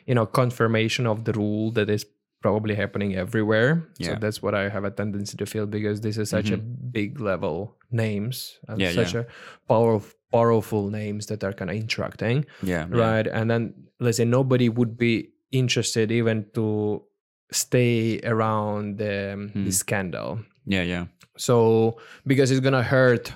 you 0.06 0.14
know 0.14 0.26
confirmation 0.26 1.06
of 1.06 1.24
the 1.24 1.32
rule 1.32 1.72
that 1.72 1.90
is 1.90 2.06
probably 2.42 2.74
happening 2.74 3.14
everywhere. 3.16 3.86
So 4.00 4.12
Yeah. 4.12 4.18
that's 4.18 4.40
what 4.42 4.54
i 4.54 4.68
have 4.68 4.84
a 4.84 4.90
tendency 4.90 5.36
to 5.36 5.46
feel 5.46 5.66
because 5.66 6.00
this 6.00 6.16
is 6.16 6.30
such 6.30 6.50
a 6.50 6.56
big 6.56 7.20
level 7.20 7.76
names 7.90 8.58
and 8.68 8.80
Mm-hmm. 8.80 8.98
Yeah, 8.98 9.04
such 9.04 9.14
a 9.14 9.26
powerful 9.68 10.10
powerful 10.32 10.88
names 10.90 11.26
that 11.26 11.42
are 11.44 11.52
kind 11.52 11.70
of 11.70 11.76
interacting 11.76 12.44
yeah, 12.62 12.86
yeah. 12.90 12.96
right 13.04 13.26
and 13.26 13.50
then 13.50 13.74
let's 14.00 14.16
say 14.18 14.24
nobody 14.24 14.68
would 14.68 14.96
be 14.96 15.28
interested 15.52 16.10
even 16.12 16.46
to 16.54 17.02
stay 17.52 18.20
around 18.24 18.98
the, 18.98 19.50
Hmm. 19.52 19.64
the 19.64 19.72
scandal 19.72 20.40
yeah, 20.66 20.82
yeah, 20.82 21.06
so 21.36 21.96
because 22.26 22.50
it's 22.52 22.60
gonna 22.60 22.82
hurt 22.82 23.32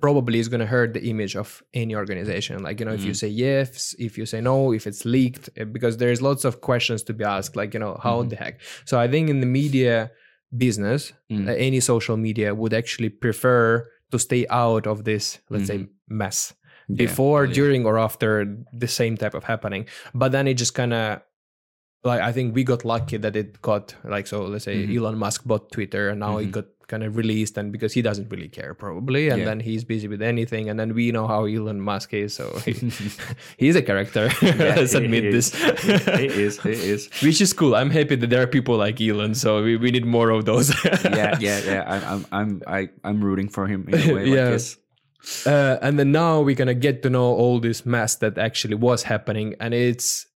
probably 0.00 0.38
it's 0.38 0.48
gonna 0.48 0.66
hurt 0.66 0.92
the 0.92 1.02
image 1.08 1.34
of 1.36 1.62
any 1.74 1.94
organization 1.96 2.62
like 2.62 2.78
you 2.78 2.86
know 2.86 2.92
if 2.92 3.02
you 3.04 3.12
Mhm. 3.12 3.16
say 3.16 3.28
yes 3.28 3.94
if 3.98 4.16
you 4.18 4.26
say 4.26 4.40
no 4.40 4.72
if 4.72 4.86
it's 4.86 5.04
leaked 5.04 5.48
eh, 5.56 5.64
because 5.64 5.96
there's 5.96 6.20
lots 6.20 6.44
of 6.44 6.60
questions 6.60 7.02
to 7.02 7.12
be 7.14 7.24
asked 7.24 7.56
like 7.56 7.72
you 7.74 7.80
know 7.80 7.98
how 8.02 8.22
Mhm. 8.22 8.28
the 8.30 8.36
heck 8.36 8.60
so 8.84 8.98
i 9.00 9.08
think 9.08 9.28
in 9.30 9.40
the 9.40 9.46
media 9.46 10.10
business 10.56 11.12
Mm. 11.30 11.48
uh, 11.48 11.52
any 11.68 11.80
social 11.80 12.16
media 12.16 12.54
would 12.54 12.74
actually 12.74 13.08
prefer 13.08 13.88
to 14.10 14.18
stay 14.18 14.46
out 14.50 14.86
of 14.86 15.04
this 15.04 15.38
let's 15.50 15.66
say 15.66 15.78
mm-hmm. 15.78 16.18
mess 16.18 16.54
Yeah. 16.88 17.06
before, 17.06 17.46
yeah. 17.46 17.54
during, 17.54 17.82
or 17.84 17.98
after 17.98 18.46
the 18.72 18.86
same 18.86 19.16
type 19.16 19.34
of 19.34 19.42
happening. 19.42 19.88
But 20.14 20.30
then 20.30 20.46
it 20.46 20.54
just 20.54 20.74
kind 20.74 20.94
of 20.94 21.20
like 22.06 22.20
I 22.20 22.32
think 22.32 22.54
we 22.54 22.64
got 22.64 22.84
lucky 22.84 23.16
that 23.18 23.36
it 23.36 23.60
got 23.62 23.94
like 24.04 24.26
so. 24.26 24.44
Let's 24.44 24.64
say 24.64 24.86
Mhm. 24.86 24.96
Elon 24.96 25.18
Musk 25.18 25.44
bought 25.44 25.70
Twitter, 25.72 26.08
and 26.08 26.20
now 26.20 26.38
it 26.38 26.46
Mhm. 26.48 26.52
got 26.52 26.64
kind 26.88 27.02
of 27.02 27.16
released, 27.16 27.58
and 27.58 27.72
because 27.72 27.92
he 27.94 28.00
doesn't 28.02 28.30
really 28.30 28.48
care 28.48 28.72
probably, 28.72 29.28
and 29.28 29.40
Yeah. 29.40 29.44
then 29.46 29.58
he's 29.58 29.82
busy 29.82 30.06
with 30.06 30.22
anything, 30.22 30.68
and 30.70 30.78
then 30.78 30.94
we 30.94 31.10
know 31.10 31.26
how 31.26 31.44
Elon 31.46 31.80
Musk 31.80 32.14
is, 32.14 32.34
so 32.34 32.46
he, 32.64 32.72
he's 33.58 33.74
a 33.76 33.82
character. 33.82 34.30
Yeah, 34.42 34.74
Let's 34.78 34.94
admit 34.94 35.24
he 35.24 35.30
this. 35.30 35.52
is. 35.52 35.82
He 35.82 36.26
is. 36.46 36.60
He 36.62 36.70
is. 36.70 37.10
Which 37.22 37.40
is 37.40 37.52
cool. 37.52 37.74
I'm 37.74 37.90
happy 37.90 38.14
that 38.14 38.30
there 38.30 38.40
are 38.42 38.46
people 38.46 38.76
like 38.76 39.00
Elon, 39.00 39.34
so 39.34 39.62
we, 39.64 39.76
we 39.76 39.90
need 39.90 40.06
more 40.06 40.30
of 40.30 40.44
those. 40.44 40.70
yeah, 41.04 41.36
yeah, 41.40 41.60
yeah. 41.66 41.82
I'm, 41.88 42.02
I'm, 42.06 42.26
I'm, 42.30 42.62
I, 42.68 42.88
I'm 43.02 43.18
rooting 43.24 43.48
for 43.48 43.66
him 43.66 43.86
in 43.88 44.10
a 44.10 44.14
way. 44.14 44.28
Yeah. 44.28 44.44
Like 44.44 44.52
this. 44.62 44.76
uh, 45.44 45.78
and 45.82 45.98
then 45.98 46.12
now 46.12 46.40
we're 46.40 46.54
gonna 46.54 46.72
get 46.74 47.02
to 47.02 47.10
know 47.10 47.24
all 47.34 47.58
this 47.58 47.84
mess 47.84 48.14
that 48.22 48.38
actually 48.38 48.76
was 48.76 49.02
happening 49.02 49.56
and 49.58 49.74
it's 49.74 50.26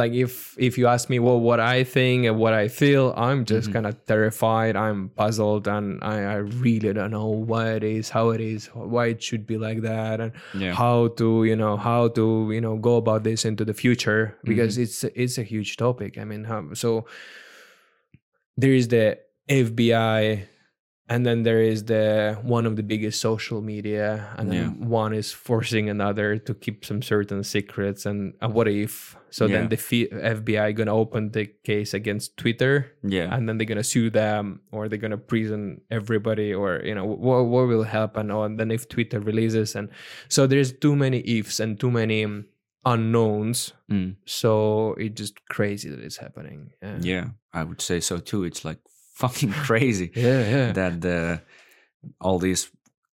like 0.00 0.12
if 0.24 0.32
if 0.58 0.76
you 0.78 0.86
ask 0.94 1.08
me 1.08 1.18
well 1.26 1.40
what 1.48 1.58
i 1.58 1.78
think 1.96 2.26
and 2.28 2.36
what 2.42 2.52
i 2.62 2.66
feel 2.68 3.04
i'm 3.16 3.40
just 3.52 3.68
Mhm. 3.68 3.72
kind 3.74 3.86
of 3.90 3.94
terrified 4.12 4.74
i'm 4.76 5.08
puzzled 5.20 5.64
and 5.76 5.86
I, 6.04 6.16
I 6.34 6.38
really 6.64 6.92
don't 6.92 7.10
know 7.18 7.28
why 7.50 7.64
it 7.78 7.84
is 7.96 8.10
how 8.16 8.26
it 8.36 8.40
is 8.52 8.66
why 8.94 9.04
it 9.14 9.20
should 9.22 9.44
be 9.52 9.56
like 9.66 9.80
that 9.90 10.20
and 10.20 10.32
Yeah. 10.54 10.74
how 10.82 11.08
to 11.20 11.28
you 11.50 11.56
know 11.62 11.74
how 11.88 12.08
to 12.18 12.24
you 12.52 12.60
know 12.60 12.76
go 12.88 12.94
about 13.04 13.22
this 13.24 13.44
into 13.50 13.64
the 13.64 13.74
future 13.84 14.22
because 14.44 14.76
it's 14.84 14.98
it's 15.22 15.38
a 15.38 15.46
huge 15.52 15.76
topic 15.76 16.18
i 16.18 16.24
mean 16.30 16.44
how, 16.44 16.60
so 16.74 17.06
there 18.56 18.72
is 18.72 18.88
the 18.88 19.18
fbi 19.48 20.42
and 21.08 21.24
then 21.24 21.44
there 21.44 21.62
is 21.62 21.84
the 21.84 22.36
one 22.42 22.66
of 22.66 22.74
the 22.74 22.82
biggest 22.82 23.20
social 23.20 23.60
media 23.62 24.34
and 24.36 24.50
then 24.50 24.62
Yeah. 24.80 24.86
one 25.02 25.12
is 25.14 25.30
forcing 25.30 25.88
another 25.88 26.36
to 26.46 26.52
keep 26.54 26.84
some 26.84 27.00
certain 27.00 27.44
secrets 27.44 28.06
and, 28.06 28.34
and 28.42 28.52
what 28.52 28.66
if 28.66 29.16
so 29.30 29.46
Yeah. 29.46 29.54
then 29.54 29.68
the 29.68 29.76
fbi 29.76 30.74
gonna 30.74 30.94
open 30.94 31.30
the 31.30 31.46
case 31.62 31.94
against 31.94 32.36
twitter 32.36 32.74
Yeah. 33.16 33.28
and 33.34 33.48
then 33.48 33.56
they're 33.58 33.66
gonna 33.72 33.84
sue 33.84 34.10
them 34.10 34.60
or 34.72 34.88
they're 34.88 34.98
gonna 35.06 35.18
prison 35.32 35.80
everybody 35.90 36.52
or 36.52 36.80
you 36.84 36.94
know 36.94 37.04
what, 37.06 37.46
what 37.46 37.68
will 37.68 37.84
happen 37.84 38.30
or 38.30 38.48
then 38.48 38.70
if 38.70 38.88
twitter 38.88 39.20
releases 39.20 39.76
and 39.76 39.88
so 40.28 40.46
there's 40.46 40.72
too 40.72 40.96
many 40.96 41.18
ifs 41.38 41.60
and 41.60 41.78
too 41.78 41.90
many 41.90 42.24
um, 42.24 42.46
unknowns 42.84 43.72
Mm. 43.90 44.16
so 44.24 44.94
it's 44.98 45.14
just 45.22 45.36
crazy 45.48 45.88
that 45.90 46.00
it's 46.00 46.16
happening 46.16 46.70
yeah 46.82 46.98
Yeah, 47.00 47.26
I 47.52 47.62
would 47.62 47.80
say 47.80 48.00
so 48.00 48.18
too. 48.18 48.42
It's 48.42 48.64
like 48.64 48.80
fucking 49.20 49.52
crazy 49.66 50.08
yeah, 50.26 50.42
yeah. 50.54 50.72
that 50.72 51.00
the 51.00 51.40
all 52.20 52.38
these 52.38 52.70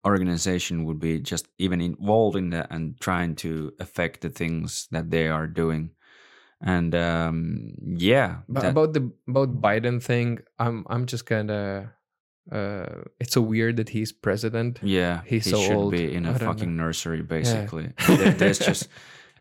organization 0.06 0.84
would 0.86 0.98
be 0.98 1.20
just 1.20 1.46
even 1.58 1.80
involved 1.80 2.36
in 2.36 2.50
that 2.50 2.66
and 2.70 2.98
trying 3.00 3.34
to 3.36 3.72
affect 3.78 4.20
the 4.22 4.30
things 4.30 4.88
that 4.90 5.10
they 5.10 5.28
are 5.28 5.46
doing. 5.46 5.90
And 6.62 6.94
um 6.94 7.74
yeah, 7.96 8.38
But 8.48 8.62
that- 8.62 8.70
about 8.70 8.92
the 8.94 9.10
about 9.28 9.60
Biden 9.60 10.02
thing, 10.02 10.38
I'm 10.58 10.84
I'm 10.88 11.04
just 11.06 11.24
kind 11.26 11.50
of 11.50 11.84
uh 12.50 13.04
it's 13.20 13.32
so 13.34 13.42
weird 13.42 13.76
that 13.76 13.88
he's 13.90 14.12
president. 14.12 14.80
yeah, 14.82 15.20
he's 15.26 15.44
he 15.44 15.50
so 15.50 15.58
should 15.60 15.76
old. 15.76 15.92
be 15.92 16.14
in 16.14 16.26
a 16.26 16.38
fucking 16.38 16.74
nursery 16.76 17.22
basically. 17.22 17.92
Yeah. 18.08 18.32
There's 18.40 18.58
just 18.58 18.88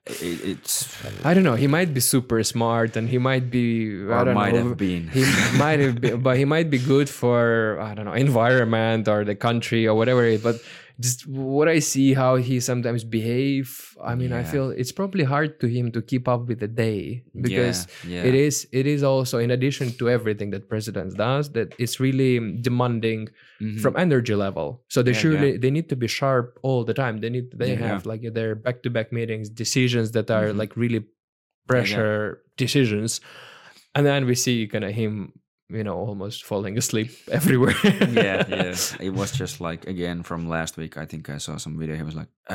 it, 0.05 0.41
it's 0.43 0.87
I 1.25 1.33
don't 1.33 1.43
know. 1.43 1.55
He 1.55 1.67
might 1.67 1.93
be 1.93 1.99
super 1.99 2.43
smart, 2.43 2.95
and 2.95 3.09
he 3.09 3.17
might 3.17 3.49
be 3.51 4.03
I 4.09 4.23
don't 4.23 4.33
might 4.33 4.53
know. 4.53 4.69
have 4.69 4.77
been. 4.77 5.07
He 5.09 5.23
might 5.57 5.79
have, 5.79 6.01
been, 6.01 6.21
but 6.21 6.37
he 6.37 6.45
might 6.45 6.69
be 6.69 6.79
good 6.79 7.09
for 7.09 7.79
I 7.81 7.93
don't 7.93 8.05
know 8.05 8.13
environment 8.13 9.07
or 9.07 9.23
the 9.23 9.35
country 9.35 9.87
or 9.87 9.95
whatever. 9.95 10.37
But 10.37 10.61
just 10.99 11.25
what 11.27 11.67
I 11.69 11.79
see, 11.79 12.13
how 12.13 12.35
he 12.35 12.59
sometimes 12.59 13.03
behave. 13.03 13.95
I 14.03 14.15
mean, 14.15 14.33
I 14.33 14.43
feel 14.43 14.69
it's 14.71 14.91
probably 14.91 15.23
hard 15.23 15.59
to 15.61 15.67
him 15.67 15.91
to 15.93 16.01
keep 16.01 16.27
up 16.27 16.47
with 16.47 16.59
the 16.59 16.67
day 16.67 17.23
because 17.39 17.87
yeah, 18.03 18.15
yeah. 18.23 18.23
it 18.29 18.35
is 18.35 18.67
it 18.71 18.85
is 18.85 19.01
also 19.01 19.39
in 19.39 19.49
addition 19.51 19.93
to 19.97 20.09
everything 20.09 20.51
that 20.51 20.67
president 20.67 21.15
does 21.15 21.51
that 21.55 21.71
it's 21.79 21.99
really 21.99 22.39
demanding 22.61 23.29
Mhm. 23.61 23.79
from 23.83 23.95
energy 23.97 24.35
level 24.35 24.83
so 24.87 25.03
they 25.03 25.11
Yeah, 25.11 25.23
surely 25.23 25.57
they 25.57 25.71
need 25.71 25.87
to 25.89 25.95
be 25.95 26.07
sharp 26.07 26.59
all 26.63 26.83
the 26.83 26.93
time 26.93 27.19
they 27.19 27.29
need 27.29 27.51
they 27.55 27.75
Yeah, 27.75 27.87
have 27.91 28.05
like 28.05 28.23
their 28.33 28.55
back-to-back 28.55 29.11
meetings 29.11 29.49
decisions 29.49 30.11
that 30.15 30.27
are 30.31 30.51
Mhm. 30.51 30.57
like 30.61 30.75
really 30.79 31.03
pressure 31.67 32.41
decisions 32.57 33.21
and 33.95 34.05
then 34.05 34.25
we 34.25 34.35
see 34.35 34.67
kind 34.67 34.83
of 34.83 34.91
him 34.91 35.33
you 35.69 35.83
know 35.83 35.95
almost 35.95 36.43
falling 36.43 36.77
asleep 36.77 37.11
everywhere 37.31 37.75
yeah, 37.83 38.45
yeah. 38.49 38.75
It 38.99 39.13
was 39.13 39.31
just 39.31 39.61
like 39.61 39.87
again 39.87 40.23
from 40.23 40.49
last 40.49 40.77
week. 40.77 40.97
I 40.97 41.05
think 41.05 41.29
I 41.29 41.37
saw 41.37 41.57
some 41.57 41.77
video. 41.77 41.95
He 41.95 42.03
was 42.03 42.15
like, 42.15 42.27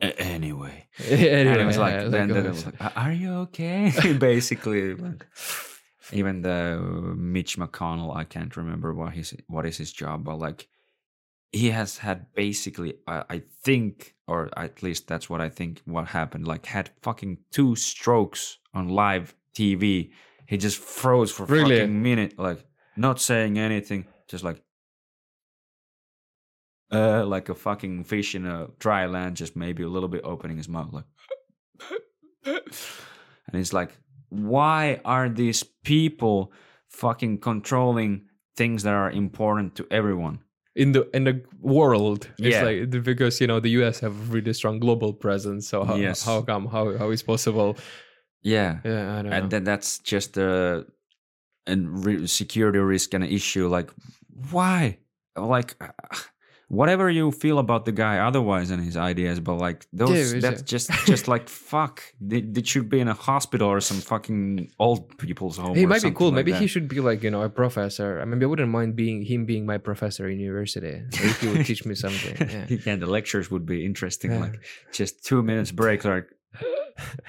anyway. 0.00 0.86
anyway, 0.98 1.32
and 1.32 1.60
it 1.60 1.66
was 1.66 1.78
like, 1.78 2.10
then, 2.10 2.28
then 2.28 2.48
was 2.48 2.66
like, 2.66 2.80
"Are- 2.80 2.92
"Are 2.96 3.12
you 3.12 3.32
okay?" 3.46 3.92
Basically, 4.18 4.96
even 6.12 6.42
the 6.42 6.80
Mitch 7.16 7.58
McConnell, 7.58 8.16
I 8.16 8.24
can't 8.24 8.56
remember 8.56 8.94
what 8.94 9.12
his 9.12 9.34
what 9.46 9.66
is 9.66 9.76
his 9.76 9.92
job, 9.92 10.24
but 10.24 10.36
like 10.38 10.68
he 11.52 11.70
has 11.70 11.98
had 11.98 12.32
basically, 12.34 12.94
I, 13.06 13.24
I 13.28 13.42
think, 13.62 14.14
or 14.26 14.48
at 14.56 14.82
least 14.82 15.08
that's 15.08 15.28
what 15.28 15.40
I 15.40 15.48
think, 15.48 15.82
what 15.84 16.06
happened. 16.06 16.46
Like 16.46 16.66
had 16.66 16.90
fucking 17.02 17.38
two 17.50 17.74
strokes 17.76 18.58
on 18.72 18.88
live 18.88 19.34
TV. 19.54 20.10
He 20.46 20.56
just 20.56 20.78
froze 20.78 21.30
for 21.30 21.44
Really? 21.46 21.78
fucking 21.78 22.02
minute, 22.02 22.38
like 22.38 22.64
not 22.96 23.20
saying 23.20 23.58
anything, 23.58 24.06
just 24.28 24.44
like. 24.44 24.62
Uh, 26.92 27.24
like 27.24 27.48
a 27.48 27.54
fucking 27.54 28.02
fish 28.02 28.34
in 28.34 28.44
a 28.46 28.66
dry 28.80 29.06
land, 29.06 29.36
just 29.36 29.54
maybe 29.54 29.84
a 29.84 29.88
little 29.88 30.08
bit 30.08 30.22
opening 30.24 30.56
his 30.56 30.68
mouth, 30.68 30.92
like. 30.92 31.04
And 33.46 33.56
he's 33.58 33.72
like, 33.72 33.90
why 34.28 35.00
are 35.04 35.28
these 35.28 35.62
people 35.84 36.52
fucking 36.88 37.38
controlling 37.38 38.26
things 38.56 38.82
that 38.84 38.94
are 38.94 39.10
important 39.10 39.74
to 39.76 39.86
everyone? 39.90 40.40
in 40.76 40.92
the 40.92 41.02
in 41.16 41.24
the 41.24 41.42
world 41.60 42.28
it's 42.38 42.54
Yeah. 42.54 42.62
like 42.62 43.02
because 43.04 43.40
you 43.40 43.48
know 43.48 43.58
the 43.58 43.70
us 43.70 43.98
have 44.00 44.12
a 44.12 44.32
really 44.32 44.52
strong 44.52 44.78
global 44.78 45.12
presence 45.12 45.66
so 45.68 45.82
how, 45.82 45.96
Yes. 45.96 46.24
how 46.24 46.42
come 46.42 46.66
how 46.68 46.96
how 46.96 47.10
is 47.10 47.24
possible 47.24 47.76
Yeah. 48.42 48.78
yeah 48.84 49.12
i 49.18 49.22
don't 49.22 49.30
know 49.30 49.36
And 49.36 49.50
then 49.50 49.64
that's 49.64 49.98
just 49.98 50.36
a, 50.36 50.86
a 51.66 51.76
re- 51.76 52.26
security 52.26 52.78
risk 52.78 53.14
and 53.14 53.22
an 53.24 53.30
issue. 53.30 53.68
Like, 53.68 53.90
why? 54.50 54.98
Like, 55.36 55.76
whatever 56.68 57.10
you 57.10 57.32
feel 57.32 57.58
about 57.58 57.84
the 57.84 57.92
guy 57.92 58.18
otherwise 58.18 58.70
and 58.70 58.82
his 58.82 58.96
ideas, 58.96 59.40
but 59.40 59.56
like 59.56 59.86
those, 59.92 60.32
Yeah, 60.32 60.40
that's 60.40 60.60
yeah. 60.62 60.66
just 60.66 60.90
just 61.06 61.28
like 61.28 61.48
fuck. 61.48 62.02
They, 62.20 62.40
they 62.42 62.62
should 62.62 62.88
be 62.88 63.00
in 63.00 63.08
a 63.08 63.14
hospital 63.14 63.68
or 63.68 63.80
some 63.80 63.98
fucking 64.00 64.70
old 64.78 65.18
people's 65.18 65.56
home. 65.58 65.74
he 65.76 65.84
might 65.86 66.02
be 66.02 66.10
cool. 66.12 66.28
like 66.28 66.36
Maybe 66.36 66.52
that. 66.52 66.60
he 66.60 66.66
should 66.66 66.88
be 66.88 67.00
like 67.00 67.22
you 67.22 67.30
know 67.30 67.42
a 67.42 67.48
professor. 67.50 68.20
I 68.20 68.24
mean, 68.24 68.42
I 68.42 68.46
wouldn't 68.46 68.70
mind 68.70 68.94
being 68.96 69.22
him 69.22 69.44
being 69.46 69.66
my 69.66 69.78
professor 69.78 70.28
in 70.28 70.38
university. 70.40 71.02
If 71.12 71.40
he 71.40 71.48
would 71.48 71.66
teach 71.70 71.84
me 71.84 71.94
something. 71.94 72.36
Yeah. 72.48 72.66
yeah, 72.86 72.96
the 72.96 73.06
lectures 73.06 73.50
would 73.50 73.66
be 73.66 73.84
interesting. 73.84 74.30
Yeah. 74.32 74.40
Like 74.40 74.60
just 74.92 75.24
two 75.24 75.42
minutes 75.42 75.72
break, 75.72 76.04
like 76.04 76.28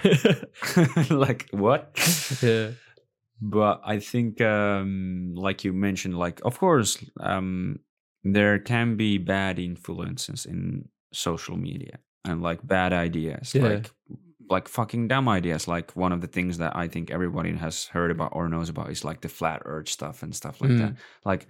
like 1.10 1.48
what? 1.52 1.92
yeah. 2.42 2.72
but 3.42 3.82
i 3.86 4.00
think 4.00 4.40
um 4.42 5.34
like 5.36 5.64
you 5.64 5.74
mentioned 5.74 6.18
like 6.18 6.40
of 6.46 6.60
course 6.60 6.98
um 7.20 7.80
there 8.24 8.60
can 8.60 8.96
be 8.98 9.18
bad 9.18 9.58
influences 9.60 10.46
in 10.46 10.88
social 11.12 11.58
media 11.58 11.98
and 12.24 12.42
like 12.44 12.60
bad 12.66 12.94
ideas 12.94 13.56
Yeah. 13.56 13.64
like 13.64 13.92
like 14.50 14.68
fucking 14.68 15.08
dumb 15.08 15.28
ideas 15.30 15.68
like 15.68 15.96
one 15.96 16.12
of 16.12 16.22
the 16.22 16.28
things 16.28 16.58
that 16.60 16.76
i 16.76 16.88
think 16.88 17.10
everybody 17.10 17.52
has 17.56 17.86
heard 17.86 18.12
about 18.12 18.32
or 18.36 18.48
knows 18.50 18.70
about 18.70 18.92
is 18.92 19.04
like 19.04 19.22
the 19.22 19.30
flat 19.30 19.62
earth 19.66 19.90
stuff 19.90 20.22
and 20.24 20.36
stuff 20.36 20.62
like 20.62 20.78
that 20.78 20.94
like 21.26 21.48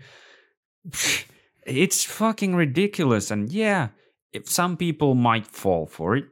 it's 1.65 2.03
fucking 2.03 2.55
ridiculous 2.55 3.31
and 3.31 3.51
yeah 3.51 3.89
if 4.33 4.47
some 4.49 4.77
people 4.77 5.13
might 5.15 5.45
fall 5.45 5.85
for 5.85 6.15
it 6.15 6.25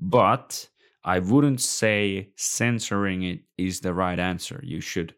but 0.00 0.68
i 1.04 1.18
wouldn't 1.18 1.60
say 1.60 2.28
censoring 2.36 3.22
it 3.22 3.40
is 3.58 3.80
the 3.80 3.92
right 3.92 4.18
answer 4.18 4.60
you 4.64 4.80
should 4.80 5.14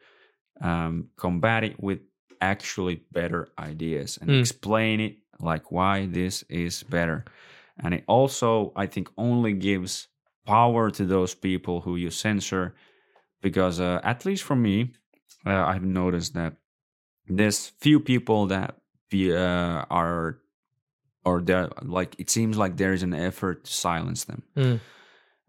um, 0.60 1.08
combat 1.16 1.64
it 1.64 1.76
with 1.82 2.00
actually 2.40 2.96
better 3.12 3.48
ideas 3.58 4.18
and 4.20 4.30
Mm. 4.30 4.40
explain 4.40 5.00
it 5.00 5.16
like 5.40 5.70
why 5.72 6.06
this 6.06 6.42
is 6.48 6.82
better 6.84 7.24
and 7.82 7.94
it 7.94 8.04
also 8.06 8.72
i 8.76 8.86
think 8.86 9.08
only 9.16 9.52
gives 9.52 10.08
power 10.46 10.90
to 10.90 11.04
those 11.06 11.34
people 11.34 11.80
who 11.80 11.96
you 11.96 12.10
censor 12.10 12.74
because 13.42 13.80
uh, 13.80 14.00
at 14.02 14.24
least 14.24 14.42
for 14.44 14.56
me 14.56 14.92
uh, 15.46 15.64
i've 15.70 15.84
noticed 15.84 16.34
that 16.34 16.54
there's 17.28 17.66
few 17.80 17.98
people 18.00 18.46
that 18.46 18.76
be, 19.10 19.32
uh, 19.34 19.84
are 19.90 20.38
or 21.24 21.40
there 21.40 21.68
like 21.82 22.14
it 22.18 22.30
seems 22.30 22.56
like 22.56 22.76
there 22.76 22.92
is 22.92 23.02
an 23.02 23.14
effort 23.14 23.64
to 23.64 23.72
silence 23.72 24.24
them 24.24 24.42
Mm. 24.56 24.80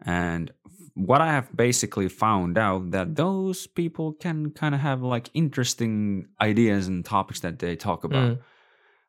And 0.06 0.50
what 0.94 1.20
i 1.20 1.26
have 1.32 1.48
basically 1.56 2.08
found 2.08 2.58
out 2.58 2.90
that 2.90 3.14
those 3.16 3.66
people 3.66 4.12
can 4.12 4.50
kind 4.50 4.74
of 4.74 4.80
have 4.80 5.02
like 5.02 5.30
interesting 5.34 6.26
ideas 6.40 6.88
and 6.88 7.04
topics 7.04 7.40
that 7.40 7.58
they 7.58 7.76
talk 7.76 8.04
about 8.04 8.32
Mm. 8.32 8.38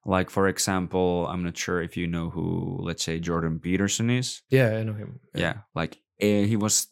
like 0.05 0.29
for 0.29 0.47
example 0.47 1.27
i'm 1.27 1.43
not 1.43 1.57
sure 1.57 1.81
if 1.81 1.97
you 1.97 2.07
know 2.07 2.29
who 2.29 2.77
let's 2.81 3.03
say 3.03 3.19
jordan 3.19 3.59
peterson 3.59 4.09
is 4.09 4.41
Yeah, 4.49 4.77
I 4.79 4.83
know 4.83 4.93
him. 4.93 5.19
yeah 5.35 5.57
like 5.75 5.99
eh, 6.19 6.45
he 6.45 6.55
was 6.55 6.87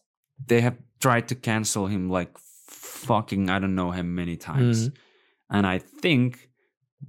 they 0.45 0.61
have 0.61 0.78
tried 0.99 1.28
to 1.30 1.36
cancel 1.36 1.88
him 1.88 2.10
like 2.10 2.38
fucking 2.68 3.49
i 3.49 3.60
don't 3.60 3.76
know 3.76 3.91
him 3.91 4.14
many 4.15 4.36
times 4.38 4.90
Mhm. 4.90 4.94
and 5.49 5.68
i 5.68 5.78
think 5.80 6.49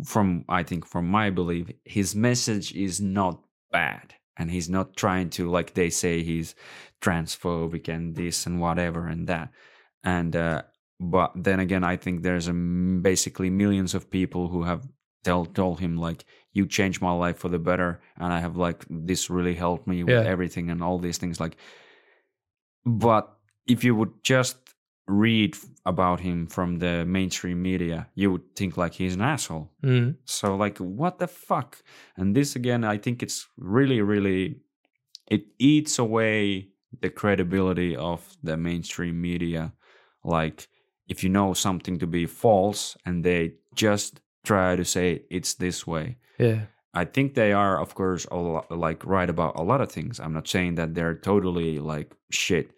from 0.05 0.45
i 0.49 0.63
think 0.63 0.87
from 0.87 1.09
my 1.09 1.31
belief 1.31 1.71
his 1.85 2.15
message 2.15 2.73
is 2.75 3.01
not 3.01 3.41
bad 3.73 4.15
and 4.39 4.51
he's 4.51 4.69
not 4.69 4.97
trying 4.97 5.29
to 5.31 5.51
like 5.51 5.75
they 5.75 5.91
say 5.91 6.23
he's 6.23 6.55
transphobic 7.01 7.89
and 7.89 8.15
this 8.17 8.47
and 8.47 8.61
whatever 8.61 9.07
and 9.07 9.27
that 9.29 9.51
and 10.05 10.35
uh 10.37 10.63
but 11.01 11.33
then 11.35 11.61
again 11.61 11.85
i 11.85 11.97
think 11.97 12.23
there's 12.23 12.49
a 12.49 12.51
m- 12.51 13.01
basically 13.03 13.51
millions 13.51 13.95
of 13.95 14.11
people 14.11 14.49
who 14.49 14.63
have 14.65 14.87
tell, 15.25 15.45
told 15.47 15.79
him 15.81 15.97
like 15.97 16.25
you 16.53 16.67
changed 16.67 17.01
my 17.03 17.13
life 17.13 17.39
for 17.39 17.49
the 17.49 17.59
better 17.59 18.01
and 18.17 18.33
i 18.33 18.41
have 18.41 18.57
like 18.57 18.85
this 18.91 19.31
really 19.31 19.55
helped 19.55 19.87
me 19.87 20.03
with 20.03 20.15
Yeah. 20.15 20.31
everything 20.31 20.71
and 20.71 20.83
all 20.83 20.99
these 20.99 21.19
things 21.19 21.39
like 21.41 21.57
but 22.85 23.37
if 23.67 23.85
you 23.85 23.95
would 23.95 24.23
just 24.23 24.57
read 25.09 25.57
about 25.87 26.21
him 26.21 26.47
from 26.47 26.79
the 26.79 27.05
mainstream 27.07 27.63
media 27.63 28.07
you 28.15 28.31
would 28.31 28.55
think 28.55 28.77
like 28.77 28.93
he's 28.95 29.15
an 29.15 29.23
asshole 29.23 29.71
Mm. 29.83 30.17
so 30.25 30.55
like 30.57 30.79
what 30.79 31.19
the 31.19 31.27
fuck 31.27 31.83
and 32.17 32.37
this 32.37 32.55
again 32.57 32.85
i 32.85 32.99
think 32.99 33.23
it's 33.23 33.49
really 33.57 34.01
really 34.03 34.57
it 35.31 35.43
eats 35.59 35.99
away 35.99 36.69
the 37.01 37.11
credibility 37.11 37.97
of 37.97 38.37
the 38.43 38.57
mainstream 38.57 39.21
media 39.21 39.73
like 40.25 40.69
if 41.09 41.23
you 41.25 41.31
know 41.31 41.55
something 41.55 41.99
to 41.99 42.07
be 42.07 42.27
false 42.27 42.97
and 43.07 43.25
they 43.25 43.55
just 43.75 44.21
try 44.45 44.77
to 44.77 44.85
say 44.85 45.23
it's 45.31 45.55
this 45.55 45.87
way 45.87 46.17
Yeah. 46.39 46.61
I 46.95 47.05
think 47.05 47.35
they 47.35 47.53
are, 47.53 47.79
of 47.81 47.95
course, 47.95 48.27
a 48.31 48.37
lo- 48.37 48.65
like 48.71 49.05
right 49.05 49.31
about 49.31 49.55
a 49.57 49.63
lot 49.63 49.81
of 49.81 49.93
things. 49.93 50.19
I'm 50.19 50.33
not 50.33 50.49
saying 50.49 50.77
that 50.77 50.95
they're 50.95 51.15
totally 51.21 51.79
like 51.79 52.11
shit, 52.31 52.73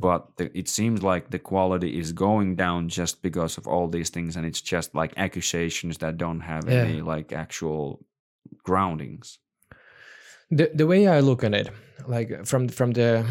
but 0.00 0.36
the, 0.36 0.50
it 0.58 0.68
seems 0.68 1.02
like 1.02 1.30
the 1.30 1.38
quality 1.38 1.98
is 1.98 2.12
going 2.12 2.56
down 2.56 2.88
just 2.88 3.22
because 3.22 3.58
of 3.58 3.66
all 3.66 3.88
these 3.88 4.10
things, 4.10 4.36
and 4.36 4.44
it's 4.46 4.60
just 4.60 4.94
like 4.94 5.12
accusations 5.16 5.98
that 5.98 6.16
don't 6.16 6.40
have 6.40 6.68
Yeah. 6.68 6.84
any 6.84 7.00
like 7.02 7.32
actual 7.32 7.98
groundings. 8.64 9.38
the 10.50 10.70
the 10.74 10.86
way 10.86 11.08
I 11.08 11.20
look 11.20 11.44
at 11.44 11.54
it, 11.54 11.68
like 12.06 12.44
from 12.46 12.68
from 12.68 12.92
the 12.92 13.24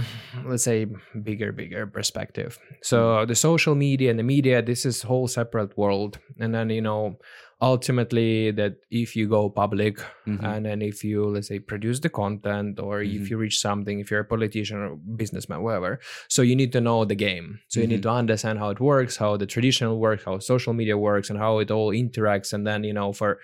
let's 0.46 0.64
say 0.64 0.86
bigger 1.24 1.52
bigger 1.52 1.86
perspective. 1.88 2.58
So 2.82 3.26
the 3.26 3.36
social 3.36 3.76
media 3.76 4.10
and 4.10 4.20
the 4.20 4.24
media, 4.24 4.62
this 4.62 4.86
is 4.86 5.02
whole 5.04 5.28
separate 5.28 5.78
world, 5.78 6.20
and 6.40 6.54
then 6.54 6.70
you 6.70 6.82
know 6.82 7.18
ultimately 7.62 8.52
that 8.52 8.74
if 8.92 9.16
you 9.16 9.28
go 9.28 9.50
public 9.50 9.96
Mhm. 10.28 10.44
and 10.44 10.66
then 10.66 10.82
if 10.82 11.04
you 11.04 11.26
let's 11.34 11.48
say 11.48 11.60
produce 11.60 12.00
the 12.06 12.10
content 12.22 12.80
or 12.80 12.96
Mhm. 13.00 13.16
if 13.18 13.24
you 13.30 13.38
reach 13.38 13.58
something 13.68 14.00
if 14.00 14.12
you're 14.12 14.26
a 14.28 14.32
politician 14.36 14.78
or 14.86 14.96
businessman 15.22 15.62
whatever 15.64 15.92
so 16.28 16.42
you 16.50 16.56
need 16.62 16.72
to 16.78 16.82
know 16.88 17.00
the 17.06 17.16
game 17.28 17.48
so 17.72 17.80
you 17.82 17.88
need 17.88 18.04
to 18.04 18.10
understand 18.22 18.60
how 18.60 18.70
it 18.76 18.80
works 18.94 19.14
how 19.24 19.32
the 19.38 19.46
traditional 19.56 19.96
works 20.06 20.24
how 20.28 20.36
social 20.54 20.74
media 20.74 20.98
works 21.10 21.30
and 21.30 21.40
how 21.40 21.54
it 21.64 21.70
all 21.72 21.90
interacts 22.04 22.52
and 22.54 22.68
then 22.68 22.84
you 22.84 22.94
know 23.00 23.10
for 23.20 23.40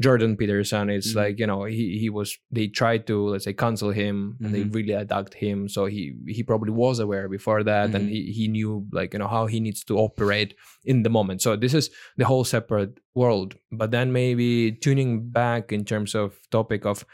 jordan 0.00 0.36
peterson 0.36 0.90
it's 0.90 1.12
Mhm. 1.12 1.16
like 1.16 1.38
you 1.38 1.46
know 1.46 1.64
he, 1.64 1.98
he 1.98 2.10
was 2.10 2.36
they 2.50 2.66
tried 2.68 3.06
to 3.06 3.28
let's 3.28 3.44
say 3.44 3.52
cancel 3.54 3.90
him 3.90 4.36
and 4.42 4.54
they 4.54 4.64
Mhm. 4.64 4.74
really 4.74 4.92
attacked 4.92 5.34
him 5.34 5.68
so 5.68 5.86
he 5.86 6.14
he 6.26 6.42
probably 6.42 6.70
was 6.72 6.98
aware 6.98 7.28
before 7.28 7.62
that 7.64 7.94
and 7.94 8.04
Mhm. 8.08 8.10
he, 8.10 8.32
he 8.32 8.48
knew 8.48 8.86
like 8.92 9.14
you 9.14 9.18
know 9.18 9.28
how 9.28 9.46
he 9.46 9.58
needs 9.60 9.82
to 9.84 9.96
operate 9.96 10.54
in 10.84 11.02
the 11.02 11.08
moment 11.08 11.40
so 11.40 11.56
this 11.56 11.72
is 11.72 11.90
the 12.18 12.26
whole 12.26 12.44
separate 12.44 13.00
world 13.14 13.56
but 13.72 13.90
then 13.90 14.12
maybe 14.12 14.72
tuning 14.72 15.30
back 15.30 15.72
in 15.72 15.84
terms 15.84 16.14
of 16.14 16.38
topic 16.50 16.84
of 16.84 17.04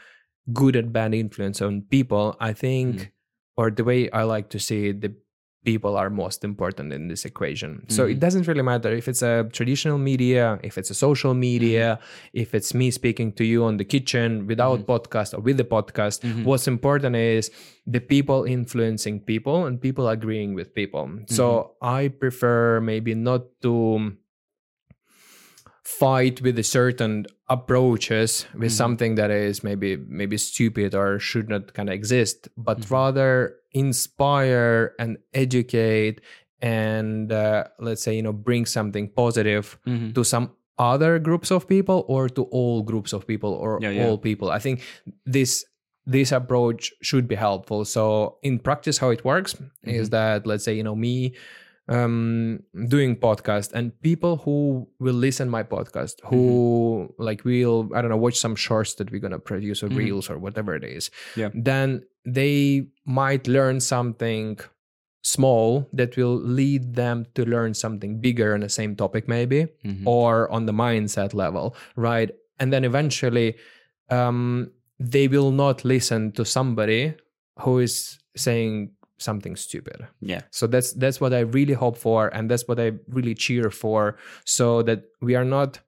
good 0.51 0.75
and 0.75 0.91
bad 0.91 1.13
influence 1.13 1.61
on 1.61 1.83
people 1.89 2.35
i 2.41 2.51
think 2.51 2.95
Mm. 2.95 3.09
or 3.55 3.71
the 3.71 3.83
way 3.85 4.09
i 4.11 4.23
like 4.23 4.49
to 4.49 4.59
see 4.59 4.87
it 4.89 4.99
the 5.01 5.13
people 5.63 5.95
are 5.97 6.09
most 6.09 6.43
important 6.43 6.91
in 6.93 7.07
this 7.07 7.23
equation 7.25 7.71
so 7.87 8.01
Mhm. 8.05 8.11
it 8.13 8.19
doesn't 8.19 8.45
really 8.47 8.61
matter 8.61 8.91
if 8.93 9.07
it's 9.07 9.21
a 9.21 9.47
traditional 9.51 9.97
media 9.97 10.59
if 10.63 10.77
it's 10.77 10.89
a 10.89 10.93
social 11.07 11.33
media 11.33 11.99
if 12.33 12.53
it's 12.53 12.73
me 12.73 12.91
speaking 12.91 13.31
to 13.31 13.43
you 13.45 13.63
on 13.63 13.77
the 13.77 13.85
kitchen 13.85 14.45
without 14.47 14.79
Mhm. 14.79 14.85
podcast 14.91 15.33
or 15.33 15.41
with 15.41 15.57
the 15.57 15.63
podcast 15.75 16.17
Mhm. 16.23 16.43
what's 16.43 16.67
important 16.67 17.15
is 17.15 17.49
the 17.87 17.99
people 18.13 18.43
influencing 18.57 19.19
people 19.31 19.65
and 19.65 19.79
people 19.81 20.07
agreeing 20.07 20.51
with 20.53 20.73
people 20.73 21.05
so 21.25 21.45
Mm-hmm. 21.45 21.99
i 21.99 22.01
prefer 22.07 22.79
maybe 22.81 23.13
not 23.15 23.41
to 23.61 23.73
fight 25.99 26.41
with 26.41 26.57
a 26.59 26.63
certain 26.63 27.25
approaches 27.49 28.45
with 28.53 28.71
Mhm. 28.71 28.77
something 28.81 29.15
that 29.15 29.31
is 29.31 29.63
maybe 29.63 29.97
maybe 30.19 30.37
stupid 30.37 30.95
or 30.95 31.19
should 31.19 31.47
not 31.49 31.73
kind 31.73 31.89
of 31.89 31.95
exist 31.95 32.47
but 32.57 32.77
Mhm. 32.79 32.91
rather 32.91 33.55
inspire 33.73 34.93
and 34.99 35.17
educate 35.33 36.21
and 36.61 37.31
uh, 37.31 37.63
let's 37.79 38.01
say 38.01 38.15
you 38.15 38.21
know 38.23 38.33
bring 38.33 38.65
something 38.65 39.09
positive 39.09 39.77
Mhm. 39.85 40.13
to 40.15 40.23
some 40.23 40.45
other 40.79 41.19
groups 41.19 41.51
of 41.51 41.67
people 41.67 42.03
or 42.07 42.27
to 42.29 42.43
all 42.51 42.81
groups 42.83 43.13
of 43.13 43.27
people 43.27 43.51
or 43.63 43.79
Yeah, 43.81 43.91
yeah. 43.91 44.05
all 44.07 44.17
people 44.17 44.49
i 44.49 44.59
think 44.59 44.81
this 45.25 45.65
this 46.05 46.31
approach 46.31 46.91
should 47.01 47.27
be 47.27 47.35
helpful 47.35 47.85
so 47.85 48.03
in 48.43 48.59
practice 48.59 48.97
how 49.03 49.09
it 49.11 49.23
works 49.23 49.55
is 49.83 50.07
Mhm. 50.07 50.11
that 50.11 50.47
let's 50.47 50.63
say 50.63 50.73
you 50.79 50.83
know 50.83 50.95
me 50.95 51.33
um 51.89 52.59
doing 52.87 53.15
podcast 53.15 53.71
and 53.73 53.91
people 54.01 54.37
who 54.37 54.87
will 54.99 55.13
listen 55.15 55.49
my 55.49 55.63
podcast 55.63 56.15
who 56.23 57.13
like 57.17 57.43
will 57.43 57.89
i 57.93 58.01
don't 58.01 58.09
know 58.09 58.15
watch 58.15 58.39
some 58.39 58.55
shorts 58.55 58.93
that 58.95 59.11
we're 59.11 59.19
gonna 59.19 59.37
produce 59.39 59.83
or 59.83 59.89
Mhm. 59.89 59.97
reels 59.97 60.29
or 60.29 60.37
whatever 60.39 60.75
it 60.75 60.83
is 60.85 61.11
Yeah. 61.35 61.49
then 61.53 62.03
they 62.25 62.87
might 63.05 63.47
learn 63.49 63.81
something 63.81 64.59
small 65.23 65.89
that 65.91 66.15
will 66.15 66.35
lead 66.35 66.95
them 66.95 67.25
to 67.35 67.43
learn 67.45 67.73
something 67.73 68.19
bigger 68.21 68.53
on 68.53 68.61
the 68.61 68.69
same 68.69 68.95
topic 68.95 69.27
maybe 69.27 69.67
Mhm. 69.85 70.07
or 70.07 70.49
on 70.51 70.65
the 70.65 70.73
mindset 70.73 71.33
level 71.33 71.75
right 71.97 72.31
and 72.59 72.71
then 72.71 72.85
eventually 72.85 73.55
um 74.09 74.71
they 74.99 75.27
will 75.27 75.51
not 75.51 75.83
listen 75.83 76.31
to 76.31 76.45
somebody 76.45 77.13
who 77.59 77.79
is 77.79 78.19
saying 78.37 78.91
something 79.23 79.55
stupid 79.67 79.99
yeah. 80.31 80.41
so 80.51 80.63
that's 80.73 80.89
that's 81.01 81.19
what 81.21 81.33
i 81.33 81.41
really 81.57 81.73
hope 81.83 81.97
for 81.97 82.27
and 82.35 82.43
that's 82.51 82.67
what 82.67 82.79
i 82.85 82.91
really 83.17 83.35
cheer 83.45 83.69
for 83.83 84.01
so 84.45 84.81
that 84.87 84.99
we 85.27 85.33
are 85.39 85.45
not 85.57 85.79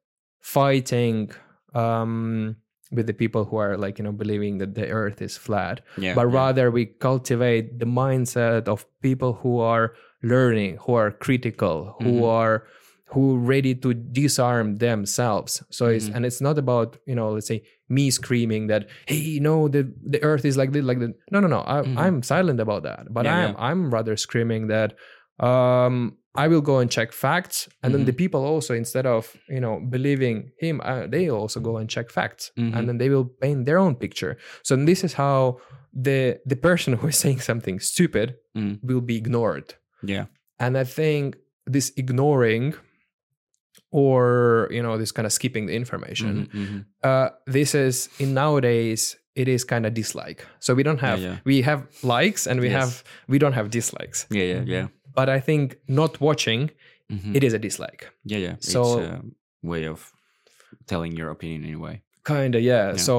fighting 0.41 1.31
um 1.73 2.55
with 2.91 3.07
the 3.07 3.13
people 3.13 3.43
who 3.45 3.57
are 3.57 3.75
like 3.77 3.97
you 3.99 4.03
know 4.05 4.11
believing 4.11 4.59
that 4.59 4.75
the 4.75 4.87
earth 4.89 5.21
is 5.21 5.35
flat 5.37 5.81
yeah 5.97 6.13
but 6.13 6.25
yeah. 6.27 6.33
rather 6.41 6.65
we 6.71 6.85
cultivate 6.85 7.79
the 7.79 7.85
mindset 7.85 8.67
of 8.67 8.85
people 9.01 9.33
who 9.41 9.59
are 9.59 9.93
learning 10.21 10.77
who 10.83 10.93
are 10.93 11.11
critical 11.11 11.95
who 11.99 12.13
Mhm. 12.21 12.29
are 12.41 12.55
who 13.13 13.37
ready 13.37 13.73
to 13.75 13.93
disarm 13.93 14.67
themselves 14.87 15.51
so 15.77 15.87
it's 15.87 16.07
Mhm. 16.09 16.15
and 16.15 16.25
it's 16.27 16.41
not 16.47 16.57
about 16.57 16.89
you 17.09 17.15
know 17.15 17.29
let's 17.35 17.47
say 17.47 17.59
me 17.89 18.09
screaming 18.09 18.67
that 18.67 18.87
hey 19.07 19.39
no 19.39 19.67
the 19.67 19.91
the 20.03 20.21
earth 20.23 20.43
is 20.45 20.57
like 20.57 20.71
this 20.71 20.83
like 20.83 20.99
that 20.99 21.13
no 21.31 21.39
no 21.39 21.47
no 21.47 21.59
I, 21.59 21.81
Mhm. 21.81 21.97
i'm 21.97 22.23
silent 22.23 22.59
about 22.59 22.83
that 22.83 23.13
but 23.13 23.25
Yeah, 23.25 23.35
i'm 23.37 23.51
yeah. 23.53 23.65
i'm 23.69 23.91
rather 23.93 24.17
screaming 24.17 24.67
that 24.67 24.95
um 25.39 26.17
i 26.35 26.47
will 26.47 26.61
go 26.61 26.79
and 26.79 26.89
check 26.89 27.11
facts 27.11 27.69
and 27.83 27.93
then 27.93 28.01
Mhm. 28.01 28.05
the 28.07 28.13
people 28.13 28.43
also 28.43 28.73
instead 28.73 29.05
of 29.05 29.35
you 29.49 29.59
know 29.59 29.79
believing 29.89 30.51
him 30.59 30.81
uh, 30.83 31.07
they 31.07 31.29
also 31.29 31.59
go 31.59 31.77
and 31.77 31.89
check 31.89 32.09
facts 32.09 32.51
Mhm. 32.57 32.75
and 32.75 32.87
then 32.89 32.97
they 32.97 33.09
will 33.09 33.25
paint 33.25 33.65
their 33.65 33.77
own 33.77 33.95
picture 33.95 34.37
so 34.63 34.75
this 34.75 35.03
is 35.03 35.13
how 35.13 35.59
the 35.93 36.39
the 36.45 36.55
person 36.55 36.93
who 36.99 37.07
is 37.07 37.17
saying 37.17 37.39
something 37.41 37.79
stupid 37.79 38.35
Mm. 38.55 38.79
will 38.81 39.01
be 39.01 39.17
ignored 39.17 39.75
yeah 40.01 40.25
and 40.59 40.77
i 40.77 40.85
think 40.85 41.35
this 41.73 41.91
ignoring 41.97 42.73
or 43.99 44.67
you 44.75 44.83
know 44.85 44.97
this 45.01 45.11
kind 45.15 45.25
of 45.25 45.31
skipping 45.33 45.67
the 45.69 45.75
information 45.81 46.33
Mhm, 46.53 46.61
mhm. 46.61 46.79
uh 47.09 47.29
this 47.57 47.73
is 47.75 48.09
in 48.19 48.33
nowadays 48.33 49.15
it 49.35 49.47
is 49.47 49.63
kind 49.73 49.85
of 49.85 49.93
dislike 49.93 50.39
so 50.59 50.69
we 50.79 50.83
don't 50.87 50.99
have 51.09 51.19
yeah. 51.19 51.37
we 51.45 51.61
have 51.69 51.81
likes 52.03 52.47
and 52.47 52.59
we 52.59 52.69
Yes. 52.69 52.79
have 52.79 52.91
we 53.33 53.37
don't 53.39 53.53
have 53.59 53.69
dislikes 53.69 54.25
yeah 54.29 54.47
yeah 54.53 54.63
yeah 54.75 54.87
but 55.19 55.27
i 55.37 55.39
think 55.47 55.77
not 55.87 56.19
watching 56.21 56.69
Mhm. 57.11 57.35
it 57.37 57.43
is 57.43 57.53
a 57.53 57.59
dislike 57.67 58.01
yeah 58.31 58.41
yeah 58.47 58.55
so- 58.59 58.99
it's 58.99 59.07
a 59.07 59.21
way 59.71 59.87
of 59.87 60.11
telling 60.87 61.17
your 61.19 61.29
opinion 61.29 61.63
anyway 61.63 62.01
kind 62.23 62.55
of 62.55 62.61
yeah. 62.61 62.91
Yeah. 62.91 62.97
so 62.97 63.13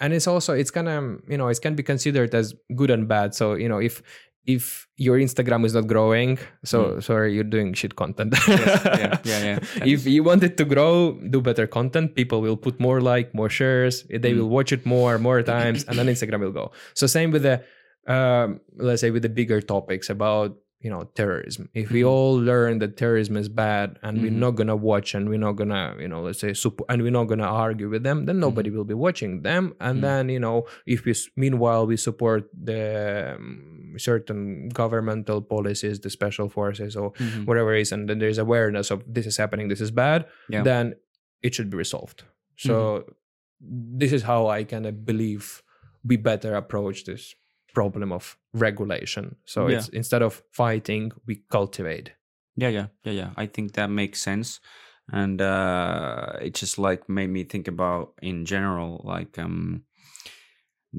and 0.00 0.12
it's 0.12 0.26
also 0.26 0.52
it's 0.52 0.70
kind 0.70 0.88
of 0.88 1.02
you 1.32 1.38
know 1.38 1.48
it 1.48 1.60
can 1.62 1.74
be 1.74 1.82
considered 1.82 2.34
as 2.34 2.54
good 2.80 2.90
and 2.90 3.08
bad 3.08 3.34
so 3.34 3.54
you 3.62 3.68
know 3.72 3.80
if 3.80 4.02
if 4.46 4.88
your 4.96 5.18
instagram 5.18 5.64
is 5.66 5.74
not 5.74 5.86
growing 5.86 6.38
so 6.64 6.98
sorry 7.00 7.34
you're 7.34 7.44
doing 7.44 7.72
shit 7.74 7.94
content 7.96 8.32
Mm. 8.32 8.48
Yes, 8.48 8.84
yeah 9.00 9.18
yeah 9.24 9.42
yeah 9.44 9.84
if 9.84 10.06
you 10.06 10.22
want 10.24 10.42
it 10.42 10.56
to 10.56 10.64
grow 10.64 11.12
do 11.28 11.40
better 11.40 11.66
content 11.66 12.14
people 12.14 12.40
will 12.40 12.56
put 12.56 12.80
more 12.80 13.00
like 13.00 13.34
more 13.34 13.50
shares 13.50 14.04
they 14.08 14.32
Mm. 14.32 14.38
will 14.38 14.48
watch 14.48 14.72
it 14.72 14.86
more 14.86 15.18
more 15.18 15.42
times 15.42 15.84
and 15.84 15.98
then 15.98 16.06
instagram 16.06 16.40
will 16.40 16.52
go 16.56 16.72
so 16.94 17.06
same 17.06 17.30
with 17.30 17.42
the 17.42 17.60
um 18.08 18.60
let's 18.76 19.00
say 19.02 19.10
with 19.10 19.22
the 19.22 19.28
bigger 19.28 19.60
topics 19.60 20.08
about 20.08 20.56
you 20.80 20.88
know 20.88 21.04
terrorism 21.14 21.68
if 21.74 21.90
we 21.92 22.00
Mhm. 22.00 22.08
all 22.08 22.34
learn 22.40 22.78
that 22.80 22.96
terrorism 22.96 23.36
is 23.36 23.50
bad 23.52 23.98
and 24.02 24.22
we're 24.22 24.30
Mhm. 24.32 24.40
not 24.46 24.52
gonna 24.56 24.74
watch 24.74 25.14
and 25.14 25.28
we're 25.28 25.36
not 25.48 25.52
gonna 25.60 25.94
you 26.00 26.08
know 26.08 26.22
let's 26.24 26.40
say 26.40 26.54
support 26.54 26.88
and 26.88 27.02
we're 27.04 27.12
not 27.12 27.24
gonna 27.28 27.44
argue 27.66 27.90
with 27.92 28.02
them 28.02 28.24
then 28.24 28.40
nobody 28.40 28.70
will 28.70 28.88
be 28.88 28.94
watching 28.96 29.42
them 29.42 29.74
and 29.80 29.98
Mhm. 29.98 30.02
then 30.06 30.22
you 30.30 30.40
know 30.40 30.64
if 30.86 31.04
we 31.04 31.12
meanwhile 31.36 31.84
we 31.86 31.98
support 31.98 32.48
the 32.56 33.36
um, 33.36 33.76
certain 33.98 34.68
governmental 34.68 35.40
policies 35.42 36.00
the 36.00 36.10
special 36.10 36.48
forces 36.48 36.96
or 36.96 37.12
Mhm. 37.12 37.46
whatever 37.46 37.74
it 37.74 37.80
is 37.82 37.92
and 37.92 38.08
then 38.08 38.18
there's 38.18 38.38
awareness 38.38 38.90
of 38.90 39.02
this 39.06 39.26
is 39.26 39.36
happening 39.36 39.68
this 39.68 39.80
is 39.80 39.90
bad 39.90 40.26
Yeah. 40.48 40.62
then 40.62 40.94
it 41.42 41.54
should 41.54 41.70
be 41.70 41.76
resolved 41.76 42.24
so 42.56 43.04
this 43.98 44.12
is 44.12 44.22
how 44.22 44.46
i 44.48 44.64
kind 44.64 44.86
of 44.86 45.04
believe 45.04 45.62
we 46.04 46.16
better 46.16 46.54
approach 46.54 47.04
this 47.04 47.34
problem 47.74 48.12
of 48.12 48.36
regulation 48.54 49.36
so 49.44 49.68
Yeah. 49.68 49.78
it's 49.78 49.88
instead 49.88 50.22
of 50.22 50.42
fighting 50.52 51.12
we 51.26 51.34
cultivate 51.50 52.12
Yeah, 52.56 52.68
yeah, 52.72 52.86
yeah, 53.04 53.12
yeah. 53.12 53.30
I 53.36 53.46
think 53.46 53.72
that 53.72 53.88
makes 53.90 54.20
sense, 54.20 54.60
and 55.12 55.40
uh, 55.40 56.32
it 56.42 56.52
just 56.60 56.78
like 56.78 57.08
made 57.08 57.30
me 57.30 57.44
think 57.44 57.68
about 57.68 58.12
in 58.22 58.44
general, 58.44 59.00
like 59.16 59.38
um, 59.42 59.84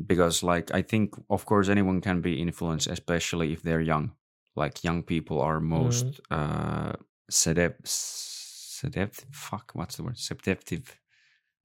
because 0.08 0.44
like 0.44 0.74
I 0.74 0.82
think 0.82 1.16
of 1.30 1.46
course 1.46 1.70
anyone 1.70 2.02
can 2.02 2.22
be 2.22 2.42
influenced, 2.42 2.88
especially 2.88 3.54
if 3.54 3.62
they're 3.62 3.82
young. 3.82 4.14
Like 4.56 4.84
young 4.84 5.04
people 5.04 5.42
are 5.42 5.60
most 5.60 6.20
uh, 6.30 6.94
sedept, 7.32 7.84
sedept. 7.86 9.26
Fuck, 9.32 9.72
what's 9.74 9.96
the 9.98 10.04
word? 10.04 10.18
Sepceptive. 10.18 11.00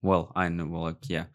Well, 0.01 0.31
I 0.35 0.49
know. 0.49 0.67
Well, 0.67 0.83
like 0.83 1.09
yeah, 1.09 1.25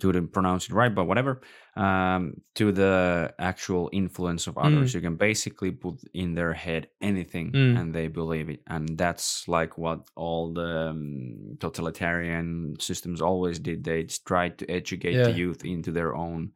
couldn't 0.00 0.28
pronounce 0.32 0.66
it 0.68 0.72
right, 0.72 0.94
but 0.94 1.04
whatever. 1.06 1.40
Um, 1.76 2.42
to 2.56 2.72
the 2.72 3.32
actual 3.38 3.88
influence 3.92 4.46
of 4.46 4.58
others, 4.58 4.92
you 4.94 5.00
can 5.00 5.16
basically 5.16 5.70
put 5.70 5.94
in 6.12 6.34
their 6.34 6.52
head 6.52 6.88
anything, 7.00 7.52
Mm. 7.52 7.78
and 7.80 7.94
they 7.94 8.08
believe 8.08 8.48
it, 8.50 8.62
and 8.66 8.98
that's 8.98 9.46
like 9.48 9.78
what 9.78 10.00
all 10.16 10.52
the 10.52 10.88
um, 10.90 11.56
totalitarian 11.60 12.76
systems 12.80 13.20
always 13.22 13.58
did. 13.58 13.84
They 13.84 14.02
just 14.04 14.26
tried 14.26 14.58
to 14.58 14.70
educate 14.70 15.14
the 15.24 15.32
youth 15.38 15.64
into 15.64 15.92
their 15.92 16.14
own 16.14 16.52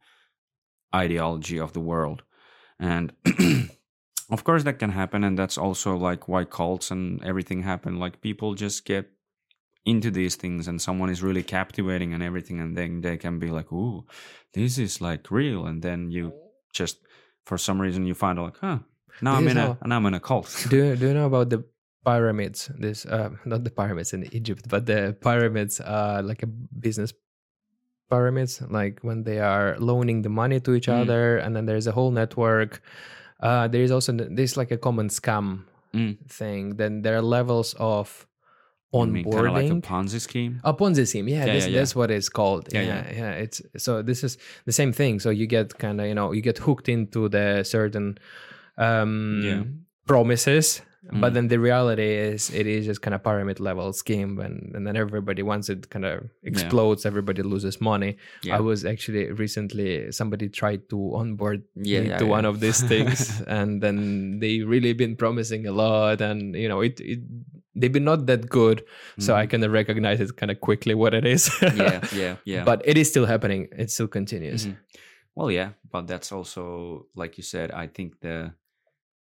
ideology 0.93 1.59
of 1.59 1.73
the 1.73 1.79
world, 1.91 2.23
and. 2.79 3.13
Of 4.29 4.43
course, 4.45 4.63
that 4.63 4.79
can 4.79 4.89
happen, 4.89 5.23
and 5.23 5.37
that's 5.37 5.57
also 5.57 5.95
like 5.97 6.27
why 6.27 6.45
cults 6.45 6.91
and 6.91 7.21
everything 7.23 7.61
happen. 7.61 7.99
Like 7.99 8.21
people 8.21 8.55
just 8.55 8.85
get 8.85 9.11
into 9.85 10.09
these 10.11 10.35
things 10.37 10.67
and 10.67 10.81
someone 10.81 11.09
is 11.09 11.21
really 11.21 11.43
captivating 11.43 12.13
and 12.13 12.23
everything 12.23 12.59
and 12.61 12.77
then 12.77 13.01
they 13.01 13.17
can 13.17 13.37
be 13.39 13.49
like 13.49 13.71
ooh 13.73 14.05
this 14.53 14.77
is 14.77 15.01
like 15.01 15.29
real. 15.31 15.65
And 15.65 15.81
then 15.81 16.09
you 16.11 16.31
just 16.73 16.97
for 17.45 17.57
some 17.57 17.81
reason 17.81 18.05
you 18.05 18.13
find 18.13 18.39
out 18.39 18.45
like 18.45 18.57
huh 18.61 18.79
now 19.21 19.33
i'm 19.35 19.47
in 19.47 19.57
a 19.57 19.77
now 19.85 19.97
i'm 19.97 20.05
in 20.05 20.13
a 20.13 20.19
cult. 20.19 20.49
Do, 20.69 20.77
you- 20.77 20.95
do 20.95 21.07
you 21.07 21.13
know 21.13 21.25
about 21.25 21.49
the 21.49 21.63
pyramids? 22.05 22.69
This 22.79 23.05
uh 23.05 23.29
not 23.45 23.63
the 23.63 23.71
pyramids 23.71 24.13
in 24.13 24.23
egypt 24.33 24.67
but 24.69 24.85
the 24.85 25.15
pyramids 25.21 25.79
uh 25.81 26.21
like 26.23 26.43
a 26.43 26.47
business 26.47 27.13
pyramids 28.09 28.61
like 28.69 28.99
when 29.01 29.23
they 29.23 29.39
are 29.39 29.75
loaning 29.79 30.21
the 30.21 30.29
money 30.29 30.59
to 30.59 30.73
each 30.75 30.87
Mm. 30.87 31.01
other 31.01 31.37
and 31.37 31.55
then 31.55 31.65
there's 31.65 31.87
a 31.87 31.91
whole 31.91 32.11
network. 32.11 32.81
Uh 33.39 33.67
there 33.67 33.81
is 33.83 33.91
also 33.91 34.11
this 34.13 34.55
like 34.57 34.71
a 34.71 34.77
common 34.77 35.09
scam 35.09 35.65
Mm. 35.93 36.17
thing. 36.29 36.75
Then 36.77 37.01
there 37.03 37.15
are 37.17 37.21
levels 37.21 37.75
of 37.77 38.25
You 38.93 39.05
mean 39.07 39.23
kinda 39.23 39.51
like 39.51 39.65
a 39.65 39.73
onboarding 39.73 39.81
ponzi 39.81 40.19
scheme 40.21 40.61
a 40.63 40.73
Ponzi 40.73 41.07
scheme, 41.07 41.27
yeah, 41.27 41.45
Yeah, 41.45 41.53
this, 41.53 41.67
yeah, 41.67 41.75
that's 41.79 41.95
what 41.95 42.11
it's 42.11 42.29
called. 42.29 42.69
Yeah, 42.71 42.81
Yeah, 42.81 43.07
yeah. 43.11 43.17
yeah, 43.17 43.31
It's 43.43 43.61
so 43.77 44.01
this 44.03 44.23
is 44.23 44.37
the 44.65 44.71
same 44.71 44.91
thing. 44.93 45.19
So 45.19 45.29
you 45.31 45.47
get 45.47 45.77
kind 45.79 45.99
of 46.01 46.07
you 46.07 46.13
know 46.15 46.31
you 46.31 46.41
get 46.41 46.57
hooked 46.59 46.87
into 46.89 47.27
the 47.29 47.63
certain 47.63 48.17
um 48.77 49.41
Yeah. 49.43 49.63
promises, 50.05 50.81
Mm. 51.11 51.19
but 51.21 51.33
then 51.33 51.47
the 51.49 51.59
reality 51.59 52.09
is 52.31 52.49
it 52.49 52.65
is 52.65 52.85
just 52.85 53.01
kind 53.01 53.13
of 53.13 53.21
pyramid 53.23 53.59
level 53.59 53.91
scheme, 53.93 54.39
and 54.39 54.73
and 54.75 54.87
then 54.87 54.95
everybody 54.95 55.43
once 55.43 55.67
it 55.73 55.89
kind 55.89 56.05
of 56.05 56.29
explodes, 56.43 57.05
everybody 57.05 57.41
loses 57.43 57.81
money. 57.81 58.15
I 58.49 58.59
was 58.61 58.85
actually 58.85 59.29
recently 59.31 60.11
somebody 60.11 60.47
tried 60.49 60.87
to 60.89 60.97
onboard 61.15 61.63
Yeah, 61.75 62.17
to 62.19 62.25
one 62.25 62.45
of 62.45 62.59
these 62.61 62.81
things, 62.87 63.41
and 63.47 63.81
then 63.83 64.39
they 64.39 64.61
really 64.63 64.93
been 64.93 65.15
promising 65.17 65.67
a 65.67 65.71
lot, 65.73 66.21
and 66.21 66.55
you 66.55 66.69
know 66.69 66.81
it. 66.81 66.99
it 66.99 67.19
They've 67.75 67.91
been 67.91 68.03
not 68.05 68.25
that 68.27 68.49
good, 68.49 68.83
so 69.17 69.33
I 69.35 69.45
Mhm. 69.45 69.49
kind 69.51 69.63
of 69.63 69.71
recognize 69.71 70.19
it 70.21 70.35
kind 70.37 70.51
of 70.51 70.59
quickly 70.61 70.93
what 70.95 71.13
it 71.13 71.25
is. 71.25 71.49
yeah 71.75 72.01
yeah 72.13 72.35
yeah 72.45 72.63
But 72.63 72.81
it 72.85 72.97
is 72.97 73.09
still 73.09 73.25
happening. 73.25 73.67
It 73.77 73.89
still 73.91 74.07
continues. 74.07 74.65
Mhm. 74.67 74.77
well 75.35 75.49
yeah 75.51 75.69
but 75.91 76.05
that's 76.07 76.31
also 76.31 77.07
like 77.15 77.37
you 77.39 77.43
said 77.43 77.71
i 77.71 77.87
think 77.87 78.19
the 78.21 78.53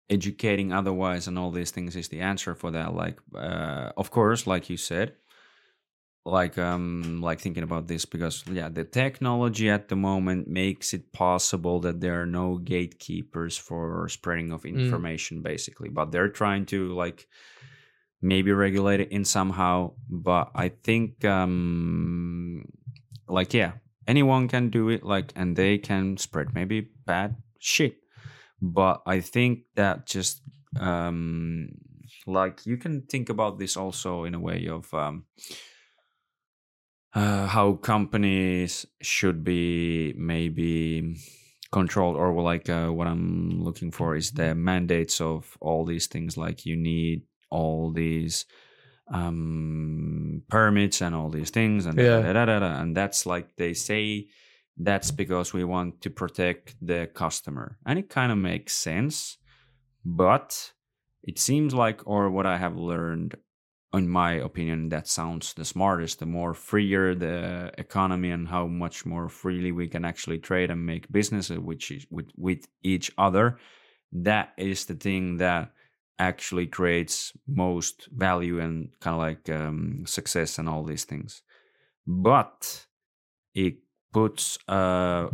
educating 0.09 0.73
otherwise 0.73 1.29
and 1.29 1.39
all 1.39 1.51
these 1.53 1.71
things 1.71 1.95
is 1.95 2.09
the 2.09 2.21
answer 2.21 2.55
for 2.55 2.71
that 2.73 2.95
like 2.95 3.19
uh, 3.35 3.93
of 3.97 4.11
course 4.11 4.47
like 4.47 4.71
you 4.71 4.77
said 4.79 5.13
like 6.25 6.59
um 6.59 7.21
like 7.23 7.41
thinking 7.41 7.63
about 7.63 7.87
this 7.87 8.05
because 8.05 8.45
yeah 8.51 8.69
the 8.69 8.85
technology 8.85 9.71
at 9.71 9.89
the 9.89 9.97
moment 9.97 10.49
makes 10.49 10.93
it 10.93 11.13
possible 11.13 11.81
that 11.81 12.01
there 12.01 12.21
are 12.21 12.27
no 12.27 12.57
gatekeepers 12.59 13.57
for 13.57 14.09
spreading 14.09 14.53
of 14.53 14.65
information 14.67 15.43
basically 15.43 15.89
but 15.89 16.11
they're 16.13 16.29
trying 16.43 16.67
to 16.67 16.93
like 16.95 17.27
maybe 18.23 18.53
regulate 18.53 19.01
it 19.01 19.11
in 19.13 19.25
somehow 19.25 19.91
but 20.09 20.51
i 20.55 20.69
think 20.69 21.25
um 21.25 22.65
like 23.29 23.55
yeah 23.55 23.73
anyone 24.07 24.49
can 24.49 24.71
do 24.71 24.89
it 24.89 25.05
like 25.05 25.33
and 25.37 25.57
they 25.57 25.79
can 25.79 26.17
spread 26.17 26.55
maybe 26.55 26.89
bad 27.07 27.37
shit. 27.59 27.97
But 28.61 29.03
i 29.07 29.21
think 29.21 29.61
that 29.77 30.07
just 30.07 30.43
um 30.79 31.69
like 32.27 32.67
you 32.67 32.77
can 32.77 33.03
think 33.03 33.29
about 33.31 33.59
this 33.59 33.77
also 33.77 34.25
in 34.25 34.35
a 34.35 34.41
way 34.41 34.67
of 34.67 34.93
um 34.93 35.25
uh, 37.13 37.47
how 37.47 37.73
companies 37.73 38.87
should 39.03 39.43
be 39.43 40.13
maybe 40.17 41.17
controlled 41.73 42.17
or 42.17 42.41
like 42.43 42.69
uh, 42.69 42.89
what 42.89 43.07
i'm 43.07 43.63
looking 43.63 43.91
for 43.91 44.15
is 44.15 44.33
the 44.33 44.55
mandates 44.55 45.21
of 45.21 45.57
all 45.61 45.85
these 45.85 46.07
things 46.07 46.37
like 46.37 46.67
you 46.67 46.77
need 46.77 47.23
all 47.51 47.93
these 47.93 48.47
um 49.13 50.43
permits 50.49 51.03
and 51.03 51.15
all 51.15 51.31
these 51.31 51.51
things 51.51 51.87
and 51.87 51.99
Yeah. 51.99 52.21
da, 52.23 52.33
da, 52.33 52.45
da, 52.47 52.59
da, 52.61 52.81
and 52.81 52.97
that's 52.97 53.27
like 53.27 53.57
they 53.57 53.75
say 53.75 54.29
that's 54.77 55.11
because 55.11 55.53
we 55.53 55.65
want 55.65 56.01
to 56.03 56.11
protect 56.11 56.77
the 56.81 57.09
customer 57.13 57.79
and 57.85 57.99
it 57.99 58.09
kind 58.09 58.31
of 58.33 58.39
makes 58.39 58.75
sense 58.75 59.37
but 60.05 60.73
it 61.23 61.39
seems 61.39 61.75
like 61.75 62.07
or 62.07 62.31
what 62.31 62.47
i 62.47 62.57
have 62.57 62.77
learned 62.77 63.37
in 63.93 64.09
my 64.09 64.35
opinion, 64.35 64.89
that 64.91 65.09
sounds 65.09 65.53
the 65.55 65.65
smartest. 65.65 66.21
The 66.21 66.27
more 66.27 66.55
freer 66.55 67.15
the 67.15 67.73
economy 67.77 68.31
and 68.31 68.47
how 68.47 68.67
much 68.67 69.05
more 69.05 69.29
freely 69.29 69.73
we 69.73 69.89
can 69.89 70.05
actually 70.05 70.39
trade 70.39 70.71
and 70.71 70.87
make 70.87 71.11
business 71.11 71.51
with, 71.51 71.83
with, 72.11 72.29
with 72.37 72.69
each 72.83 73.11
other, 73.19 73.59
that 74.13 74.53
is 74.57 74.85
the 74.87 74.95
thing 74.95 75.39
that 75.39 75.73
actually 76.21 76.69
creates 76.69 77.33
most 77.49 78.09
value 78.13 78.61
and 78.61 78.91
kind 79.01 79.15
of 79.17 79.21
like 79.21 79.51
um, 79.51 80.05
success 80.07 80.59
and 80.59 80.69
all 80.69 80.85
these 80.85 81.05
things. 81.05 81.43
But 82.07 82.87
it 83.55 83.77
puts 84.13 84.59
uh, 84.69 85.31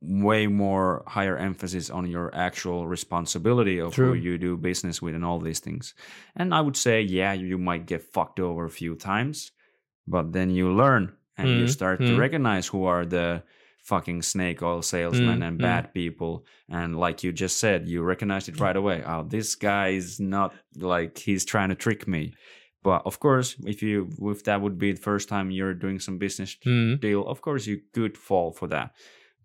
way 0.00 0.46
more 0.48 1.04
higher 1.06 1.36
emphasis 1.36 1.90
on 1.90 2.06
your 2.10 2.34
actual 2.34 2.88
responsibility 2.88 3.78
of 3.80 3.94
True. 3.94 4.12
who 4.12 4.14
you 4.14 4.38
do 4.38 4.56
business 4.56 5.02
with 5.02 5.14
and 5.14 5.24
all 5.24 5.40
these 5.40 5.60
things. 5.60 5.94
And 6.36 6.54
I 6.54 6.60
would 6.60 6.76
say, 6.76 7.02
yeah, 7.02 7.32
you 7.34 7.58
might 7.58 7.86
get 7.86 8.02
fucked 8.02 8.40
over 8.40 8.64
a 8.64 8.70
few 8.70 8.96
times, 8.96 9.52
but 10.06 10.32
then 10.32 10.50
you 10.50 10.72
learn 10.72 11.16
and 11.36 11.54
you 11.54 11.66
Mm, 11.66 11.68
start 11.68 12.06
to 12.06 12.14
mm. 12.14 12.18
recognize 12.18 12.66
who 12.68 12.84
are 12.84 13.06
the 13.06 13.44
fucking 13.82 14.22
snake 14.22 14.62
oil 14.62 14.82
salesmen 14.82 15.40
Mm, 15.40 15.48
and 15.48 15.58
mm. 15.58 15.62
bad 15.62 15.92
people. 15.92 16.44
And 16.68 16.96
like 16.98 17.22
you 17.24 17.32
just 17.32 17.58
said, 17.58 17.88
you 17.88 18.02
recognize 18.02 18.48
it 18.48 18.60
right 18.60 18.76
away. 18.76 19.02
Oh, 19.06 19.24
this 19.24 19.54
guy 19.56 19.88
is 19.88 20.20
not 20.20 20.54
like 20.76 21.18
he's 21.18 21.44
trying 21.44 21.68
to 21.70 21.74
trick 21.74 22.06
me. 22.06 22.34
But 22.84 23.02
of 23.06 23.18
course, 23.20 23.56
if 23.64 23.82
you 23.82 24.08
if 24.22 24.44
that 24.44 24.60
would 24.60 24.78
be 24.78 24.92
the 24.92 25.00
first 25.00 25.28
time 25.28 25.50
you're 25.50 25.74
doing 25.74 25.98
some 26.00 26.18
business 26.18 26.56
Mm. 26.66 27.00
deal, 27.00 27.26
of 27.26 27.40
course 27.40 27.66
you 27.66 27.80
could 27.92 28.16
fall 28.18 28.52
for 28.52 28.68
that. 28.68 28.92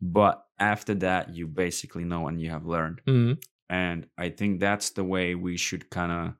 But 0.01 0.43
after 0.59 0.93
that, 0.95 1.35
you 1.35 1.47
basically 1.47 2.03
know 2.03 2.27
and 2.27 2.41
you 2.41 2.49
have 2.51 2.65
learned. 2.65 3.01
Mm. 3.07 3.41
And 3.69 4.07
I 4.17 4.29
think 4.29 4.59
that's 4.59 4.91
the 4.91 5.03
way 5.03 5.35
we 5.35 5.57
should 5.57 5.89
kind 5.89 6.11
of 6.11 6.33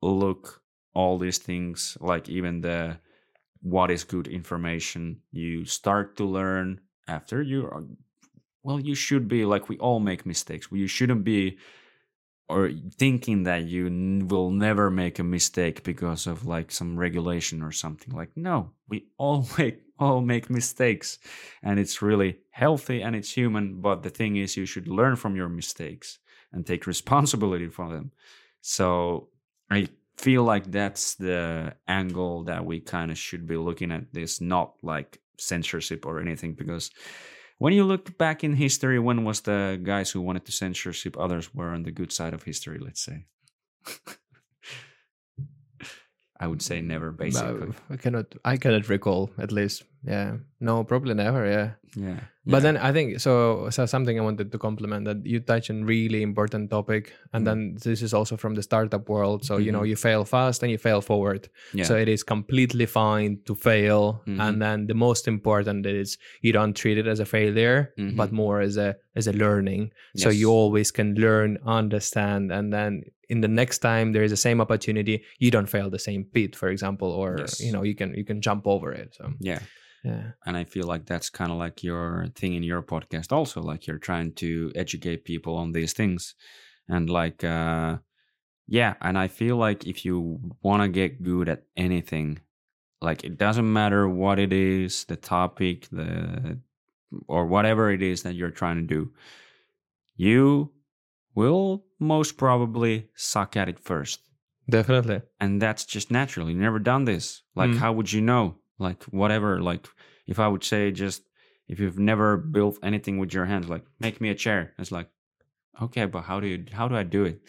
look 0.00 0.62
all 0.94 1.18
these 1.18 1.38
things, 1.38 1.96
like 2.00 2.28
even 2.28 2.60
the 2.60 2.98
what 3.62 3.90
is 3.90 4.04
good 4.04 4.26
information. 4.28 5.20
You 5.30 5.64
start 5.64 6.16
to 6.16 6.24
learn 6.24 6.80
after 7.08 7.42
you 7.42 7.66
are, 7.66 7.84
well, 8.62 8.80
you 8.80 8.94
should 8.94 9.28
be 9.28 9.44
like 9.44 9.68
we 9.68 9.78
all 9.78 10.00
make 10.00 10.26
mistakes. 10.26 10.68
You 10.70 10.86
shouldn't 10.86 11.24
be 11.24 11.58
or 12.48 12.70
thinking 12.98 13.44
that 13.44 13.64
you 13.64 13.86
n- 13.86 14.28
will 14.28 14.50
never 14.50 14.90
make 14.90 15.18
a 15.18 15.24
mistake 15.24 15.82
because 15.84 16.26
of 16.26 16.46
like 16.46 16.70
some 16.70 16.98
regulation 16.98 17.62
or 17.62 17.72
something. 17.72 18.14
Like 18.14 18.30
no 18.36 18.70
we 18.88 19.06
all 19.18 19.46
make 19.58 19.82
all 19.98 20.20
make 20.20 20.50
mistakes. 20.50 21.18
And 21.62 21.78
it's 21.78 22.02
really 22.02 22.38
healthy 22.50 23.02
and 23.02 23.16
it's 23.16 23.32
human 23.32 23.80
but 23.80 24.02
the 24.02 24.10
thing 24.10 24.36
is 24.36 24.56
you 24.56 24.66
should 24.66 24.88
learn 24.88 25.16
from 25.16 25.36
your 25.36 25.48
mistakes 25.48 26.18
and 26.52 26.66
take 26.66 26.86
responsibility 26.94 27.68
for 27.68 27.88
them. 27.88 28.12
So 28.60 29.28
i 29.70 29.88
feel 30.18 30.44
like 30.44 30.70
that's 30.70 31.14
the 31.14 31.74
angle 31.88 32.44
that 32.44 32.64
we 32.64 32.78
kind 32.80 33.10
of 33.10 33.16
should 33.16 33.46
be 33.46 33.56
looking 33.56 33.90
at 33.90 34.12
this 34.12 34.40
not 34.40 34.74
like 34.82 35.21
censorship 35.38 36.06
or 36.06 36.20
anything 36.20 36.54
because 36.54 36.90
when 37.58 37.72
you 37.72 37.84
look 37.84 38.18
back 38.18 38.42
in 38.42 38.54
history, 38.54 38.98
when 38.98 39.24
was 39.24 39.42
the 39.42 39.80
guys 39.82 40.10
who 40.10 40.20
wanted 40.20 40.44
to 40.46 40.52
censorship 40.52 41.16
others 41.18 41.54
were 41.54 41.70
on 41.70 41.84
the 41.84 41.92
good 41.92 42.12
side 42.12 42.34
of 42.34 42.42
history, 42.42 42.78
let's 42.80 43.00
say? 43.00 43.26
I 46.42 46.46
would 46.50 46.62
say 46.62 46.80
never, 46.80 47.08
basically. 47.12 47.68
No, 47.68 47.74
I 47.94 47.96
cannot. 47.96 48.26
I 48.52 48.56
cannot 48.62 48.88
recall 48.88 49.30
at 49.38 49.52
least. 49.52 49.84
Yeah. 50.04 50.30
No, 50.68 50.82
probably 50.84 51.14
never. 51.14 51.42
Yeah. 51.46 51.68
Yeah. 51.94 52.20
But 52.44 52.56
yeah. 52.56 52.60
then 52.66 52.76
I 52.88 52.90
think 52.96 53.20
so. 53.20 53.68
So 53.70 53.86
something 53.86 54.18
I 54.18 54.22
wanted 54.28 54.50
to 54.52 54.58
compliment 54.58 55.04
that 55.04 55.18
you 55.32 55.38
touch 55.40 55.70
on 55.70 55.84
really 55.84 56.20
important 56.22 56.70
topic, 56.70 57.12
and 57.32 57.42
Mm. 57.42 57.48
then 57.48 57.58
this 57.84 58.02
is 58.02 58.12
also 58.18 58.36
from 58.36 58.54
the 58.58 58.62
startup 58.62 59.08
world. 59.08 59.44
So 59.48 59.58
you 59.66 59.70
know 59.74 59.82
Mhm. 59.84 59.88
you 59.90 59.96
fail 59.96 60.24
fast 60.24 60.62
and 60.62 60.70
you 60.74 60.78
fail 60.88 61.00
forward. 61.10 61.42
yeah. 61.78 61.84
So 61.88 61.94
it 62.04 62.08
is 62.08 62.24
completely 62.34 62.86
fine 62.86 63.32
to 63.46 63.54
fail, 63.54 64.00
Mhm. 64.26 64.40
and 64.46 64.54
then 64.64 64.86
the 64.90 64.94
most 65.06 65.28
important 65.28 65.86
is 65.86 66.18
you 66.46 66.52
don't 66.58 66.74
treat 66.82 66.98
it 66.98 67.06
as 67.14 67.20
a 67.20 67.28
failure, 67.36 67.78
but 68.20 68.30
Mhm. 68.30 68.32
more 68.42 68.60
as 68.68 68.76
a 68.76 68.90
as 69.14 69.26
a 69.28 69.32
learning. 69.44 69.82
So 70.16 70.28
you 70.40 70.48
always 70.50 70.90
can 70.90 71.14
learn, 71.26 71.58
understand, 71.80 72.50
and 72.52 72.72
then 72.72 73.02
in 73.32 73.40
the 73.40 73.48
next 73.60 73.78
time 73.90 74.06
there 74.12 74.24
is 74.26 74.30
the 74.36 74.42
same 74.48 74.60
opportunity, 74.64 75.16
you 75.44 75.50
don't 75.54 75.70
fail 75.74 75.88
the 75.90 76.04
same 76.08 76.22
pit, 76.34 76.52
for 76.60 76.68
example, 76.74 77.08
or 77.22 77.28
Yes. 77.38 77.60
you 77.66 77.72
know 77.74 77.82
you 77.88 77.94
can 78.00 78.10
you 78.20 78.24
can 78.30 78.40
jump 78.48 78.62
over 78.66 78.88
it. 79.02 79.08
So 79.18 79.24
yeah. 79.50 79.60
yeah, 80.04 80.24
And 80.46 80.56
I 80.62 80.64
feel 80.64 80.86
like 80.92 81.04
that's 81.06 81.30
kind 81.30 81.50
of 81.52 81.58
like 81.64 81.76
your 81.88 82.26
thing 82.38 82.52
in 82.58 82.62
your 82.70 82.82
podcast, 82.82 83.32
also. 83.32 83.58
Like 83.70 83.86
you're 83.86 84.06
trying 84.10 84.30
to 84.42 84.48
educate 84.74 85.24
people 85.24 85.54
on 85.62 85.72
these 85.72 85.92
things. 85.94 86.34
And 86.88 87.08
like, 87.08 87.44
uh, 87.44 87.98
yeah. 88.66 88.94
And 89.00 89.16
I 89.24 89.28
feel 89.28 89.56
like 89.66 89.86
if 89.92 89.98
you 90.04 90.16
want 90.62 90.82
to 90.82 90.88
get 91.00 91.22
good 91.22 91.48
at 91.48 91.62
anything, 91.76 92.40
like 93.00 93.24
it 93.28 93.38
doesn't 93.38 93.72
matter 93.72 94.02
what 94.08 94.38
it 94.38 94.52
is, 94.52 95.04
the 95.06 95.16
topic, 95.16 95.88
the, 95.90 96.58
or 97.28 97.46
whatever 97.46 97.92
it 97.94 98.02
is 98.02 98.22
that 98.22 98.34
you're 98.34 98.58
trying 98.60 98.78
to 98.82 98.94
do, 98.94 99.12
you 100.16 100.72
will 101.34 101.84
most 101.98 102.36
probably 102.36 103.08
suck 103.14 103.56
at 103.56 103.68
it 103.68 103.78
first 103.78 104.20
definitely. 104.68 105.20
and 105.40 105.60
that's 105.60 105.84
just 105.84 106.10
natural 106.10 106.48
you 106.50 106.56
never 106.56 106.78
done 106.78 107.04
this 107.04 107.42
like 107.54 107.70
Mm. 107.70 107.78
how 107.78 107.92
would 107.92 108.12
you 108.12 108.20
know 108.20 108.56
like 108.78 109.02
whatever 109.04 109.60
like 109.60 109.86
if 110.26 110.38
i 110.38 110.46
would 110.48 110.64
say 110.64 110.90
just 110.90 111.22
if 111.68 111.78
you've 111.80 111.98
never 111.98 112.36
built 112.36 112.78
anything 112.82 113.18
with 113.18 113.32
your 113.34 113.46
hands 113.46 113.68
like 113.68 113.84
make 114.00 114.20
me 114.20 114.28
a 114.30 114.34
chair 114.34 114.72
it's 114.78 114.92
like 114.92 115.08
okay 115.80 116.04
but 116.06 116.22
how 116.22 116.40
do 116.40 116.46
you 116.46 116.64
how 116.72 116.86
do 116.88 116.96
i 116.96 117.02
do 117.02 117.24
it 117.24 117.40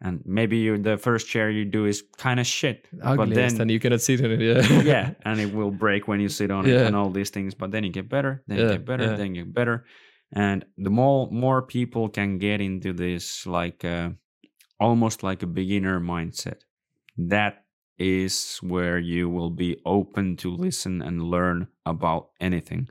and 0.00 0.22
maybe 0.26 0.56
you 0.58 0.76
the 0.78 0.96
first 0.98 1.26
chair 1.28 1.50
you 1.50 1.64
do 1.64 1.86
is 1.86 2.02
kind 2.18 2.38
of 2.38 2.46
shit 2.46 2.86
but 3.16 3.30
then 3.30 3.60
and 3.60 3.70
you 3.70 3.80
cannot 3.80 4.00
sit 4.00 4.20
in 4.20 4.30
it. 4.30 4.40
Yeah. 4.40 4.82
yeah 4.92 5.10
and 5.24 5.40
it 5.40 5.52
will 5.54 5.70
break 5.70 6.06
when 6.08 6.20
you 6.20 6.28
sit 6.28 6.50
on 6.50 6.66
it 6.66 6.86
and 6.86 6.94
all 6.96 7.10
these 7.10 7.30
things 7.30 7.54
but 7.54 7.70
then 7.70 7.82
you 7.84 7.90
get 7.90 8.08
better 8.08 8.42
then 8.46 8.58
you 8.58 8.68
get 8.68 8.84
better 8.84 9.04
yeah. 9.04 9.16
then 9.16 9.34
you 9.34 9.44
get 9.44 9.54
better 9.54 9.84
and 10.32 10.64
the 10.76 10.90
more 10.90 11.28
more 11.30 11.62
people 11.62 12.08
can 12.08 12.38
get 12.38 12.60
into 12.60 12.92
this 12.92 13.46
like 13.46 13.84
uh, 13.84 14.10
almost 14.80 15.22
like 15.22 15.42
a 15.42 15.46
beginner 15.46 16.00
mindset 16.00 16.60
that 17.16 17.64
is 17.98 18.58
where 18.62 18.98
you 18.98 19.28
will 19.30 19.50
be 19.50 19.80
open 19.86 20.36
to 20.36 20.50
listen 20.54 21.00
and 21.00 21.22
learn 21.22 21.66
about 21.86 22.28
anything. 22.40 22.88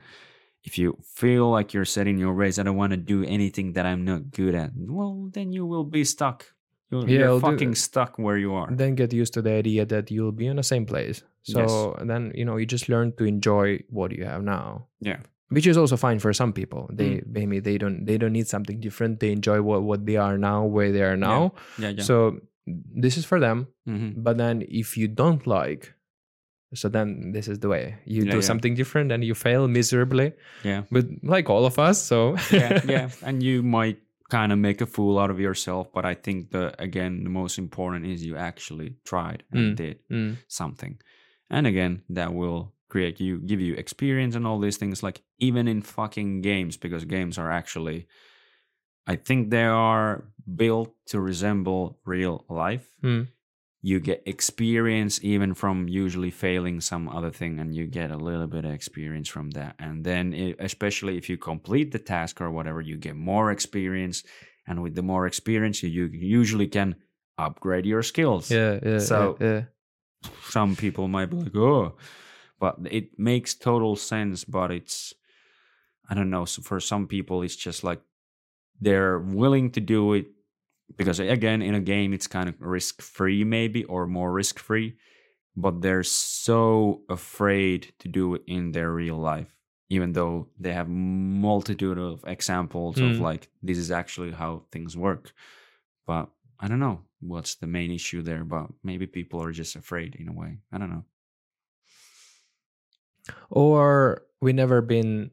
If 0.64 0.78
you 0.78 0.98
feel 1.04 1.48
like 1.48 1.72
you're 1.72 1.84
setting 1.84 2.18
your 2.18 2.32
race 2.34 2.58
i 2.58 2.64
don't 2.64 2.76
want 2.76 2.90
to 2.90 2.96
do 2.96 3.22
anything 3.22 3.74
that 3.74 3.86
i'm 3.86 4.04
not 4.04 4.32
good 4.32 4.54
at 4.56 4.70
well 4.74 5.28
then 5.32 5.52
you 5.52 5.64
will 5.64 5.84
be 5.84 6.02
stuck. 6.04 6.46
You're, 6.90 7.06
Yeah, 7.06 7.18
you're 7.18 7.28
I'll 7.28 7.40
do- 7.40 7.46
fucking 7.52 7.74
stuck 7.76 8.18
where 8.18 8.36
you 8.38 8.54
are. 8.54 8.68
Then 8.70 8.94
get 8.94 9.12
used 9.12 9.34
to 9.34 9.42
the 9.42 9.52
idea 9.52 9.84
that 9.86 10.10
you'll 10.10 10.32
be 10.32 10.46
in 10.46 10.56
the 10.56 10.62
same 10.62 10.86
place. 10.86 11.22
So 11.42 11.94
then 12.02 12.32
you 12.34 12.44
know 12.44 12.56
you 12.58 12.66
just 12.66 12.88
learn 12.88 13.12
to 13.18 13.24
enjoy 13.24 13.80
what 13.88 14.10
you 14.10 14.24
have 14.24 14.42
now. 14.42 14.86
yeah 15.00 15.18
which 15.48 15.66
is 15.66 15.76
also 15.76 15.96
fine 15.96 16.18
for 16.18 16.32
some 16.32 16.52
people. 16.52 16.90
They 16.92 17.10
Mm. 17.20 17.26
maybe 17.36 17.60
they 17.60 17.78
don't 17.78 18.04
they 18.06 18.18
don't 18.18 18.32
need 18.32 18.48
something 18.48 18.80
different. 18.80 19.20
They 19.20 19.30
enjoy 19.32 19.62
what, 19.62 19.82
what 19.82 20.04
they 20.06 20.16
are 20.16 20.36
now 20.38 20.64
where 20.64 20.90
they 20.92 21.02
are 21.02 21.16
now. 21.16 21.52
Yeah 21.78 21.90
yeah. 21.96 22.02
So 22.02 22.40
this 23.02 23.16
is 23.16 23.24
for 23.24 23.38
them. 23.40 23.66
Hmm 23.86 24.10
but 24.16 24.36
then 24.38 24.64
if 24.68 24.96
you 24.96 25.06
don't 25.08 25.46
like 25.46 25.92
so 26.74 26.88
then 26.88 27.32
this 27.32 27.46
is 27.48 27.58
the 27.60 27.68
way. 27.68 27.94
You 28.04 28.24
Yeah, 28.24 28.32
do 28.32 28.38
yeah. 28.38 28.42
something 28.50 28.74
different 28.74 29.12
and 29.12 29.22
you 29.24 29.34
fail 29.34 29.68
miserably 29.68 30.32
yeah. 30.64 30.82
but 30.90 31.04
like 31.22 31.48
all 31.48 31.64
of 31.64 31.78
us 31.78 32.02
so. 32.02 32.36
Yeah, 32.50 32.80
yeah, 32.94 33.08
and 33.22 33.42
you 33.42 33.62
might 33.62 33.98
kind 34.28 34.50
of 34.52 34.58
make 34.58 34.80
a 34.82 34.86
fool 34.86 35.18
out 35.22 35.30
of 35.30 35.38
yourself. 35.38 35.86
But 35.94 36.04
I 36.04 36.14
think 36.14 36.50
the 36.50 36.74
again 36.82 37.22
the 37.22 37.30
most 37.30 37.56
important 37.58 38.04
is 38.06 38.24
you 38.26 38.36
actually 38.36 38.96
tried 39.04 39.44
and 39.52 39.60
Mm. 39.72 39.76
did 39.76 39.96
Mm, 40.10 40.36
something, 40.48 40.98
and 41.48 41.66
again 41.66 42.02
that 42.10 42.34
will 42.34 42.72
create 42.88 43.20
you, 43.20 43.38
give 43.38 43.60
you 43.60 43.74
experience 43.74 44.34
and 44.36 44.46
all 44.46 44.58
these 44.60 44.76
things. 44.76 45.02
Like 45.02 45.22
even 45.38 45.68
in 45.68 45.82
fucking 45.82 46.42
games, 46.42 46.76
because 46.76 47.04
games 47.04 47.38
are 47.38 47.50
actually, 47.50 48.06
I 49.06 49.16
think 49.16 49.50
they 49.50 49.64
are 49.64 50.24
built 50.54 50.94
to 51.06 51.20
resemble 51.20 51.98
real 52.04 52.44
life. 52.48 52.86
mm, 53.02 53.28
You 53.82 54.00
get 54.00 54.22
experience 54.26 55.20
even 55.22 55.54
from 55.54 55.88
usually 55.88 56.30
failing 56.30 56.80
some 56.80 57.08
other 57.08 57.30
thing, 57.30 57.60
and 57.60 57.74
you 57.74 57.86
get 57.86 58.10
a 58.10 58.16
little 58.16 58.46
bit 58.48 58.64
of 58.64 58.72
experience 58.72 59.28
from 59.28 59.50
that. 59.50 59.74
And 59.78 60.04
then, 60.04 60.34
i 60.34 60.54
especially 60.64 61.16
if 61.16 61.28
you 61.30 61.36
complete 61.38 61.90
the 61.92 61.98
task 62.00 62.40
or 62.40 62.50
whatever, 62.50 62.80
you 62.80 62.96
get 62.96 63.16
more 63.16 63.52
experience. 63.52 64.24
And 64.68 64.82
with 64.82 64.94
the 64.96 65.02
more 65.02 65.26
experience, 65.28 65.82
you, 65.82 65.90
you 66.06 66.40
usually 66.40 66.66
can 66.68 66.96
upgrade 67.38 67.86
your 67.86 68.02
skills. 68.02 68.50
yeah 68.50 68.78
yeah 68.82 68.98
So- 68.98 69.36
yeah, 69.40 69.46
yeah. 69.52 69.62
Some 70.50 70.74
people 70.76 71.06
might 71.08 71.26
be 71.30 71.36
like, 71.36 71.56
oh, 71.56 71.94
but 72.58 72.76
it 72.90 73.18
makes 73.18 73.54
total 73.54 73.96
sense. 73.96 74.44
But 74.44 74.70
it's, 74.70 75.14
I 76.08 76.14
don't 76.14 76.30
know. 76.30 76.44
So 76.44 76.62
for 76.62 76.80
some 76.80 77.06
people, 77.06 77.42
it's 77.42 77.56
just 77.56 77.84
like 77.84 78.00
they're 78.80 79.18
willing 79.18 79.70
to 79.72 79.80
do 79.80 80.12
it 80.14 80.26
because 80.96 81.18
again 81.18 81.62
in 81.62 81.74
a 81.74 81.80
game 81.80 82.12
it's 82.12 82.26
kind 82.28 82.48
of 82.48 82.54
risk 82.60 83.02
free 83.02 83.42
maybe 83.42 83.82
or 83.84 84.06
more 84.06 84.30
risk 84.32 84.58
free 84.58 84.94
but 85.56 85.80
they're 85.80 86.04
so 86.04 87.00
afraid 87.08 87.92
to 87.98 88.06
do 88.06 88.34
it 88.34 88.42
in 88.46 88.70
their 88.72 88.92
real 88.92 89.16
life 89.16 89.56
even 89.88 90.12
though 90.12 90.46
they 90.60 90.72
have 90.72 90.88
multitude 90.88 91.98
of 91.98 92.22
examples 92.26 92.98
of 92.98 93.12
Mm. 93.16 93.20
like 93.20 93.48
this 93.62 93.78
is 93.78 93.90
actually 93.90 94.30
how 94.30 94.62
things 94.70 94.96
work 94.96 95.32
but 96.06 96.28
I 96.60 96.68
don't 96.68 96.78
know 96.80 97.00
what's 97.20 97.56
the 97.56 97.66
main 97.66 97.90
issue 97.90 98.22
there, 98.22 98.44
but 98.44 98.66
maybe 98.84 99.06
people 99.06 99.42
are 99.42 99.52
just 99.52 99.74
afraid 99.76 100.14
in 100.14 100.28
a 100.28 100.32
way. 100.32 100.58
I 100.72 100.78
don't 100.78 100.90
know. 100.90 101.04
Or 103.50 104.22
we 104.40 104.52
never 104.52 104.80
been 104.82 105.30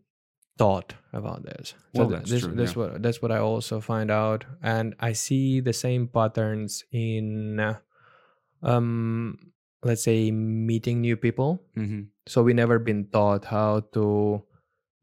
taught 0.58 0.94
about 1.14 1.44
this. 1.44 1.74
Well, 1.94 2.08
th- 2.10 2.20
that's 2.20 2.32
this, 2.32 2.44
true, 2.44 2.56
This 2.56 2.72
yeah. 2.72 2.78
what 2.78 3.02
that's 3.04 3.22
what 3.22 3.32
I 3.32 3.40
also 3.40 3.82
find 3.82 4.10
out, 4.12 4.46
and 4.62 4.96
I 5.00 5.14
see 5.14 5.60
the 5.62 5.74
same 5.74 6.08
patterns 6.08 6.84
in, 6.92 7.60
uh, 7.60 7.80
um, 8.62 9.52
let's 9.84 10.04
say 10.04 10.32
meeting 10.32 11.02
new 11.02 11.18
people. 11.18 11.62
Mm-hmm. 11.78 12.02
So 12.28 12.44
we 12.44 12.54
never 12.54 12.80
been 12.80 13.08
taught 13.08 13.46
how 13.46 13.82
to 13.94 14.44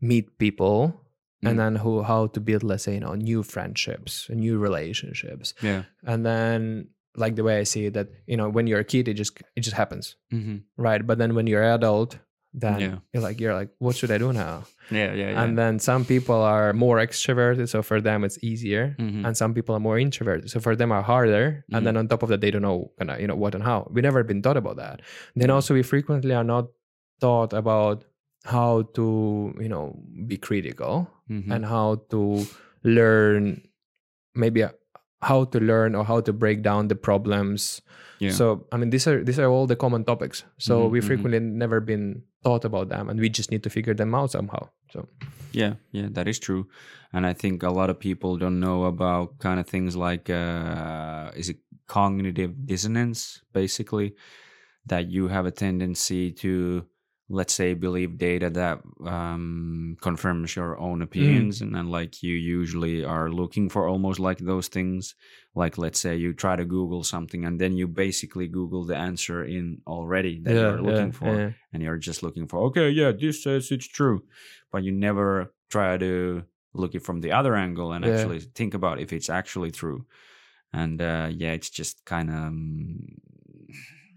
meet 0.01 0.39
people. 0.39 0.97
And 1.43 1.59
then 1.59 1.77
who 1.77 2.03
how 2.03 2.27
to 2.27 2.39
build, 2.41 2.63
let's 2.63 2.85
say, 2.85 2.93
you 2.93 3.01
know, 3.01 3.15
new 3.15 3.43
friendships, 3.43 4.29
new 4.29 4.59
relationships, 4.59 5.55
Yeah. 5.63 5.85
and 6.05 6.21
then 6.25 6.89
like 7.17 7.35
the 7.35 7.43
way 7.43 7.59
I 7.59 7.63
see 7.65 7.87
it, 7.87 7.95
that 7.95 8.09
you 8.27 8.37
know, 8.37 8.51
when 8.51 8.67
you're 8.67 8.81
a 8.81 8.85
kid, 8.85 9.09
it 9.09 9.15
just 9.15 9.41
it 9.57 9.63
just 9.63 9.75
happens, 9.75 10.17
Mm-hmm. 10.35 10.57
right? 10.77 11.01
But 11.07 11.17
then 11.17 11.35
when 11.35 11.47
you're 11.47 11.63
adult, 11.65 12.19
then 12.53 12.81
Yeah. 12.81 12.97
you're 13.13 13.23
like 13.23 13.39
you're 13.41 13.55
like, 13.55 13.71
what 13.79 13.95
should 13.97 14.11
I 14.11 14.19
do 14.19 14.33
now? 14.33 14.65
Yeah. 14.91 15.13
Yeah. 15.15 15.31
Yeah. 15.31 15.43
And 15.43 15.57
then 15.57 15.79
some 15.79 16.05
people 16.05 16.35
are 16.43 16.73
more 16.73 16.99
extroverted, 16.99 17.69
so 17.69 17.83
for 17.83 18.01
them 18.01 18.25
it's 18.25 18.39
easier. 18.43 18.97
Mhm. 18.99 19.25
And 19.27 19.37
some 19.37 19.55
people 19.55 19.75
are 19.75 19.81
more 19.81 19.99
introverted, 19.99 20.51
so 20.51 20.59
for 20.61 20.75
them 20.75 20.91
are 20.91 21.03
harder. 21.03 21.65
Mhm. 21.71 21.77
And 21.77 21.87
then 21.87 21.97
on 21.97 22.09
top 22.09 22.23
of 22.25 22.29
that, 22.31 22.41
they 22.41 22.51
don't 22.51 22.63
know 22.63 22.91
kind 22.99 23.11
of 23.11 23.21
you 23.21 23.27
know 23.29 23.37
what 23.37 23.55
and 23.55 23.63
how. 23.63 23.87
We 23.95 24.03
never 24.03 24.25
been 24.25 24.43
taught 24.43 24.57
about 24.57 24.77
that. 24.83 25.01
Then 25.37 25.51
also 25.51 25.75
we 25.75 25.83
frequently 25.83 26.35
are 26.35 26.45
not 26.45 26.67
taught 27.21 27.53
about 27.53 28.05
how 28.45 28.83
to 28.97 29.55
you 29.61 29.69
know 29.69 29.95
be 30.27 30.37
critical 30.37 31.07
Mhm. 31.31 31.51
and 31.55 31.63
how 31.67 32.03
to 32.11 32.43
learn 32.83 33.63
maybe 34.35 34.65
how 35.23 35.45
to 35.45 35.59
learn 35.61 35.95
or 35.95 36.05
how 36.05 36.21
to 36.21 36.33
break 36.33 36.63
down 36.63 36.89
the 36.89 36.95
problems 36.97 37.83
yeah. 38.21 38.31
so 38.33 38.67
i 38.73 38.77
mean 38.77 38.91
these 38.91 39.07
are 39.07 39.23
these 39.25 39.39
are 39.39 39.49
all 39.51 39.67
the 39.67 39.77
common 39.77 40.05
topics 40.05 40.45
so 40.59 40.73
Mhm, 40.89 40.91
we 40.93 41.01
mhm. 41.01 41.07
frequently 41.07 41.41
never 41.41 41.81
been 41.81 42.23
taught 42.45 42.65
about 42.65 42.89
them 42.89 43.09
and 43.11 43.21
we 43.21 43.29
just 43.29 43.51
need 43.51 43.63
to 43.63 43.71
figure 43.71 43.95
them 43.95 44.15
out 44.15 44.31
somehow 44.31 44.69
so 44.93 45.09
Yeah, 45.53 45.75
yeah, 45.91 46.07
that 46.15 46.29
is 46.29 46.39
true. 46.39 46.71
And 47.13 47.27
I 47.27 47.35
think 47.35 47.63
a 47.63 47.71
lot 47.75 47.91
of 47.91 47.99
people 47.99 48.39
don't 48.39 48.61
know 48.61 48.85
about 48.87 49.39
kind 49.43 49.59
of 49.59 49.67
things 49.67 49.97
like 49.97 50.31
uh 50.31 51.31
is 51.35 51.49
it 51.51 51.59
cognitive 51.87 52.55
dissonance 52.67 53.43
basically 53.53 54.15
that 54.87 55.11
you 55.11 55.29
have 55.29 55.47
a 55.47 55.51
tendency 55.51 56.31
to 56.43 56.87
let's 57.33 57.55
say 57.55 57.75
believe 57.75 58.19
data 58.19 58.51
that 58.51 58.81
um 59.07 59.97
confirms 60.03 60.57
your 60.57 60.77
own 60.79 61.01
opinions 61.01 61.61
and 61.63 61.73
then 61.75 61.87
like 61.89 62.23
you 62.25 62.35
usually 62.35 63.05
are 63.05 63.31
looking 63.31 63.69
for 63.71 63.87
almost 63.87 64.19
like 64.19 64.39
those 64.39 64.67
things 64.69 65.15
like 65.55 65.79
let's 65.79 66.01
say 66.01 66.17
you 66.17 66.33
try 66.35 66.57
to 66.57 66.65
google 66.65 67.05
something 67.05 67.45
and 67.45 67.61
then 67.61 67.77
you 67.77 67.87
basically 67.87 68.49
google 68.49 68.85
the 68.85 68.97
answer 68.97 69.45
in 69.45 69.81
already 69.87 70.41
that 70.43 70.55
you're 70.55 70.83
looking 70.83 71.13
for 71.13 71.33
yeah. 71.37 71.51
and 71.73 71.83
you're 71.85 72.03
just 72.09 72.23
looking 72.25 72.49
for 72.49 72.59
okay 72.67 72.91
yeah 72.91 73.13
this 73.13 73.45
says 73.45 73.71
it's 73.71 73.87
true 73.87 74.19
but 74.73 74.83
you 74.83 74.91
never 74.91 75.55
try 75.71 75.97
to 75.97 76.43
look 76.75 76.95
it 76.97 77.03
from 77.05 77.21
the 77.21 77.31
other 77.33 77.55
angle 77.55 77.93
and 77.93 78.05
Yeah. 78.05 78.13
actually 78.13 78.41
think 78.41 78.75
about 78.75 78.99
if 79.01 79.13
it's 79.13 79.31
actually 79.31 79.71
true 79.71 80.05
and 80.73 81.01
uh 81.01 81.29
yeah 81.31 81.53
it's 81.53 81.71
just 81.71 82.05
kind 82.05 82.29
of 82.31 82.53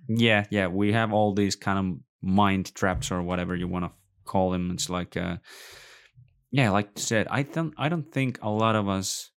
yeah 0.07 0.45
yeah 0.49 0.68
we 0.68 0.94
have 0.94 1.14
all 1.14 1.34
these 1.34 1.56
kind 1.56 1.80
of 1.80 1.85
mind 2.23 2.73
traps 2.73 3.11
or 3.11 3.21
whatever 3.21 3.55
you 3.55 3.67
want 3.67 3.85
to 3.85 3.91
call 4.25 4.49
them. 4.49 4.71
It's 4.71 4.89
like 4.89 5.15
uh 5.15 5.37
yeah 6.51 6.69
like 6.69 6.87
you 6.95 7.01
said 7.01 7.27
i 7.31 7.41
don't 7.41 7.73
i 7.77 7.89
don't 7.89 8.11
think 8.11 8.37
a 8.43 8.49
lot 8.49 8.75
of 8.75 8.87
us 8.87 9.31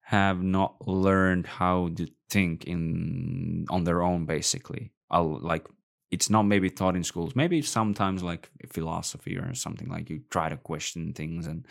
have 0.00 0.42
not 0.42 0.88
learned 0.88 1.46
how 1.46 1.90
to 1.94 2.08
think 2.30 2.64
in 2.64 3.66
on 3.68 3.84
their 3.84 4.02
own 4.02 4.24
basically. 4.24 4.90
I'll, 5.10 5.38
like 5.38 5.66
it's 6.10 6.30
not 6.30 6.44
maybe 6.44 6.70
taught 6.70 6.96
in 6.96 7.04
schools. 7.04 7.36
Maybe 7.36 7.60
sometimes 7.60 8.22
like 8.22 8.48
philosophy 8.72 9.36
or 9.36 9.52
something 9.54 9.88
like 9.88 10.08
you 10.08 10.22
try 10.30 10.48
to 10.48 10.56
question 10.56 11.12
things 11.12 11.46
and 11.46 11.66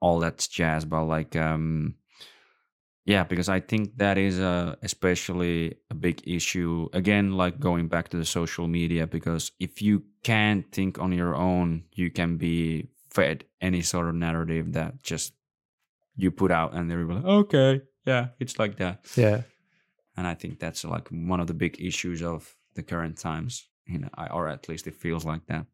all 0.00 0.18
that 0.18 0.46
jazz 0.50 0.84
but 0.84 1.04
like 1.04 1.36
um 1.36 1.94
yeah 3.06 3.24
because 3.24 3.48
i 3.48 3.58
think 3.58 3.96
that 3.96 4.18
is 4.18 4.38
a 4.38 4.76
especially 4.82 5.74
a 5.90 5.94
big 5.94 6.20
issue 6.26 6.88
again 6.92 7.32
like 7.32 7.58
going 7.58 7.88
back 7.88 8.08
to 8.08 8.16
the 8.18 8.24
social 8.24 8.66
media 8.66 9.06
because 9.06 9.52
if 9.58 9.80
you 9.80 10.02
can't 10.22 10.70
think 10.72 10.98
on 10.98 11.12
your 11.12 11.34
own 11.34 11.84
you 11.92 12.10
can 12.10 12.36
be 12.36 12.88
fed 13.10 13.44
any 13.62 13.80
sort 13.80 14.08
of 14.08 14.14
narrative 14.14 14.72
that 14.74 15.02
just 15.02 15.32
you 16.16 16.30
put 16.30 16.50
out 16.50 16.74
and 16.74 16.90
they're 16.90 17.04
like 17.06 17.24
okay 17.24 17.80
yeah 18.04 18.28
it's 18.38 18.58
like 18.58 18.76
that. 18.76 19.04
Yeah. 19.16 19.42
And 20.16 20.26
i 20.26 20.34
think 20.34 20.58
that's 20.58 20.84
like 20.84 21.08
one 21.08 21.40
of 21.40 21.46
the 21.46 21.54
big 21.54 21.80
issues 21.80 22.22
of 22.22 22.56
the 22.74 22.82
current 22.82 23.18
times 23.18 23.68
you 23.86 23.98
know 23.98 24.08
or 24.30 24.48
at 24.48 24.68
least 24.68 24.86
it 24.86 24.96
feels 24.96 25.24
like 25.24 25.46
that. 25.46 25.66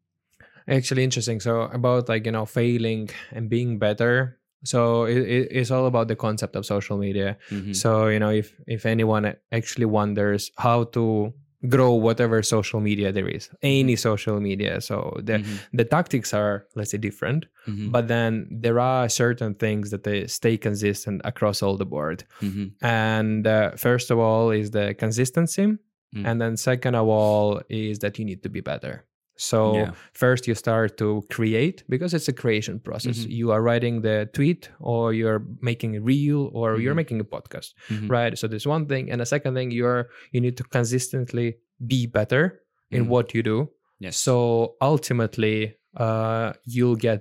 Actually 0.67 1.03
interesting. 1.03 1.39
So 1.41 1.61
about 1.61 2.07
like 2.07 2.25
you 2.25 2.31
know 2.31 2.45
failing 2.45 3.09
and 3.31 3.49
being 3.49 3.79
better 3.79 4.39
so 4.63 5.03
it, 5.05 5.17
it, 5.17 5.47
it's 5.51 5.71
all 5.71 5.85
about 5.85 6.07
the 6.07 6.15
concept 6.15 6.55
of 6.55 6.65
social 6.65 6.97
media 6.97 7.37
Mhm. 7.51 7.75
so 7.75 8.07
you 8.07 8.19
know 8.19 8.29
if 8.31 8.47
if 8.67 8.85
anyone 8.85 9.35
actually 9.51 9.85
wonders 9.85 10.51
how 10.57 10.83
to 10.85 11.33
grow 11.75 11.93
whatever 11.93 12.43
social 12.43 12.81
media 12.81 13.11
there 13.11 13.27
is 13.37 13.49
any 13.61 13.95
social 13.95 14.39
media 14.41 14.81
so 14.81 14.95
the 15.23 15.37
Mhm. 15.39 15.55
the 15.79 15.85
tactics 15.85 16.33
are 16.33 16.65
let's 16.75 16.91
say 16.91 16.97
different 16.97 17.45
Mhm. 17.67 17.91
but 17.91 18.07
then 18.07 18.47
there 18.63 18.79
are 18.79 19.07
certain 19.09 19.53
things 19.55 19.89
that 19.91 20.03
they 20.03 20.27
stay 20.27 20.57
consistent 20.57 21.21
across 21.23 21.63
all 21.63 21.77
the 21.77 21.85
board 21.85 22.23
Mhm. 22.41 22.71
and 22.81 23.47
uh, 23.47 23.71
first 23.77 24.11
of 24.11 24.17
all 24.19 24.51
is 24.51 24.71
the 24.71 24.93
consistency 25.03 25.67
Mm. 26.15 26.25
and 26.27 26.41
then 26.41 26.57
second 26.57 26.95
of 26.95 27.07
all 27.07 27.61
is 27.69 27.99
that 27.99 28.19
you 28.19 28.25
need 28.25 28.41
to 28.43 28.49
be 28.49 28.61
better 28.61 29.03
so 29.51 29.59
Yeah. 29.75 29.91
first 30.23 30.47
you 30.47 30.55
start 30.55 30.89
to 31.03 31.07
create 31.35 31.83
because 31.93 32.11
it's 32.17 32.29
a 32.29 32.35
creation 32.43 32.75
process 32.87 33.17
Mhm. 33.19 33.29
you 33.39 33.45
are 33.53 33.61
writing 33.67 33.95
the 34.07 34.17
tweet 34.37 34.69
or 34.79 35.13
you're 35.19 35.41
making 35.69 35.91
a 35.99 36.01
reel 36.11 36.41
or 36.53 36.67
you're 36.83 36.93
Mhm. 36.93 37.01
making 37.03 37.19
a 37.25 37.27
podcast 37.35 37.69
Mhm. 37.89 38.07
right 38.17 38.33
so 38.39 38.47
there's 38.47 38.67
one 38.75 38.85
thing 38.91 39.11
and 39.11 39.19
the 39.21 39.25
second 39.35 39.53
thing 39.57 39.69
you're 39.79 40.01
you 40.33 40.39
need 40.45 40.55
to 40.61 40.63
consistently 40.77 41.47
be 41.93 42.01
better 42.19 42.43
in 42.91 43.03
Mhm. 43.05 43.09
what 43.13 43.25
you 43.35 43.41
do 43.43 43.57
yes 43.99 44.15
so 44.27 44.35
ultimately 44.81 45.75
uh 45.97 46.53
you'll 46.73 46.95
get 47.09 47.19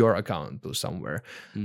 your 0.00 0.14
account 0.20 0.62
to 0.62 0.70
somewhere 0.74 1.18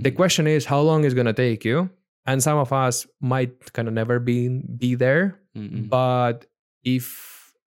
the 0.05 0.11
Mhm. 0.11 0.15
question 0.21 0.47
is 0.47 0.65
how 0.65 0.81
long 0.89 1.03
is 1.07 1.13
going 1.13 1.27
to 1.35 1.39
take 1.47 1.63
you 1.69 1.89
and 2.25 2.41
some 2.41 2.57
of 2.57 2.71
us 2.71 3.05
might 3.21 3.53
kind 3.73 3.87
of 3.87 3.93
never 3.93 4.17
be 4.19 4.37
be 4.83 4.95
there 4.95 5.25
but 5.89 6.45
if 6.83 7.05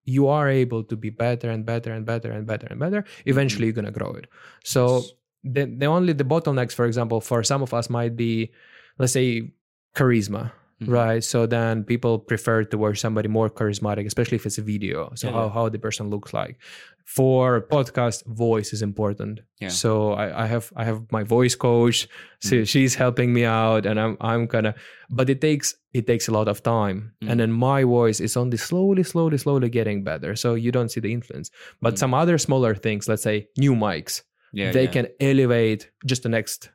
you 0.07 0.29
are 0.29 0.49
able 0.49 0.83
to 0.85 0.97
be 0.97 1.11
better 1.11 1.51
and 1.51 1.67
better 1.67 1.93
and 1.93 2.07
better 2.07 2.31
and 2.31 2.47
better 2.47 2.67
and 2.71 2.81
better 2.81 3.03
mm-hmm. 3.03 3.29
eventually 3.29 3.67
you're 3.67 3.75
going 3.75 3.85
to 3.85 3.91
grow 3.91 4.13
it. 4.15 4.27
So 4.65 5.03
the, 5.45 5.67
the 5.67 5.87
only 5.87 6.13
the 6.13 6.25
bottlenecks 6.25 6.73
for 6.73 6.87
example 6.87 7.21
for 7.21 7.43
some 7.43 7.63
of 7.63 7.75
us 7.75 7.91
might 7.91 8.17
be 8.17 8.51
let's 8.99 9.13
say 9.13 9.53
charisma 9.95 10.53
Mhm. 10.83 10.89
right 10.93 11.25
so 11.25 11.47
then 11.47 11.85
people 11.85 12.19
prefer 12.19 12.63
to 12.65 12.77
watch 12.77 12.99
somebody 13.01 13.29
more 13.29 13.49
charismatic 13.49 14.05
especially 14.07 14.37
if 14.37 14.45
it's 14.45 14.59
a 14.59 14.63
video 14.63 15.11
so 15.15 15.29
Yeah, 15.29 15.33
how, 15.33 15.45
yeah. 15.47 15.53
how 15.57 15.69
the 15.71 15.79
person 15.79 16.11
looks 16.11 16.35
like 16.35 16.59
for 17.05 17.63
podcast 17.63 18.27
voice 18.27 18.73
is 18.73 18.83
important 18.83 19.41
Yeah. 19.61 19.69
so 19.69 20.13
I, 20.13 20.43
I 20.43 20.47
have 20.47 20.73
i 20.77 20.85
have 20.85 21.01
my 21.11 21.23
voice 21.23 21.55
coach 21.55 22.09
so 22.41 22.57
Mhm. 22.57 22.69
she's 22.69 22.95
helping 22.95 23.33
me 23.33 23.45
out 23.45 23.87
and 23.87 23.99
i'm 23.99 24.17
i'm 24.21 24.47
kind 24.49 24.67
of 24.67 24.75
but 25.09 25.31
it 25.31 25.41
takes 25.41 25.75
it 25.95 26.07
takes 26.07 26.29
a 26.29 26.33
lot 26.33 26.49
of 26.49 26.63
time 26.63 27.13
Mm. 27.23 27.31
and 27.31 27.41
then 27.41 27.53
my 27.53 27.85
voice 27.85 28.21
is 28.21 28.37
only 28.37 28.57
slowly 28.59 29.03
slowly 29.03 29.39
slowly 29.39 29.69
getting 29.71 30.05
better 30.05 30.37
so 30.37 30.55
you 30.55 30.73
don't 30.73 30.91
see 30.91 31.01
the 31.01 31.13
influence 31.13 31.51
but 31.81 31.95
Mm. 31.95 31.99
some 31.99 32.13
other 32.13 32.37
smaller 32.39 32.75
things 32.75 33.09
let's 33.09 33.23
say 33.23 33.49
new 33.57 33.75
mics 33.75 34.23
yeah, 34.53 34.73
they 34.73 34.87
can 34.89 35.07
elevate 35.21 35.91
just 36.07 36.23
the 36.23 36.29
next 36.29 36.71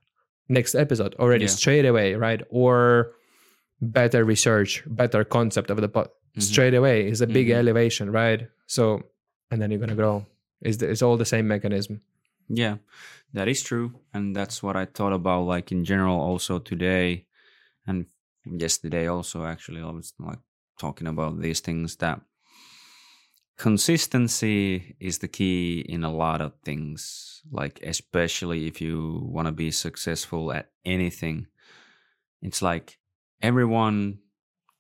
next 0.50 0.76
episode 0.76 1.14
already 1.20 1.48
straight 1.48 1.86
away 1.86 2.16
right 2.16 2.42
or 2.50 3.12
better 3.82 4.24
research 4.24 4.84
better 4.88 5.24
concept 5.24 5.70
of 5.72 5.78
the 5.82 5.90
pod 5.90 6.08
Mhm. 6.36 6.42
straight 6.42 6.74
away 6.76 7.08
is 7.08 7.22
a 7.22 7.28
big 7.28 7.48
Mhm. 7.48 7.56
elevation 7.62 8.12
right 8.12 8.48
so 8.68 9.02
and 9.50 9.62
then 9.62 9.72
you're 9.72 9.80
gonna 9.80 9.96
grow 9.96 10.26
it's, 10.62 10.78
the, 10.78 10.90
it's 10.90 11.02
all 11.02 11.18
the 11.18 11.26
same 11.26 11.48
mechanism 11.48 12.02
Yeah, 12.54 12.78
that 13.34 13.48
is 13.48 13.64
true. 13.64 13.94
And 14.14 14.36
that's 14.36 14.62
what 14.62 14.76
I 14.76 14.86
thought 14.86 15.14
about, 15.14 15.46
like 15.56 15.72
in 15.72 15.86
general, 15.86 16.20
also 16.20 16.60
today 16.60 17.26
and 17.88 18.06
yesterday, 18.44 19.08
also. 19.08 19.46
Actually, 19.46 19.82
I 19.82 19.90
was 19.92 20.14
like 20.20 20.40
talking 20.78 21.08
about 21.08 21.40
these 21.40 21.62
things 21.62 21.96
that 21.98 22.20
consistency 23.58 24.96
is 25.00 25.20
the 25.20 25.28
key 25.28 25.80
in 25.88 26.04
a 26.04 26.12
lot 26.12 26.42
of 26.42 26.52
things, 26.66 27.42
like, 27.52 27.80
especially 27.84 28.68
if 28.68 28.82
you 28.82 29.22
want 29.32 29.46
to 29.48 29.52
be 29.54 29.72
successful 29.72 30.52
at 30.52 30.72
anything. 30.84 31.48
It's 32.42 32.62
like 32.62 32.98
everyone 33.42 34.20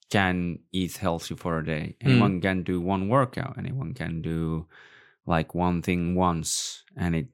can 0.09 0.59
eat 0.71 0.97
healthy 0.97 1.35
for 1.35 1.59
a 1.59 1.65
day, 1.65 1.95
anyone 2.01 2.41
can 2.41 2.63
do 2.63 2.81
one 2.81 3.07
workout, 3.07 3.57
anyone 3.57 3.93
can 3.93 4.21
do 4.21 4.67
like 5.25 5.55
one 5.55 5.81
thing 5.81 6.15
once 6.15 6.83
and 6.97 7.15
it 7.15 7.27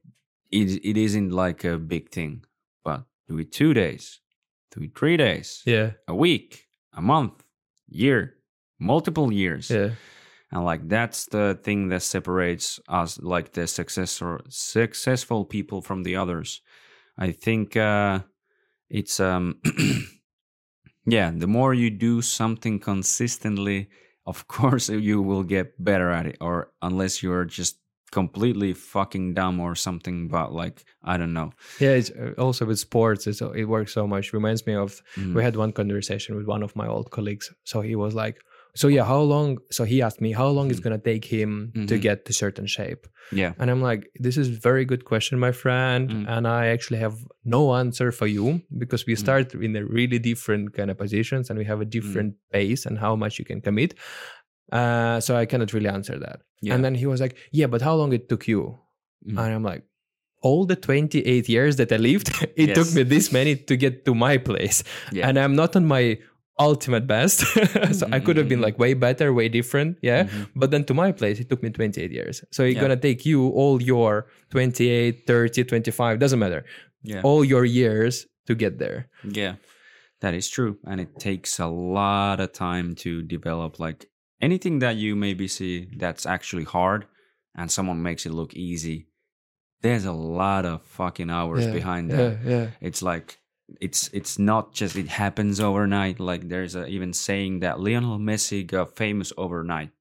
it, 0.51 0.85
it 0.85 0.97
isn't 0.97 1.31
like 1.31 1.63
a 1.63 1.77
big 1.77 2.09
thing 2.09 2.43
but 2.83 3.03
do 3.27 3.37
it 3.39 3.51
two 3.51 3.73
days 3.73 4.19
do 4.71 4.83
it 4.83 4.97
three 4.97 5.15
days 5.15 5.63
yeah 5.65 5.91
a 6.07 6.13
week 6.13 6.67
a 6.93 7.01
month 7.01 7.43
year, 7.87 8.35
multiple 8.79 9.31
years. 9.31 9.69
Yeah. 9.69 9.91
And 10.51 10.63
like 10.63 10.87
that's 10.87 11.25
the 11.25 11.59
thing 11.61 11.89
that 11.89 12.03
separates 12.03 12.79
us, 12.87 13.19
like 13.19 13.51
the 13.51 13.67
success 13.67 14.21
or 14.21 14.41
successful 14.49 15.45
people 15.45 15.81
from 15.81 16.03
the 16.03 16.15
others. 16.15 16.61
I 17.17 17.31
think 17.31 17.75
uh, 17.75 18.19
it's 18.89 19.19
um, 19.19 19.59
yeah. 21.07 21.31
The 21.43 21.47
more 21.47 21.73
you 21.73 21.89
do 21.89 22.21
something 22.21 22.79
consistently, 22.79 23.89
of 24.25 24.47
course 24.57 24.89
you 24.89 25.21
will 25.21 25.43
get 25.43 25.81
better 25.84 26.09
at 26.11 26.25
it. 26.27 26.38
Or 26.41 26.71
unless 26.81 27.23
you're 27.23 27.45
just 27.45 27.77
completely 28.11 28.73
fucking 28.73 29.34
dumb 29.34 29.59
or 29.59 29.75
something 29.75 30.29
but 30.29 30.53
like 30.53 30.85
i 31.03 31.17
don't 31.17 31.34
know 31.34 31.51
yeah 31.77 31.89
it's 31.99 32.09
uh, 32.11 32.31
also 32.38 32.65
with 32.65 32.79
sports 32.79 33.27
it's, 33.27 33.41
it 33.41 33.65
works 33.65 33.93
so 33.93 34.07
much 34.07 34.31
reminds 34.31 34.65
me 34.65 34.73
of 34.75 35.01
Mm. 35.17 35.35
we 35.35 35.43
had 35.43 35.57
one 35.57 35.73
conversation 35.73 36.38
with 36.38 36.47
one 36.47 36.63
of 36.63 36.73
my 36.73 36.88
old 36.88 37.11
colleagues 37.11 37.51
so 37.65 37.81
he 37.81 37.95
was 37.97 38.13
like 38.15 38.38
so 38.81 38.85
yeah 38.95 39.05
how 39.13 39.21
long 39.33 39.47
so 39.77 39.81
he 39.91 39.97
asked 40.07 40.21
me 40.25 40.31
how 40.41 40.47
long 40.57 40.65
it's 40.71 40.79
Mm. 40.81 40.85
going 40.85 40.97
to 41.01 41.05
take 41.11 41.25
him 41.37 41.51
to 41.89 41.95
Mhm. 41.95 42.01
get 42.07 42.17
to 42.27 42.31
certain 42.43 42.67
shape 42.77 43.01
yeah 43.41 43.51
and 43.59 43.67
i'm 43.71 43.81
like 43.91 44.01
this 44.25 44.35
is 44.41 44.47
very 44.69 44.85
good 44.91 45.03
question 45.11 45.33
my 45.47 45.53
friend 45.63 46.03
Mm. 46.09 46.25
and 46.33 46.43
i 46.59 46.61
actually 46.75 46.99
have 47.05 47.15
no 47.57 47.61
answer 47.81 48.09
for 48.19 48.27
you 48.37 48.45
because 48.83 49.01
we 49.09 49.13
Mm. 49.15 49.23
start 49.25 49.45
in 49.67 49.71
a 49.81 49.83
really 49.97 50.19
different 50.29 50.65
kind 50.77 50.89
of 50.91 50.97
positions 51.03 51.49
and 51.49 51.55
we 51.61 51.65
have 51.71 51.81
a 51.87 51.89
different 51.97 52.31
pace 52.55 52.81
and 52.87 52.95
how 53.05 53.13
much 53.23 53.33
you 53.39 53.45
can 53.51 53.59
commit 53.67 53.91
uh, 54.71 55.19
so 55.19 55.35
i 55.35 55.45
cannot 55.45 55.71
really 55.73 55.89
answer 55.97 56.17
that 56.19 56.37
yeah 56.61 56.73
and 56.75 56.83
then 56.85 56.95
he 56.95 57.05
was 57.11 57.19
like 57.21 57.35
yeah 57.51 57.67
but 57.73 57.81
how 57.81 57.95
long 58.01 58.13
it 58.13 58.23
took 58.29 58.47
you 58.47 58.77
Mm. 59.27 59.37
and 59.43 59.53
I'm 59.55 59.63
like, 59.73 59.83
all 60.47 60.63
the 60.71 60.75
28 60.75 61.49
years 61.49 61.75
that 61.77 61.91
I 61.91 61.97
lived, 61.97 62.27
it 62.63 62.75
took 62.75 62.89
me 62.93 63.01
this 63.03 63.31
many 63.31 63.55
to 63.69 63.75
get 63.75 64.05
to 64.05 64.13
my 64.13 64.37
place. 64.37 64.77
yeah 65.11 65.27
And 65.27 65.37
I'm 65.39 65.55
not 65.55 65.75
on 65.75 65.85
my 65.95 66.03
ultimate 66.59 67.05
best. 67.07 67.39
so 67.99 68.07
I 68.11 68.19
could 68.19 68.38
have 68.38 68.47
been 68.49 68.59
Mhm. 68.59 68.63
like 68.67 68.79
way 68.79 68.93
better, 68.93 69.31
way 69.34 69.47
different. 69.49 69.97
Yeah. 70.01 70.23
Mhm. 70.25 70.47
But 70.55 70.71
then 70.71 70.84
to 70.85 70.93
my 70.93 71.11
place, 71.11 71.39
it 71.39 71.49
took 71.49 71.61
me 71.63 71.69
28 71.69 72.11
years. 72.11 72.43
So 72.51 72.63
it's 72.63 72.75
Yeah. 72.75 72.81
going 72.81 72.95
to 72.99 73.01
take 73.07 73.25
you 73.25 73.49
all 73.49 73.81
your 73.81 74.27
28, 74.49 75.27
30, 75.27 75.63
25, 75.63 76.19
doesn't 76.19 76.39
matter, 76.39 76.65
yeah 77.03 77.21
all 77.23 77.43
your 77.45 77.65
years 77.65 78.25
to 78.47 78.55
get 78.55 78.79
there. 78.79 79.09
Yeah, 79.23 79.55
that 80.21 80.34
is 80.34 80.49
true. 80.49 80.77
And 80.85 80.99
it 81.01 81.19
takes 81.19 81.59
a 81.59 81.67
lot 81.67 82.39
of 82.39 82.51
time 82.53 82.95
to 83.03 83.21
develop 83.21 83.79
like 83.79 84.07
anything 84.41 84.79
that 84.79 84.95
you 84.97 85.15
maybe 85.15 85.47
see 85.47 85.88
that's 85.97 86.25
actually 86.25 86.63
hard 86.63 87.05
and 87.55 87.69
someone 87.71 88.01
makes 88.01 88.25
it 88.25 88.31
look 88.34 88.53
easy. 88.55 89.07
There's 89.81 90.05
a 90.05 90.11
lot 90.13 90.65
of 90.65 90.81
fucking 90.84 91.29
hours 91.29 91.65
Yeah, 91.65 91.73
behind 91.73 92.09
that. 92.11 92.39
Yeah. 92.43 92.49
Yeah. 92.51 92.67
It's 92.81 93.01
like 93.03 93.38
it's 93.81 94.10
it's 94.14 94.39
not 94.39 94.73
just 94.73 94.95
it 94.95 95.07
happens 95.10 95.60
overnight. 95.60 96.19
Like 96.19 96.48
there's 96.49 96.76
a 96.76 96.85
even 96.88 97.14
saying 97.14 97.60
that 97.61 97.80
Lionel 97.80 98.18
Messi 98.19 98.65
got 98.65 98.95
famous 98.95 99.34
overnight. 99.38 99.91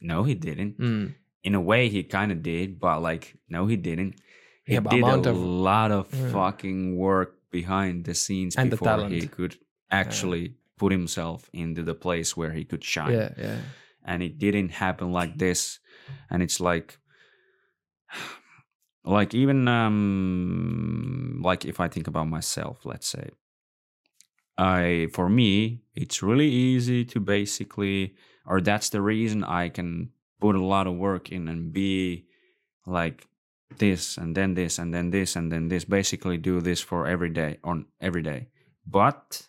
No, 0.00 0.24
he 0.24 0.34
didn't. 0.34 0.78
Mm. 0.78 1.14
In 1.44 1.54
a 1.54 1.60
way, 1.60 1.88
he 1.88 2.02
kind 2.02 2.32
of 2.32 2.42
did, 2.42 2.78
but 2.80 3.00
like 3.02 3.36
no, 3.48 3.66
he 3.66 3.76
didn't. 3.76 4.14
He 4.64 4.74
Yeah, 4.74 4.80
did 4.80 5.02
a 5.02 5.30
of- 5.30 5.36
lot 5.36 5.90
of 5.90 6.08
Yeah. 6.14 6.30
fucking 6.30 6.96
work 6.96 7.36
behind 7.50 8.04
the 8.04 8.14
scenes 8.14 8.56
And 8.56 8.70
the 8.72 8.76
before 8.76 9.08
he 9.08 9.26
could 9.28 9.56
actually 9.90 10.54
put 10.78 10.92
himself 10.92 11.50
into 11.52 11.82
the 11.82 11.94
place 11.94 12.36
where 12.36 12.52
he 12.52 12.64
could 12.64 12.82
shine. 12.84 13.12
Yeah. 13.12 13.34
Yeah. 13.36 13.58
And 14.04 14.22
it 14.22 14.38
didn't 14.38 14.70
happen 14.70 15.12
like 15.12 15.36
this. 15.38 15.78
And 16.30 16.42
it's 16.42 16.58
like 16.60 16.98
like 19.04 19.34
even 19.34 19.68
um 19.68 21.40
like 21.44 21.64
if 21.64 21.80
I 21.80 21.88
think 21.88 22.06
about 22.08 22.28
myself, 22.28 22.84
let's 22.84 23.06
say. 23.08 23.30
I 24.58 25.08
for 25.12 25.28
me, 25.28 25.82
it's 25.94 26.22
really 26.22 26.48
easy 26.48 27.04
to 27.06 27.20
basically 27.20 28.14
or 28.46 28.60
that's 28.60 28.90
the 28.90 29.00
reason 29.00 29.44
I 29.44 29.68
can 29.68 30.10
put 30.40 30.56
a 30.56 30.64
lot 30.64 30.86
of 30.86 30.94
work 30.96 31.30
in 31.32 31.48
and 31.48 31.72
be 31.72 32.26
like 32.86 33.26
this 33.78 34.18
and 34.18 34.36
then 34.36 34.54
this 34.54 34.78
and 34.78 34.92
then 34.92 35.10
this 35.10 35.36
and 35.36 35.50
then 35.50 35.68
this 35.68 35.84
basically 35.84 36.36
do 36.36 36.60
this 36.60 36.80
for 36.80 37.06
every 37.06 37.30
day 37.30 37.56
on 37.64 37.86
every 38.00 38.20
day 38.22 38.48
but 38.86 39.48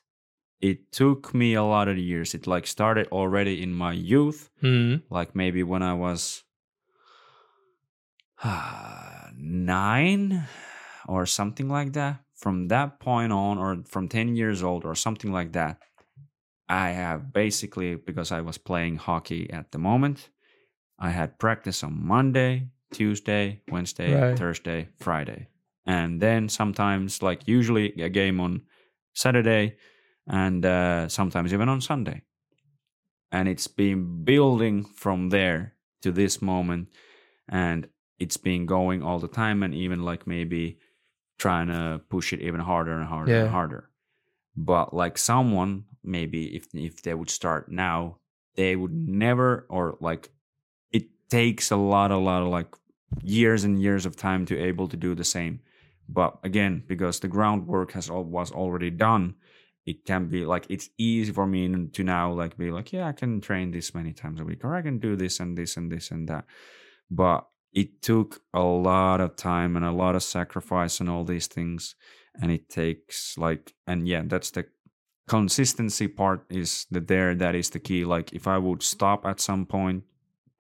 it 0.62 0.92
took 0.94 1.34
me 1.34 1.56
a 1.56 1.64
lot 1.64 1.90
of 1.90 1.98
years 1.98 2.34
it 2.34 2.48
like 2.48 2.66
started 2.66 3.08
already 3.12 3.62
in 3.62 3.74
my 3.74 3.92
youth 3.92 4.50
Mm. 4.62 5.02
like 5.10 5.36
maybe 5.36 5.62
when 5.64 5.84
i 5.84 5.94
was 5.94 6.44
nine 9.38 10.48
or 11.08 11.26
something 11.26 11.70
like 11.70 11.94
that. 11.94 12.22
From 12.36 12.68
that 12.68 13.00
point 13.00 13.32
on 13.32 13.58
or 13.58 13.84
from 13.88 14.08
10 14.10 14.36
years 14.36 14.64
old 14.64 14.84
or 14.86 14.96
something 14.96 15.32
like 15.32 15.54
that 15.54 15.78
i 16.70 16.90
have 16.90 17.32
basically 17.34 17.96
because 17.96 18.32
i 18.32 18.42
was 18.42 18.58
playing 18.58 18.96
hockey 18.98 19.50
at 19.52 19.72
the 19.72 19.78
moment 19.78 20.30
i 20.98 21.10
had 21.10 21.38
practice 21.40 21.84
on 21.84 22.06
monday 22.06 22.68
tuesday 22.92 23.62
wednesday 23.70 24.14
Right. 24.14 24.38
thursday 24.38 24.88
friday. 25.00 25.48
And 25.86 26.22
then 26.22 26.48
sometimes 26.50 27.22
like 27.22 27.48
usually 27.48 27.94
a 28.02 28.10
game 28.10 28.40
on 28.40 28.62
saturday 29.14 29.76
and 30.28 30.66
uh, 30.66 31.10
sometimes 31.10 31.54
even 31.54 31.70
on 31.70 31.82
sunday. 31.82 32.22
And 33.32 33.48
it's 33.48 33.68
been 33.68 34.24
building 34.24 34.86
from 34.86 35.30
there 35.30 35.74
to 36.04 36.12
this 36.12 36.42
moment. 36.42 36.90
And 37.50 37.88
it's 38.24 38.38
been 38.50 38.66
going 38.78 39.00
all 39.04 39.20
the 39.20 39.34
time 39.44 39.58
and 39.66 39.74
even 39.86 40.00
like 40.12 40.24
maybe 40.36 40.64
trying 41.44 41.68
to 41.76 42.02
push 42.14 42.28
it 42.34 42.42
even 42.48 42.62
harder 42.72 42.94
and 43.00 43.08
harder 43.14 43.32
Yeah. 43.34 43.42
and 43.44 43.52
harder. 43.60 43.84
But 44.56 44.88
like 45.02 45.18
someone 45.18 45.72
maybe 46.04 46.42
if 46.58 46.64
if 46.88 46.96
they 47.04 47.14
would 47.20 47.30
start 47.40 47.64
now 47.88 47.98
they 48.56 48.76
would 48.82 48.94
never 49.26 49.50
or 49.76 49.86
like 50.10 50.24
it 50.98 51.06
takes 51.30 51.72
a 51.72 51.80
lot 51.94 52.12
a 52.12 52.18
lot 52.30 52.42
of 52.44 52.50
like 52.60 52.72
years 53.38 53.64
and 53.68 53.82
years 53.82 54.06
of 54.06 54.16
time 54.16 54.46
to 54.46 54.56
able 54.70 54.88
to 54.90 54.98
do 54.98 55.16
the 55.16 55.24
same. 55.38 55.60
But 56.08 56.32
again 56.50 56.84
because 56.92 57.20
the 57.20 57.30
groundwork 57.36 57.90
has 57.98 58.10
all 58.10 58.26
was 58.38 58.52
already 58.52 58.92
done 59.10 59.36
it 59.86 59.98
can 60.06 60.30
be 60.30 60.46
like 60.54 60.66
it's 60.70 60.90
easy 60.98 61.32
for 61.34 61.46
me 61.48 61.62
to 61.96 62.04
now 62.04 62.32
like 62.42 62.54
be 62.58 62.72
like 62.78 62.94
yeah 62.96 63.06
i 63.12 63.14
can 63.22 63.42
train 63.42 63.72
this 63.72 63.94
many 63.94 64.14
times 64.14 64.40
a 64.40 64.46
week 64.50 64.64
or 64.66 64.74
i 64.80 64.82
can 64.82 64.98
do 65.08 65.12
this 65.18 65.40
and 65.42 65.58
this 65.58 65.78
and 65.78 65.92
this 65.92 66.12
and 66.12 66.28
that. 66.30 66.46
But 67.22 67.40
it 67.74 68.02
took 68.02 68.42
a 68.54 68.62
lot 68.62 69.20
of 69.22 69.36
time 69.36 69.76
and 69.76 69.86
a 69.86 69.92
lot 69.92 70.16
of 70.16 70.24
sacrifice 70.24 71.00
and 71.00 71.10
all 71.10 71.24
these 71.24 71.48
things 71.48 71.96
and 72.42 72.52
it 72.52 72.70
takes 72.70 73.38
like 73.38 73.74
and 73.88 74.08
yeah 74.08 74.22
that's 74.26 74.52
the 74.52 74.66
consistency 75.28 76.08
part 76.08 76.46
is 76.50 76.86
the 76.92 77.00
there 77.00 77.34
that 77.36 77.56
is 77.56 77.70
the 77.70 77.80
key 77.80 78.04
like 78.06 78.34
if 78.34 78.46
i 78.48 78.58
would 78.58 78.84
stop 78.84 79.26
at 79.26 79.40
some 79.40 79.66
point 79.66 80.04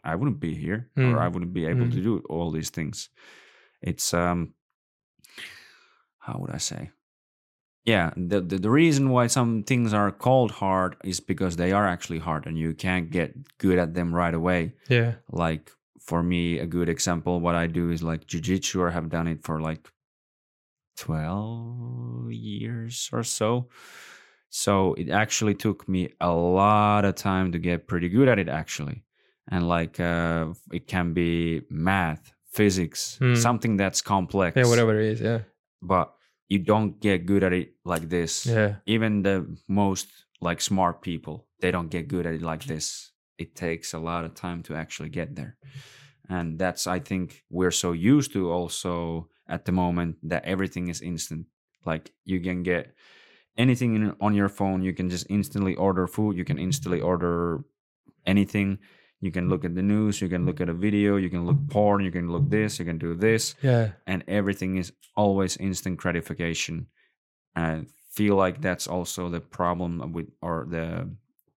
i 0.03 0.15
wouldn't 0.15 0.39
be 0.39 0.55
here 0.55 0.89
Mm. 0.97 1.13
or 1.13 1.19
i 1.19 1.27
wouldn't 1.27 1.53
be 1.53 1.65
able 1.65 1.85
Mm. 1.85 1.91
to 1.93 2.01
do 2.01 2.19
all 2.29 2.49
these 2.51 2.69
things 2.71 3.09
it's 3.81 4.13
um 4.13 4.53
how 6.19 6.37
would 6.39 6.51
i 6.51 6.57
say 6.57 6.91
yeah 7.85 8.11
the, 8.15 8.39
the 8.41 8.57
the 8.57 8.69
reason 8.69 9.09
why 9.09 9.27
some 9.27 9.63
things 9.63 9.93
are 9.93 10.11
called 10.11 10.51
hard 10.51 10.95
is 11.03 11.19
because 11.19 11.55
they 11.57 11.71
are 11.71 11.85
actually 11.87 12.19
hard 12.19 12.45
and 12.47 12.57
you 12.57 12.73
can't 12.73 13.11
get 13.11 13.33
good 13.57 13.77
at 13.77 13.93
them 13.93 14.13
right 14.15 14.33
away 14.33 14.73
Yeah. 14.87 15.15
like 15.29 15.71
for 16.05 16.21
me 16.23 16.59
a 16.59 16.65
good 16.65 16.89
example 16.89 17.39
what 17.39 17.55
i 17.55 17.65
do 17.67 17.89
is 17.91 18.01
like 18.03 18.25
jiu-jitsu 18.27 18.83
i 18.85 18.91
have 18.91 19.09
done 19.09 19.27
it 19.27 19.41
for 19.43 19.59
like 19.61 19.89
12 20.97 22.31
years 22.31 23.09
or 23.11 23.23
so 23.23 23.67
so 24.49 24.93
it 24.93 25.09
actually 25.09 25.55
took 25.55 25.87
me 25.89 26.09
a 26.21 26.31
lot 26.31 27.05
of 27.05 27.15
time 27.15 27.51
to 27.51 27.57
get 27.59 27.87
pretty 27.87 28.09
good 28.09 28.27
at 28.27 28.37
it 28.39 28.47
actually 28.47 29.03
and 29.49 29.67
like 29.67 29.99
uh 29.99 30.47
it 30.71 30.87
can 30.87 31.13
be 31.13 31.61
math 31.69 32.33
physics 32.51 33.17
Hmm. 33.19 33.35
something 33.35 33.77
that's 33.77 34.01
complex 34.01 34.55
Yeah. 34.55 34.67
Whatever 34.67 34.99
it 34.99 35.05
is. 35.13 35.21
Yeah. 35.21 35.39
but 35.81 36.13
you 36.49 36.59
don't 36.59 36.99
get 36.99 37.25
good 37.25 37.43
at 37.43 37.53
it 37.53 37.73
like 37.83 38.09
this 38.09 38.45
Yeah. 38.45 38.75
even 38.85 39.23
the 39.23 39.37
most 39.67 40.07
like 40.41 40.61
smart 40.61 41.01
people 41.01 41.47
they 41.59 41.71
don't 41.71 41.89
get 41.89 42.07
good 42.07 42.25
at 42.27 42.35
it 42.35 42.41
like 42.43 42.63
this 42.65 43.11
it 43.43 43.55
takes 43.55 43.93
a 43.93 43.99
lot 44.09 44.25
of 44.25 44.33
time 44.33 44.63
to 44.63 44.73
actually 44.75 45.09
get 45.09 45.35
there. 45.35 45.53
And 46.29 46.57
that's 46.61 46.87
i 46.87 46.99
think 47.09 47.43
we're 47.49 47.77
so 47.85 47.91
used 48.13 48.31
to 48.33 48.41
also 48.57 49.27
at 49.55 49.65
the 49.65 49.71
moment 49.71 50.11
that 50.31 50.45
everything 50.53 50.85
is 50.93 51.01
instant. 51.01 51.45
Like 51.85 52.05
you 52.31 52.39
can 52.47 52.63
get 52.63 52.83
anything 53.57 53.95
in, 53.97 54.15
on 54.25 54.33
your 54.33 54.49
phone 54.59 54.79
you 54.87 54.93
can 54.99 55.09
just 55.09 55.27
instantly 55.29 55.75
order 55.75 56.07
food 56.07 56.37
you 56.39 56.45
can 56.45 56.57
instantly 56.57 57.01
order 57.01 57.63
anything. 58.25 58.79
You 59.25 59.31
can 59.31 59.47
look 59.51 59.63
at 59.65 59.75
the 59.75 59.83
news 59.93 60.21
you 60.23 60.29
can 60.29 60.45
look 60.47 60.59
at 60.61 60.69
a 60.69 60.77
video 60.87 61.17
you 61.25 61.29
can 61.29 61.43
look 61.47 61.59
porn 61.69 62.03
you 62.07 62.11
can 62.17 62.27
look 62.33 62.49
this 62.49 62.79
you 62.79 62.85
can 62.85 62.97
do 63.07 63.11
this. 63.15 63.55
Yeah. 63.61 63.85
and 64.11 64.23
everything 64.27 64.77
is 64.77 64.93
always 65.15 65.57
instant 65.57 65.95
gratification. 66.03 66.75
And 67.55 67.65
i 67.65 67.85
feel 68.19 68.35
like 68.45 68.57
that's 68.61 68.87
also 68.95 69.29
the 69.29 69.43
problem 69.59 69.91
with 70.15 70.29
or 70.41 70.57
the 70.75 70.87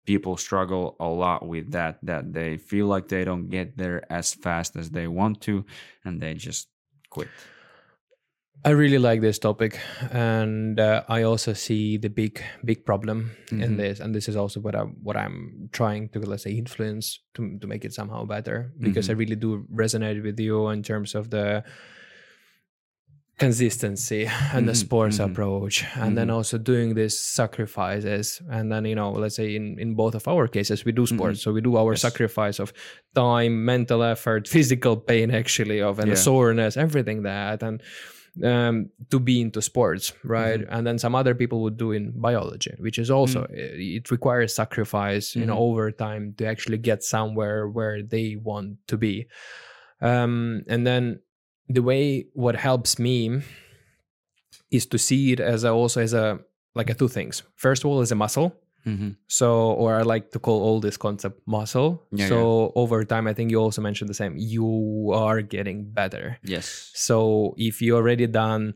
people 0.06 0.38
struggle 0.38 0.96
a 1.00 1.08
lot 1.08 1.48
with 1.48 1.72
that 1.72 1.98
that 2.04 2.34
they 2.34 2.58
feel 2.58 2.88
like 2.88 3.08
they 3.08 3.26
don't 3.26 3.50
get 3.50 3.78
there 3.78 4.02
as 4.12 4.34
fast 4.34 4.76
as 4.76 4.90
they 4.92 5.08
want 5.08 5.42
to 5.42 5.66
and 6.04 6.22
they 6.22 6.34
just 6.34 6.70
quit 7.10 7.30
I 8.64 8.72
really 8.72 8.98
like 8.98 9.22
this 9.22 9.38
topic, 9.38 9.80
and 10.12 10.80
uh, 10.80 11.04
I 11.08 11.22
also 11.22 11.54
see 11.54 11.98
the 11.98 12.10
big, 12.10 12.42
big 12.64 12.84
problem 12.84 13.38
in 13.52 13.60
Mhm. 13.60 13.78
this, 13.78 14.00
and 14.00 14.16
this 14.16 14.28
is 14.28 14.36
also 14.36 14.60
what 14.60 14.74
I 14.74 14.82
what 15.04 15.16
I'm 15.16 15.70
trying 15.72 16.10
to 16.10 16.20
let's 16.20 16.44
say 16.44 16.58
influence 16.58 17.22
to 17.36 17.60
to 17.60 17.68
make 17.68 17.86
it 17.86 17.94
somehow 17.94 18.26
better 18.26 18.74
because 18.80 19.12
I 19.12 19.14
really 19.14 19.36
do 19.36 19.68
resonate 19.70 20.24
with 20.24 20.40
you 20.40 20.70
in 20.70 20.82
terms 20.82 21.14
of 21.14 21.30
the 21.30 21.64
consistency 23.38 24.30
and 24.54 24.68
the 24.68 24.72
Mhm, 24.74 24.76
sports 24.86 25.18
mhm. 25.20 25.26
approach 25.26 25.84
and 25.96 26.18
then 26.18 26.28
Mhm. 26.30 26.36
also 26.36 26.58
doing 26.58 26.96
these 26.96 27.20
sacrifices 27.20 28.42
and 28.50 28.72
then 28.72 28.86
you 28.86 28.96
know 28.96 29.12
let's 29.12 29.36
say 29.36 29.56
in 29.56 29.78
in 29.80 29.94
both 29.96 30.16
of 30.16 30.26
our 30.28 30.48
cases 30.48 30.86
we 30.86 30.92
do 30.94 31.06
sports 31.06 31.42
so 31.42 31.52
we 31.52 31.62
do 31.62 31.76
our 31.76 31.94
Yes. 31.94 32.02
sacrifice 32.02 32.60
of 32.64 32.72
time 33.14 33.66
mental 33.66 34.02
effort 34.04 34.48
physical 34.58 34.96
pain 34.96 35.32
actually 35.32 35.82
of 35.82 36.00
and 36.00 36.10
the 36.12 36.16
Yeah. 36.16 36.24
soreness 36.32 36.78
everything 36.78 37.24
that 37.24 37.62
and 37.64 37.82
um, 38.44 38.90
to 39.10 39.20
be 39.20 39.40
into 39.42 39.62
sports 39.62 40.14
right 40.24 40.62
and 40.70 40.86
then 40.88 40.98
some 41.00 41.16
other 41.16 41.36
people 41.36 41.60
would 41.64 41.78
do 41.78 41.92
in 41.92 42.12
biology 42.16 42.74
which 42.80 42.98
is 43.00 43.10
also 43.10 43.44
it 43.52 43.80
it 44.00 44.12
requires 44.12 44.56
sacrifice 44.56 45.36
you 45.40 45.46
know 45.46 45.58
over 45.58 45.92
time 45.92 46.34
to 46.38 46.46
actually 46.46 46.78
get 46.78 47.04
somewhere 47.04 47.68
where 47.68 48.02
they 48.04 48.36
want 48.36 48.78
to 48.88 48.98
be 48.98 49.28
um, 50.02 50.64
and 50.68 50.86
then 50.86 51.20
the 51.70 51.82
way 51.82 52.28
what 52.34 52.56
helps 52.56 53.00
me 53.00 53.42
is 54.72 54.86
to 54.88 54.98
see 54.98 55.32
it 55.32 55.40
as 55.40 55.64
a, 55.64 55.72
also 55.72 56.02
as 56.02 56.14
a 56.14 56.40
like 56.76 56.90
a 56.90 56.94
two 56.94 57.08
things 57.08 57.44
first 57.56 57.84
of 57.84 57.90
all 57.90 58.02
as 58.02 58.12
a 58.12 58.16
muscle 58.16 58.56
Mm-hmm. 58.86 59.14
so 59.26 59.72
or 59.72 59.96
i 59.96 60.04
like 60.04 60.30
to 60.30 60.38
call 60.38 60.62
all 60.62 60.80
this 60.80 60.96
concept 60.96 61.42
muscle 61.48 62.06
Yeah, 62.12 62.28
so 62.30 62.72
over 62.76 63.04
time 63.04 63.26
i 63.26 63.34
think 63.34 63.50
you 63.50 63.58
also 63.58 63.82
mentioned 63.82 64.12
the 64.12 64.14
same 64.14 64.36
you 64.38 65.10
are 65.12 65.42
getting 65.42 65.90
better 65.90 66.38
Yes. 66.44 66.92
so 66.94 67.56
if 67.58 67.82
you 67.82 67.96
already 67.96 68.28
done 68.28 68.76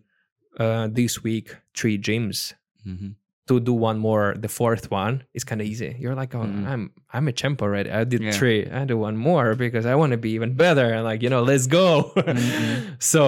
uh, 0.60 0.88
this 0.91 1.22
week 1.24 1.56
three 1.78 1.99
gyms 1.99 2.53
Mm-hmm. 2.88 3.10
To 3.50 3.60
do 3.60 3.74
one 3.74 3.98
more 4.08 4.36
the 4.46 4.48
fourth 4.60 4.86
one 4.92 5.16
is 5.38 5.44
kind 5.44 5.60
of 5.62 5.68
easy 5.68 5.92
you're 6.02 6.16
like 6.22 6.34
oh 6.40 6.46
Mhm. 6.46 6.66
i'm 6.72 6.84
i'm 7.16 7.28
a 7.28 7.34
champ 7.40 7.62
already 7.66 7.90
i 7.92 8.04
did 8.14 8.22
Yeah. 8.24 8.32
three 8.38 8.62
i 8.80 8.86
do 8.86 8.98
one 9.08 9.18
more 9.30 9.56
because 9.66 9.86
i 9.92 9.96
want 10.02 10.12
to 10.16 10.20
be 10.28 10.32
even 10.38 10.54
better 10.66 10.88
and 10.96 11.04
like 11.12 11.22
you 11.26 11.30
know 11.34 11.44
let's 11.52 11.68
go 11.68 12.12
Mhm. 12.16 12.96
so 13.14 13.24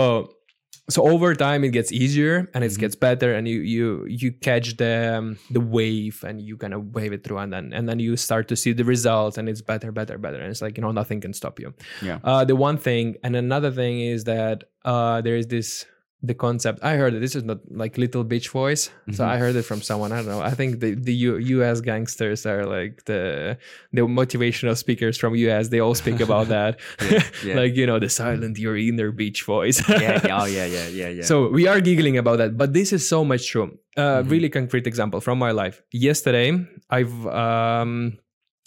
so 0.90 1.00
over 1.14 1.34
time 1.36 1.64
it 1.64 1.72
gets 1.80 1.92
easier 2.04 2.50
and 2.54 2.64
it 2.68 2.72
Mhm. 2.72 2.80
gets 2.84 2.96
better 3.08 3.30
and 3.38 3.48
you 3.48 3.60
you 3.76 3.86
you 4.22 4.30
catch 4.48 4.68
the 4.82 4.94
um, 5.18 5.38
the 5.58 5.62
wave 5.78 6.18
and 6.28 6.36
you 6.48 6.58
kind 6.64 6.74
of 6.78 6.82
wave 6.98 7.14
it 7.18 7.22
through 7.24 7.40
and 7.44 7.52
then 7.56 7.66
and 7.78 7.84
then 7.90 8.00
you 8.06 8.18
start 8.18 8.46
to 8.52 8.56
see 8.64 8.74
the 8.80 8.84
results 8.96 9.38
and 9.38 9.46
it's 9.52 9.62
better 9.72 9.90
better 10.00 10.18
better 10.26 10.40
and 10.44 10.50
it's 10.52 10.62
like 10.66 10.76
you 10.78 10.84
know 10.86 10.92
nothing 11.02 11.20
can 11.26 11.34
stop 11.42 11.56
you 11.64 11.70
Yeah. 12.08 12.20
uh, 12.30 12.44
the 12.52 12.58
one 12.70 12.78
thing 12.88 13.06
and 13.24 13.36
another 13.36 13.72
thing 13.72 13.96
is 14.14 14.20
that 14.34 14.58
uh, 14.92 15.22
there 15.26 15.38
is 15.42 15.48
this 15.48 15.86
the 16.24 16.36
concept 16.36 16.78
i 16.84 16.96
heard 16.98 17.14
it 17.16 17.20
this 17.20 17.36
is 17.36 17.44
not 17.44 17.58
like 17.72 17.98
little 17.98 18.24
bitch 18.24 18.50
voice 18.50 18.92
so 19.12 19.24
Mhm. 19.24 19.28
i 19.34 19.38
heard 19.38 19.56
it 19.56 19.64
from 19.64 19.82
someone 19.82 20.12
i 20.12 20.18
don't 20.18 20.28
know 20.28 20.42
i 20.42 20.52
think 20.52 20.80
the 20.80 20.94
the 20.94 21.14
U- 21.14 21.64
us 21.64 21.82
gangsters 21.82 22.46
are 22.46 22.64
like 22.78 23.06
the 23.06 23.58
the 23.92 24.02
motivational 24.02 24.78
speakers 24.78 25.18
from 25.18 25.34
us 25.34 25.70
they 25.70 25.80
all 25.80 25.96
speak 25.96 26.20
about 26.20 26.48
that 26.56 26.80
Yeah, 27.02 27.24
yeah. 27.44 27.56
like 27.62 27.74
you 27.76 27.88
know 27.90 27.98
the 27.98 28.10
silent 28.10 28.58
your 28.60 28.78
inner 28.78 29.12
bitch 29.12 29.44
voice 29.46 29.78
yeah, 29.90 30.22
yeah, 30.24 30.40
oh, 30.42 30.46
yeah, 30.46 30.66
yeah, 30.78 30.88
yeah, 30.90 31.10
yeah. 31.10 31.24
so 31.24 31.50
we 31.50 31.66
are 31.72 31.82
giggling 31.82 32.18
about 32.18 32.38
that, 32.38 32.52
but 32.56 32.74
this 32.74 32.94
is 32.94 33.02
so 33.08 33.20
much 33.26 33.44
true. 33.52 33.68
Uh, 33.98 34.22
Mhm. 34.24 34.30
Really 34.34 34.50
concrete 34.50 34.86
example 34.88 35.20
from 35.22 35.38
my 35.40 35.52
life. 35.52 35.82
Yesterday, 35.92 36.48
I've 36.90 37.16
um, 37.28 38.18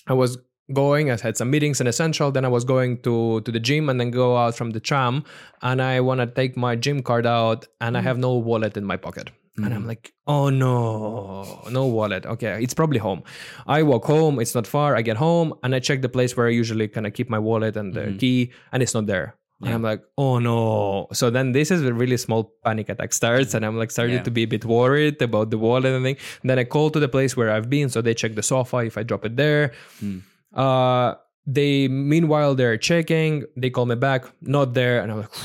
I 0.06 0.12
was 0.22 0.36
going. 0.72 1.10
I 1.10 1.16
had 1.20 1.36
some 1.36 1.50
meetings 1.50 1.80
in 1.80 1.86
Essential. 1.86 2.30
Then 2.32 2.44
I 2.44 2.48
was 2.48 2.64
going 2.64 2.98
to 3.02 3.40
to 3.42 3.52
the 3.52 3.60
gym 3.60 3.88
and 3.88 4.00
then 4.00 4.10
go 4.10 4.36
out 4.36 4.54
from 4.54 4.70
the 4.70 4.80
tram. 4.80 5.24
And 5.62 5.82
I 5.82 6.00
want 6.00 6.20
to 6.20 6.26
take 6.26 6.56
my 6.56 6.76
gym 6.76 7.02
card 7.02 7.26
out, 7.26 7.66
and 7.80 7.96
I 7.96 8.00
have 8.00 8.18
no 8.18 8.34
wallet 8.34 8.76
in 8.76 8.84
my 8.84 8.96
pocket. 8.96 9.30
And 9.56 9.72
I'm 9.72 9.84
Mhm. 9.84 9.86
like, 9.86 10.12
oh 10.26 10.48
no, 10.50 11.62
no 11.70 11.86
wallet. 11.86 12.26
Okay, 12.26 12.58
it's 12.62 12.74
probably 12.74 12.98
home. 12.98 13.22
I 13.68 13.82
walk 13.84 14.04
home. 14.04 14.40
It's 14.40 14.54
not 14.54 14.66
far. 14.66 14.96
I 14.96 15.02
get 15.02 15.16
home 15.16 15.54
and 15.62 15.74
I 15.76 15.78
check 15.78 16.02
the 16.02 16.08
place 16.08 16.36
where 16.36 16.48
I 16.48 16.50
usually 16.50 16.88
kind 16.88 17.06
of 17.06 17.12
keep 17.12 17.30
my 17.30 17.38
wallet 17.38 17.76
and 17.76 17.94
the 17.94 18.00
Mhm. 18.10 18.18
key, 18.18 18.50
and 18.72 18.82
it's 18.82 18.94
not 18.94 19.06
there. 19.06 19.36
And 19.62 19.72
I'm 19.72 19.82
like, 19.82 20.02
oh 20.18 20.40
no. 20.40 21.06
So 21.12 21.30
then 21.30 21.52
this 21.52 21.70
is 21.70 21.82
a 21.82 21.94
really 21.94 22.16
small 22.18 22.52
panic 22.64 22.88
attack 22.90 23.12
starts, 23.14 23.54
and 23.54 23.64
I'm 23.64 23.78
like 23.78 23.90
starting 23.92 24.16
Yeah. 24.16 24.22
to 24.28 24.30
be 24.30 24.42
a 24.42 24.50
bit 24.50 24.64
worried 24.64 25.22
about 25.22 25.50
the 25.54 25.56
wallet 25.58 25.92
and 25.94 26.04
thing. 26.04 26.16
then 26.42 26.58
I 26.58 26.64
call 26.64 26.90
to 26.90 26.98
the 27.00 27.08
place 27.08 27.36
where 27.36 27.50
I've 27.54 27.70
been, 27.70 27.88
so 27.88 28.02
they 28.02 28.12
check 28.12 28.34
the 28.34 28.42
sofa 28.42 28.78
if 28.78 28.98
I 28.98 29.04
drop 29.04 29.24
it 29.24 29.36
there. 29.36 29.70
Hmm. 30.00 30.18
Uh, 30.54 31.14
they 31.46 31.88
meanwhile 31.88 32.54
they're 32.54 32.76
checking. 32.78 33.44
They 33.56 33.70
call 33.70 33.86
me 33.86 33.96
back, 33.96 34.24
not 34.40 34.74
there, 34.74 35.00
and 35.02 35.10
I'm 35.12 35.18
like. 35.22 35.30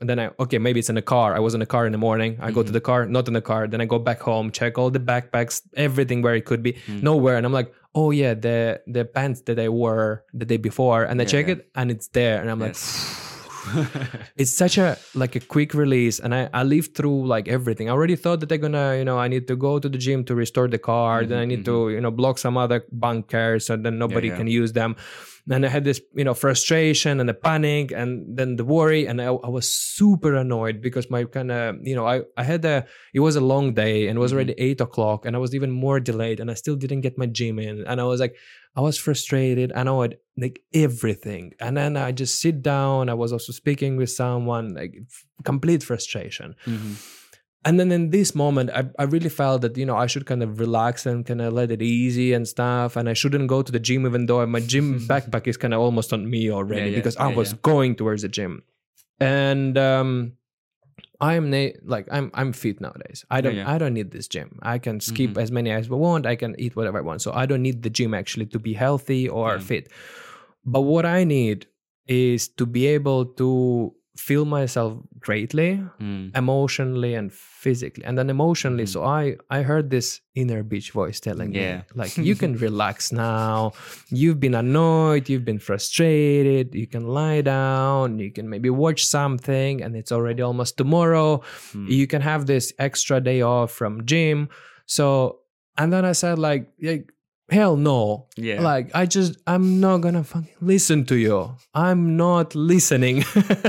And 0.00 0.08
then 0.08 0.18
I 0.18 0.30
okay 0.40 0.56
maybe 0.56 0.80
it's 0.80 0.88
in 0.88 0.94
the 0.94 1.02
car. 1.02 1.34
I 1.36 1.40
was 1.40 1.52
in 1.52 1.60
the 1.60 1.66
car 1.66 1.84
in 1.84 1.92
the 1.92 1.98
morning. 1.98 2.38
I 2.40 2.50
go 2.52 2.62
to 2.62 2.70
Mhm. 2.70 2.72
the 2.72 2.80
car, 2.80 3.04
not 3.04 3.28
in 3.28 3.34
the 3.34 3.42
car. 3.42 3.68
Then 3.68 3.82
I 3.82 3.84
go 3.84 3.98
back 3.98 4.18
home, 4.22 4.50
check 4.50 4.78
all 4.78 4.88
the 4.90 4.98
backpacks, 4.98 5.60
everything 5.76 6.22
where 6.22 6.34
it 6.34 6.46
could 6.46 6.62
be, 6.62 6.72
Mm. 6.88 7.02
nowhere. 7.02 7.36
And 7.36 7.44
I'm 7.44 7.52
like, 7.52 7.70
oh 7.94 8.10
yeah, 8.10 8.32
the 8.32 8.80
the 8.86 9.04
pants 9.04 9.42
that 9.42 9.58
I 9.60 9.68
wore 9.68 10.24
the 10.32 10.46
day 10.46 10.56
before, 10.56 11.04
and 11.04 11.20
I 11.20 11.24
Yeah, 11.24 11.28
check 11.34 11.46
yeah. 11.48 11.52
it 11.60 11.68
and 11.74 11.90
it's 11.90 12.08
there, 12.16 12.40
and 12.40 12.48
I'm 12.50 12.60
like, 12.60 12.68
Yes. 12.80 12.88
it's 14.36 14.50
such 14.52 14.78
a 14.78 14.96
like 15.14 15.36
a 15.36 15.40
quick 15.40 15.74
release 15.74 16.18
and 16.18 16.34
I, 16.34 16.48
I 16.54 16.62
lived 16.62 16.94
through 16.94 17.26
like 17.26 17.48
everything. 17.48 17.88
I 17.88 17.92
already 17.92 18.16
thought 18.16 18.40
that 18.40 18.48
they're 18.48 18.58
gonna 18.58 18.96
you 18.96 19.04
know 19.04 19.18
i 19.18 19.28
need 19.28 19.46
to 19.48 19.56
go 19.56 19.78
to 19.78 19.88
the 19.88 19.98
gym 19.98 20.24
to 20.24 20.34
restore 20.34 20.68
the 20.68 20.78
car 20.78 21.24
then 21.24 21.38
i 21.38 21.44
Mhm, 21.44 21.48
need 21.48 21.64
to 21.66 21.90
you 21.90 22.00
know 22.00 22.10
block 22.10 22.38
some 22.38 22.56
other 22.56 22.84
bunkers 22.92 23.66
so 23.66 23.76
then 23.76 23.98
nobody 23.98 24.28
yeah. 24.28 24.36
can 24.36 24.46
use 24.46 24.72
them 24.72 24.96
and 25.50 25.66
i 25.66 25.68
had 25.68 25.84
this 25.84 26.00
you 26.14 26.24
know 26.24 26.34
frustration 26.34 27.20
and 27.20 27.28
a 27.28 27.34
panic 27.34 27.92
and 27.92 28.10
then 28.38 28.56
the 28.56 28.64
worry 28.64 29.06
and 29.06 29.20
i, 29.20 29.26
I 29.26 29.48
was 29.48 29.70
super 29.70 30.34
annoyed 30.34 30.80
because 30.80 31.10
my 31.10 31.24
kind 31.24 31.50
of 31.50 31.76
you 31.82 31.94
know 31.94 32.06
i 32.06 32.22
i 32.36 32.42
had 32.42 32.64
a 32.64 32.86
it 33.12 33.20
was 33.20 33.36
a 33.36 33.40
long 33.40 33.74
day 33.74 34.08
and 34.08 34.16
it 34.16 34.20
was 34.20 34.32
already 34.32 34.54
eight 34.58 34.80
o'clock 34.80 35.26
and 35.26 35.34
i 35.36 35.38
was 35.38 35.54
even 35.54 35.70
more 35.70 36.00
delayed 36.00 36.40
and 36.40 36.50
i 36.50 36.54
still 36.54 36.76
didn't 36.76 37.02
get 37.02 37.18
my 37.18 37.26
gym 37.26 37.58
in 37.58 37.84
and 37.86 38.00
i 38.00 38.04
was 38.04 38.20
like 38.20 38.36
I 38.76 38.82
was 38.82 38.96
frustrated. 38.96 39.72
I 39.74 39.82
know 39.82 40.02
it 40.02 40.22
like 40.36 40.62
everything. 40.72 41.54
And 41.58 41.76
then 41.76 41.96
I 41.96 42.12
just 42.12 42.40
sit 42.40 42.62
down. 42.62 43.08
I 43.08 43.14
was 43.14 43.32
also 43.32 43.52
speaking 43.52 43.96
with 43.96 44.10
someone, 44.10 44.74
like 44.74 44.94
complete 45.42 45.82
frustration. 45.82 46.54
Mhm. 46.64 47.19
And 47.64 47.78
then 47.78 47.92
in 47.92 48.08
this 48.10 48.34
moment, 48.34 48.70
I, 48.70 48.88
I 48.98 49.02
really 49.02 49.28
felt 49.28 49.60
that, 49.62 49.76
you 49.76 49.84
know, 49.84 49.96
I 49.96 50.06
should 50.06 50.24
kind 50.24 50.42
of 50.42 50.58
relax 50.58 51.04
and 51.04 51.26
kind 51.26 51.42
of 51.42 51.52
let 51.52 51.70
it 51.70 51.82
easy 51.82 52.32
and 52.32 52.48
stuff. 52.48 52.96
And 52.96 53.08
I 53.08 53.12
shouldn't 53.12 53.48
go 53.48 53.60
to 53.60 53.70
the 53.70 53.78
gym, 53.78 54.06
even 54.06 54.26
though 54.26 54.44
my 54.46 54.60
gym 54.60 55.00
backpack 55.08 55.46
is 55.46 55.58
kind 55.58 55.74
of 55.74 55.80
almost 55.80 56.12
on 56.12 56.28
me 56.28 56.50
already 56.50 56.90
yeah, 56.90 56.96
because 56.96 57.16
I 57.18 57.28
yeah, 57.28 57.36
was 57.36 57.52
yeah. 57.52 57.58
going 57.62 57.96
towards 57.96 58.22
the 58.22 58.28
gym. 58.28 58.62
And, 59.20 59.76
um, 59.76 60.32
I'm 61.20 61.50
na- 61.50 61.76
like 61.84 62.08
I'm 62.10 62.30
I'm 62.32 62.52
fit 62.54 62.80
nowadays. 62.80 63.26
I 63.30 63.42
don't. 63.42 63.54
Mm-hmm. 63.54 63.68
I 63.68 63.76
don't 63.76 63.92
need 63.92 64.10
this 64.10 64.26
gym. 64.26 64.58
I 64.62 64.78
can 64.78 65.00
skip 65.00 65.36
as 65.36 65.52
many 65.52 65.70
as 65.70 65.90
I 65.90 65.94
want. 65.94 66.24
I 66.24 66.34
can 66.34 66.58
eat 66.58 66.76
whatever 66.76 66.96
I 66.96 67.02
want. 67.02 67.20
So 67.20 67.30
I 67.34 67.44
don't 67.44 67.60
need 67.60 67.82
the 67.82 67.90
gym 67.90 68.14
actually 68.14 68.46
to 68.46 68.58
be 68.58 68.72
healthy 68.72 69.28
or 69.28 69.58
fit. 69.58 69.92
But 70.64 70.82
what 70.82 71.04
I 71.04 71.24
need 71.24 71.66
is 72.06 72.48
to 72.48 72.64
be 72.64 72.86
able 72.86 73.26
to 73.26 73.94
feel 74.26 74.44
myself 74.58 74.92
greatly 75.26 75.70
Mm. 76.06 76.24
emotionally 76.42 77.12
and 77.20 77.28
physically 77.64 78.04
and 78.08 78.14
then 78.18 78.28
emotionally 78.36 78.84
Mhm. 78.86 78.92
so 78.94 78.98
i 79.20 79.22
i 79.56 79.58
heard 79.70 79.86
this 79.96 80.08
inner 80.42 80.62
beach 80.70 80.88
voice 81.00 81.18
telling 81.28 81.50
Yeah. 81.54 81.76
me 81.76 81.82
like 82.00 82.12
you 82.28 82.34
can 82.42 82.52
relax 82.66 82.96
now 83.12 83.72
you've 84.20 84.40
been 84.46 84.56
annoyed 84.64 85.22
you've 85.30 85.44
been 85.50 85.62
frustrated 85.68 86.74
you 86.82 86.86
can 86.94 87.04
lie 87.20 87.42
down 87.42 88.18
you 88.24 88.30
can 88.36 88.46
maybe 88.52 88.70
watch 88.84 89.00
something 89.18 89.82
and 89.82 89.90
it's 90.00 90.12
already 90.16 90.42
almost 90.42 90.72
tomorrow 90.82 91.40
Mm. 91.74 91.88
you 92.00 92.06
can 92.12 92.22
have 92.30 92.42
this 92.52 92.66
extra 92.78 93.16
day 93.30 93.40
off 93.42 93.70
from 93.80 93.92
gym 94.10 94.48
so 94.96 95.04
and 95.78 95.88
then 95.92 96.04
i 96.04 96.14
said 96.22 96.36
like, 96.38 96.64
like 96.90 97.06
hell 97.50 97.76
no 97.76 98.26
Yeah. 98.36 98.60
like 98.60 98.90
i 98.94 99.06
just 99.06 99.36
i'm 99.46 99.80
not 99.80 99.98
gonna 99.98 100.22
fucking 100.24 100.54
listen 100.60 101.04
to 101.06 101.16
you 101.16 101.54
i'm 101.74 102.16
not 102.16 102.54
listening 102.54 103.24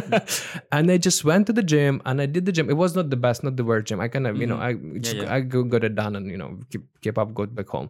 and 0.72 0.92
i 0.92 0.98
just 0.98 1.24
went 1.24 1.48
to 1.48 1.54
the 1.54 1.64
gym 1.64 2.02
and 2.06 2.22
i 2.22 2.26
did 2.26 2.46
the 2.46 2.52
gym 2.52 2.70
it 2.70 2.78
was 2.78 2.96
not 2.96 3.10
the 3.10 3.16
best 3.16 3.44
not 3.44 3.58
the 3.58 3.64
worst 3.64 3.88
gym 3.88 4.00
i 4.00 4.08
kind 4.08 4.28
of 4.28 4.38
you 4.38 4.48
know 4.48 4.58
i 4.58 4.74
just, 4.74 5.16
Mm-hmm. 5.16 5.24
yeah. 5.26 5.34
i 5.36 5.40
got 5.42 5.84
it 5.84 5.96
done 5.96 6.16
and 6.16 6.30
you 6.30 6.38
know 6.38 6.60
keep, 6.70 6.84
keep 7.02 7.18
up 7.18 7.34
go 7.34 7.46
back 7.46 7.68
home 7.68 7.90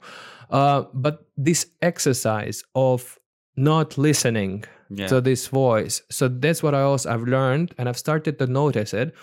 uh 0.50 0.84
but 0.94 1.26
this 1.38 1.66
exercise 1.82 2.64
of 2.76 3.18
not 3.58 3.98
listening 3.98 4.64
yeah. 4.90 5.08
to 5.08 5.20
this 5.22 5.48
voice 5.48 6.02
so 6.10 6.28
that's 6.28 6.64
what 6.64 6.74
i 6.74 6.82
also 6.82 7.12
i've 7.14 7.24
learned 7.24 7.74
and 7.78 7.88
i've 7.90 7.98
started 7.98 8.40
to 8.40 8.48
notice 8.48 8.94
it 8.94 9.14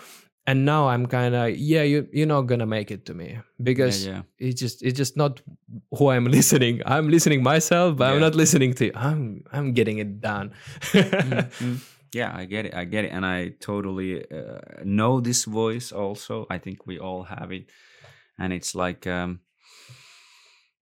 and 0.49 0.65
now 0.65 0.87
i'm 0.87 1.05
kind 1.05 1.35
of 1.35 1.55
yeah 1.57 1.83
you, 1.83 2.07
you're 2.11 2.31
not 2.35 2.43
gonna 2.43 2.65
make 2.65 2.89
it 2.89 3.05
to 3.05 3.13
me 3.13 3.37
because 3.61 4.05
yeah. 4.05 4.21
it's 4.39 4.59
just 4.59 4.81
it's 4.81 4.97
just 4.97 5.15
not 5.15 5.41
who 5.97 6.09
i'm 6.09 6.25
listening 6.37 6.81
i'm 6.85 7.07
listening 7.09 7.43
myself 7.43 7.95
but 7.97 8.11
i'm 8.11 8.19
not 8.19 8.35
listening 8.35 8.73
to 8.73 8.85
you. 8.85 8.91
i'm 8.95 9.43
i'm 9.53 9.73
getting 9.73 9.99
it 9.99 10.19
done 10.19 10.51
Mm. 10.93 11.79
Yeah, 12.11 12.31
I 12.35 12.45
get 12.45 12.65
it. 12.65 12.73
I 12.73 12.85
get 12.85 13.05
it. 13.05 13.09
And 13.09 13.23
I 13.23 13.49
totally 13.59 14.25
uh, 14.31 14.61
know 14.83 15.19
this 15.19 15.45
voice 15.45 15.91
also. 15.91 16.47
I 16.49 16.57
think 16.57 16.87
we 16.87 16.97
all 16.97 17.21
have 17.21 17.51
it. 17.51 17.69
And 18.39 18.51
it's 18.51 18.73
like, 18.73 19.05
um, 19.05 19.41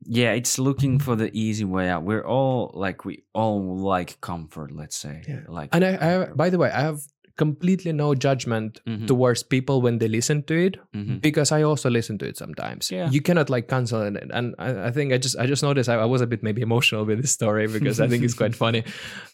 yeah, 0.06 0.32
it's 0.32 0.58
looking 0.58 1.00
for 1.00 1.16
the 1.18 1.30
easy 1.38 1.66
way 1.66 1.90
out. 1.90 2.04
We're 2.04 2.26
all 2.26 2.72
like, 2.74 3.04
we 3.04 3.26
all 3.34 3.78
like 3.78 4.22
comfort, 4.22 4.72
let's 4.72 4.96
say. 4.96 5.24
Yeah. 5.28 5.42
Like, 5.50 5.70
and 5.74 5.84
I, 5.84 5.98
I 6.00 6.26
by 6.28 6.50
the 6.50 6.58
way 6.58 6.72
i 6.72 6.80
have 6.80 7.02
completely 7.38 7.92
no 7.94 8.14
judgment 8.16 8.80
Mhm. 8.86 9.08
towards 9.08 9.44
people 9.44 9.82
when 9.82 10.00
they 10.00 10.08
listen 10.08 10.42
to 10.44 10.56
it 10.56 10.78
Mhm. 10.96 11.22
because 11.22 11.52
I 11.52 11.62
also 11.64 11.90
listen 11.90 12.18
to 12.18 12.26
it 12.26 12.38
sometimes. 12.38 12.90
Yeah. 12.92 13.10
You 13.12 13.22
cannot 13.22 13.50
like 13.50 13.68
cancel 13.68 14.02
it. 14.02 14.18
And 14.32 14.56
I, 14.60 14.88
I 14.88 14.92
think 14.92 15.14
I 15.14 15.18
just 15.18 15.38
I 15.38 15.46
just 15.46 15.64
noticed 15.64 15.88
I, 15.90 15.96
I 15.96 16.06
was 16.06 16.22
a 16.22 16.28
bit 16.28 16.42
maybe 16.44 16.62
emotional 16.70 17.06
with 17.06 17.22
this 17.22 17.32
story 17.32 17.68
because 17.68 18.02
I 18.02 18.08
think 18.08 18.24
it's 18.24 18.34
quite 18.34 18.56
funny. 18.66 18.84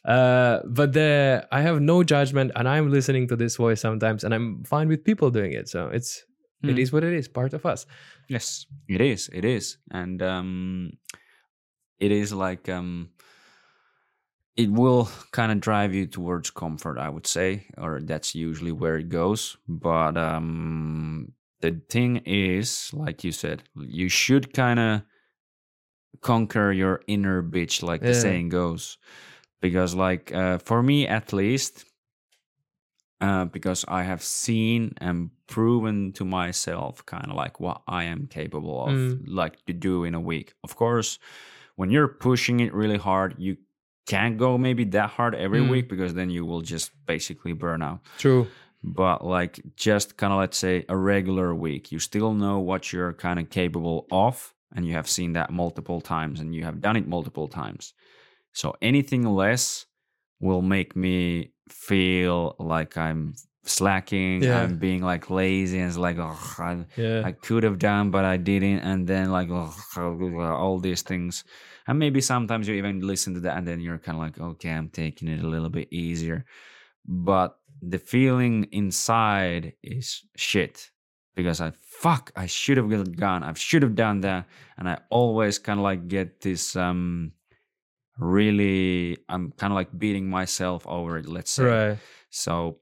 Uh, 0.05 0.59
but 0.67 0.93
the, 0.93 1.47
I 1.51 1.61
have 1.61 1.80
no 1.81 2.03
judgment 2.03 2.51
and 2.55 2.67
I'm 2.67 2.91
listening 2.91 3.27
to 3.30 3.35
this 3.35 3.55
voice 3.55 3.80
sometimes 3.81 4.23
and 4.23 4.34
I'm 4.34 4.63
fine 4.65 4.88
with 4.89 5.03
people 5.03 5.31
doing 5.31 5.53
it. 5.53 5.69
So 5.69 5.88
it's 5.88 6.23
it 6.63 6.75
Mm. 6.75 6.80
is 6.80 6.91
what 6.93 7.03
it 7.03 7.13
is, 7.13 7.27
part 7.27 7.53
of 7.53 7.65
us. 7.65 7.85
Yes, 8.30 8.65
it 8.88 9.01
is. 9.01 9.30
It 9.34 9.43
is, 9.43 9.77
and 9.91 10.21
um, 10.23 10.91
it 11.99 12.11
is 12.11 12.31
like 12.31 12.69
um, 12.69 13.09
it 14.55 14.71
will 14.71 15.09
kind 15.31 15.51
of 15.51 15.59
drive 15.59 15.93
you 15.93 16.05
towards 16.07 16.51
comfort. 16.51 16.97
I 16.97 17.09
would 17.09 17.27
say, 17.27 17.65
or 17.77 17.99
that's 18.01 18.35
usually 18.35 18.71
where 18.71 18.97
it 18.97 19.09
goes. 19.09 19.57
But 19.67 20.17
um, 20.17 21.31
the 21.61 21.81
thing 21.89 22.17
is, 22.25 22.91
like 22.93 23.23
you 23.23 23.31
said, 23.31 23.63
you 23.75 24.09
should 24.09 24.53
kind 24.53 24.80
of 24.80 25.01
conquer 26.21 26.71
your 26.71 27.01
inner 27.07 27.41
bitch, 27.43 27.81
like 27.84 28.01
the 28.01 28.13
saying 28.13 28.49
goes. 28.49 28.97
Because, 29.61 29.95
like, 29.95 30.34
uh, 30.34 30.57
for 30.57 30.84
me 30.84 31.07
at 31.07 31.31
least, 31.31 31.85
uh, 33.21 33.45
because 33.45 33.85
I 33.88 34.03
have 34.03 34.21
seen 34.21 34.93
and 34.97 35.30
proven 35.47 36.11
to 36.13 36.25
myself 36.25 37.05
kind 37.05 37.30
of 37.30 37.35
like 37.38 37.59
what 37.61 37.81
I 37.88 38.03
am 38.03 38.27
capable 38.27 38.85
of, 38.85 38.93
Mm. 38.93 39.23
like 39.27 39.65
to 39.65 39.73
do 39.73 40.03
in 40.03 40.15
a 40.15 40.19
week. 40.19 40.53
Of 40.63 40.75
course, 40.75 41.17
when 41.77 41.89
you're 41.91 42.09
pushing 42.09 42.59
it 42.59 42.73
really 42.73 42.97
hard, 42.97 43.35
you 43.38 43.55
can't 44.05 44.38
go 44.38 44.57
maybe 44.57 44.84
that 44.85 45.09
hard 45.11 45.34
every 45.35 45.61
Mm. 45.61 45.69
week 45.69 45.89
because 45.89 46.13
then 46.13 46.30
you 46.30 46.45
will 46.45 46.61
just 46.61 46.91
basically 47.05 47.53
burn 47.53 47.81
out. 47.81 47.99
True. 48.17 48.47
But 48.84 49.25
like 49.25 49.61
just 49.77 50.17
kind 50.17 50.34
of 50.34 50.39
let's 50.39 50.57
say 50.57 50.84
a 50.89 50.97
regular 50.97 51.55
week, 51.55 51.91
you 51.91 51.99
still 51.99 52.34
know 52.34 52.59
what 52.59 52.91
you're 52.91 53.13
kind 53.13 53.39
of 53.39 53.49
capable 53.49 54.05
of, 54.11 54.53
and 54.75 54.85
you 54.85 54.93
have 54.93 55.07
seen 55.07 55.34
that 55.34 55.51
multiple 55.51 56.01
times 56.01 56.39
and 56.41 56.53
you 56.53 56.63
have 56.65 56.81
done 56.81 56.97
it 56.97 57.07
multiple 57.07 57.47
times. 57.47 57.93
So 58.51 58.75
anything 58.81 59.23
less 59.23 59.85
will 60.41 60.61
make 60.61 60.95
me 60.95 61.53
feel 61.69 62.55
like 62.59 62.97
I'm 62.97 63.35
slacking, 63.65 64.43
Yeah. 64.43 64.61
I'm 64.63 64.77
being 64.77 65.01
like 65.01 65.30
lazy, 65.30 65.80
and 65.80 65.88
it's 65.88 65.97
like, 65.97 66.17
oh, 66.19 66.38
I, 66.59 66.85
Yeah. 66.97 67.21
I 67.23 67.31
could 67.31 67.63
have 67.63 67.80
done, 67.80 68.11
but 68.11 68.25
I 68.25 68.35
didn't. 68.35 68.80
And 68.80 69.07
then 69.07 69.31
like 69.31 69.49
ugh, 69.49 69.73
all 69.97 70.80
these 70.80 71.03
things. 71.03 71.45
And 71.88 71.99
maybe 71.99 72.22
sometimes 72.22 72.68
you 72.68 72.76
even 72.76 73.05
listen 73.05 73.34
to 73.34 73.39
that 73.41 73.57
and 73.57 73.68
then 73.68 73.80
you're 73.80 73.97
kind 73.97 74.18
of 74.18 74.23
like, 74.23 74.39
okay, 74.39 74.72
I'm 74.72 74.89
taking 74.89 75.27
it 75.27 75.43
a 75.43 75.47
little 75.47 75.69
bit 75.69 75.91
easier. 75.91 76.45
But 77.05 77.57
the 77.81 77.99
feeling 77.99 78.68
inside 78.72 79.73
is 79.84 80.23
shit 80.35 80.91
because 81.35 81.60
I 81.60 81.73
fuck, 81.81 82.31
I 82.35 82.45
should 82.45 82.77
have 82.77 83.15
gone, 83.18 83.43
I 83.43 83.53
should 83.53 83.81
have 83.81 83.95
done 83.95 84.22
that. 84.22 84.45
And 84.77 84.88
I 84.88 84.99
always 85.10 85.60
kind 85.60 85.80
of 85.80 85.84
like 85.84 86.07
get 86.07 86.41
this 86.41 86.76
um 86.76 87.34
really, 88.18 89.18
I'm 89.27 89.51
kind 89.51 89.73
of 89.73 89.76
like 89.76 89.97
beating 89.97 90.30
myself 90.30 90.85
over 90.88 91.18
it, 91.18 91.27
let's 91.27 91.51
say. 91.51 91.64
Right. 91.64 91.97
So 92.30 92.80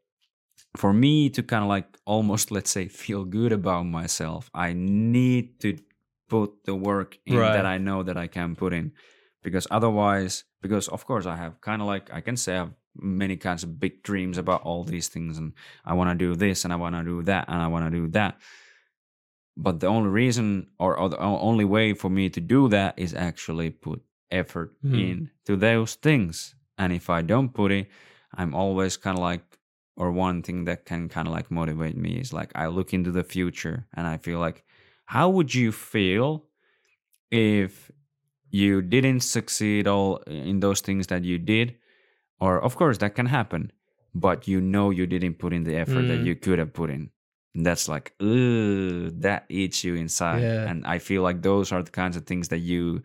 for 0.75 0.93
me 0.93 1.29
to 1.31 1.43
kind 1.43 1.63
of 1.63 1.69
like 1.69 1.97
almost 2.05 2.51
let's 2.51 2.69
say 2.69 2.87
feel 2.87 3.25
good 3.25 3.51
about 3.51 3.83
myself, 3.83 4.49
I 4.53 4.73
need 4.73 5.59
to 5.61 5.77
put 6.31 6.63
the 6.63 6.73
work 6.91 7.19
in 7.25 7.35
Right. 7.37 7.53
that 7.53 7.65
I 7.75 7.77
know 7.77 8.03
that 8.03 8.17
I 8.25 8.27
can 8.27 8.55
put 8.55 8.71
in. 8.73 8.91
Because 9.43 9.67
otherwise, 9.71 10.43
because 10.61 10.87
of 10.95 11.05
course 11.05 11.25
I 11.25 11.35
have 11.43 11.53
kind 11.61 11.81
of 11.81 11.87
like 11.93 12.05
I 12.17 12.21
can 12.21 12.37
say 12.37 12.53
I 12.53 12.57
have 12.63 12.73
many 12.95 13.37
kinds 13.37 13.63
of 13.63 13.79
big 13.79 14.03
dreams 14.03 14.37
about 14.37 14.61
all 14.67 14.83
these 14.83 15.09
things 15.13 15.37
and 15.37 15.53
I 15.85 15.93
want 15.93 16.09
to 16.11 16.15
do 16.27 16.35
this 16.35 16.63
and 16.65 16.71
I 16.73 16.77
want 16.83 16.95
to 16.95 17.03
do 17.03 17.23
that 17.31 17.43
and 17.49 17.59
I 17.65 17.67
want 17.73 17.83
to 17.85 17.91
do 17.99 18.07
that. 18.19 18.33
But 19.57 19.79
the 19.79 19.87
only 19.87 20.09
reason 20.09 20.67
or, 20.79 20.97
or 20.97 21.09
the 21.09 21.19
only 21.19 21.65
way 21.65 21.93
for 21.93 22.09
me 22.09 22.29
to 22.29 22.39
do 22.41 22.69
that 22.69 22.93
is 22.97 23.13
actually 23.13 23.69
put 23.71 24.01
effort 24.29 24.69
Mhm. 24.83 24.99
in 25.03 25.29
to 25.45 25.55
those 25.57 25.95
things. 25.95 26.55
And 26.77 26.93
if 26.93 27.09
I 27.09 27.21
don't 27.21 27.49
put 27.53 27.71
it, 27.71 27.87
I'm 28.33 28.53
always 28.55 28.97
kind 28.97 29.17
of 29.17 29.23
like, 29.23 29.43
or 29.97 30.11
one 30.11 30.41
thing 30.41 30.65
that 30.65 30.85
can 30.85 31.09
kind 31.09 31.27
of 31.27 31.33
like 31.33 31.51
motivate 31.51 31.97
me 31.97 32.11
is 32.21 32.31
like 32.33 32.51
I 32.55 32.67
look 32.67 32.93
into 32.93 33.11
the 33.11 33.23
future 33.23 33.87
and 33.93 34.07
I 34.07 34.17
feel 34.17 34.39
like, 34.39 34.63
how 35.13 35.27
would 35.35 35.51
you 35.61 35.71
feel 35.71 36.27
if 37.31 37.91
you 38.49 38.81
didn't 38.81 39.21
succeed 39.21 39.87
all 39.87 40.17
in 40.27 40.59
those 40.59 40.81
things 40.81 41.07
that 41.07 41.23
you 41.23 41.37
did? 41.37 41.75
Or 42.39 42.59
of 42.67 42.75
course 42.75 42.97
that 42.99 43.15
can 43.15 43.27
happen, 43.27 43.71
but 44.13 44.47
you 44.47 44.59
know 44.61 44.89
you 44.89 45.05
didn't 45.07 45.35
put 45.43 45.53
in 45.53 45.63
the 45.63 45.75
effort 45.83 46.07
that 46.09 46.19
Mm. 46.21 46.25
you 46.25 46.35
could 46.35 46.59
have 46.59 46.73
put 46.73 46.89
in. 46.89 47.11
And 47.55 47.65
that's 47.65 47.87
like, 47.87 48.13
ugh, 48.21 49.11
that 49.21 49.45
eats 49.49 49.83
you 49.83 49.95
inside. 49.95 50.41
Yeah. 50.41 50.69
And 50.69 50.85
I 50.95 50.99
feel 50.99 51.21
like 51.27 51.41
those 51.41 51.71
are 51.73 51.83
the 51.83 51.91
kinds 51.91 52.15
of 52.17 52.25
things 52.25 52.47
that 52.49 52.59
you 52.59 53.03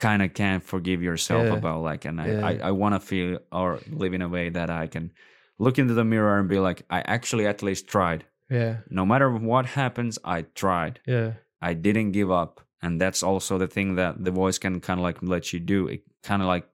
kind 0.00 0.22
of 0.22 0.34
can't 0.34 0.62
forgive 0.62 1.00
yourself 1.02 1.44
Yeah. 1.46 1.54
about. 1.58 1.82
Like, 1.90 2.04
and 2.08 2.20
I, 2.20 2.26
Yeah. 2.26 2.46
I, 2.46 2.52
I 2.68 2.70
want 2.72 2.94
to 2.96 3.00
feel 3.00 3.38
or 3.52 3.78
live 3.90 4.12
in 4.14 4.22
a 4.22 4.28
way 4.28 4.50
that 4.50 4.70
I 4.70 4.86
can 4.88 5.12
look 5.58 5.78
into 5.78 5.94
the 5.94 6.04
mirror 6.04 6.38
and 6.38 6.48
be 6.48 6.58
like, 6.68 6.82
I 6.90 7.00
actually 7.16 7.46
at 7.46 7.62
least 7.62 7.86
tried. 7.88 8.24
Yeah. 8.50 8.78
No 8.90 9.04
matter 9.06 9.30
what 9.30 9.66
happens, 9.66 10.18
I 10.24 10.42
tried. 10.54 11.00
Yeah. 11.06 11.32
I 11.60 11.74
didn't 11.74 12.12
give 12.12 12.30
up. 12.30 12.60
And 12.82 13.00
that's 13.00 13.22
also 13.22 13.58
the 13.58 13.66
thing 13.66 13.96
that 13.96 14.22
the 14.24 14.30
voice 14.30 14.58
can 14.58 14.80
kind 14.80 15.00
of 15.00 15.04
like 15.04 15.18
let 15.22 15.52
you 15.52 15.60
do. 15.60 15.88
It 15.88 16.02
kind 16.22 16.42
of 16.42 16.48
like 16.48 16.68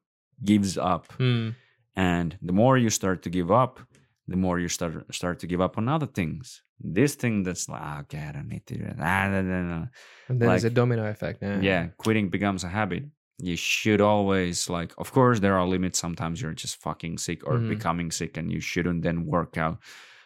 gives 0.44 0.76
up. 0.76 1.08
Mm. 1.18 1.54
And 1.96 2.36
the 2.42 2.52
more 2.52 2.76
you 2.76 2.90
start 2.90 3.22
to 3.22 3.30
give 3.30 3.50
up, 3.50 3.80
the 4.28 4.36
more 4.36 4.58
you 4.58 4.68
start 4.68 5.14
start 5.14 5.38
to 5.40 5.46
give 5.46 5.60
up 5.60 5.78
on 5.78 5.88
other 5.88 6.06
things. 6.06 6.62
This 6.80 7.14
thing 7.14 7.44
that's 7.44 7.68
like, 7.68 7.80
"Ah, 7.82 8.00
okay, 8.00 8.18
I 8.28 8.32
don't 8.32 8.48
need 8.48 8.66
to 8.66 8.74
do 8.78 8.84
that. 8.84 8.96
Ah, 8.98 9.28
no, 9.28 9.42
no, 9.42 9.62
no." 9.62 9.88
And 10.28 10.40
then 10.40 10.48
there's 10.48 10.64
a 10.64 10.70
domino 10.70 11.06
effect. 11.08 11.42
Yeah. 11.42 11.60
Yeah, 11.60 11.86
quitting 11.96 12.28
becomes 12.28 12.64
a 12.64 12.68
habit. 12.68 13.04
You 13.38 13.56
should 13.56 14.00
always 14.00 14.68
like. 14.68 14.92
Of 14.98 15.12
course, 15.12 15.38
there 15.40 15.56
are 15.58 15.66
limits. 15.66 15.98
Sometimes 15.98 16.42
you're 16.42 16.54
just 16.54 16.76
fucking 16.82 17.18
sick 17.18 17.46
or 17.46 17.58
Mhm. 17.58 17.68
becoming 17.68 18.10
sick, 18.10 18.36
and 18.36 18.50
you 18.50 18.60
shouldn't 18.60 19.02
then 19.02 19.24
work 19.26 19.56
out. 19.56 19.78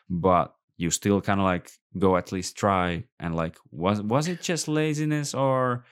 But 0.09 0.55
you 0.77 0.91
still 0.91 1.21
kind 1.21 1.41
of 1.41 1.45
like 1.45 1.71
go 1.99 2.17
at 2.17 2.33
least 2.33 2.57
try 2.57 3.05
and 3.19 3.35
like 3.35 3.57
was 3.71 4.03
was 4.03 4.29
it 4.29 4.41
just 4.43 4.69
laziness 4.69 5.35
or 5.35 5.85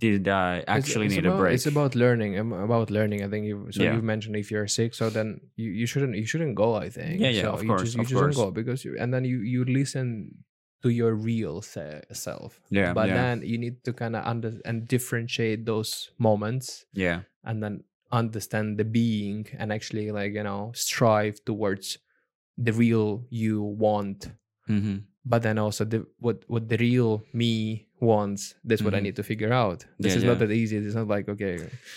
did 0.00 0.28
I 0.28 0.62
actually 0.68 1.06
it's 1.06 1.16
need 1.16 1.26
about, 1.26 1.34
a 1.34 1.40
break? 1.42 1.54
It's 1.54 1.66
about 1.66 1.96
learning. 1.96 2.38
um, 2.38 2.52
About 2.52 2.88
learning. 2.88 3.24
I 3.24 3.28
think 3.28 3.46
you. 3.46 3.66
So 3.72 3.82
Yeah. 3.82 3.96
you 3.96 4.02
mentioned 4.02 4.36
if 4.36 4.48
you're 4.48 4.68
sick, 4.68 4.94
so 4.94 5.10
then 5.10 5.40
you, 5.56 5.70
you 5.70 5.86
shouldn't 5.86 6.14
you 6.16 6.24
shouldn't 6.24 6.54
go. 6.54 6.76
I 6.76 6.88
think. 6.88 7.18
Yeah, 7.20 7.30
yeah, 7.30 7.42
So 7.42 7.50
of 7.54 7.62
you 7.64 7.68
course, 7.68 7.82
just, 7.82 7.96
you 7.96 8.02
of 8.02 8.08
shouldn't 8.08 8.34
course. 8.36 8.46
go 8.46 8.50
because 8.52 8.84
you 8.84 8.94
and 8.96 9.12
then 9.12 9.24
you 9.24 9.40
you 9.40 9.64
listen 9.64 10.36
to 10.84 10.90
your 10.90 11.14
real 11.16 11.62
se- 11.62 12.04
self. 12.12 12.60
Yeah, 12.70 12.92
But 12.94 13.08
yeah. 13.08 13.14
then 13.18 13.42
you 13.42 13.58
need 13.58 13.82
to 13.86 13.92
kind 13.92 14.14
of 14.14 14.22
under 14.24 14.60
and 14.64 14.86
differentiate 14.86 15.66
those 15.66 16.10
moments 16.16 16.86
yeah, 16.94 17.22
and 17.42 17.60
then 17.60 17.82
understand 18.12 18.78
the 18.78 18.84
being 18.84 19.46
and 19.58 19.72
actually 19.72 20.12
like 20.12 20.32
you 20.32 20.44
know 20.44 20.70
strive 20.74 21.44
towards 21.44 21.98
the 22.66 22.72
real 22.72 23.24
you 23.30 23.62
want 23.62 24.30
hmm 24.66 24.98
but 25.24 25.42
then 25.42 25.58
also 25.58 25.84
the 25.84 26.06
what 26.18 26.38
what 26.48 26.68
the 26.68 26.76
real 26.78 27.22
me 27.32 27.86
wants 28.00 28.54
that's 28.64 28.82
what 28.84 28.94
i 28.94 28.98
Mhm. 28.98 29.02
need 29.06 29.16
to 29.16 29.22
figure 29.22 29.52
out 29.52 29.84
this 29.98 30.12
Yeah, 30.12 30.18
is 30.18 30.24
not 30.24 30.38
that 30.38 30.50
easy 30.52 30.76
it's 30.76 30.94
not 30.94 31.08
like 31.08 31.28
okay 31.28 31.56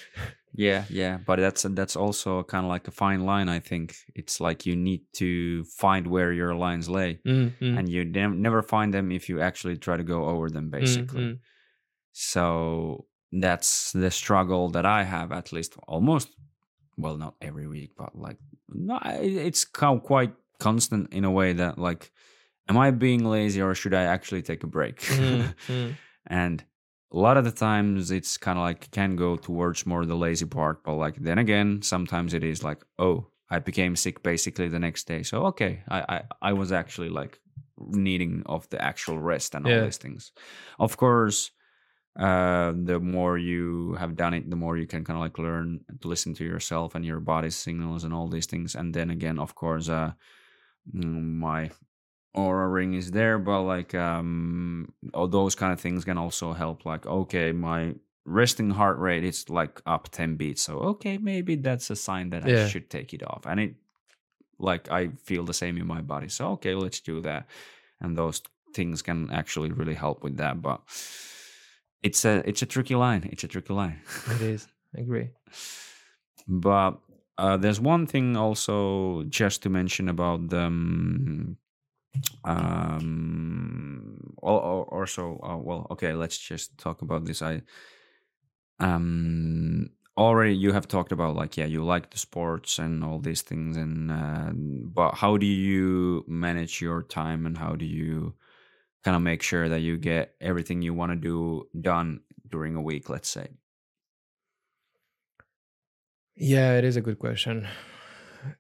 yeah, 0.54 0.84
yeah. 0.90 1.18
But 1.26 1.40
that's 1.40 1.64
that's 1.64 1.96
also 1.96 2.44
kind 2.44 2.66
of 2.66 2.70
like 2.70 2.86
a 2.88 2.92
fine 2.92 3.22
line. 3.26 3.48
I 3.48 3.60
think 3.60 3.96
it's 4.16 4.42
like 4.42 4.66
you 4.66 4.76
need 4.76 5.02
to 5.14 5.64
find 5.80 6.08
where 6.08 6.34
your 6.34 6.54
lines 6.56 6.90
lay. 6.90 7.20
Mm, 7.26 7.52
mm, 7.62 7.78
and 7.78 7.88
you 7.88 8.04
ne- 8.04 8.28
never 8.48 8.62
find 8.62 8.94
them 8.94 9.12
if 9.12 9.30
you 9.30 9.40
actually 9.40 9.78
try 9.78 9.96
to 9.98 10.04
go 10.04 10.26
over 10.26 10.50
them 10.50 10.70
basically 10.70 11.24
mm. 11.24 11.40
so 12.12 13.06
that's 13.32 13.92
the 13.94 14.12
struggle 14.12 14.70
that 14.70 14.86
i 14.86 15.04
have 15.04 15.32
at 15.32 15.54
least 15.54 15.76
almost 15.88 16.36
well 16.98 17.18
not 17.18 17.36
every 17.42 17.68
week 17.68 17.92
but 17.98 18.12
like 18.16 18.38
no, 18.74 19.00
it's 19.22 19.64
quite 19.66 20.34
constant 20.68 21.14
in 21.14 21.26
a 21.26 21.32
way 21.40 21.54
that 21.62 21.78
like 21.88 22.12
am 22.70 22.78
i 22.78 22.92
being 22.92 23.24
lazy 23.26 23.62
or 23.62 23.74
should 23.76 23.94
i 24.02 24.04
actually 24.16 24.42
take 24.44 24.64
a 24.64 24.68
break? 24.78 24.98
Mm, 25.02 25.54
mm. 25.68 25.92
and 26.28 26.64
a 27.12 27.18
lot 27.18 27.38
of 27.38 27.44
the 27.44 27.52
times 27.68 28.12
it's 28.12 28.38
kind 28.38 28.58
of 28.60 28.64
like 28.64 28.90
can 28.92 29.16
go 29.18 29.36
towards 29.36 29.86
more 29.86 30.06
the 30.06 30.16
lazy 30.26 30.46
part 30.46 30.78
but 30.86 30.96
like 31.06 31.18
then 31.28 31.40
again 31.46 31.82
sometimes 31.82 32.34
it 32.34 32.44
is 32.44 32.64
like 32.64 32.82
oh 33.00 33.18
i 33.50 33.60
became 33.60 33.96
sick 33.96 34.24
basically 34.24 34.70
the 34.70 34.80
next 34.88 35.08
day. 35.12 35.24
So 35.24 35.36
okay 35.52 35.74
i 35.90 36.00
i, 36.16 36.18
I 36.50 36.52
was 36.62 36.72
actually 36.72 37.10
like 37.22 37.34
needing 38.10 38.44
of 38.46 38.70
the 38.70 38.80
actual 38.92 39.18
rest 39.34 39.56
and 39.56 39.66
all 39.66 39.72
Yeah. 39.72 39.84
these 39.86 39.98
things. 40.04 40.32
Of 40.80 40.96
course 41.04 41.52
uh 42.28 42.74
the 42.90 43.00
more 43.00 43.36
you 43.52 43.96
have 44.02 44.14
done 44.24 44.34
it 44.38 44.50
the 44.50 44.62
more 44.64 44.76
you 44.82 44.88
can 44.94 45.04
kind 45.08 45.18
of 45.20 45.24
like 45.28 45.38
learn 45.48 45.68
to 46.02 46.08
listen 46.14 46.34
to 46.36 46.44
yourself 46.44 46.96
and 46.96 47.06
your 47.06 47.22
body's 47.34 47.56
signals 47.66 48.04
and 48.04 48.14
all 48.14 48.28
these 48.30 48.48
things. 48.52 48.76
And 48.80 48.94
then 48.94 49.10
again 49.18 49.38
of 49.40 49.52
course 49.56 49.88
uh 49.90 50.12
my 50.94 51.70
Oura 52.36 52.72
ring 52.72 52.94
is 52.94 53.12
there 53.12 53.38
but 53.38 53.62
like 53.64 53.94
um 53.94 54.94
all 55.14 55.28
those 55.28 55.54
kind 55.54 55.74
of 55.74 55.80
things 55.82 56.06
can 56.06 56.18
also 56.18 56.54
help 56.54 56.86
like 56.86 57.06
okay 57.06 57.52
my 57.52 57.94
resting 58.26 58.70
heart 58.70 58.98
rate 59.00 59.26
is 59.26 59.50
like 59.50 59.82
up 59.86 60.08
10 60.10 60.38
beats 60.38 60.62
so 60.62 60.78
okay 60.80 61.18
maybe 61.18 61.56
that's 61.56 61.90
a 61.90 61.96
sign 61.96 62.30
that 62.30 62.46
i 62.46 62.68
should 62.68 62.90
take 62.90 63.14
it 63.14 63.22
off 63.24 63.46
and 63.46 63.60
it 63.60 63.76
like 64.62 64.90
I 64.92 65.10
feel 65.24 65.44
the 65.44 65.54
same 65.54 65.78
in 65.78 65.88
my 65.88 66.02
body. 66.02 66.30
So 66.30 66.52
okay, 66.52 66.76
let's 66.76 67.00
do 67.00 67.22
that. 67.22 67.48
And 68.00 68.18
those 68.18 68.42
things 68.74 69.02
can 69.02 69.30
actually 69.32 69.72
really 69.72 69.96
help 69.96 70.24
with 70.24 70.38
that. 70.38 70.62
But 70.62 70.82
it's 72.04 72.24
a 72.26 72.48
it's 72.48 72.62
a 72.62 72.66
tricky 72.66 72.96
line. 72.96 73.28
It's 73.32 73.44
a 73.44 73.48
tricky 73.48 73.74
line. 73.74 74.00
It 74.30 74.42
is. 74.42 74.68
I 74.96 75.02
agree. 75.02 75.30
But 76.48 76.98
uh, 77.42 77.58
there's 77.58 77.80
one 77.80 78.06
thing 78.06 78.38
also 78.38 79.24
just 79.24 79.64
to 79.64 79.70
mention 79.70 80.10
about 80.10 80.50
the 80.50 80.62
um, 80.62 81.58
um 82.46 84.36
or, 84.38 84.84
also 84.94 85.40
uh, 85.44 85.58
well 85.58 85.88
okay 85.92 86.14
let's 86.14 86.38
just 86.38 86.78
talk 86.78 87.02
about 87.02 87.26
this. 87.26 87.42
I 87.42 87.62
um 88.80 89.90
already 90.18 90.56
you 90.56 90.72
have 90.74 90.88
talked 90.88 91.12
about 91.12 91.36
like 91.36 91.58
yeah 91.58 91.66
you 91.66 91.84
like 91.84 92.12
the 92.12 92.18
sports 92.18 92.80
and 92.80 93.04
all 93.04 93.20
these 93.20 93.42
things 93.42 93.78
and 93.78 94.12
uh, 94.12 94.52
but 94.54 95.14
how 95.16 95.38
do 95.38 95.46
you 95.46 96.24
manage 96.28 96.82
your 96.82 97.04
time 97.04 97.46
and 97.46 97.58
how 97.58 97.76
do 97.76 97.86
you 97.86 98.34
kind 99.04 99.16
of 99.16 99.22
make 99.22 99.42
sure 99.44 99.70
that 99.70 99.82
you 99.82 99.98
get 99.98 100.36
everything 100.42 100.82
you 100.82 100.94
want 100.94 101.12
to 101.12 101.16
do 101.16 101.68
done 101.82 102.22
during 102.50 102.76
a 102.76 102.82
week 102.82 103.10
let's 103.10 103.30
say 103.30 103.50
Yeah, 106.36 106.78
it 106.78 106.84
is 106.84 106.96
a 106.96 107.02
good 107.02 107.20
question. 107.20 107.68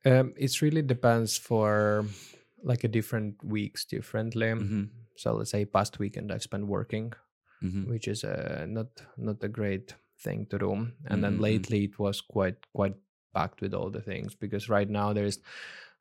Um, 0.06 0.34
it 0.38 0.62
really 0.62 0.82
depends 0.82 1.38
for 1.38 2.06
like 2.64 2.84
a 2.84 2.88
different 2.88 3.44
weeks 3.44 3.86
differently. 3.86 4.48
mm-hmm. 4.48 4.84
So 5.16 5.34
let's 5.34 5.52
say 5.52 5.66
past 5.66 6.00
weekend 6.00 6.32
I've 6.32 6.44
spent 6.44 6.68
working, 6.68 7.14
Mm-hmm. 7.64 7.92
which 7.92 8.08
is 8.08 8.24
uh, 8.24 8.66
not 8.68 8.88
not 9.18 9.44
a 9.44 9.48
great 9.48 9.94
thing 10.24 10.48
to 10.50 10.58
do. 10.58 10.72
And 11.06 11.24
then 11.24 11.34
Mhm, 11.34 11.38
mhm. 11.38 11.42
lately 11.42 11.84
it 11.86 12.00
was 12.00 12.20
quite 12.22 12.58
quite 12.74 12.96
packed 13.36 13.62
with 13.62 13.74
all 13.76 13.92
the 13.92 14.02
things 14.02 14.34
because 14.36 14.68
right 14.68 14.90
now 14.90 15.14
there's 15.14 15.38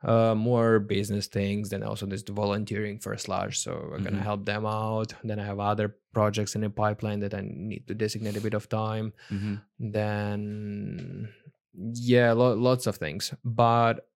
uh, 0.02 0.34
more 0.34 0.80
business 0.80 1.26
things. 1.28 1.68
Then 1.68 1.82
also 1.82 2.06
there's 2.06 2.24
the 2.24 2.32
volunteering 2.32 2.98
for 2.98 3.14
Slush, 3.18 3.58
so 3.58 3.72
we're 3.90 4.00
gonna 4.00 4.16
Mhm. 4.24 4.30
help 4.30 4.46
them 4.46 4.64
out. 4.64 5.12
Then 5.22 5.38
I 5.38 5.44
have 5.44 5.60
other 5.60 5.96
projects 6.14 6.54
in 6.54 6.62
the 6.62 6.70
pipeline 6.70 7.20
that 7.20 7.34
I 7.34 7.42
need 7.44 7.86
to 7.88 7.94
designate 7.94 8.36
a 8.38 8.40
bit 8.40 8.54
of 8.54 8.68
time 8.68 9.12
Mm-hmm. 9.30 9.54
then 9.92 11.28
yeah 11.74 12.32
lo- 12.32 12.54
lots 12.54 12.86
of 12.86 12.96
things 12.96 13.32
but 13.44 14.08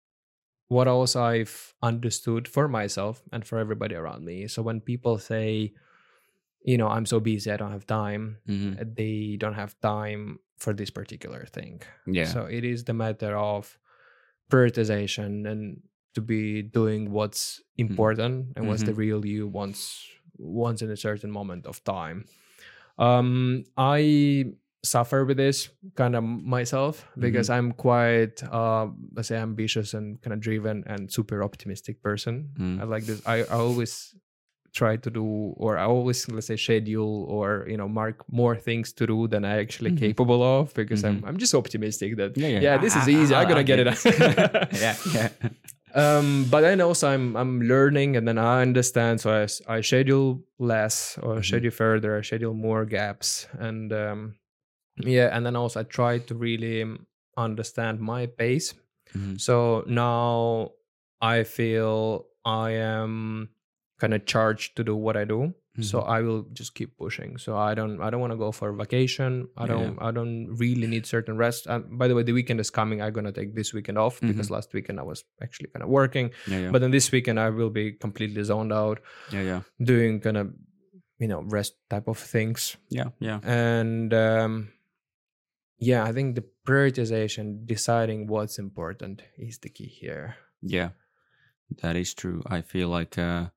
what 0.69 0.87
else 0.87 1.15
i've 1.15 1.73
understood 1.81 2.47
for 2.47 2.67
myself 2.67 3.21
and 3.31 3.45
for 3.45 3.59
everybody 3.59 3.95
around 3.95 4.25
me 4.25 4.47
so 4.47 4.61
when 4.61 4.81
people 4.81 5.17
say 5.19 5.71
you 6.65 6.77
know 6.77 6.87
i'm 6.87 7.05
so 7.05 7.19
busy 7.19 7.51
i 7.51 7.57
don't 7.57 7.71
have 7.71 7.85
time 7.85 8.37
Mm-hmm. 8.47 8.81
uh, 8.81 8.85
they 8.97 9.37
don't 9.39 9.53
have 9.53 9.79
time 9.81 10.39
for 10.57 10.71
this 10.73 10.89
particular 10.89 11.45
thing. 11.51 11.81
Yeah. 12.07 12.23
So 12.25 12.45
it 12.45 12.63
is 12.63 12.85
the 12.85 12.93
matter 12.93 13.35
of 13.35 13.77
prioritization 14.49 15.49
and 15.49 15.81
to 16.15 16.21
be 16.21 16.61
doing 16.61 17.11
what's 17.11 17.61
important 17.77 18.53
and 18.55 18.67
what's 18.69 18.83
the 18.83 18.93
real 18.93 19.25
you 19.25 19.47
once 19.47 20.05
once 20.37 20.81
in 20.81 20.89
a 20.89 20.95
certain 20.95 21.31
moment 21.31 21.65
of 21.65 21.83
time. 21.83 22.25
Um 22.97 23.65
i 23.75 24.45
suffer 24.83 25.23
with 25.25 25.37
this 25.37 25.69
kind 25.95 26.13
of 26.15 26.23
myself 26.23 27.07
because 27.17 27.49
i'm 27.49 27.71
quite 27.71 28.43
uh 28.51 28.85
let's 29.15 29.29
say 29.29 29.37
ambitious 29.37 29.93
and 29.93 30.21
kind 30.21 30.33
of 30.33 30.39
driven 30.41 30.83
and 30.87 31.11
super 31.11 31.41
optimistic 31.43 32.01
person 32.03 32.49
Mm. 32.59 32.81
i 32.81 32.83
like 32.83 33.05
this 33.05 33.21
I, 33.25 33.43
I 33.47 33.55
always 33.63 34.13
try 34.73 34.97
to 34.97 35.09
do 35.09 35.23
or 35.55 35.77
i 35.77 35.85
always 35.85 36.27
let's 36.29 36.47
say 36.47 36.57
schedule 36.57 37.25
or 37.29 37.65
you 37.69 37.77
know 37.77 37.87
mark 37.87 38.25
more 38.29 38.55
things 38.57 38.91
to 38.93 39.07
do 39.07 39.27
than 39.27 39.45
i 39.45 39.59
actually 39.59 39.91
Mhm. 39.91 39.99
capable 39.99 40.41
of 40.43 40.73
because 40.73 41.03
Mhm. 41.03 41.09
I'm, 41.09 41.25
I'm 41.27 41.37
just 41.37 41.53
optimistic 41.55 42.17
that 42.17 42.35
yeah, 42.37 42.59
yeah, 42.59 42.77
this 42.77 42.95
is 42.95 43.07
easy 43.07 43.33
I- 43.33 43.41
i'm 43.43 43.47
gonna 43.47 43.61
I 43.61 43.63
get 43.63 43.79
it 43.79 43.87
out 43.87 44.03
yeah 44.83 44.95
yeah 45.13 45.29
um 45.95 46.45
but 46.49 46.61
then 46.61 46.81
also 46.81 47.07
i'm 47.07 47.37
i'm 47.37 47.61
learning 47.61 48.17
and 48.17 48.27
then 48.27 48.37
i 48.37 48.61
understand 48.61 49.21
so 49.21 49.29
I 49.31 49.47
I 49.77 49.81
schedule 49.81 50.41
less 50.59 51.17
or 51.21 51.35
Mhm. 51.37 51.45
schedule 51.45 51.71
further 51.71 52.17
i 52.17 52.21
schedule 52.21 52.53
more 52.53 52.83
gaps 52.85 53.47
and 53.59 53.93
um 53.93 54.33
yeah 54.97 55.29
and 55.35 55.45
then 55.45 55.55
also 55.55 55.79
i 55.79 55.83
try 55.83 56.17
to 56.19 56.35
really 56.35 56.81
um, 56.83 57.07
understand 57.37 57.99
my 57.99 58.25
pace. 58.27 58.73
Mhm. 59.15 59.39
so 59.39 59.83
now 59.87 60.71
i 61.21 61.43
feel 61.43 62.25
i 62.45 62.71
am 62.71 63.49
kind 63.99 64.13
of 64.13 64.25
charged 64.25 64.75
to 64.77 64.83
do 64.83 64.95
what 64.95 65.15
i 65.17 65.23
do 65.25 65.53
so 65.81 66.01
Mhm. 66.01 66.07
i 66.15 66.21
will 66.21 66.43
just 66.53 66.75
keep 66.75 66.97
pushing. 66.97 67.37
So 67.37 67.57
i 67.57 67.73
don't 67.73 67.99
i 68.01 68.09
don't 68.11 68.21
want 68.21 68.33
to 68.33 68.37
go 68.37 68.51
for 68.51 68.71
vacation 68.73 69.47
i 69.57 69.65
don't 69.65 69.97
i 70.07 70.11
don't 70.11 70.53
really 70.61 70.85
need 70.85 71.05
certain 71.07 71.35
rest 71.37 71.65
and 71.65 71.97
by 71.97 72.07
the 72.07 72.13
way 72.13 72.21
the 72.21 72.31
weekend 72.33 72.59
is 72.59 72.69
coming 72.69 73.01
i'm 73.01 73.13
gonna 73.13 73.31
take 73.31 73.55
this 73.55 73.73
weekend 73.73 73.97
off 73.97 74.21
because 74.21 74.51
last 74.53 74.73
weekend 74.73 74.99
i 74.99 75.03
was 75.03 75.23
actually 75.41 75.69
kind 75.73 75.81
of 75.81 75.89
working 75.89 76.29
yeah 76.45 76.59
yeah. 76.59 76.69
but 76.71 76.81
then 76.81 76.91
this 76.91 77.11
weekend 77.11 77.39
i 77.39 77.49
will 77.49 77.71
be 77.71 77.91
completely 77.91 78.43
zoned 78.43 78.71
out 78.71 79.01
yeah 79.31 79.41
yeah. 79.41 79.61
doing 79.81 80.19
kind 80.21 80.37
of 80.37 80.53
you 81.17 81.27
know 81.27 81.41
rest 81.41 81.73
type 81.89 82.07
of 82.07 82.17
things. 82.19 82.77
Yeah 82.89 83.09
yeah. 83.19 83.39
And 83.41 84.13
um 84.13 84.69
yeah 85.89 86.03
i 86.09 86.11
think 86.11 86.35
the 86.35 86.45
prioritization 86.67 87.65
deciding 87.65 88.27
what's 88.27 88.57
important 88.57 89.21
is 89.37 89.59
the 89.59 89.69
key 89.69 89.91
here 90.01 90.35
Yeah, 90.63 90.89
that 91.81 91.95
is 91.95 92.13
true. 92.13 92.41
I 92.47 92.61
feel 92.61 92.87
like 92.87 93.17
uh, 93.17 93.47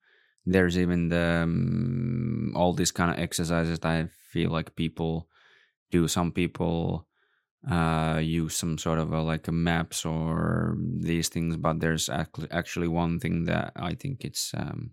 there's 0.45 0.77
even 0.77 1.09
the 1.09 1.43
um, 1.45 2.53
all 2.55 2.73
these 2.73 2.91
kind 2.91 3.11
of 3.11 3.19
exercises 3.19 3.79
I 3.83 4.09
feel 4.33 4.51
like 4.51 4.77
people 4.77 5.29
do. 5.91 6.09
Some 6.09 6.33
people 6.33 7.07
uh, 7.71 8.21
use 8.23 8.57
some 8.57 8.79
sort 8.79 8.99
of 8.99 9.13
a, 9.13 9.23
like 9.23 9.49
a 9.49 9.53
maps 9.53 10.05
or 10.05 10.77
these 10.79 11.29
things, 11.29 11.57
but 11.57 11.81
there's 11.81 12.09
actually 12.09 12.51
actually 12.51 12.89
one 12.89 13.21
thing 13.21 13.45
that 13.45 13.73
I 13.77 13.95
think 13.95 14.25
it's 14.25 14.53
um, 14.55 14.91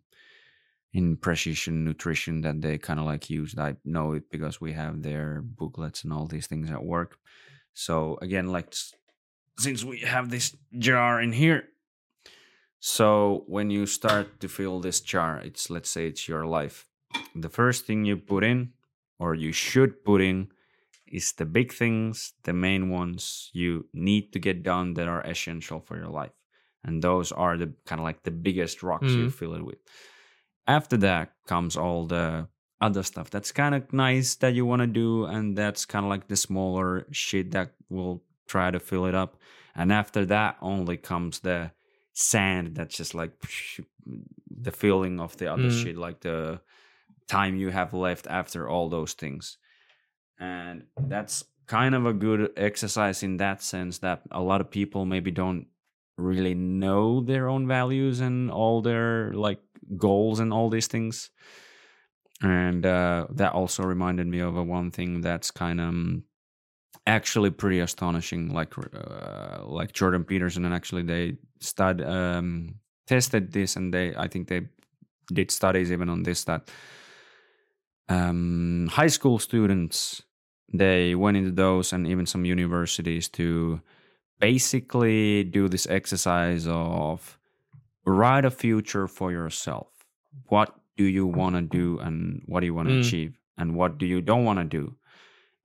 in 0.94 1.18
precision 1.18 1.84
nutrition 1.84 2.41
that 2.41 2.61
they 2.61 2.78
kind 2.78 2.99
of 2.99 3.06
like 3.06 3.30
use. 3.30 3.56
I 3.57 3.76
know 3.84 4.14
it 4.14 4.30
because 4.30 4.61
we 4.61 4.74
have 4.74 5.02
their 5.02 5.41
booklets 5.41 6.03
and 6.03 6.14
all 6.14 6.28
these 6.28 6.48
things 6.48 6.70
at 6.70 6.84
work. 6.84 7.18
So 7.74 8.18
again, 8.22 8.48
like 8.48 8.74
since 9.60 9.84
we 9.84 9.99
have 9.99 10.30
this 10.30 10.56
jar 10.78 11.22
in 11.22 11.34
here 11.34 11.70
so 12.80 13.44
when 13.48 13.70
you 13.70 13.86
start 13.86 14.40
to 14.41 14.48
fill 14.49 14.80
this 14.80 14.99
jar, 15.02 15.40
it's 15.40 15.70
let's 15.70 15.90
say 15.90 16.07
it's 16.07 16.28
your 16.28 16.45
life. 16.45 16.88
The 17.36 17.49
first 17.49 17.86
thing 17.86 18.06
you 18.06 18.18
put 18.18 18.44
in, 18.44 18.74
or 19.20 19.36
you 19.36 19.52
should 19.52 20.03
put 20.03 20.22
in, 20.22 20.49
is 21.07 21.34
the 21.34 21.45
big 21.45 21.72
things, 21.72 22.34
the 22.44 22.53
main 22.53 22.90
ones 22.90 23.49
you 23.53 23.88
need 23.94 24.34
to 24.34 24.40
get 24.40 24.64
done 24.64 24.95
that 24.95 25.07
are 25.07 25.22
essential 25.22 25.80
for 25.80 25.95
your 25.98 26.10
life. 26.10 26.34
And 26.84 27.02
those 27.02 27.32
are 27.32 27.57
the 27.57 27.74
kind 27.86 27.99
of 27.99 28.03
like 28.03 28.24
the 28.24 28.32
biggest 28.32 28.84
rocks 28.84 29.14
you 29.14 29.28
Mhm. 29.28 29.34
fill 29.34 29.53
it 29.56 29.64
with. 29.64 29.80
After 30.68 30.98
that 30.98 31.34
comes 31.45 31.76
all 31.77 32.06
the 32.07 32.48
other 32.81 33.03
stuff 33.03 33.30
that's 33.30 33.52
kind 33.52 33.76
of 33.76 33.91
nice 33.94 34.35
that 34.35 34.53
you 34.53 34.65
want 34.65 34.81
to 34.81 34.88
do, 34.88 35.26
and 35.26 35.57
that's 35.57 35.85
kind 35.85 36.06
of 36.06 36.10
like 36.10 36.27
the 36.27 36.35
smaller 36.35 37.06
shit 37.11 37.52
that 37.52 37.72
will 37.90 38.23
try 38.48 38.72
to 38.72 38.80
fill 38.80 39.06
it 39.06 39.15
up. 39.15 39.38
And 39.76 39.91
after 39.91 40.26
that 40.26 40.57
only 40.61 40.98
comes 40.98 41.40
the 41.40 41.72
sand 42.14 42.76
that's 42.76 42.95
just 42.95 43.15
like 43.15 43.31
the 44.49 44.72
feeling 44.72 45.19
of 45.19 45.35
the 45.38 45.52
other 45.52 45.64
Mm. 45.69 45.84
shit 45.84 45.98
like 45.98 46.19
the 46.22 46.61
time 47.27 47.56
you 47.56 47.69
have 47.72 47.94
left 47.94 48.27
after 48.27 48.69
all 48.69 48.88
those 48.90 49.14
things 49.14 49.57
and 50.40 50.84
that's 51.07 51.45
kind 51.65 51.95
of 51.95 52.06
a 52.06 52.14
good 52.14 52.52
exercise 52.56 53.23
in 53.23 53.38
that 53.38 53.64
sense 53.64 53.98
that 53.99 54.22
a 54.30 54.41
lot 54.41 54.61
of 54.61 54.69
people 54.69 55.06
maybe 55.06 55.31
don't 55.31 55.65
really 56.18 56.53
know 56.53 57.22
their 57.22 57.49
own 57.49 57.65
values 57.68 58.19
and 58.19 58.52
all 58.52 58.81
their 58.81 59.34
like 59.34 59.60
goals 59.98 60.40
and 60.40 60.54
all 60.54 60.70
these 60.70 60.88
things. 60.88 61.30
And 62.42 62.86
uh, 62.86 63.28
that 63.32 63.54
also 63.54 63.84
reminded 63.84 64.28
me 64.28 64.40
of 64.40 64.58
a 64.58 64.64
one 64.64 64.92
thing 64.92 65.22
that's 65.22 65.52
kind 65.52 65.80
of 65.80 66.24
actually 67.06 67.50
pretty 67.50 67.80
astonishing 67.80 68.54
like 68.54 68.74
uh, 68.78 69.62
like 69.66 69.92
jordan 69.92 70.24
peterson 70.24 70.64
and 70.64 70.74
actually 70.74 71.04
they 71.04 71.36
stud 71.60 72.02
um, 72.02 72.76
tested 73.08 73.52
this 73.52 73.76
and 73.76 73.94
they 73.94 74.16
i 74.16 74.28
think 74.28 74.48
they 74.48 74.62
did 75.34 75.52
studies 75.52 75.92
even 75.92 76.10
on 76.10 76.24
this 76.24 76.46
that 76.46 76.70
um, 78.10 78.88
high 78.92 79.08
school 79.08 79.40
students 79.40 80.22
they 80.74 81.14
went 81.16 81.38
into 81.38 81.52
those 81.52 81.94
and 81.94 82.08
even 82.08 82.26
some 82.26 82.46
universities 82.46 83.28
to 83.30 83.82
basically 84.40 85.44
do 85.44 85.68
this 85.68 85.88
exercise 85.88 86.68
of 86.68 87.38
write 88.06 88.46
a 88.46 88.52
future 88.52 89.08
for 89.08 89.32
yourself 89.32 89.88
what 90.48 90.76
do 90.98 91.04
you 91.06 91.26
want 91.26 91.56
to 91.56 91.62
do 91.62 92.00
and 92.00 92.42
what 92.48 92.60
do 92.62 92.66
you 92.66 92.74
want 92.74 92.88
to 92.90 92.96
Mm. 92.96 93.00
achieve 93.00 93.40
and 93.58 93.76
what 93.76 93.98
do 93.98 94.06
you 94.06 94.22
don't 94.22 94.44
want 94.46 94.60
to 94.60 94.66
do 94.66 94.96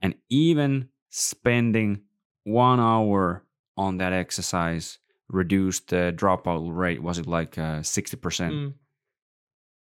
and 0.02 0.14
even 0.28 0.88
spending 1.10 2.02
one 2.44 2.80
hour 2.80 3.44
on 3.76 3.98
that 3.98 4.12
exercise 4.12 4.98
reduced 5.28 5.88
the 5.88 6.12
dropout 6.16 6.74
rate 6.74 7.02
was 7.02 7.18
it 7.18 7.26
like 7.26 7.58
uh, 7.58 7.80
60% 7.82 8.52
Mm. 8.52 8.74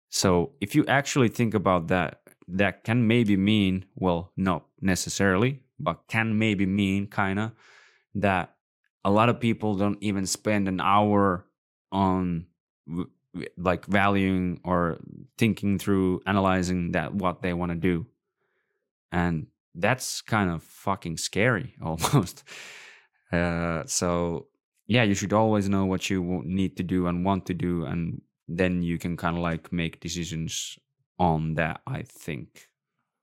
so 0.10 0.54
if 0.62 0.76
you 0.76 0.86
actually 0.88 1.30
think 1.30 1.54
about 1.54 1.88
that, 1.88 2.22
that 2.48 2.84
can 2.84 3.08
maybe 3.08 3.36
mean, 3.36 3.86
well, 3.96 4.32
not 4.38 4.66
necessarily, 4.80 5.62
but 5.80 6.04
can 6.08 6.38
maybe 6.38 6.66
mean 6.66 7.08
kind 7.08 7.40
of 7.40 7.52
that 8.14 8.56
a 9.04 9.12
lot 9.12 9.30
of 9.30 9.40
people 9.40 9.76
don't 9.76 10.02
even 10.02 10.26
spend 10.26 10.68
an 10.68 10.80
hour 10.80 11.46
on 11.92 12.46
like 13.58 13.86
valuing 13.86 14.62
or 14.64 15.00
thinking 15.38 15.78
through 15.78 16.22
analyzing 16.26 16.92
that 16.92 17.14
what 17.14 17.42
they 17.42 17.54
want 17.54 17.72
to 17.72 17.78
do. 17.78 18.06
And 19.12 19.48
that's 19.74 20.22
kind 20.22 20.50
of 20.50 20.64
fucking 20.64 21.18
scary 21.18 21.76
almost. 21.82 22.44
Uh, 23.32 23.84
so 23.86 24.48
yeah 24.88 25.04
you 25.04 25.14
should 25.14 25.34
always 25.34 25.68
know 25.70 25.86
what 25.86 26.10
you 26.10 26.42
need 26.46 26.78
to 26.78 26.84
do 26.84 27.08
and 27.08 27.26
want 27.26 27.46
to 27.46 27.54
do 27.54 27.86
and 27.86 28.22
then 28.48 28.82
you 28.82 28.98
can 28.98 29.18
kind 29.18 29.36
of 29.36 29.42
like 29.42 29.72
make 29.72 30.00
decisions 30.00 30.78
on 31.18 31.56
that 31.56 31.82
i 31.88 32.02
think 32.02 32.70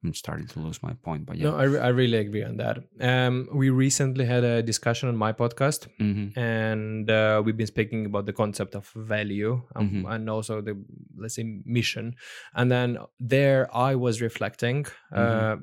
i'm 0.05 0.15
starting 0.15 0.47
to 0.47 0.59
lose 0.61 0.83
my 0.83 0.93
point 1.07 1.27
but 1.27 1.37
yeah 1.37 1.45
No, 1.51 1.57
I, 1.57 1.65
re- 1.65 1.79
I 1.89 1.89
really 1.89 2.19
agree 2.19 2.45
on 2.45 2.57
that. 2.57 2.77
Um, 3.01 3.49
we 3.53 3.71
recently 3.71 4.25
had 4.25 4.43
a 4.45 4.63
discussion 4.63 5.09
on 5.09 5.17
my 5.17 5.33
podcast, 5.33 5.87
Mhm. 6.01 6.37
and 6.37 7.11
uh, 7.11 7.41
we've 7.45 7.57
been 7.57 7.67
speaking 7.77 8.07
about 8.07 8.27
the 8.27 8.33
concept 8.33 8.75
of 8.75 8.85
value 8.97 9.63
um, 9.77 9.91
Mhm. 9.91 10.05
and 10.15 10.31
also 10.31 10.61
the 10.61 10.75
let's 11.17 11.35
say 11.37 11.45
mission. 11.65 12.15
And 12.55 12.71
then 12.71 12.99
there, 13.21 13.61
I 13.91 13.95
was 13.95 14.21
reflecting. 14.21 14.87
Uh, 15.13 15.57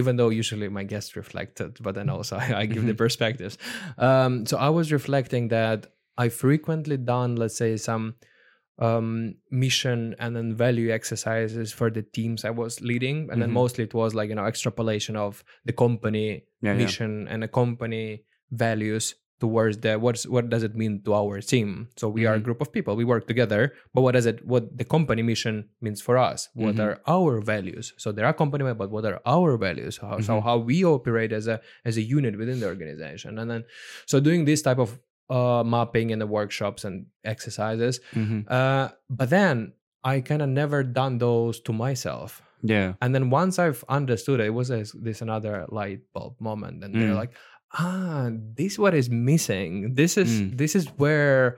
even 0.00 0.16
though 0.16 0.28
usually 0.28 0.68
my 0.68 0.82
guests 0.84 1.14
reflected, 1.16 1.70
but 1.80 1.94
then 1.94 2.08
also 2.10 2.36
I, 2.44 2.62
I 2.62 2.66
give 2.66 2.84
the 2.86 2.92
Mhm. 2.94 3.04
perspectives. 3.04 3.58
Um, 3.98 4.44
so 4.46 4.56
I 4.58 4.68
was 4.78 4.90
reflecting 4.92 5.48
that 5.50 5.86
I 6.24 6.28
frequently 6.30 6.96
done, 6.96 7.36
let's 7.36 7.56
say, 7.56 7.76
some 7.76 8.14
um 8.78 9.34
mission 9.50 10.16
and 10.18 10.34
then 10.34 10.54
value 10.54 10.90
exercises 10.90 11.72
for 11.72 11.90
the 11.90 12.02
teams 12.02 12.44
i 12.44 12.50
was 12.50 12.80
leading 12.80 13.28
and 13.30 13.40
then 13.40 13.50
Mhm. 13.50 13.60
mostly 13.62 13.84
it 13.84 13.94
was 13.94 14.14
like 14.14 14.28
you 14.28 14.34
know 14.34 14.46
extrapolation 14.46 15.14
of 15.16 15.44
the 15.64 15.72
company 15.72 16.26
yeah, 16.60 16.72
yeah. 16.72 16.74
mission 16.74 17.28
and 17.28 17.42
the 17.44 17.48
company 17.48 18.24
values 18.50 19.14
towards 19.40 19.78
the 19.78 19.98
what's 19.98 20.26
what 20.26 20.48
does 20.48 20.62
it 20.62 20.74
mean 20.74 21.02
to 21.04 21.12
our 21.14 21.40
team 21.40 21.88
so 21.96 22.08
we 22.08 22.24
are 22.26 22.34
a 22.34 22.38
Mhm. 22.40 22.44
group 22.44 22.60
of 22.60 22.72
people 22.72 22.96
we 22.96 23.04
work 23.04 23.26
together 23.26 23.72
but 23.94 24.02
what 24.02 24.12
does 24.12 24.26
it 24.26 24.44
what 24.46 24.64
the 24.78 24.84
company 24.84 25.22
mission 25.22 25.68
means 25.80 26.00
for 26.00 26.16
us 26.18 26.48
what 26.54 26.74
Mhm. 26.76 26.84
are 26.86 26.94
our 27.06 27.40
values 27.40 27.92
so 27.98 28.10
there 28.12 28.26
are 28.26 28.32
company 28.32 28.64
but 28.82 28.90
what 28.90 29.04
are 29.04 29.20
our 29.26 29.56
values 29.56 29.98
how, 30.02 30.18
so 30.20 30.34
Mhm. 30.38 30.42
how 30.48 30.56
we 30.58 30.84
operate 30.84 31.32
as 31.32 31.46
a 31.46 31.60
as 31.84 31.96
a 31.96 32.02
unit 32.02 32.36
within 32.38 32.58
the 32.60 32.66
organization 32.66 33.38
and 33.38 33.50
then 33.50 33.62
so 34.06 34.18
doing 34.20 34.44
this 34.46 34.62
type 34.62 34.78
of 34.78 34.98
uh 35.30 35.62
mapping 35.64 36.10
in 36.10 36.18
the 36.18 36.26
workshops 36.26 36.84
and 36.84 37.06
exercises 37.24 38.00
Mhm. 38.14 38.44
uh 38.50 38.88
but 39.08 39.30
then 39.30 39.72
i 40.04 40.20
kind 40.20 40.42
of 40.42 40.48
never 40.48 40.82
done 40.84 41.18
those 41.18 41.60
to 41.60 41.72
myself 41.72 42.42
yeah 42.62 42.92
and 43.00 43.14
then 43.14 43.30
once 43.30 43.58
i've 43.58 43.82
understood 43.88 44.40
it, 44.40 44.46
it 44.46 44.50
was 44.54 44.68
this, 44.68 44.92
this 44.92 45.22
another 45.22 45.64
light 45.68 46.00
bulb 46.12 46.36
moment 46.40 46.84
and 46.84 46.94
they're 46.94 47.12
Mm. 47.16 47.22
like 47.24 47.32
ah 47.72 48.28
this 48.56 48.78
what 48.78 48.94
is 48.94 49.08
missing 49.08 49.94
this 49.94 50.16
is 50.18 50.28
Mm. 50.30 50.58
this 50.58 50.74
is 50.76 50.86
where 50.98 51.56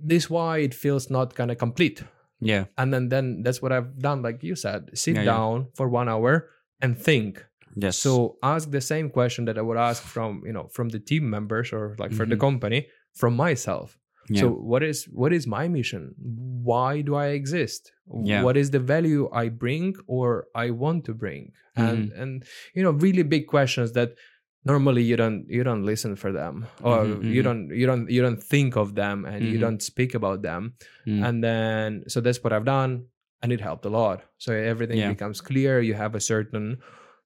this 0.00 0.30
why 0.30 0.58
it 0.58 0.74
feels 0.74 1.10
not 1.10 1.34
kind 1.34 1.50
of 1.50 1.58
complete 1.58 2.02
yeah 2.40 2.64
and 2.78 2.92
then 2.92 3.08
then 3.08 3.42
that's 3.42 3.60
what 3.62 3.72
i've 3.72 3.98
done 3.98 4.22
like 4.22 4.42
you 4.42 4.54
said 4.56 4.90
sit 4.94 5.14
Yeah, 5.16 5.22
yeah. 5.22 5.32
down 5.36 5.66
for 5.74 5.88
one 5.88 6.08
hour 6.08 6.48
and 6.80 6.96
think 6.98 7.44
yes 7.76 7.96
so 7.98 8.36
ask 8.42 8.70
the 8.70 8.80
same 8.80 9.08
question 9.10 9.44
that 9.44 9.58
i 9.58 9.62
would 9.62 9.76
ask 9.78 10.02
from 10.02 10.42
you 10.46 10.52
know 10.52 10.66
from 10.76 10.88
the 10.88 10.98
team 10.98 11.28
members 11.28 11.72
or 11.72 11.96
like 11.98 12.12
for 12.12 12.26
the 12.26 12.36
company 12.36 12.86
from 13.14 13.34
myself 13.36 13.98
yeah. 14.30 14.40
so 14.40 14.50
what 14.50 14.82
is 14.82 15.04
what 15.12 15.32
is 15.32 15.46
my 15.46 15.68
mission 15.68 16.14
why 16.72 17.00
do 17.02 17.14
i 17.14 17.26
exist 17.40 17.92
Yeah. 18.22 18.42
what 18.46 18.56
is 18.56 18.70
the 18.70 18.78
value 18.94 19.28
i 19.32 19.48
bring 19.48 19.94
or 20.06 20.46
i 20.54 20.70
want 20.70 21.04
to 21.08 21.14
bring 21.14 21.52
and 21.76 21.98
Mm-hmm. 22.08 22.20
and 22.22 22.44
you 22.74 22.82
know 22.84 22.90
really 23.06 23.22
big 23.22 23.46
questions 23.46 23.92
that 23.98 24.10
normally 24.64 25.02
you 25.02 25.16
don't 25.16 25.44
you 25.56 25.62
don't 25.68 25.84
listen 25.84 26.16
for 26.16 26.30
them 26.32 26.54
or 26.82 26.98
Mhm, 27.04 27.24
you 27.36 27.42
don't 27.42 27.64
you 27.80 27.86
don't 27.90 28.06
you 28.16 28.22
don't 28.26 28.42
think 28.54 28.76
of 28.76 28.94
them 28.94 29.24
and 29.30 29.44
you 29.44 29.58
Mhm. 29.58 29.64
don't 29.66 29.82
speak 29.82 30.14
about 30.20 30.40
them 30.48 30.62
Mm. 31.06 31.20
and 31.26 31.36
then 31.48 31.88
so 32.12 32.20
that's 32.24 32.40
what 32.44 32.52
i've 32.54 32.64
done 32.78 32.92
and 33.42 33.52
it 33.52 33.60
helped 33.60 33.84
a 33.84 33.92
lot 34.00 34.18
so 34.44 34.52
everything 34.72 34.98
Yeah. 34.98 35.12
becomes 35.16 35.38
clear 35.50 35.72
you 35.88 35.94
have 36.04 36.14
a 36.14 36.20
certain 36.34 36.66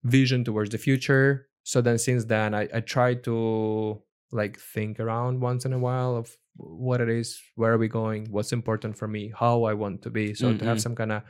vision 0.04 0.44
towards 0.44 0.70
the 0.70 0.78
future. 0.78 1.48
So 1.64 1.80
then 1.82 1.98
since 1.98 2.24
then 2.24 2.54
i, 2.54 2.66
I 2.72 2.80
try 2.80 3.14
to 3.28 4.00
like 4.32 4.58
think 4.58 4.98
around 5.00 5.40
once 5.40 5.64
in 5.66 5.72
a 5.72 5.78
while 5.78 6.16
of 6.16 6.36
what 6.56 7.00
it 7.00 7.08
is 7.08 7.40
where 7.56 7.72
are 7.74 7.78
we 7.78 7.88
going 7.88 8.26
what's 8.30 8.52
important 8.52 8.96
for 8.96 9.06
me 9.08 9.32
how 9.38 9.64
i 9.64 9.74
want 9.74 10.02
to 10.02 10.10
be. 10.10 10.34
So 10.34 10.56
to 10.56 10.64
have 10.64 10.78
Mhm. 10.78 10.80
some 10.86 10.94
kind 10.96 11.12
of 11.12 11.22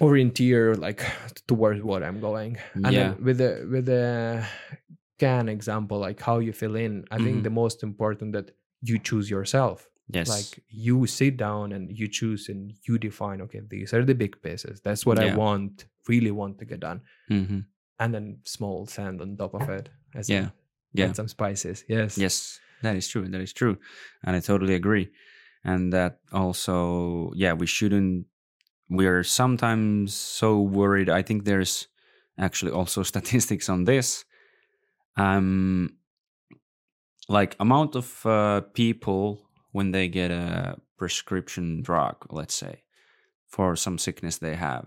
orienteer 0.00 0.78
like 0.78 1.00
towards 1.46 1.82
what 1.82 2.02
i'm 2.02 2.20
going. 2.20 2.58
And 2.74 2.84
yeah. 2.86 2.90
then 3.14 3.24
with 3.24 3.38
the 3.38 3.66
with 3.70 3.86
the 3.86 4.44
can 5.18 5.48
example 5.48 5.98
like 5.98 6.20
how 6.20 6.38
you 6.38 6.52
fill 6.52 6.76
in 6.76 7.04
i 7.10 7.16
think 7.18 7.38
Mhm. 7.38 7.42
the 7.44 7.50
most 7.62 7.82
important 7.82 8.32
that 8.32 8.50
you 8.82 8.98
choose 8.98 9.28
yourself. 9.30 9.88
Yes. 10.10 10.28
Like 10.28 10.62
you 10.68 11.06
sit 11.06 11.36
down 11.36 11.72
and 11.72 11.90
you 11.98 12.06
choose 12.08 12.48
and 12.48 12.72
you 12.86 12.98
define 12.98 13.40
okay 13.42 13.60
these 13.68 13.92
are 13.94 14.04
the 14.04 14.14
big 14.14 14.40
pieces. 14.42 14.80
That's 14.86 15.04
what 15.04 15.18
i 15.18 15.34
want 15.34 15.86
really 16.08 16.30
want 16.30 16.58
to 16.58 16.64
get 16.64 16.80
done 16.80 17.00
hmm 17.28 17.60
and 18.00 18.14
then 18.14 18.38
small 18.44 18.86
sand 18.86 19.20
on 19.20 19.36
top 19.36 19.54
of 19.54 19.68
it 19.68 19.88
as 20.14 20.28
Yeah. 20.28 20.50
Yeah. 20.92 21.06
and 21.06 21.16
some 21.16 21.28
spices 21.28 21.84
yes 21.88 22.16
Yes, 22.16 22.60
that 22.82 22.96
is 22.96 23.08
true. 23.08 23.28
That 23.28 23.40
is 23.40 23.52
true. 23.52 23.76
And 24.24 24.36
I 24.36 24.40
totally 24.40 24.74
agree. 24.74 25.10
And 25.64 25.92
that 25.92 26.20
also, 26.32 27.32
yeah, 27.34 27.52
we 27.52 27.66
shouldn't, 27.66 28.26
we 28.88 29.06
are 29.06 29.24
sometimes 29.24 30.14
so 30.14 30.60
worried. 30.60 31.10
I 31.10 31.22
think 31.22 31.44
there's 31.44 31.88
actually 32.38 32.72
also 32.72 33.02
statistics 33.12 33.68
on 33.68 33.84
this. 33.84 34.24
Um, 35.16 35.96
like 37.28 37.56
amount 37.60 37.96
of 37.96 38.24
uh, 38.24 38.60
people 38.72 39.42
when 39.72 39.90
they 39.90 40.08
get 40.08 40.30
a 40.30 40.78
prescription 40.96 41.82
drug, 41.82 42.26
let's 42.30 42.54
say, 42.54 42.84
for 43.46 43.76
some 43.76 43.98
sickness 43.98 44.38
they 44.38 44.54
have. 44.54 44.86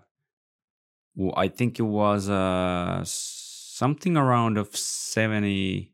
Well, 1.16 1.34
I 1.36 1.48
think 1.50 1.80
it 1.80 1.84
was 1.84 2.30
uh, 2.30 3.02
something 3.04 4.16
around 4.18 4.58
of 4.58 4.70
78% 4.76 5.92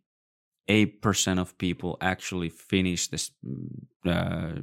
of 1.40 1.58
people 1.58 1.98
actually 2.02 2.50
finish 2.50 3.08
this 3.08 3.32
mm, 3.46 3.68
uh, 4.06 4.62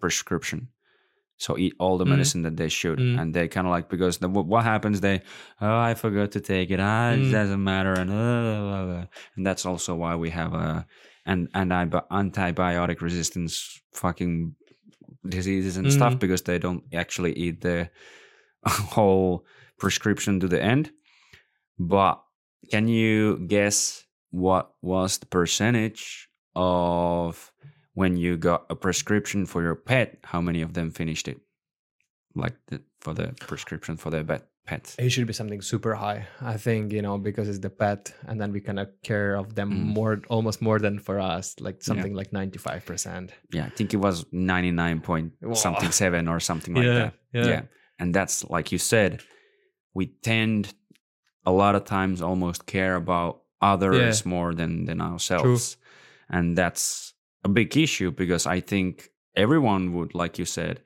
prescription. 0.00 0.68
So 1.40 1.56
eat 1.56 1.74
all 1.78 1.98
the 1.98 2.04
Mm. 2.04 2.08
medicine 2.10 2.42
that 2.42 2.56
they 2.56 2.68
should, 2.68 2.98
Mm. 2.98 3.18
and 3.20 3.32
they 3.34 3.46
kind 3.48 3.66
of 3.66 3.70
like 3.70 3.88
because 3.88 4.18
the, 4.18 4.28
what 4.28 4.64
happens? 4.64 5.00
They 5.00 5.22
oh 5.60 5.78
I 5.78 5.94
forgot 5.94 6.32
to 6.32 6.40
take 6.40 6.70
it. 6.70 6.80
Ah, 6.80 7.12
it 7.12 7.20
Mm. 7.20 7.30
doesn't 7.30 7.62
matter, 7.62 7.92
and 7.92 8.10
uh, 8.10 8.60
blah, 8.60 8.84
blah. 8.86 9.06
and 9.36 9.46
that's 9.46 9.64
also 9.64 9.94
why 9.94 10.16
we 10.16 10.30
have 10.30 10.52
a 10.52 10.84
an 11.26 11.48
anti 11.54 11.84
antibiotic 12.10 13.00
resistance 13.00 13.80
fucking 13.92 14.56
diseases 15.28 15.76
and 15.76 15.92
stuff 15.92 16.14
Mm. 16.14 16.18
because 16.18 16.42
they 16.42 16.58
don't 16.58 16.82
actually 16.92 17.32
eat 17.34 17.60
the 17.60 17.88
whole 18.66 19.44
prescription 19.78 20.40
to 20.40 20.48
the 20.48 20.62
end. 20.62 20.90
But 21.78 22.22
can 22.70 22.88
you 22.88 23.38
guess 23.46 24.04
what 24.30 24.72
was 24.82 25.18
the 25.18 25.26
percentage 25.26 26.28
of 26.56 27.52
when 27.94 28.16
you 28.16 28.36
got 28.36 28.66
a 28.70 28.74
prescription 28.76 29.46
for 29.46 29.62
your 29.62 29.74
pet? 29.76 30.18
How 30.24 30.40
many 30.40 30.62
of 30.62 30.74
them 30.74 30.90
finished 30.90 31.28
it? 31.28 31.38
Like 32.34 32.54
the, 32.68 32.80
for 33.00 33.14
the 33.14 33.34
prescription 33.40 33.96
for 33.96 34.10
their 34.10 34.24
pet. 34.24 34.46
Pet. 34.68 34.94
it 34.98 35.08
should 35.08 35.26
be 35.26 35.32
something 35.32 35.62
super 35.62 35.94
high 35.94 36.26
i 36.42 36.58
think 36.58 36.92
you 36.92 37.00
know 37.00 37.16
because 37.16 37.48
it's 37.48 37.58
the 37.58 37.70
pet 37.70 38.12
and 38.26 38.38
then 38.38 38.52
we 38.52 38.60
kind 38.60 38.78
of 38.78 38.88
care 39.02 39.34
of 39.34 39.54
them 39.54 39.70
Mm. 39.72 39.94
more 39.98 40.20
almost 40.28 40.60
more 40.60 40.78
than 40.78 40.98
for 40.98 41.18
us 41.18 41.54
like 41.58 41.76
Yeah. 41.76 41.84
something 41.88 42.12
like 42.12 42.32
95% 42.32 43.30
Yeah, 43.54 43.64
I 43.64 43.70
think 43.70 43.94
it 43.94 43.96
was 43.96 44.26
ninety 44.30 44.70
nine 44.70 45.00
point 45.00 45.32
Wow. 45.40 45.54
something 45.54 45.90
seven 45.90 46.28
or 46.28 46.38
something 46.38 46.74
like 46.78 46.84
that. 46.84 47.14
Yeah. 47.32 47.46
yeah. 47.46 47.62
And 47.98 48.12
that's 48.14 48.44
like 48.50 48.70
you 48.70 48.76
said, 48.78 49.22
we 49.98 50.06
tend 50.22 50.72
a 51.44 51.50
lot 51.50 51.74
of 51.74 51.84
times 51.84 52.22
almost 52.22 52.66
care 52.66 52.94
about 52.94 53.42
others 53.60 54.24
more 54.24 54.54
than 54.54 54.84
than 54.88 55.00
ourselves. 55.00 55.76
And 56.30 56.56
that's 56.56 57.14
a 57.42 57.48
big 57.48 57.76
issue 57.76 58.10
because 58.12 58.46
I 58.46 58.60
think 58.60 59.10
everyone 59.34 59.84
would, 59.94 60.14
like 60.14 60.38
you 60.38 60.44
said, 60.44 60.80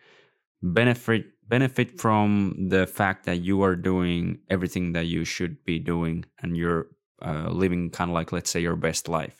benefit 0.62 1.24
benefit 1.47 2.01
from 2.01 2.68
the 2.74 2.86
fact 2.86 3.26
that 3.26 3.39
you 3.48 3.62
are 3.66 3.76
doing 3.76 4.39
everything 4.48 4.93
that 4.97 5.06
you 5.14 5.24
should 5.24 5.55
be 5.70 5.78
doing 5.78 6.24
and 6.40 6.56
you're 6.56 6.86
uh, 7.20 7.51
living 7.62 7.90
kind 7.90 8.10
of 8.10 8.14
like 8.14 8.32
let's 8.32 8.51
say 8.51 8.60
your 8.60 8.76
best 8.89 9.09
life. 9.09 9.39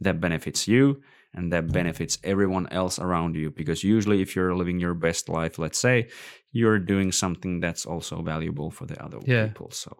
That 0.00 0.20
benefits 0.20 0.66
you 0.66 1.00
and 1.34 1.52
that 1.52 1.72
benefits 1.72 2.18
everyone 2.24 2.66
else 2.70 2.98
around 2.98 3.34
you. 3.36 3.50
Because 3.50 3.82
usually 3.82 4.20
if 4.22 4.34
you're 4.36 4.54
living 4.54 4.78
your 4.80 4.94
best 4.94 5.28
life 5.28 5.58
let's 5.58 5.78
say 5.78 6.08
you're 6.52 6.78
doing 6.78 7.12
something 7.12 7.60
that's 7.60 7.86
also 7.86 8.22
valuable 8.22 8.70
for 8.70 8.86
the 8.86 9.02
other 9.02 9.18
Yeah. 9.24 9.46
people. 9.48 9.70
So 9.70 9.90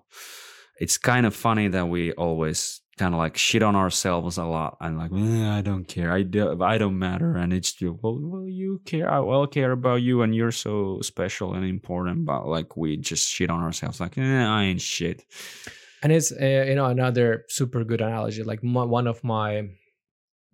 it's 0.80 0.98
kind 0.98 1.24
of 1.26 1.34
funny 1.34 1.68
that 1.68 1.86
we 1.88 2.12
always 2.12 2.80
kind 2.98 3.14
of 3.14 3.18
like 3.18 3.38
shit 3.38 3.62
on 3.62 3.74
ourselves 3.74 4.36
a 4.36 4.44
lot 4.44 4.76
and 4.80 4.98
like 4.98 5.10
"Eh, 5.12 5.48
i 5.59 5.62
don't 5.62 5.86
care. 5.88 6.12
I 6.12 6.22
do 6.22 6.62
i 6.62 6.76
don't 6.76 6.98
matter. 6.98 7.34
And 7.36 7.52
it's 7.52 7.80
you 7.80 7.98
well, 8.02 8.18
well 8.20 8.46
you 8.48 8.80
care 8.84 9.10
i 9.10 9.18
well 9.20 9.46
care 9.46 9.72
about 9.72 10.02
you 10.02 10.20
and 10.22 10.34
you're 10.34 10.52
so 10.52 11.00
special 11.00 11.54
and 11.54 11.64
important 11.64 12.26
but 12.26 12.46
like 12.46 12.76
we 12.76 12.98
just 12.98 13.30
shit 13.30 13.48
on 13.50 13.62
ourselves 13.62 13.98
like 14.00 14.18
eh, 14.18 14.44
i 14.44 14.64
ain't 14.64 14.82
shit. 14.82 15.24
And 16.02 16.12
it's 16.12 16.32
uh, 16.32 16.64
you 16.68 16.74
know 16.74 16.86
another 16.86 17.44
super 17.48 17.82
good 17.84 18.00
analogy 18.02 18.42
like 18.42 18.62
my, 18.62 18.84
one 18.84 19.06
of 19.06 19.22
my 19.24 19.70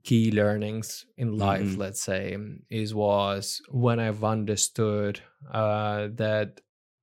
key 0.04 0.30
learnings 0.30 1.06
in 1.16 1.36
life 1.36 1.74
Mhm. 1.74 1.78
let's 1.78 2.00
say 2.00 2.36
is 2.70 2.94
was 2.94 3.60
when 3.70 3.98
i've 4.00 4.24
understood 4.24 5.20
uh 5.52 6.08
that 6.14 6.60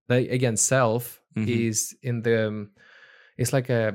like 0.10 0.30
again 0.32 0.58
self 0.58 1.22
Mhm. 1.36 1.48
is 1.48 1.96
in 2.02 2.22
the 2.22 2.68
it's 3.38 3.52
like 3.54 3.70
a 3.70 3.94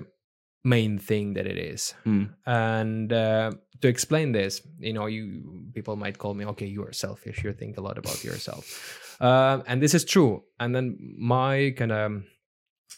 main 0.64 0.98
thing 0.98 1.34
that 1.34 1.46
it 1.46 1.56
is 1.56 1.94
Mm. 2.04 2.28
and 2.46 3.12
uh, 3.12 3.50
to 3.80 3.88
explain 3.88 4.32
this 4.32 4.60
you 4.78 4.92
know 4.92 5.06
you 5.06 5.24
people 5.72 5.96
might 5.96 6.18
call 6.18 6.34
me 6.34 6.44
okay 6.44 6.66
you 6.66 6.82
are 6.84 6.92
selfish 6.92 7.42
you 7.44 7.52
think 7.54 7.78
a 7.78 7.80
lot 7.80 7.96
about 7.98 8.22
yourself 8.22 9.16
um, 9.20 9.62
and 9.66 9.80
this 9.82 9.94
is 9.94 10.04
true 10.04 10.44
and 10.60 10.74
then 10.74 10.96
my 11.18 11.72
kind 11.76 11.92
of 11.92 12.22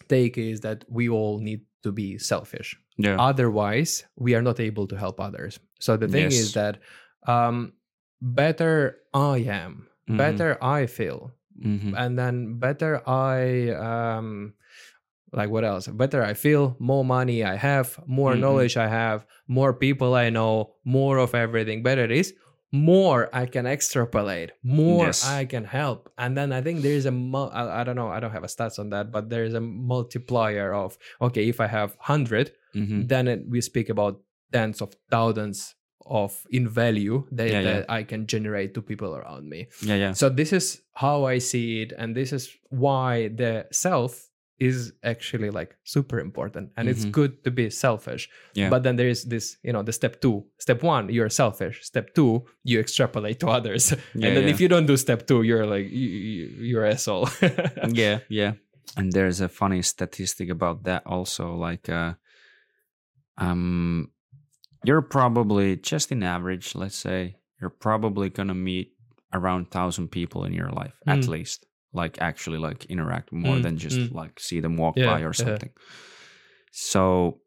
take 0.09 0.37
is 0.39 0.61
that 0.61 0.85
we 0.89 1.09
all 1.09 1.39
need 1.39 1.61
to 1.83 1.93
be 1.93 2.19
selfish 2.19 2.77
Yeah. 2.97 3.17
otherwise 3.19 4.05
we 4.17 4.35
are 4.35 4.43
not 4.43 4.61
able 4.61 4.87
to 4.89 4.97
help 4.97 5.21
others 5.21 5.59
so 5.81 5.97
the 5.97 6.09
thing 6.09 6.31
Yes. 6.31 6.41
is 6.43 6.53
that 6.55 6.79
um, 7.27 7.73
better 8.21 8.99
i 9.15 9.39
am 9.39 9.89
Mhm. 10.09 10.17
better 10.17 10.59
i 10.63 10.87
feel 10.87 11.33
Mhm. 11.59 11.95
and 11.97 12.19
then 12.19 12.59
better 12.59 13.03
i 13.09 13.71
um 13.75 14.55
like 15.33 15.51
what 15.51 15.65
else 15.65 15.89
better 15.89 16.23
i 16.23 16.35
feel 16.35 16.77
more 16.79 17.05
money 17.05 17.43
i 17.45 17.57
have 17.57 17.99
more 18.07 18.35
Mhm. 18.35 18.41
knowledge 18.41 18.77
i 18.77 18.89
have 18.89 19.25
more 19.49 19.73
people 19.75 20.15
i 20.15 20.29
know 20.31 20.75
more 20.85 21.19
of 21.19 21.35
everything 21.35 21.83
better 21.83 22.05
it 22.05 22.11
is 22.13 22.35
more 22.73 23.29
i 23.35 23.45
can 23.45 23.67
extrapolate 23.67 24.51
more 24.63 25.05
Yes. 25.07 25.27
i 25.29 25.45
can 25.45 25.65
help 25.65 26.11
and 26.17 26.37
then 26.37 26.53
i 26.53 26.63
think 26.63 26.81
there's 26.81 27.05
a 27.05 27.11
mul- 27.11 27.51
I, 27.53 27.81
I 27.81 27.85
don't 27.85 27.97
know 27.97 28.09
i 28.09 28.19
don't 28.19 28.33
have 28.33 28.45
a 28.45 28.49
stats 28.49 28.79
on 28.79 28.89
that 28.91 29.13
but 29.13 29.29
there's 29.29 29.53
a 29.55 29.61
multiplier 29.61 30.73
of 30.75 30.97
okay 31.21 31.49
if 31.49 31.61
i 31.61 31.67
have 31.67 31.91
100 31.99 32.53
Mhm. 32.75 33.07
then 33.09 33.29
it, 33.29 33.41
we 33.47 33.61
speak 33.61 33.91
about 33.91 34.23
tens 34.51 34.81
of 34.81 34.95
thousands 35.11 35.75
of 36.07 36.47
in 36.51 36.67
value 36.67 37.27
that, 37.31 37.49
Yeah, 37.51 37.61
yeah. 37.61 37.73
that 37.73 37.91
i 37.91 38.03
can 38.03 38.27
generate 38.27 38.73
to 38.75 38.81
people 38.81 39.15
around 39.15 39.49
me 39.51 39.69
Yeah. 39.83 39.97
Yeah. 39.97 40.13
so 40.13 40.31
this 40.31 40.53
is 40.55 40.81
how 40.95 41.25
I 41.25 41.39
see 41.39 41.83
it, 41.83 41.93
and 41.97 42.15
this 42.17 42.33
is 42.33 42.51
why 42.71 43.29
the 43.29 43.67
self 43.73 44.29
is 44.69 44.93
actually 45.03 45.51
like 45.51 45.71
super 45.85 46.19
important, 46.29 46.71
and 46.77 46.89
it's 46.89 47.05
Mhm. 47.05 47.13
good 47.19 47.33
to 47.45 47.51
be 47.51 47.71
selfish. 47.71 48.29
Yeah. 48.55 48.71
But 48.71 48.83
then 48.85 48.97
there 48.97 49.09
is 49.11 49.25
this, 49.25 49.57
you 49.67 49.73
know, 49.75 49.83
the 49.83 49.93
step 49.93 50.15
two. 50.21 50.37
Step 50.59 50.83
one, 50.83 51.05
you're 51.15 51.31
selfish. 51.31 51.77
Step 51.83 52.07
two, 52.15 52.45
you 52.65 52.79
extrapolate 52.81 53.39
to 53.41 53.49
others, 53.49 53.83
Yeah, 54.15 54.27
and 54.29 54.37
then 54.37 54.45
yeah. 54.45 54.55
if 54.55 54.61
you 54.61 54.69
don't 54.69 54.87
do 54.87 54.97
step 54.97 55.27
two, 55.29 55.43
you're 55.49 55.67
like 55.75 55.87
you, 55.91 56.47
you're 56.71 56.87
asshole. 56.95 57.29
yeah 58.03 58.19
yeah 58.29 58.53
and 58.99 59.13
there's 59.13 59.41
a 59.41 59.49
funny 59.49 59.83
statistic 59.83 60.49
about 60.51 60.85
that 60.85 61.03
also 61.07 61.45
like 61.69 61.89
uh 61.89 62.13
um 63.39 64.11
you're 64.85 65.03
probably 65.03 65.77
just 65.77 66.13
in 66.13 66.23
average 66.23 66.75
let's 66.75 66.97
say 66.97 67.37
you're 67.61 67.71
probably 67.87 68.29
gonna 68.29 68.55
meet 68.55 68.89
around 69.33 69.71
thousand 69.71 70.09
people 70.09 70.45
in 70.45 70.53
your 70.53 70.71
life 70.71 70.95
at 71.07 71.21
Mm. 71.21 71.29
least 71.29 71.67
like 71.93 72.21
actually 72.21 72.59
like 72.59 72.85
interact 72.87 73.33
more 73.33 73.57
Mm, 73.57 73.63
than 73.63 73.77
just 73.77 73.99
mm. 73.99 74.15
like 74.15 74.41
see 74.41 74.61
them 74.61 74.77
walk 74.77 74.97
Yeah, 74.97 75.07
by 75.07 75.21
or 75.21 75.33
yeah. 75.33 75.45
something 75.45 75.71
so 76.71 77.41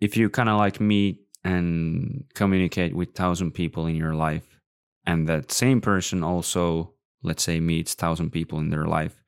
if 0.00 0.16
you 0.16 0.30
kind 0.30 0.48
of 0.48 0.58
like 0.58 0.80
meet 0.80 1.18
and 1.44 2.24
communicate 2.34 2.94
with 2.94 3.14
thousand 3.14 3.52
people 3.52 3.86
in 3.86 3.96
your 3.96 4.14
life 4.14 4.58
and 5.06 5.28
that 5.28 5.52
same 5.52 5.80
person 5.80 6.24
also 6.24 6.94
let's 7.22 7.42
say 7.42 7.60
meets 7.60 7.94
thousand 7.94 8.30
people 8.30 8.58
in 8.58 8.70
their 8.70 8.86
life 8.86 9.22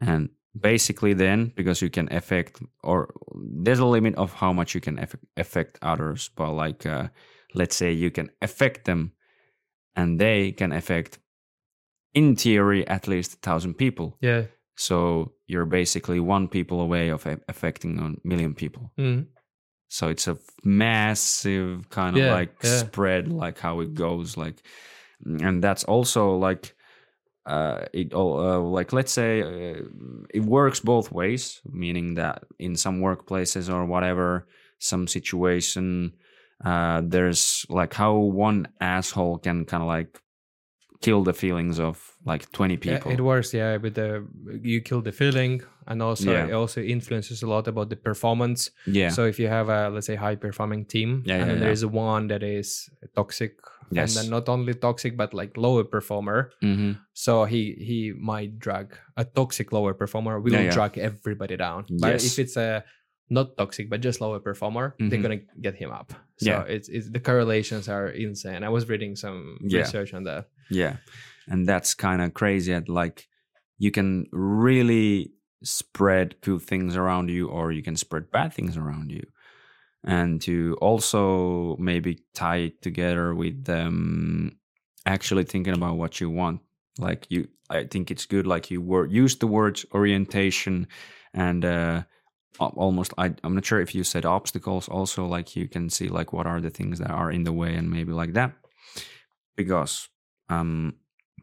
and 0.00 0.30
basically 0.58 1.12
then 1.12 1.52
because 1.54 1.82
you 1.82 1.90
can 1.90 2.08
affect 2.12 2.60
or 2.82 3.12
there's 3.62 3.78
a 3.78 3.84
limit 3.86 4.14
of 4.14 4.32
how 4.32 4.52
much 4.52 4.74
you 4.74 4.80
can 4.80 4.98
aff- 4.98 5.16
affect 5.36 5.78
others 5.82 6.30
but 6.36 6.52
like 6.52 6.86
uh, 6.86 7.08
let's 7.54 7.76
say 7.76 7.92
you 7.92 8.10
can 8.10 8.30
affect 8.40 8.84
them 8.86 9.12
and 9.94 10.18
they 10.18 10.52
can 10.52 10.72
affect 10.72 11.18
in 12.16 12.34
theory 12.36 12.82
at 12.88 13.06
least 13.08 13.34
a 13.34 13.36
thousand 13.48 13.74
people 13.74 14.08
yeah. 14.20 14.42
so 14.74 15.32
you're 15.46 15.66
basically 15.80 16.18
one 16.20 16.48
people 16.48 16.80
away 16.80 17.10
of 17.12 17.26
a- 17.26 17.40
affecting 17.48 17.98
a 17.98 18.28
million 18.28 18.54
people 18.54 18.90
Mm. 18.98 19.26
so 19.88 20.08
it's 20.08 20.26
a 20.28 20.36
massive 20.64 21.88
kind 21.90 22.16
of 22.16 22.22
Yeah, 22.22 22.34
like 22.38 22.54
yeah. 22.64 22.78
spread 22.78 23.28
like 23.28 23.58
how 23.66 23.80
it 23.84 23.94
goes 23.94 24.36
like 24.36 24.56
and 25.24 25.62
that's 25.64 25.84
also 25.84 26.36
like 26.48 26.74
uh 27.46 27.86
it 27.92 28.12
all 28.12 28.32
uh, 28.40 28.58
like 28.78 28.92
let's 28.96 29.12
say 29.12 29.40
uh, 29.42 29.82
it 30.34 30.42
works 30.44 30.80
both 30.80 31.12
ways 31.12 31.60
meaning 31.64 32.14
that 32.16 32.42
in 32.58 32.76
some 32.76 33.00
workplaces 33.00 33.68
or 33.72 33.84
whatever 33.86 34.46
some 34.78 35.06
situation 35.08 36.12
uh 36.64 37.00
there's 37.04 37.64
like 37.68 37.94
how 37.94 38.14
one 38.16 38.66
asshole 38.80 39.38
can 39.38 39.64
kind 39.64 39.82
of 39.82 39.88
like 39.88 40.20
kill 41.00 41.22
the 41.24 41.32
feelings 41.32 41.78
of 41.78 42.12
like 42.24 42.50
20 42.52 42.74
Yeah, 42.74 42.96
people 42.98 43.12
it 43.12 43.20
works, 43.20 43.52
yeah. 43.54 43.76
With 43.76 43.94
the 43.94 44.26
you 44.62 44.80
kill 44.80 45.02
the 45.02 45.12
feeling, 45.12 45.62
and 45.86 46.02
also 46.02 46.32
Yeah. 46.32 46.46
it 46.48 46.52
also 46.52 46.80
influences 46.80 47.42
a 47.42 47.46
lot 47.46 47.68
about 47.68 47.88
the 47.90 47.96
performance. 47.96 48.70
yeah 48.86 49.10
So 49.10 49.24
if 49.26 49.38
you 49.38 49.48
have 49.48 49.68
a 49.68 49.88
let's 49.90 50.06
say 50.06 50.16
high 50.16 50.36
performing 50.36 50.84
team, 50.86 51.22
Yeah, 51.26 51.34
and 51.36 51.40
yeah, 51.40 51.46
then 51.46 51.54
yeah. 51.58 51.64
there's 51.64 51.84
one 51.86 52.28
that 52.28 52.42
is 52.42 52.88
toxic, 53.14 53.52
Yes. 53.90 54.16
and 54.16 54.24
then 54.24 54.30
not 54.30 54.48
only 54.48 54.74
toxic 54.74 55.16
but 55.16 55.32
like 55.34 55.56
lower 55.56 55.84
performer, 55.84 56.50
hmm 56.60 56.92
so 57.12 57.44
he 57.44 57.62
he 57.88 58.12
might 58.18 58.58
drag 58.58 58.86
a 59.16 59.24
toxic 59.24 59.72
lower 59.72 59.94
performer 59.94 60.40
will 60.40 60.70
drag 60.70 60.98
everybody 60.98 61.56
down. 61.56 61.84
But 62.02 62.12
Yes. 62.12 62.24
if 62.26 62.38
it's 62.38 62.56
a 62.56 62.82
not 63.30 63.56
toxic 63.56 63.88
but 63.90 64.00
just 64.04 64.20
lower 64.20 64.40
performer, 64.40 64.94
they're 64.98 65.18
Mhm. 65.18 65.22
gonna 65.22 65.40
get 65.60 65.74
him 65.82 65.90
up. 66.00 66.12
So 66.38 66.50
Yeah. 66.50 66.74
it's 66.74 66.88
it's 66.88 67.08
the 67.10 67.20
correlations 67.20 67.88
are 67.88 68.08
insane. 68.08 68.62
I 68.64 68.68
was 68.76 68.88
reading 68.88 69.16
some 69.16 69.58
Yeah. 69.62 69.80
research 69.80 70.14
on 70.14 70.24
that. 70.24 70.48
Yeah. 70.70 70.96
And 71.48 71.66
that's 71.66 71.94
kind 71.94 72.22
of 72.22 72.34
crazy 72.34 72.72
at 72.72 72.88
like 72.88 73.28
you 73.78 73.90
can 73.90 74.26
really 74.32 75.32
spread 75.62 76.40
good 76.40 76.62
things 76.62 76.96
around 76.96 77.30
you 77.30 77.48
or 77.48 77.72
you 77.72 77.82
can 77.82 77.96
spread 77.96 78.30
bad 78.30 78.52
things 78.52 78.76
around 78.76 79.10
you. 79.10 79.22
And 80.04 80.40
to 80.42 80.76
also 80.80 81.76
maybe 81.78 82.20
tie 82.34 82.58
it 82.58 82.82
together 82.82 83.34
with 83.34 83.68
um 83.68 84.58
actually 85.04 85.44
thinking 85.44 85.74
about 85.74 85.96
what 85.96 86.20
you 86.20 86.30
want. 86.30 86.60
Like 86.98 87.26
you 87.28 87.48
I 87.68 87.84
think 87.84 88.10
it's 88.10 88.26
good 88.26 88.46
like 88.46 88.70
you 88.70 88.80
were 88.80 89.06
use 89.06 89.36
the 89.36 89.46
words 89.46 89.84
orientation 89.92 90.88
and 91.34 91.64
uh 91.64 92.02
almost 92.58 93.12
I, 93.18 93.34
i'm 93.44 93.54
not 93.54 93.64
sure 93.64 93.80
if 93.80 93.94
you 93.94 94.04
said 94.04 94.24
obstacles 94.24 94.88
also 94.88 95.26
like 95.26 95.56
you 95.56 95.68
can 95.68 95.90
see 95.90 96.08
like 96.08 96.32
what 96.32 96.46
are 96.46 96.60
the 96.60 96.70
things 96.70 96.98
that 96.98 97.10
are 97.10 97.30
in 97.30 97.44
the 97.44 97.52
way 97.52 97.74
and 97.74 97.90
maybe 97.90 98.12
like 98.12 98.32
that 98.32 98.52
because 99.56 100.08
um 100.48 100.94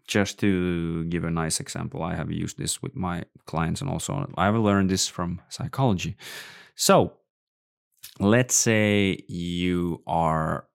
just 0.06 0.40
to 0.40 1.06
give 1.06 1.24
a 1.24 1.32
nice 1.32 1.60
example 1.60 2.04
i 2.04 2.14
have 2.16 2.32
used 2.32 2.58
this 2.58 2.82
with 2.82 2.96
my 2.96 3.24
clients 3.46 3.82
and 3.82 3.90
also 3.90 4.30
i've 4.38 4.56
learned 4.56 4.90
this 4.90 5.08
from 5.08 5.42
psychology. 5.50 6.16
So 6.76 7.14
let's 8.20 8.56
say 8.56 9.24
you 9.28 10.02
are 10.08 10.68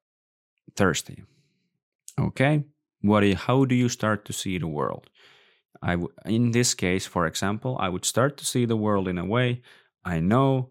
thirsty 0.77 1.25
okay? 2.19 2.65
What 3.03 3.21
do 3.21 3.27
you, 3.27 3.37
how 3.37 3.65
do 3.65 3.75
you 3.75 3.89
start 3.89 4.25
to 4.25 4.33
see 4.33 4.59
the 4.59 4.67
world? 4.67 5.09
I 5.83 5.93
w- 5.93 6.13
in 6.25 6.51
this 6.51 6.75
case 6.75 7.07
for 7.07 7.27
example 7.27 7.77
i 7.81 7.89
would 7.89 8.05
start 8.05 8.37
to 8.39 8.45
see 8.45 8.65
the 8.65 8.77
world 8.77 9.07
in 9.07 9.19
a 9.19 9.25
way 9.25 9.63
i 10.05 10.19
know 10.19 10.71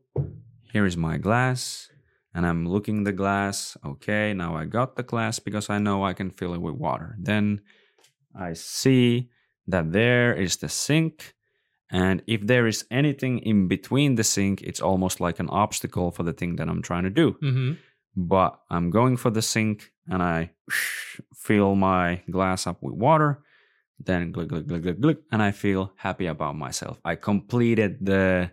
here 0.74 0.86
is 0.86 0.98
my 0.98 1.18
glass 1.18 1.90
and 2.38 2.46
i'm 2.46 2.62
looking 2.76 3.04
the 3.04 3.12
glass 3.24 3.58
okay 3.92 4.34
now 4.34 4.52
i 4.62 4.64
got 4.78 4.96
the 4.96 5.04
glass 5.12 5.40
because 5.48 5.68
i 5.76 5.78
know 5.86 5.98
i 6.10 6.14
can 6.14 6.30
fill 6.40 6.54
it 6.54 6.62
with 6.62 6.76
water 6.88 7.10
then 7.30 7.46
i 8.48 8.54
see 8.54 9.28
that 9.74 9.92
there 9.92 10.30
is 10.46 10.58
the 10.58 10.70
sink 10.70 11.34
and 11.90 12.22
if 12.28 12.42
there 12.52 12.68
is 12.68 12.86
anything 12.92 13.40
in 13.52 13.68
between 13.68 14.16
the 14.16 14.24
sink 14.24 14.62
it's 14.70 14.82
almost 14.90 15.20
like 15.26 15.40
an 15.44 15.50
obstacle 15.50 16.12
for 16.12 16.24
the 16.24 16.34
thing 16.40 16.56
that 16.58 16.70
i'm 16.70 16.82
trying 16.90 17.04
to 17.10 17.16
do 17.24 17.28
Mm-hmm. 17.48 17.72
but 18.16 18.52
I'm 18.76 18.90
going 19.00 19.16
for 19.24 19.32
the 19.38 19.42
sink 19.54 19.78
and 20.12 20.22
I 20.24 20.40
fill 21.46 21.76
my 21.76 22.22
glass 22.36 22.68
up 22.68 22.78
with 22.82 22.96
water. 23.08 23.32
Then 24.08 24.32
glug, 24.32 24.50
glug, 24.50 24.66
glug, 24.70 24.84
glug, 24.84 25.00
glug, 25.04 25.18
and 25.32 25.42
I 25.50 25.52
feel 25.64 25.92
happy 26.06 26.28
about 26.28 26.56
myself. 26.66 26.96
I 27.12 27.16
completed 27.30 27.92
the 28.12 28.52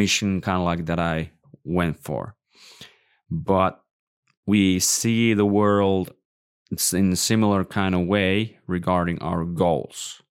mission 0.00 0.40
kind 0.40 0.58
of 0.58 0.64
like 0.70 0.86
that 0.86 0.98
I 0.98 1.30
went 1.64 1.96
for. 2.06 2.34
But 3.30 3.82
we 4.46 4.78
see 4.78 5.34
the 5.34 5.46
world 5.46 6.12
in 6.92 7.12
a 7.12 7.16
similar 7.16 7.64
kind 7.64 7.94
of 7.94 8.06
way 8.06 8.58
regarding 8.66 9.20
our 9.20 9.44
goals. 9.44 10.22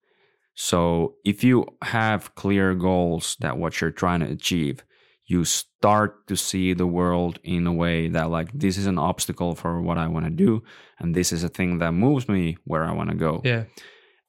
So 0.54 1.16
if 1.26 1.44
you 1.44 1.66
have 1.82 2.34
clear 2.36 2.74
goals 2.74 3.36
that 3.42 3.58
what 3.58 3.80
you're 3.82 3.92
trying 3.92 4.22
to 4.22 4.32
achieve, 4.32 4.84
you 5.26 5.44
start 5.44 6.28
to 6.28 6.38
see 6.38 6.74
the 6.74 6.88
world 6.88 7.40
in 7.44 7.66
a 7.68 7.74
way 7.74 8.08
that 8.10 8.30
like 8.30 8.52
this 8.54 8.78
is 8.78 8.86
an 8.86 9.00
obstacle 9.00 9.56
for 9.56 9.82
what 9.82 9.98
I 9.98 10.08
want 10.08 10.26
to 10.26 10.32
do 10.32 10.64
and 11.00 11.16
this 11.16 11.34
is 11.34 11.44
a 11.44 11.50
thing 11.50 11.80
that 11.80 11.92
moves 11.94 12.30
me 12.30 12.58
where 12.64 12.84
I 12.84 12.92
want 12.92 13.10
to 13.10 13.16
go. 13.16 13.42
Yeah. 13.44 13.64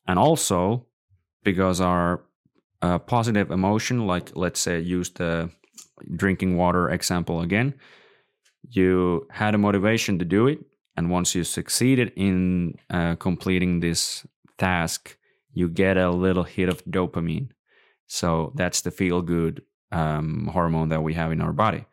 And 0.09 0.19
also 0.19 0.87
because 1.45 1.81
our 1.81 2.25
uh, 2.83 2.99
positive 2.99 3.51
emotion 3.51 4.07
like 4.07 4.35
let's 4.35 4.61
say 4.61 4.81
use 4.81 5.11
the 5.11 5.51
drinking 6.15 6.57
water 6.57 6.91
example 6.91 7.41
again, 7.41 7.75
you 8.69 9.27
had 9.31 9.55
a 9.55 9.59
motivation 9.59 10.19
to 10.19 10.25
do 10.25 10.47
it 10.47 10.59
and 10.97 11.11
once 11.11 11.35
you 11.35 11.45
succeeded 11.45 12.13
in 12.17 12.79
uh, 12.91 13.15
completing 13.17 13.81
this 13.81 14.27
task 14.59 15.17
you 15.53 15.69
get 15.69 15.97
a 15.97 16.11
little 16.11 16.45
hit 16.45 16.69
of 16.69 16.85
dopamine. 16.85 17.49
So 18.07 18.53
that's 18.57 18.83
the 18.83 18.91
feel 18.91 19.23
good 19.23 19.63
um, 19.91 20.51
hormone 20.53 20.91
that 20.91 21.03
we 21.03 21.15
have 21.15 21.33
in 21.33 21.41
our 21.41 21.53
body. 21.53 21.87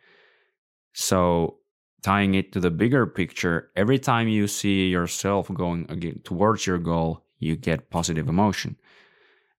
So 0.93 1.59
tying 2.01 2.35
it 2.35 2.51
to 2.51 2.59
the 2.59 2.69
bigger 2.69 3.07
picture 3.07 3.71
every 3.75 3.97
time 3.97 4.27
you 4.27 4.47
see 4.47 4.89
yourself 4.89 5.51
going 5.53 5.87
towards 6.23 6.67
your 6.67 6.77
goal 6.77 7.23
you 7.39 7.55
get 7.55 7.89
positive 7.89 8.29
emotion. 8.29 8.77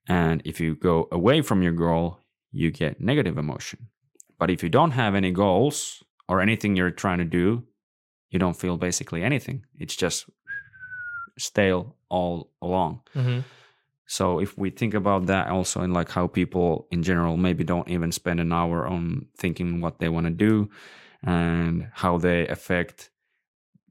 And 0.08 0.42
if 0.44 0.60
you 0.60 0.74
go 0.74 1.08
away 1.10 1.40
from 1.40 1.62
your 1.62 1.72
goal 1.72 2.18
you 2.52 2.70
get 2.70 3.00
negative 3.00 3.38
emotion 3.38 3.88
but 4.38 4.50
if 4.50 4.62
you 4.62 4.68
don't 4.68 4.92
have 4.92 5.14
any 5.14 5.30
goals 5.30 6.02
or 6.28 6.40
anything 6.40 6.76
you're 6.76 6.90
trying 6.90 7.18
to 7.18 7.24
do 7.24 7.64
you 8.34 8.40
don't 8.40 8.56
feel 8.56 8.76
basically 8.76 9.22
anything. 9.22 9.64
It's 9.78 9.94
just 9.94 10.28
stale 11.38 11.94
all 12.08 12.50
along. 12.60 13.02
Mm-hmm. 13.14 13.40
So 14.06 14.40
if 14.40 14.58
we 14.58 14.70
think 14.70 14.92
about 14.92 15.26
that 15.26 15.48
also 15.48 15.82
in 15.82 15.92
like 15.92 16.10
how 16.10 16.26
people 16.26 16.88
in 16.90 17.04
general 17.04 17.36
maybe 17.36 17.62
don't 17.62 17.88
even 17.88 18.10
spend 18.10 18.40
an 18.40 18.52
hour 18.52 18.88
on 18.88 19.26
thinking 19.38 19.80
what 19.80 20.00
they 20.00 20.08
want 20.08 20.26
to 20.26 20.32
do 20.32 20.68
and 21.22 21.88
how 21.92 22.18
they 22.18 22.48
affect 22.48 23.10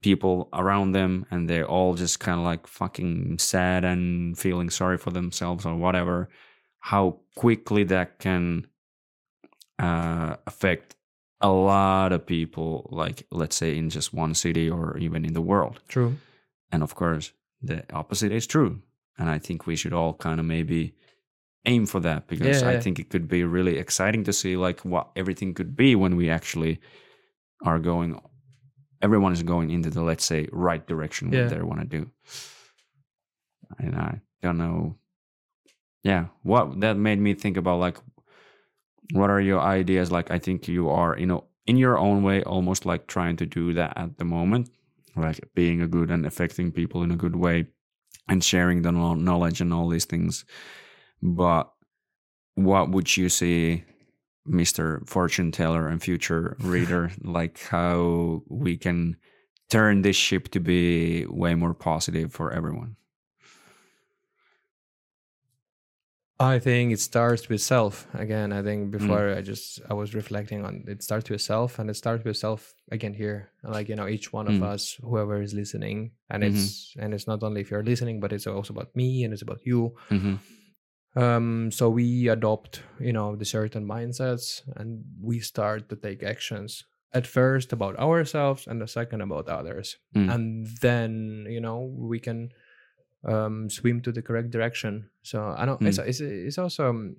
people 0.01 0.49
around 0.51 0.91
them 0.91 1.25
and 1.31 1.49
they're 1.49 1.65
all 1.65 1.93
just 1.93 2.19
kind 2.19 2.37
of 2.37 2.45
like 2.45 2.67
fucking 2.67 3.39
sad 3.39 3.85
and 3.85 4.37
feeling 4.37 4.69
sorry 4.69 4.97
for 4.97 5.11
themselves 5.11 5.65
or 5.65 5.77
whatever 5.77 6.27
how 6.79 7.17
quickly 7.35 7.85
that 7.85 8.19
can 8.19 8.67
uh, 9.83 10.35
affect 10.47 10.95
a 11.41 11.49
lot 11.49 12.11
of 12.13 12.25
people, 12.25 12.87
like 12.91 13.25
let's 13.31 13.55
say 13.55 13.77
in 13.77 13.89
just 13.89 14.13
one 14.13 14.33
city 14.33 14.69
or 14.69 14.97
even 14.97 15.25
in 15.25 15.33
the 15.33 15.41
world. 15.41 15.75
True. 15.87 16.15
And 16.71 16.83
of 16.83 16.95
course, 16.95 17.33
the 17.61 17.83
opposite 17.93 18.31
is 18.31 18.47
true. 18.47 18.81
And 19.17 19.29
I 19.29 19.39
think 19.39 19.67
we 19.67 19.75
should 19.75 19.93
all 19.93 20.13
kind 20.13 20.39
of 20.39 20.45
maybe 20.45 20.93
aim 21.65 21.85
for 21.85 22.01
that 22.01 22.27
because 22.27 22.61
Yeah, 22.61 22.69
I 22.69 22.73
yeah. 22.73 22.79
think 22.81 22.99
it 22.99 23.09
could 23.09 23.27
be 23.27 23.43
really 23.43 23.77
exciting 23.77 24.23
to 24.25 24.33
see 24.33 24.55
like 24.67 24.79
what 24.85 25.07
everything 25.15 25.53
could 25.53 25.75
be 25.75 25.95
when 25.95 26.15
we 26.15 26.29
actually 26.29 26.79
are 27.61 27.79
going 27.79 28.19
everyone 29.01 29.33
is 29.33 29.43
going 29.43 29.69
into 29.69 29.89
the 29.89 30.01
let's 30.01 30.25
say 30.25 30.47
right 30.51 30.87
direction 30.87 31.29
what 31.29 31.37
Yeah. 31.37 31.47
they 31.47 31.61
want 31.61 31.81
to 31.81 31.97
do. 31.99 32.09
And 33.79 33.95
I 33.95 34.21
don't 34.41 34.57
know. 34.57 34.95
Yeah, 36.03 36.25
what 36.43 36.79
that 36.81 36.97
made 36.97 37.19
me 37.19 37.33
think 37.33 37.57
about 37.57 37.79
like 37.79 37.97
what 39.11 39.29
are 39.29 39.41
your 39.41 39.59
ideas? 39.59 40.11
Like 40.11 40.31
i 40.31 40.39
think 40.39 40.67
you 40.67 40.89
are 40.89 41.17
you 41.17 41.25
know 41.25 41.45
in 41.65 41.77
your 41.77 41.97
own 41.97 42.23
way 42.23 42.43
almost 42.43 42.85
like 42.85 43.07
trying 43.07 43.37
to 43.37 43.45
do 43.45 43.73
that 43.73 43.97
at 43.97 44.17
the 44.17 44.25
moment 44.25 44.69
like 45.15 45.39
being 45.53 45.81
a 45.81 45.87
good 45.87 46.09
and 46.09 46.25
affecting 46.25 46.71
people 46.71 47.03
in 47.03 47.11
a 47.11 47.15
good 47.15 47.35
way 47.35 47.67
and 48.27 48.43
sharing 48.43 48.81
the 48.81 48.91
knowledge 48.91 49.61
and 49.61 49.73
all 49.73 49.89
these 49.89 50.05
things. 50.05 50.45
But 51.21 51.71
what 52.55 52.91
would 52.91 53.17
you 53.17 53.29
say 53.29 53.83
mr 54.47 55.07
fortune 55.07 55.51
teller 55.51 55.87
and 55.87 56.03
future 56.03 56.57
reader 56.59 57.09
like 57.23 57.61
how 57.63 58.43
we 58.49 58.75
can 58.75 59.15
turn 59.69 60.01
this 60.01 60.17
ship 60.17 60.49
to 60.49 60.59
be 60.59 61.25
way 61.27 61.55
more 61.55 61.73
positive 61.73 62.31
for 62.33 62.51
everyone 62.51 62.95
I 66.43 66.59
think 66.59 66.91
it 66.91 66.99
starts 66.99 67.47
with 67.49 67.61
self. 67.61 68.07
Again, 68.13 68.51
I 68.51 68.61
think 68.61 68.87
Mm. 68.87 68.91
before 68.91 69.33
I 69.37 69.41
just 69.41 69.79
I 69.89 69.93
was 69.93 70.13
reflecting 70.13 70.65
on 70.65 70.83
it 70.87 71.01
starts 71.03 71.29
with 71.29 71.41
self 71.41 71.79
and 71.79 71.89
it 71.89 71.95
starts 71.95 72.23
with 72.25 72.37
self 72.37 72.73
again 72.91 73.13
here. 73.13 73.49
Like, 73.63 73.87
you 73.89 73.95
know, 73.95 74.07
each 74.07 74.33
one 74.33 74.47
of 74.47 74.55
Mm. 74.55 74.63
us, 74.73 74.99
whoever 75.01 75.41
is 75.41 75.53
listening, 75.53 76.11
and 76.29 76.43
Mhm. 76.43 76.47
it's 76.49 76.93
and 77.01 77.13
it's 77.13 77.27
not 77.27 77.43
only 77.43 77.61
if 77.61 77.71
you're 77.71 77.83
listening, 77.91 78.19
but 78.19 78.33
it's 78.33 78.47
also 78.47 78.73
about 78.73 78.95
me 78.95 79.23
and 79.23 79.33
it's 79.33 79.41
about 79.43 79.61
you. 79.65 79.95
hmm 80.09 80.35
Um, 81.15 81.69
so 81.71 81.89
we 81.91 82.27
adopt, 82.27 82.81
you 82.99 83.13
know, 83.13 83.35
the 83.35 83.45
certain 83.45 83.85
mindsets 83.85 84.63
and 84.75 85.03
we 85.21 85.39
start 85.39 85.87
to 85.89 85.95
take 85.95 86.23
actions. 86.23 86.85
At 87.13 87.27
first 87.27 87.71
about 87.71 87.95
ourselves 87.99 88.65
and 88.67 88.81
the 88.81 88.87
second 88.87 89.21
about 89.21 89.47
others. 89.47 89.97
Mm. 90.15 90.29
And 90.33 90.67
then, 90.81 91.45
you 91.47 91.61
know, 91.61 91.79
we 92.11 92.19
can 92.19 92.49
um 93.23 93.69
swim 93.69 94.01
to 94.01 94.11
the 94.11 94.21
correct 94.21 94.51
direction. 94.51 95.09
So 95.23 95.55
I 95.57 95.65
don't 95.65 95.81
it's 95.81 95.97
it's 95.97 96.19
it's 96.21 96.57
also 96.57 96.89
um, 96.89 97.15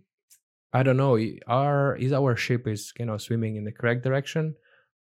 I 0.72 0.82
don't 0.82 0.96
know, 0.96 1.16
our 1.46 1.96
is 1.96 2.12
our 2.12 2.36
ship 2.36 2.66
is 2.66 2.92
you 2.98 3.06
know 3.06 3.16
swimming 3.18 3.56
in 3.56 3.64
the 3.64 3.72
correct 3.72 4.02
direction 4.02 4.56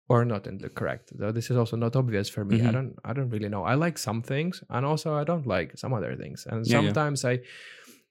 or 0.09 0.25
not 0.25 0.47
in 0.47 0.57
the 0.57 0.69
correct. 0.69 1.13
So 1.17 1.31
this 1.31 1.49
is 1.51 1.55
also 1.57 1.77
not 1.77 1.95
obvious 1.95 2.27
for 2.29 2.43
me. 2.43 2.55
I 2.61 2.65
Mhm. 2.69 2.73
don't 2.73 2.93
I 3.05 3.13
don't 3.13 3.29
really 3.29 3.47
know. 3.49 3.63
I 3.63 3.75
like 3.75 3.97
some 3.97 4.21
things 4.21 4.63
and 4.69 4.85
also 4.85 5.13
I 5.13 5.23
don't 5.23 5.47
like 5.47 5.77
some 5.77 5.93
other 5.93 6.15
things. 6.17 6.45
And 6.49 6.65
Yeah, 6.65 6.81
yeah. 6.81 6.87
sometimes 6.87 7.23
I 7.25 7.39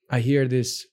I 0.09 0.19
hear 0.19 0.47
this 0.47 0.87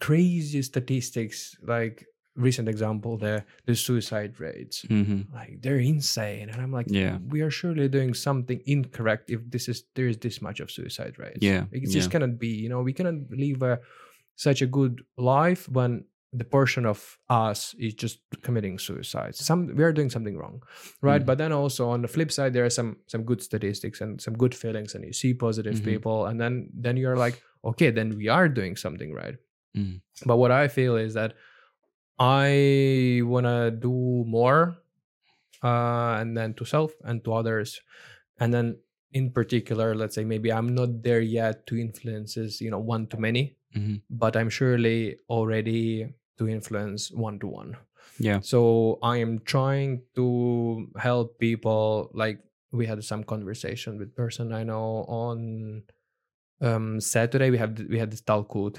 crazy 0.00 0.62
statistics 0.62 1.56
like 1.62 2.06
recent 2.36 2.68
example 2.68 3.16
the 3.16 3.44
the 3.66 3.74
suicide 3.76 4.40
rates 4.40 4.82
hmm 4.88 5.20
like 5.32 5.62
they're 5.62 5.78
insane 5.78 6.48
and 6.50 6.60
i'm 6.60 6.72
like 6.72 6.86
Yeah. 6.90 7.18
we 7.28 7.42
are 7.42 7.50
surely 7.50 7.88
doing 7.88 8.12
something 8.14 8.60
incorrect 8.66 9.30
if 9.30 9.40
this 9.48 9.68
is 9.68 9.84
there 9.94 10.08
is 10.08 10.18
this 10.18 10.42
much 10.42 10.58
of 10.60 10.70
suicide 10.70 11.14
rates 11.18 11.38
Yeah, 11.40 11.64
it 11.70 11.82
yeah. 11.86 11.92
just 11.98 12.10
cannot 12.10 12.38
be 12.38 12.48
you 12.48 12.68
know 12.68 12.82
we 12.82 12.92
cannot 12.92 13.14
live 13.30 13.62
a, 13.62 13.78
such 14.34 14.62
a 14.62 14.66
good 14.66 15.02
life 15.16 15.68
when 15.68 16.04
the 16.32 16.42
portion 16.44 16.84
of 16.86 17.18
us 17.30 17.76
is 17.78 17.94
just 17.94 18.18
committing 18.42 18.76
suicide 18.80 19.36
some 19.36 19.60
we 19.76 19.84
are 19.84 19.92
doing 19.92 20.10
something 20.10 20.36
wrong 20.36 20.60
right 21.02 21.22
Mhm. 21.22 21.26
but 21.26 21.38
then 21.38 21.52
also 21.52 21.88
on 21.88 22.02
the 22.02 22.08
flip 22.08 22.32
side 22.32 22.52
there 22.52 22.64
are 22.64 22.70
some 22.80 22.96
some 23.06 23.22
good 23.22 23.40
statistics 23.42 24.00
and 24.00 24.20
some 24.20 24.34
good 24.36 24.54
feelings 24.62 24.96
and 24.96 25.04
you 25.04 25.12
see 25.12 25.32
positive 25.34 25.76
Mhm. 25.78 25.84
people 25.84 26.26
and 26.26 26.40
then 26.40 26.68
then 26.74 26.96
you're 26.96 27.16
like 27.26 27.40
okay 27.62 27.90
then 27.92 28.16
we 28.18 28.26
are 28.26 28.48
doing 28.48 28.74
something 28.76 29.12
right 29.22 29.36
Mm. 29.76 30.00
but 30.26 30.36
what 30.36 30.50
i 30.62 30.66
feel 30.68 30.96
is 30.96 31.14
that 31.14 31.34
i 32.18 33.20
want 33.24 33.46
to 33.46 33.70
do 33.70 34.24
more 34.26 34.76
uh 35.62 36.18
and 36.20 36.36
then 36.36 36.54
to 36.54 36.64
self 36.64 36.92
and 37.04 37.24
to 37.24 37.32
others 37.32 37.80
and 38.40 38.52
then 38.52 38.76
in 39.12 39.30
particular 39.30 39.94
let's 39.94 40.14
say 40.14 40.24
maybe 40.24 40.52
i'm 40.52 40.74
not 40.74 41.02
there 41.02 41.20
yet 41.20 41.66
to 41.66 41.76
influences 41.76 42.60
you 42.60 42.70
know 42.70 42.78
one 42.78 43.06
to 43.06 43.16
many 43.18 43.56
Mhm. 43.76 44.02
but 44.10 44.36
i'm 44.36 44.50
surely 44.50 45.16
already 45.28 46.06
to 46.38 46.48
influence 46.48 47.10
one 47.10 47.38
to 47.40 47.46
one 47.48 47.76
Yeah. 48.20 48.38
so 48.40 48.98
i 49.02 49.16
am 49.18 49.40
trying 49.40 50.02
to 50.14 50.86
help 50.96 51.38
people 51.38 52.10
like 52.14 52.38
we 52.70 52.86
had 52.86 53.02
some 53.02 53.24
conversation 53.24 53.98
with 53.98 54.14
person 54.14 54.52
i 54.52 54.62
know 54.62 55.04
on 55.08 55.82
um 56.60 57.00
saturday 57.00 57.50
we 57.50 57.58
have 57.58 57.78
we 57.90 57.98
had 57.98 58.10
this 58.10 58.20
talkoot 58.20 58.78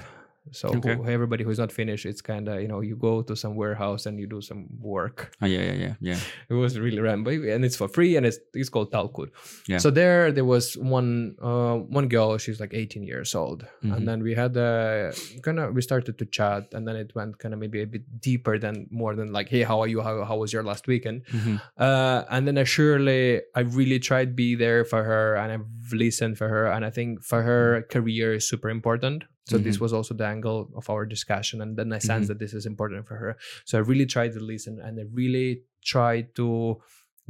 so 0.52 0.68
who- 0.72 1.06
everybody 1.08 1.42
who's 1.44 1.58
not 1.58 1.72
finished 1.72 2.06
it's 2.06 2.20
kind 2.20 2.48
of 2.48 2.60
you 2.62 2.68
know 2.68 2.80
you 2.80 2.96
go 2.96 3.22
to 3.22 3.34
some 3.36 3.54
warehouse 3.56 4.06
and 4.06 4.18
you 4.20 4.26
do 4.26 4.40
some 4.40 4.66
work. 4.80 5.32
Oh, 5.42 5.46
yeah, 5.46 5.62
yeah, 5.62 5.72
yeah, 5.72 5.94
yeah. 6.00 6.18
it 6.50 6.54
was 6.54 6.78
really 6.78 7.00
random 7.00 7.44
and 7.48 7.64
it's 7.64 7.76
for 7.76 7.88
free 7.88 8.16
and 8.16 8.24
it's 8.26 8.38
it's 8.54 8.68
called 8.68 8.90
talkoot 8.92 9.32
Yeah. 9.66 9.78
so 9.78 9.90
there 9.90 10.30
there 10.32 10.44
was 10.44 10.76
one 10.76 11.36
uh 11.42 11.76
one 11.76 12.08
girl 12.08 12.38
she's 12.38 12.60
like 12.60 12.74
18 12.74 13.02
years 13.02 13.34
old. 13.34 13.66
Mhm. 13.82 13.96
and 13.96 14.08
then 14.08 14.22
we 14.22 14.34
had 14.34 14.56
a 14.56 15.12
kind 15.42 15.58
of 15.58 15.74
we 15.74 15.82
started 15.82 16.18
to 16.18 16.26
chat 16.26 16.72
and 16.74 16.86
then 16.86 16.96
it 16.96 17.14
went 17.14 17.38
kind 17.38 17.52
of 17.54 17.60
maybe 17.60 17.82
a 17.82 17.86
bit 17.86 18.04
deeper 18.20 18.58
than 18.58 18.86
more 18.90 19.14
than 19.14 19.32
like 19.32 19.48
hey 19.48 19.62
how 19.62 19.80
are 19.80 19.88
you? 19.88 20.00
How, 20.00 20.24
how 20.24 20.36
was 20.36 20.52
your 20.52 20.62
last 20.62 20.86
weekend? 20.86 21.24
Mhm. 21.32 21.60
uh 21.78 22.24
and 22.30 22.46
then 22.46 22.56
i 22.58 22.64
surely 22.64 23.40
i 23.54 23.60
really 23.60 23.98
tried 23.98 24.28
to 24.30 24.34
be 24.34 24.54
there 24.54 24.84
for 24.84 25.02
her 25.04 25.34
and 25.36 25.52
i've 25.52 25.92
listened 25.92 26.36
for 26.38 26.48
her. 26.48 26.66
And 26.66 26.84
i 26.84 26.90
think 26.90 27.22
for 27.22 27.42
her 27.42 27.82
career 27.90 28.34
is 28.34 28.48
super 28.48 28.68
important 28.70 29.24
so 29.48 29.58
this 29.58 29.76
Mhm. 29.76 29.80
was 29.84 29.92
also 29.92 30.12
the 30.14 30.26
angle 30.26 30.68
of 30.74 30.90
our 30.90 31.04
discussion 31.06 31.60
and 31.62 31.76
then 31.78 31.92
i 31.92 31.98
sense 31.98 32.24
Mhm. 32.24 32.28
that 32.28 32.38
this 32.38 32.52
is 32.54 32.66
important 32.66 33.06
for 33.06 33.16
her 33.22 33.36
so 33.64 33.78
i 33.78 33.80
really 33.80 34.06
tried 34.06 34.32
to 34.34 34.40
listen 34.40 34.80
and 34.80 34.98
i 35.00 35.04
really 35.12 35.62
tried 35.82 36.34
to 36.34 36.48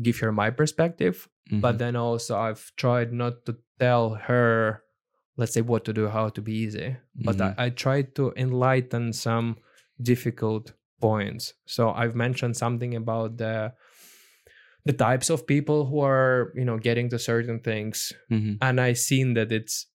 give 0.03 0.19
her 0.21 0.33
my 0.33 0.51
perspective 0.51 1.29
but 1.65 1.75
Mhm. 1.75 1.79
then 1.79 1.95
also 1.97 2.33
i've 2.47 2.65
tried 2.77 3.13
not 3.13 3.45
to 3.47 3.53
tell 3.79 4.15
her 4.29 4.83
let's 5.37 5.53
say 5.53 5.61
what 5.61 5.85
to 5.85 5.93
do 5.93 6.09
how 6.09 6.29
to 6.37 6.41
be 6.43 6.55
easy 6.65 6.97
but. 7.27 7.37
I, 7.41 7.67
I 7.67 7.69
tried 7.71 8.15
to 8.19 8.33
enlighten 8.37 9.13
some 9.13 9.47
difficult 10.01 10.73
points 11.01 11.53
so 11.67 11.91
i've 12.01 12.17
mentioned 12.17 12.57
something 12.57 12.95
about 12.97 13.37
the 13.37 13.73
the 14.85 14.93
types 14.93 15.31
of 15.31 15.47
people 15.47 15.87
who 15.87 16.01
are 16.01 16.53
you 16.55 16.65
know 16.65 16.79
getting 16.79 17.09
to 17.11 17.19
certain 17.19 17.59
things 17.61 18.13
Mhm. 18.31 18.59
and 18.63 18.81
i 18.81 18.93
seen 18.95 19.35
that 19.35 19.51
it's 19.53 19.87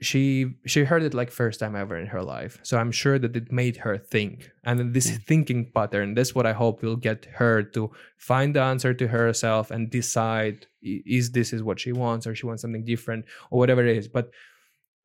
she 0.00 0.54
she 0.66 0.84
heard 0.84 1.02
it 1.02 1.14
like 1.14 1.30
first 1.30 1.60
time 1.60 1.76
ever 1.76 1.96
in 1.96 2.06
her 2.08 2.22
life 2.22 2.58
so 2.62 2.76
i'm 2.78 2.90
sure 2.90 3.18
that 3.18 3.36
it 3.36 3.50
made 3.52 3.76
her 3.78 3.96
think 3.96 4.50
and 4.64 4.78
then 4.78 4.92
this 4.92 5.08
Yeah. 5.10 5.18
thinking 5.26 5.70
pattern 5.72 6.14
that's 6.14 6.34
what 6.34 6.46
i 6.46 6.52
hope 6.52 6.82
will 6.82 6.96
get 6.96 7.26
her 7.36 7.62
to 7.62 7.90
find 8.18 8.54
the 8.56 8.60
answer 8.60 8.92
to 8.92 9.06
herself 9.08 9.70
and 9.70 9.90
decide 9.90 10.66
is 10.82 11.30
this 11.30 11.52
is 11.52 11.62
what 11.62 11.78
she 11.78 11.92
wants 11.92 12.26
or 12.26 12.34
she 12.34 12.44
wants 12.44 12.62
something 12.62 12.84
different 12.84 13.24
or 13.50 13.58
whatever 13.60 13.86
it 13.86 13.96
is 13.96 14.08
but 14.08 14.30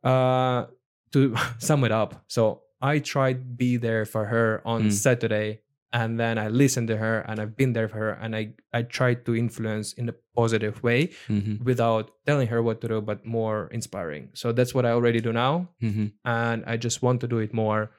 uh 0.03 0.66
to 1.11 1.36
sum 1.60 1.84
it 1.84 1.91
up 1.91 2.24
so 2.28 2.61
i 2.82 2.99
tried 2.99 3.57
be 3.57 3.78
there 3.78 4.06
for 4.06 4.26
her 4.26 4.61
on 4.66 4.86
Mm. 4.86 4.91
saturday 4.91 5.61
and 5.91 6.20
then 6.20 6.38
I 6.38 6.48
listen 6.49 6.86
to 6.88 6.98
her 6.98 7.22
and 7.28 7.40
I've 7.40 7.56
been 7.57 7.74
there 7.74 7.90
for 7.90 7.98
her 7.98 8.11
and 8.22 8.36
I 8.36 8.53
I 8.74 8.84
try 8.84 9.16
to 9.16 9.36
influence 9.36 9.94
in 9.94 10.10
a 10.10 10.14
positive 10.36 10.82
way 10.84 11.10
Mm-hmm. 11.28 11.64
without 11.64 12.11
telling 12.26 12.48
her 12.48 12.61
what 12.61 12.80
to 12.82 12.88
do 12.88 13.02
but 13.02 13.26
more 13.26 13.68
inspiring. 13.72 14.30
So 14.34 14.52
that's 14.52 14.74
what 14.74 14.86
I 14.86 14.91
already 14.91 15.20
do 15.22 15.34
now 15.34 15.70
Mm-hmm. 15.82 16.07
and 16.26 16.64
I 16.68 16.78
just 16.78 17.02
want 17.02 17.22
to 17.22 17.28
do 17.28 17.40
it 17.40 17.53
more 17.53 17.90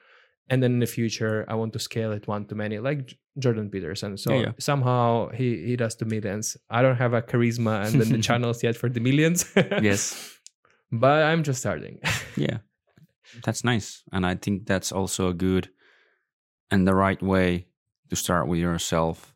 and 0.49 0.61
then 0.63 0.73
in 0.73 0.79
the 0.79 0.87
future 0.87 1.45
I 1.47 1.55
want 1.55 1.73
to 1.73 1.79
scale 1.79 2.11
it 2.13 2.27
one 2.27 2.45
to 2.47 2.55
many 2.55 2.79
like 2.79 3.17
Jordan 3.39 3.69
Peterson. 3.69 4.17
So 4.17 4.31
Yeah, 4.33 4.39
yeah. 4.41 4.51
somehow 4.59 5.29
he 5.29 5.47
he 5.67 5.75
does 5.75 5.95
the 5.95 6.05
millions. 6.05 6.57
I 6.69 6.81
don't 6.81 6.97
have 6.97 7.13
a 7.13 7.21
charisma 7.21 7.85
and 7.85 8.01
then 8.01 8.09
the 8.11 8.21
channels 8.29 8.63
yet 8.63 8.75
for 8.75 8.89
the 8.89 8.99
millions. 8.99 9.45
Yes. 9.81 10.15
But 10.91 11.23
I'm 11.23 11.43
just 11.43 11.59
starting. 11.59 11.99
Yeah. 12.37 12.57
That's 13.45 13.63
nice. 13.63 14.03
And 14.11 14.25
I 14.25 14.35
think 14.35 14.65
that's 14.67 14.91
also 14.91 15.27
a 15.29 15.33
good 15.33 15.69
and 16.69 16.87
the 16.87 16.95
right 16.95 17.21
way 17.23 17.67
to 18.11 18.15
start 18.17 18.47
with 18.47 18.59
yourself. 18.59 19.33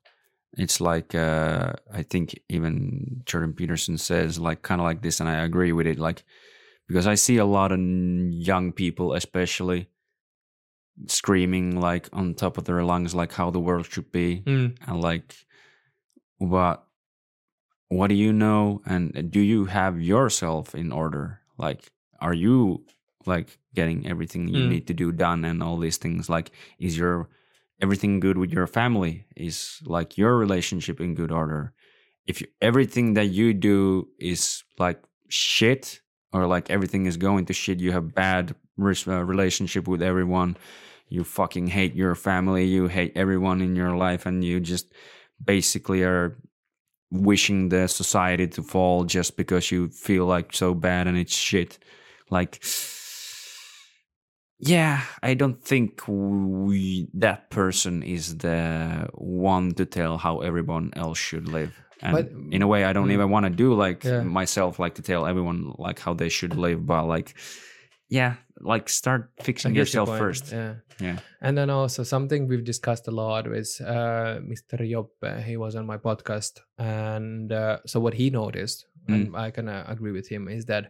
It's 0.58 0.80
like 0.80 1.16
uh 1.16 1.74
I 1.92 2.04
think 2.04 2.38
even 2.50 3.22
Jordan 3.26 3.54
Peterson 3.54 3.98
says 3.98 4.38
like 4.38 4.62
kind 4.62 4.80
of 4.82 4.86
like 4.86 5.02
this 5.02 5.20
and 5.20 5.28
I 5.30 5.44
agree 5.44 5.72
with 5.72 5.88
it 5.88 5.98
like 5.98 6.24
because 6.88 7.08
I 7.08 7.16
see 7.16 7.38
a 7.38 7.46
lot 7.46 7.72
of 7.72 7.80
young 7.80 8.72
people 8.74 9.14
especially 9.14 9.88
screaming 11.08 11.80
like 11.80 12.10
on 12.14 12.34
top 12.36 12.58
of 12.58 12.66
their 12.66 12.84
lungs 12.84 13.14
like 13.16 13.34
how 13.34 13.50
the 13.52 13.60
world 13.60 13.86
should 13.86 14.12
be. 14.12 14.44
Mm, 14.46 14.76
and 14.88 15.02
like 15.02 15.36
what 16.38 16.84
what 17.88 18.08
do 18.08 18.16
you 18.16 18.34
know? 18.34 18.82
And 18.86 19.32
do 19.32 19.40
you 19.40 19.66
have 19.66 20.02
yourself 20.02 20.76
in 20.76 20.92
order? 20.92 21.40
Like 21.58 21.92
are 22.20 22.34
you 22.34 22.84
like 23.26 23.58
getting 23.74 24.08
everything 24.08 24.48
you 24.48 24.60
Mm. 24.64 24.70
need 24.70 24.88
to 24.88 24.94
do 24.94 25.12
done 25.12 25.46
and 25.46 25.62
all 25.64 25.78
these 25.78 25.98
things? 25.98 26.30
Like 26.30 26.52
is 26.80 26.98
your 26.98 27.30
everything 27.82 28.20
good 28.20 28.38
with 28.38 28.52
your 28.52 28.68
family 28.68 29.26
is 29.36 29.80
like 29.86 30.18
your 30.18 30.38
relationship 30.38 31.00
in 31.00 31.16
good 31.16 31.32
order. 31.32 31.74
If 32.26 32.42
you, 32.42 32.48
everything 32.62 33.14
that 33.14 33.28
you 33.28 33.54
do 33.54 34.08
is 34.20 34.64
like 34.80 35.02
shit 35.30 36.02
or 36.34 36.48
like 36.48 36.70
everything 36.70 37.06
is 37.06 37.18
going 37.18 37.46
to 37.46 37.54
shit 37.54 37.80
you 37.80 37.92
have 37.92 38.14
bad 38.14 38.56
uh, 38.80 39.24
relationship 39.24 39.88
with 39.88 40.02
everyone 40.02 40.58
you 41.08 41.24
fucking 41.24 41.68
hate 41.68 41.96
your 41.96 42.14
family 42.14 42.66
you 42.66 42.88
hate 42.88 43.12
everyone 43.16 43.62
in 43.62 43.76
your 43.76 43.96
life 43.96 44.26
and 44.26 44.44
you 44.44 44.60
just 44.60 44.92
basically 45.44 46.04
are 46.04 46.38
wishing 47.12 47.70
the 47.70 47.88
society 47.88 48.48
to 48.48 48.62
fall 48.62 49.04
just 49.04 49.38
because 49.38 49.72
you 49.72 49.90
feel 49.90 50.26
like 50.26 50.54
so 50.54 50.74
bad 50.74 51.08
and 51.08 51.18
it's 51.18 51.36
shit. 51.36 51.80
Like 52.30 52.60
yeah 54.60 55.02
i 55.22 55.34
don't 55.34 55.62
think 55.64 56.02
we, 56.08 57.08
that 57.14 57.50
person 57.50 58.04
is 58.04 58.38
the 58.38 59.08
one 59.14 59.72
to 59.74 59.86
tell 59.86 60.18
how 60.18 60.40
everyone 60.40 60.92
else 60.96 61.18
should 61.18 61.48
live 61.48 61.74
and 62.02 62.14
But- 62.16 62.32
in 62.52 62.62
a 62.62 62.68
way 62.68 62.84
i 62.86 62.94
don't 62.94 63.08
Mm. 63.10 63.14
even 63.14 63.30
want 63.30 63.46
to 63.46 63.50
do 63.50 63.74
like 63.74 64.04
Yeah. 64.04 64.24
myself 64.24 64.80
like 64.80 64.96
to 64.96 65.02
tell 65.02 65.26
everyone 65.26 65.74
like 65.78 66.00
how 66.00 66.14
they 66.14 66.30
should 66.30 66.56
live 66.56 66.86
but 66.86 67.06
like 67.06 67.36
yeah 68.10 68.36
like 68.62 68.88
start 68.90 69.32
fixing 69.42 69.74
get 69.74 69.78
your 69.78 69.82
yourself 70.04 70.10
first 70.18 70.52
Yeah. 70.52 70.76
yeah 71.02 71.18
And 71.42 71.58
then 71.58 71.70
also 71.70 72.04
something 72.04 72.48
we've 72.48 72.64
discussed 72.64 73.08
a 73.08 73.12
lot 73.12 73.48
with 73.50 73.70
uh, 73.82 74.40
Mr. 74.52 74.80
Joppe. 74.92 75.44
He 75.44 75.58
was 75.58 75.76
on 75.76 75.86
my 75.86 75.98
podcast, 75.98 76.54
and 76.80 77.52
uh, 77.52 77.78
so 77.86 78.00
what 78.00 78.14
he 78.16 78.30
noticed, 78.32 78.88
and 79.08 79.36
I 79.36 79.52
can 79.52 79.68
uh, 79.70 79.84
agree 79.88 80.12
with 80.12 80.28
him, 80.34 80.48
is 80.48 80.66
that 80.66 80.84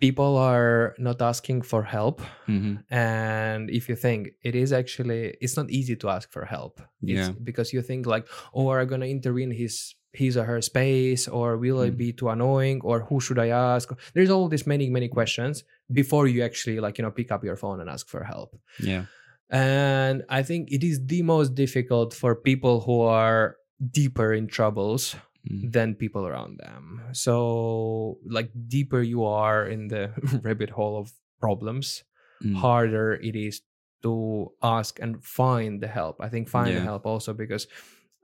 people 0.00 0.36
are 0.36 0.94
not 0.98 1.20
asking 1.22 1.62
for 1.62 1.82
help. 1.82 2.20
hmm 2.46 2.74
And 2.90 3.70
if 3.70 3.88
you 3.88 3.96
think 3.96 4.20
it 4.42 4.54
is 4.54 4.72
actually, 4.72 5.36
it's 5.40 5.56
not 5.56 5.70
easy 5.70 5.96
to 5.96 6.08
ask 6.08 6.30
for 6.32 6.44
help. 6.44 6.80
It's 7.02 7.28
Yeah. 7.28 7.32
because 7.44 7.72
you 7.74 7.82
think 7.82 8.06
like, 8.06 8.26
oh, 8.54 8.68
are 8.72 8.80
I 8.80 8.84
gonna 8.86 9.06
intervene 9.06 9.50
his 9.52 9.94
his 10.14 10.36
or 10.40 10.44
her 10.44 10.62
space, 10.62 11.28
or 11.28 11.58
will 11.58 11.80
I 11.86 11.90
Mm. 11.90 11.96
be 12.04 12.12
too 12.18 12.28
annoying, 12.30 12.80
or 12.82 12.96
who 13.08 13.20
should 13.20 13.38
I 13.38 13.48
ask? 13.74 13.86
There's 14.14 14.30
all 14.30 14.48
these 14.48 14.66
many 14.66 14.88
many 14.90 15.08
questions 15.08 15.64
before 16.00 16.24
you 16.32 16.40
actually 16.48 16.80
like 16.80 16.96
you 16.98 17.04
know 17.04 17.10
pick 17.12 17.30
up 17.30 17.44
your 17.44 17.56
phone 17.62 17.78
and 17.82 17.90
ask 17.90 18.08
for 18.08 18.24
help. 18.24 18.50
yeah 18.80 19.04
And 19.50 20.24
I 20.28 20.42
think 20.42 20.70
it 20.76 20.82
is 20.84 20.96
the 21.06 21.22
most 21.22 21.54
difficult 21.54 22.12
for 22.14 22.34
people 22.34 22.80
who 22.86 23.00
are 23.02 23.56
deeper 24.00 24.32
in 24.34 24.46
troubles 24.46 25.14
Mm. 25.50 25.72
than 25.72 25.94
people 25.94 26.26
around 26.26 26.58
them. 26.58 27.00
So, 27.12 28.18
like, 28.26 28.50
deeper 28.68 29.00
you 29.00 29.24
are 29.24 29.66
in 29.66 29.88
the 29.88 30.10
rabbit 30.42 30.70
hole 30.70 30.98
of 30.98 31.12
problems, 31.40 32.04
Mm. 32.44 32.54
harder 32.54 33.14
it 33.14 33.34
is 33.34 33.62
to 34.02 34.52
ask 34.62 35.00
and 35.02 35.18
find 35.24 35.80
the 35.82 35.88
help. 35.88 36.20
I 36.20 36.28
think 36.28 36.48
find 36.48 36.70
the 36.76 36.80
help 36.84 37.04
also 37.06 37.32
because 37.34 37.66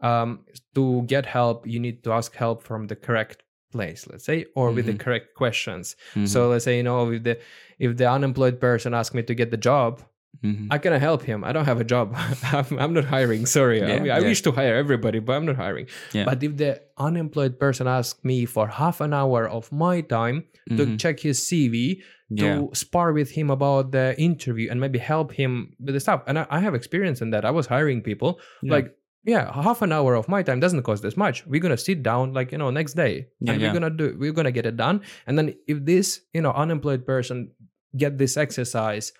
um, 0.00 0.44
to 0.74 1.02
get 1.06 1.24
help, 1.26 1.66
you 1.66 1.80
need 1.80 2.04
to 2.04 2.12
ask 2.12 2.34
help 2.36 2.62
from 2.62 2.86
the 2.88 2.94
correct 2.96 3.42
place, 3.72 4.06
let's 4.06 4.24
say, 4.24 4.44
or 4.54 4.70
with 4.70 4.86
the 4.86 4.92
Mhm. 4.92 5.00
correct 5.00 5.34
questions. 5.34 5.96
Mhm. 6.14 6.28
So 6.28 6.48
let's 6.50 6.64
say, 6.64 6.76
you 6.76 6.82
know, 6.84 7.10
if 7.10 7.22
the 7.22 7.38
if 7.78 7.96
the 7.96 8.06
unemployed 8.08 8.60
person 8.60 8.94
asks 8.94 9.14
me 9.14 9.22
to 9.24 9.34
get 9.34 9.50
the 9.50 9.56
job, 9.56 10.02
Mhm. 10.42 10.68
I 10.70 10.78
cannot 10.78 11.00
help 11.00 11.22
him. 11.22 11.44
I 11.44 11.52
don't 11.52 11.64
have 11.64 11.80
a 11.80 11.84
job. 11.84 12.14
I'm, 12.52 12.78
I'm 12.78 12.92
not 12.92 13.04
hiring. 13.04 13.46
Sorry. 13.46 13.82
I, 13.82 13.86
Yeah, 13.88 14.00
mean, 14.00 14.10
I 14.12 14.18
yeah. 14.18 14.26
wish 14.28 14.42
to 14.42 14.52
hire 14.52 14.74
everybody, 14.76 15.18
but 15.20 15.32
I'm 15.36 15.46
not 15.46 15.56
hiring. 15.56 15.86
Yeah. 16.12 16.24
But 16.24 16.42
if 16.42 16.56
the 16.56 16.80
unemployed 16.98 17.58
person 17.58 17.86
asks 17.86 18.22
me 18.24 18.44
for 18.46 18.68
half 18.68 19.00
an 19.00 19.12
hour 19.14 19.48
of 19.48 19.70
my 19.72 20.00
time 20.00 20.44
to 20.68 20.86
Mhm. 20.86 20.98
check 20.98 21.20
his 21.20 21.38
CV, 21.40 22.02
to 22.38 22.70
spar 22.72 23.12
with 23.12 23.30
him 23.30 23.48
about 23.50 23.92
the 23.92 24.18
interview 24.18 24.66
and 24.70 24.80
maybe 24.80 24.98
help 24.98 25.30
him 25.32 25.76
with 25.78 25.94
the 25.94 26.00
stuff, 26.00 26.22
and 26.26 26.38
I, 26.40 26.46
I 26.50 26.58
have 26.58 26.74
experience 26.74 27.22
in 27.22 27.30
that. 27.30 27.44
I 27.44 27.50
was 27.52 27.66
hiring 27.66 28.02
people. 28.02 28.40
Like, 28.62 28.90
yeah, 29.24 29.52
half 29.52 29.82
an 29.82 29.92
hour 29.92 30.14
of 30.16 30.26
my 30.28 30.42
time 30.42 30.58
doesn't 30.58 30.82
cost 30.82 31.02
this 31.02 31.16
much. 31.16 31.46
We're 31.46 31.60
gonna 31.60 31.76
sit 31.78 32.02
down, 32.02 32.32
like 32.32 32.50
you 32.50 32.58
know, 32.58 32.70
next 32.70 32.94
day, 32.94 33.28
and 33.46 33.60
we're 33.62 33.72
gonna 33.72 33.90
do. 33.90 34.16
We're 34.18 34.32
gonna 34.32 34.50
get 34.50 34.66
it 34.66 34.76
done. 34.76 35.02
And 35.28 35.38
then 35.38 35.54
if 35.68 35.84
this, 35.84 36.20
you 36.34 36.42
know, 36.42 36.50
unemployed 36.52 37.06
person 37.06 37.52
get 37.96 38.18
this 38.18 38.36
exercise 38.36 39.12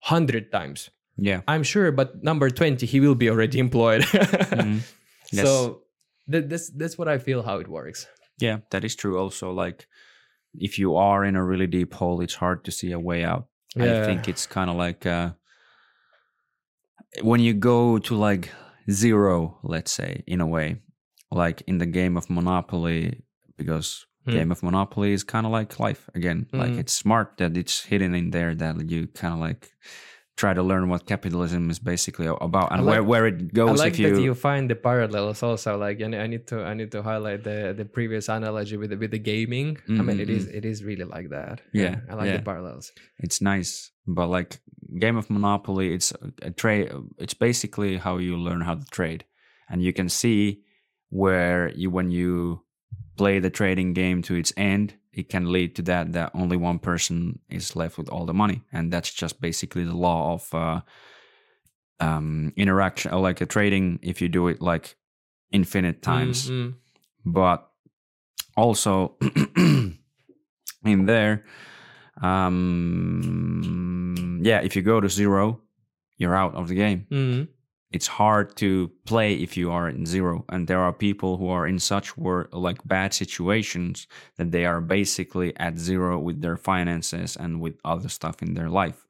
hundred 0.00 0.50
times, 0.52 0.90
yeah 1.16 1.40
I'm 1.48 1.62
sure, 1.62 1.90
but 1.92 2.22
number 2.22 2.50
20, 2.50 2.86
he 2.86 3.00
will 3.00 3.14
be 3.14 3.28
already 3.30 3.58
employed. 3.66 4.02
Mhm. 4.12 4.80
Yes. 5.32 5.44
So 5.44 5.82
that, 6.28 6.48
that's 6.48 6.70
that's 6.70 6.96
what 6.98 7.08
I 7.08 7.18
feel 7.18 7.42
how 7.42 7.58
it 7.60 7.68
works. 7.68 8.06
Yeah, 8.40 8.58
that 8.70 8.84
is 8.84 8.96
true. 8.96 9.18
Also, 9.18 9.52
like 9.52 9.86
if 10.54 10.78
you 10.78 10.96
are 10.96 11.24
in 11.28 11.36
a 11.36 11.44
really 11.44 11.66
deep 11.66 11.94
hole, 11.94 12.20
it's 12.24 12.34
hard 12.36 12.64
to 12.64 12.70
see 12.70 12.92
a 12.92 12.98
way 12.98 13.24
out. 13.24 13.46
I 13.76 14.04
think 14.06 14.28
it's 14.28 14.46
kind 14.46 14.70
of 14.70 14.76
like 14.76 15.04
uh, 15.06 15.30
when 17.22 17.40
you 17.40 17.54
go 17.54 17.98
to 17.98 18.14
like 18.16 18.50
zero, 18.90 19.58
let's 19.62 19.92
say, 19.92 20.22
in 20.26 20.40
a 20.40 20.46
way, 20.46 20.80
like 21.30 21.62
in 21.66 21.78
the 21.78 21.86
game 21.86 22.16
of 22.16 22.30
Monopoly, 22.30 23.22
because 23.56 24.06
Hmm. 24.28 24.36
game 24.38 24.50
of 24.52 24.62
Monopoly 24.62 25.12
is 25.12 25.24
kind 25.24 25.44
of 25.46 25.52
like 25.52 25.78
life 25.80 26.08
again. 26.14 26.46
Like 26.52 26.70
Mm. 26.72 26.80
it's 26.80 26.92
smart 26.92 27.28
that 27.38 27.56
it's 27.56 27.84
hidden 27.90 28.14
in 28.14 28.30
there 28.30 28.54
that 28.54 28.74
you 28.90 29.06
kind 29.20 29.34
of 29.34 29.40
like 29.40 29.62
try 30.36 30.54
to 30.54 30.62
learn 30.62 30.88
what 30.88 31.02
capitalism 31.06 31.68
is 31.70 31.80
basically 31.80 32.26
about 32.26 32.70
and 32.70 32.80
I 32.82 32.84
where, 32.84 33.02
where 33.02 33.26
it 33.26 33.52
goes. 33.52 33.80
I 33.80 33.84
like 33.84 33.94
if 33.94 33.98
you, 33.98 34.14
that 34.14 34.22
you 34.22 34.34
find 34.34 34.70
the 34.70 34.76
parallels 34.76 35.42
also. 35.42 35.76
Like, 35.76 35.98
and 36.04 36.14
I 36.14 36.26
need 36.28 36.46
to 36.50 36.56
I 36.70 36.74
need 36.74 36.90
to 36.92 37.02
highlight 37.02 37.42
the 37.42 37.74
the 37.76 37.84
previous 37.84 38.28
analogy 38.28 38.76
with 38.76 38.90
the, 38.90 38.96
with 39.02 39.10
the 39.10 39.18
gaming. 39.32 39.78
I 39.88 40.02
mean, 40.06 40.20
it 40.20 40.30
is 40.30 40.46
it 40.58 40.64
is 40.64 40.84
really 40.84 41.04
like 41.16 41.28
that. 41.30 41.60
Mm-hmm, 41.74 41.78
Yeah, 41.82 41.94
I 42.10 42.14
like 42.14 42.26
yeah. 42.30 42.36
the 42.38 42.42
parallels. 42.50 42.92
it's 43.18 43.40
nice 43.40 43.90
but 44.06 44.28
like 44.38 44.50
game 45.04 45.16
of 45.18 45.28
monopoly 45.28 45.86
it's 45.96 46.12
a 46.40 46.50
trade 46.62 46.86
it's 47.24 47.34
basically 47.48 47.98
how 47.98 48.14
you 48.26 48.34
learn 48.46 48.62
how 48.68 48.74
to 48.80 48.86
trade 48.98 49.22
and 49.70 49.82
you 49.86 49.92
can 49.92 50.08
see 50.08 50.62
where 51.10 51.68
you 51.80 51.90
when 51.90 52.10
you 52.10 52.62
play 53.18 53.40
the 53.40 53.50
trading 53.50 53.92
game 53.94 54.22
to 54.22 54.34
its 54.34 54.52
end 54.56 54.94
it 55.12 55.28
can 55.28 55.52
lead 55.52 55.74
to 55.76 55.82
that 55.82 56.12
that 56.12 56.30
only 56.34 56.56
one 56.56 56.78
person 56.78 57.38
is 57.48 57.74
left 57.76 57.98
with 57.98 58.08
all 58.08 58.24
the 58.26 58.34
money 58.34 58.62
and 58.72 58.92
that's 58.92 59.12
just 59.12 59.40
basically 59.40 59.84
the 59.84 59.96
law 59.96 60.32
of 60.34 60.54
uh 60.54 60.80
um 62.00 62.52
interaction 62.56 63.10
like 63.22 63.40
a 63.40 63.46
trading 63.46 63.98
if 64.02 64.22
you 64.22 64.28
do 64.28 64.48
it 64.48 64.60
like 64.62 64.96
infinite 65.52 66.00
times 66.02 66.48
Mm, 66.50 66.68
mm. 66.68 66.74
but 67.24 67.68
also 68.56 69.16
in 70.84 71.06
there 71.06 71.44
um 73.28 74.40
yeah 74.44 74.60
if 74.60 74.76
you 74.76 74.82
go 74.82 75.00
to 75.00 75.08
zero 75.08 75.60
you're 76.16 76.34
out 76.34 76.54
of 76.54 76.68
the 76.68 76.74
game 76.74 77.06
Mm. 77.10 77.48
It's 77.90 78.06
hard 78.06 78.54
to 78.56 78.90
play 79.06 79.34
if 79.34 79.56
you 79.56 79.70
are 79.70 79.88
in 79.88 80.04
zero. 80.04 80.44
And 80.50 80.68
there 80.68 80.80
are 80.80 80.92
people 80.92 81.38
who 81.38 81.48
are 81.48 81.66
in 81.66 81.78
such 81.78 82.16
wor- 82.18 82.48
like 82.52 82.86
bad 82.86 83.14
situations 83.14 84.06
that 84.36 84.50
they 84.52 84.66
are 84.66 84.80
basically 84.80 85.56
at 85.56 85.78
zero 85.78 86.18
with 86.18 86.42
their 86.42 86.56
finances 86.56 87.36
and 87.36 87.60
with 87.60 87.74
other 87.84 88.08
stuff 88.08 88.42
in 88.42 88.54
their 88.54 88.68
life. 88.68 89.06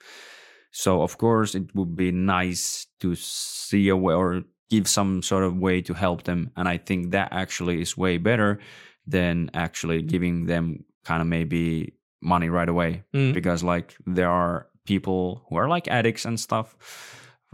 So 0.70 1.02
of 1.02 1.18
course 1.18 1.54
it 1.54 1.74
would 1.74 1.96
be 1.96 2.12
nice 2.12 2.86
to 3.00 3.14
see 3.16 3.88
a 3.88 3.96
way 3.96 4.14
or 4.14 4.42
give 4.70 4.86
some 4.86 5.22
sort 5.22 5.42
of 5.42 5.56
way 5.56 5.80
to 5.82 5.94
help 5.94 6.22
them. 6.24 6.52
And 6.56 6.68
i 6.68 6.76
think 6.76 7.10
that 7.12 7.32
actually 7.32 7.80
is 7.80 7.96
way 7.96 8.18
better 8.18 8.60
than 9.06 9.50
actually 9.54 10.02
giving 10.02 10.46
them 10.46 10.84
kind 11.04 11.22
of 11.22 11.26
maybe 11.26 11.94
money 12.20 12.48
right 12.48 12.68
away. 12.68 13.02
Mm. 13.14 13.32
because 13.32 13.64
like 13.64 13.96
there 14.06 14.30
are 14.30 14.68
people 14.84 15.42
who 15.48 15.56
are 15.56 15.68
like 15.68 15.88
addicts 15.88 16.24
and 16.24 16.38
stuff 16.38 16.76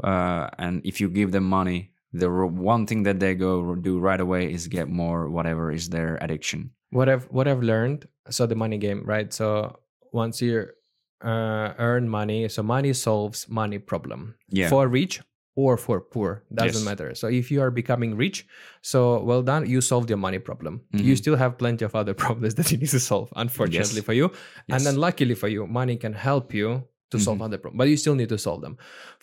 uh, 0.02 0.48
and 0.58 0.80
if 0.84 1.00
you 1.00 1.08
give 1.08 1.30
them 1.32 1.44
money 1.44 1.90
the 2.12 2.30
one 2.30 2.86
thing 2.86 3.02
that 3.02 3.18
they 3.18 3.34
go 3.34 3.74
do 3.74 3.98
right 3.98 4.20
away 4.20 4.52
is 4.52 4.68
get 4.68 4.88
more 4.88 5.28
whatever 5.28 5.72
is 5.72 5.88
their 5.90 6.16
addiction. 6.20 6.70
what 6.90 7.08
I've 7.08 7.24
what 7.30 7.46
I've 7.48 7.62
learned. 7.62 8.06
So 8.30 8.46
the 8.46 8.54
money 8.54 8.78
game, 8.78 9.02
right? 9.04 9.32
So 9.32 9.78
once 10.12 10.40
you 10.40 10.66
uh, 11.24 11.74
earn 11.78 12.08
money, 12.08 12.48
so 12.48 12.62
money 12.62 12.92
solves 12.92 13.48
money 13.48 13.78
problem 13.78 14.34
Yeah. 14.48 14.68
for 14.68 14.86
rich 14.88 15.20
or 15.56 15.76
for 15.76 16.00
poor 16.00 16.42
doesn't 16.54 16.82
Yes. 16.82 16.84
matter. 16.90 17.14
So 17.14 17.26
if 17.28 17.50
you 17.50 17.60
are 17.62 17.70
becoming 17.70 18.16
rich, 18.16 18.46
so 18.82 19.22
well 19.22 19.42
done, 19.42 19.68
you 19.68 19.80
solved 19.80 20.08
your 20.08 20.18
money 20.18 20.38
problem. 20.38 20.82
You 20.92 21.14
Mhm. 21.14 21.18
still 21.18 21.36
have 21.36 21.58
plenty 21.58 21.84
of 21.84 21.94
other 21.94 22.14
problems 22.24 22.54
that 22.54 22.70
you 22.70 22.78
need 22.78 22.90
to 22.90 23.00
solve, 23.00 23.28
unfortunately 23.36 23.96
Yes. 24.02 24.04
for 24.04 24.12
you. 24.14 24.30
And 24.68 24.84
then 24.86 24.96
luckily 24.96 25.34
for 25.34 25.48
you, 25.48 25.66
money 25.66 25.96
can 25.96 26.12
help 26.12 26.54
you 26.54 26.84
to 27.14 27.18
solve 27.26 27.38
Mhm. 27.38 27.44
other 27.46 27.58
problems, 27.62 27.78
but 27.80 27.88
you 27.92 27.96
still 28.04 28.14
need 28.20 28.28
to 28.34 28.38
solve 28.46 28.60
them. 28.66 28.74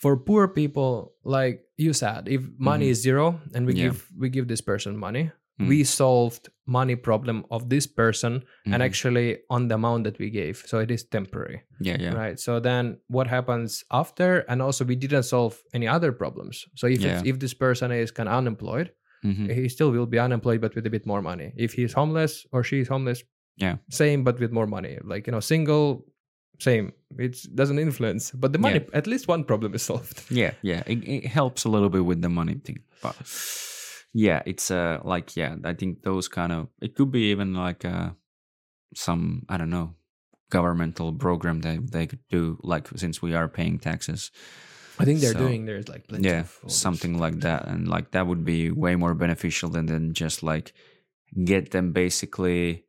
For 0.02 0.12
poor 0.28 0.44
people, 0.60 0.92
like 1.38 1.56
you 1.86 1.92
said, 1.92 2.20
if 2.36 2.42
money 2.58 2.86
Mhm. 2.86 2.92
is 2.92 2.98
zero 3.08 3.24
and 3.54 3.62
we 3.66 3.72
Yeah. 3.74 3.84
give 3.84 3.96
we 4.22 4.28
give 4.36 4.46
this 4.52 4.62
person 4.70 4.96
money, 4.96 5.24
Mm. 5.60 5.68
we 5.68 5.84
solved 5.84 6.44
money 6.66 6.96
problem 6.96 7.44
of 7.50 7.60
this 7.68 7.86
person 8.02 8.32
and 8.72 8.82
actually 8.88 9.26
on 9.50 9.68
the 9.68 9.74
amount 9.74 10.04
that 10.04 10.18
we 10.22 10.28
gave. 10.30 10.56
So 10.70 10.74
it 10.84 10.90
is 10.90 11.02
temporary, 11.04 11.58
yeah, 11.88 11.98
yeah, 12.04 12.14
right? 12.22 12.38
So 12.46 12.60
then 12.60 12.84
what 13.16 13.26
happens 13.36 13.84
after? 13.90 14.28
And 14.48 14.62
also 14.62 14.84
we 14.84 14.96
didn't 14.96 15.24
solve 15.24 15.54
any 15.74 15.86
other 15.96 16.12
problems. 16.22 16.54
So 16.74 16.86
if 16.86 17.00
Yeah. 17.00 17.22
if 17.30 17.36
this 17.38 17.54
person 17.54 17.88
is 17.92 18.10
kind 18.12 18.28
of 18.28 18.34
unemployed, 18.38 18.88
Mhm. 19.24 19.46
he 19.56 19.68
still 19.68 19.90
will 19.96 20.06
be 20.14 20.18
unemployed 20.26 20.60
but 20.60 20.74
with 20.74 20.86
a 20.86 20.90
bit 20.90 21.06
more 21.06 21.22
money. 21.22 21.48
If 21.66 21.70
he's 21.78 21.92
homeless 22.00 22.46
or 22.52 22.60
she 22.64 22.76
is 22.82 22.88
homeless, 22.88 23.20
Yeah. 23.64 23.76
same 23.90 24.24
but 24.24 24.36
with 24.40 24.50
more 24.52 24.66
money. 24.66 24.94
Like 25.12 25.26
you 25.26 25.32
know, 25.34 25.40
single, 25.54 25.84
same. 26.62 26.92
It 27.18 27.36
doesn't 27.54 27.78
influence, 27.78 28.30
but 28.32 28.52
the 28.52 28.58
money 28.58 28.80
Yeah. 28.80 28.98
at 28.98 29.06
least 29.06 29.28
one 29.28 29.44
problem 29.44 29.74
is 29.74 29.82
solved. 29.82 30.24
yeah, 30.30 30.52
yeah. 30.62 30.82
It, 30.86 30.98
it 31.08 31.26
helps 31.26 31.64
a 31.64 31.68
little 31.68 31.90
bit 31.90 32.04
with 32.04 32.20
the 32.22 32.28
money 32.28 32.54
thing, 32.64 32.78
but 33.02 33.16
yeah, 34.14 34.42
it's 34.46 34.70
uh 34.70 34.98
like 35.04 35.36
yeah. 35.36 35.56
I 35.64 35.74
think 35.74 36.02
those 36.02 36.28
kind 36.28 36.52
of 36.52 36.68
it 36.80 36.94
could 36.94 37.10
be 37.12 37.30
even 37.32 37.54
like 37.54 37.84
uh 37.84 38.10
some 38.94 39.42
I 39.48 39.56
don't 39.58 39.70
know 39.70 39.94
governmental 40.50 41.12
program 41.12 41.60
that 41.62 41.90
they 41.92 42.06
could 42.06 42.20
do 42.30 42.58
like 42.62 42.88
since 42.96 43.22
we 43.22 43.34
are 43.34 43.48
paying 43.48 43.78
taxes 43.78 44.30
I 44.98 45.04
think 45.06 45.20
they're 45.20 45.32
So, 45.32 45.38
doing 45.48 45.64
there's 45.64 45.88
like 45.88 46.06
plenty 46.08 46.28
yeah 46.28 46.40
of 46.40 46.70
something 46.70 47.16
like 47.18 47.40
that 47.40 47.66
and 47.68 47.88
like 47.88 48.10
that 48.10 48.26
would 48.26 48.44
be 48.44 48.70
way 48.70 48.94
more 48.96 49.14
beneficial 49.14 49.70
than 49.70 49.86
than 49.86 50.12
just 50.12 50.42
like 50.42 50.74
get 51.44 51.70
them 51.70 51.92
basically 51.92 52.84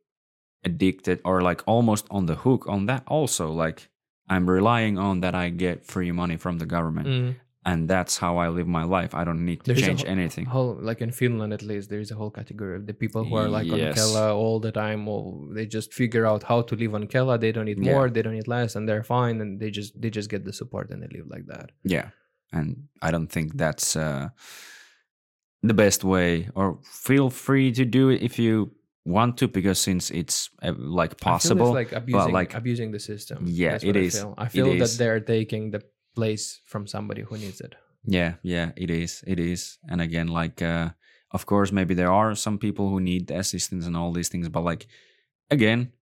addicted 0.64 1.20
or 1.24 1.40
like 1.42 1.62
almost 1.66 2.06
on 2.10 2.26
the 2.26 2.34
hook 2.44 2.66
on 2.68 2.86
that 2.86 3.02
also 3.06 3.50
like 3.64 3.88
i'm 4.28 4.48
relying 4.48 4.98
on 4.98 5.20
that 5.20 5.34
i 5.34 5.46
get 5.50 5.84
free 5.84 6.12
money 6.12 6.36
from 6.36 6.58
the 6.58 6.66
government 6.66 7.06
Mm. 7.08 7.34
and 7.70 7.88
that's 7.88 8.14
how 8.18 8.32
i 8.44 8.48
live 8.48 8.68
my 8.80 8.84
life 8.96 9.12
i 9.20 9.22
don't 9.24 9.44
need 9.50 9.60
to 9.64 9.68
There's 9.72 9.86
change 9.86 10.02
whole- 10.02 10.12
anything 10.16 10.44
whole 10.46 10.74
like 10.88 11.00
in 11.06 11.10
Finland 11.20 11.52
at 11.58 11.62
least 11.62 11.88
there 11.90 12.00
is 12.06 12.10
a 12.10 12.14
whole 12.20 12.30
category 12.40 12.74
of 12.76 12.84
the 12.90 12.94
people 13.02 13.22
who 13.28 13.34
are 13.42 13.48
like 13.58 13.66
Yes. 13.66 13.76
on 13.76 13.94
Kela 13.98 14.26
all 14.42 14.58
the 14.66 14.72
time 14.84 15.02
or 15.14 15.20
they 15.56 15.66
just 15.78 15.88
figure 16.02 16.24
out 16.30 16.42
how 16.50 16.58
to 16.68 16.74
live 16.82 16.92
on 16.98 17.04
Kela 17.12 17.34
they 17.44 17.52
don't 17.54 17.66
need 17.70 17.78
Yeah. 17.84 17.92
more 17.92 18.04
they 18.14 18.22
don't 18.24 18.36
need 18.40 18.48
less 18.58 18.70
and 18.76 18.82
they're 18.88 19.06
fine 19.16 19.36
and 19.42 19.50
they 19.60 19.70
just 19.78 19.90
they 20.00 20.10
just 20.18 20.28
get 20.34 20.42
the 20.48 20.52
support 20.60 20.86
and 20.90 20.98
they 21.02 21.10
live 21.18 21.26
like 21.34 21.46
that 21.54 21.66
yeah 21.96 22.08
and 22.56 22.68
i 23.06 23.08
don't 23.14 23.30
think 23.36 23.48
that's 23.64 23.86
uh 24.06 24.28
the 25.62 25.74
best 25.84 26.04
way 26.04 26.48
or 26.54 26.78
feel 26.82 27.30
free 27.30 27.72
to 27.72 27.84
do 27.98 28.10
it 28.14 28.20
if 28.22 28.38
you 28.38 28.70
want 29.04 29.36
to 29.38 29.48
because 29.48 29.78
since 29.78 30.10
it's 30.10 30.48
uh, 30.62 30.72
like 30.78 31.16
possible 31.20 31.68
it's 31.68 31.74
like 31.74 31.92
abusing 31.92 32.32
like- 32.32 32.54
abusing 32.54 32.90
the 32.92 32.98
system 33.00 33.44
Yeah, 33.46 33.72
That's 33.72 33.84
it 33.84 33.96
I 33.96 34.00
is. 34.00 34.14
feel, 34.18 34.34
I 34.38 34.48
feel 34.48 34.66
that 34.78 34.82
is. 34.82 34.96
they're 34.98 35.20
taking 35.20 35.70
the 35.72 35.82
place 36.16 36.60
from 36.64 36.86
somebody 36.86 37.22
who 37.22 37.36
needs 37.36 37.60
it 37.60 37.74
Yeah, 38.06 38.34
yeah, 38.42 38.72
it 38.76 38.90
is. 38.90 39.22
It 39.26 39.38
is. 39.40 39.78
And 39.90 40.00
again, 40.00 40.28
like, 40.28 40.60
uh, 40.62 40.90
of 41.30 41.46
course, 41.46 41.72
maybe 41.72 41.94
there 41.94 42.12
are 42.12 42.34
some 42.36 42.58
people 42.58 42.86
who 42.90 43.00
need 43.00 43.30
assistance 43.30 43.86
and 43.86 43.96
all 43.96 44.12
these 44.12 44.28
things, 44.28 44.48
but 44.50 44.62
like, 44.62 44.86
again, 45.50 45.92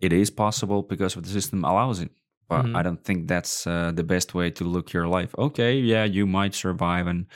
it 0.00 0.12
is 0.12 0.30
possible 0.30 0.82
because 0.82 1.14
the 1.14 1.28
system 1.28 1.64
allows 1.64 2.00
it. 2.00 2.10
But 2.48 2.64
Mhm. 2.64 2.76
I 2.78 2.82
don't 2.82 3.04
think 3.04 3.28
that's 3.28 3.66
uh, 3.66 3.92
the 3.94 4.02
best 4.04 4.34
way 4.34 4.50
to 4.52 4.64
look 4.64 4.92
your 4.94 5.06
life. 5.18 5.34
Okay, 5.36 5.72
yeah, 5.92 6.04
you 6.16 6.26
might 6.26 6.54
survive, 6.54 7.06
and 7.06 7.26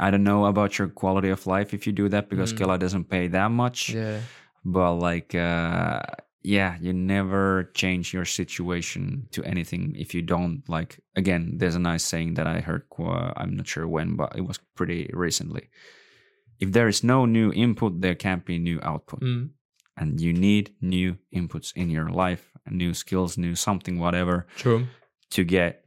I 0.00 0.10
don't 0.10 0.24
know 0.24 0.46
about 0.46 0.78
your 0.78 0.88
quality 0.88 1.28
of 1.30 1.46
life 1.46 1.72
if 1.74 1.86
you 1.86 1.92
do 1.92 2.08
that 2.08 2.28
because 2.28 2.52
Mm. 2.52 2.58
Kela 2.58 2.78
doesn't 2.78 3.08
pay 3.08 3.28
that 3.28 3.50
much. 3.50 3.90
Yeah. 3.90 4.20
But 4.64 4.94
like 4.94 5.34
uh 5.34 6.00
yeah 6.42 6.76
you 6.80 6.92
never 6.92 7.70
change 7.74 8.12
your 8.12 8.26
situation 8.26 9.26
to 9.30 9.42
anything 9.44 9.94
if 9.96 10.14
you 10.14 10.20
don't 10.22 10.62
like 10.68 11.00
again 11.16 11.56
there's 11.56 11.74
a 11.74 11.78
nice 11.78 12.04
saying 12.04 12.34
that 12.34 12.46
i 12.46 12.60
heard 12.60 12.82
i'm 13.36 13.56
not 13.56 13.66
sure 13.66 13.88
when 13.88 14.14
but 14.14 14.36
it 14.36 14.42
was 14.46 14.58
pretty 14.76 15.08
recently. 15.14 15.70
If 16.60 16.72
there 16.72 16.86
is 16.88 17.02
no 17.02 17.24
new 17.26 17.50
input 17.52 18.00
there 18.02 18.14
can't 18.14 18.44
be 18.44 18.58
new 18.58 18.78
output. 18.82 19.20
Mm. 19.20 19.50
and 19.96 20.20
you 20.20 20.32
need 20.32 20.74
new 20.80 21.16
inputs 21.34 21.72
in 21.74 21.88
your 21.90 22.10
life 22.10 22.52
new 22.70 22.92
skills 22.94 23.38
new 23.38 23.54
something 23.54 23.98
whatever 23.98 24.46
true. 24.56 24.86
to 25.30 25.44
get 25.44 25.83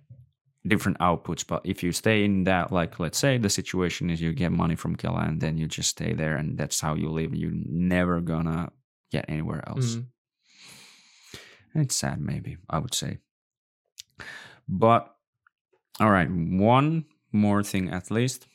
different 0.68 0.98
outputs 1.00 1.46
but 1.46 1.62
if 1.64 1.84
you 1.84 1.92
stay 1.92 2.24
in 2.24 2.44
that 2.44 2.72
like 2.72 3.00
let's 3.00 3.18
say 3.18 3.38
the 3.38 3.50
situation 3.50 4.10
is 4.10 4.22
you 4.22 4.34
get 4.34 4.52
money 4.52 4.76
from 4.76 4.96
Kela 4.96 5.28
and 5.28 5.42
then 5.42 5.58
you 5.58 5.68
just 5.68 5.90
stay 5.90 6.14
there 6.14 6.36
and 6.36 6.58
that's 6.58 6.80
how 6.82 6.94
you 6.96 7.10
live 7.10 7.34
you're 7.34 7.52
never 7.54 8.22
gonna 8.22 8.70
get 9.12 9.26
anywhere 9.30 9.64
else. 9.68 9.96
Mm. 9.96 10.06
and 11.74 11.84
it's 11.84 11.96
sad 11.96 12.20
maybe 12.20 12.58
i 12.70 12.78
would 12.78 12.94
say. 12.94 13.20
But 14.68 15.14
all 16.00 16.12
right 16.12 16.30
one 16.30 17.06
more 17.32 17.64
thing 17.64 17.90
at 17.90 18.12
least. 18.12 18.48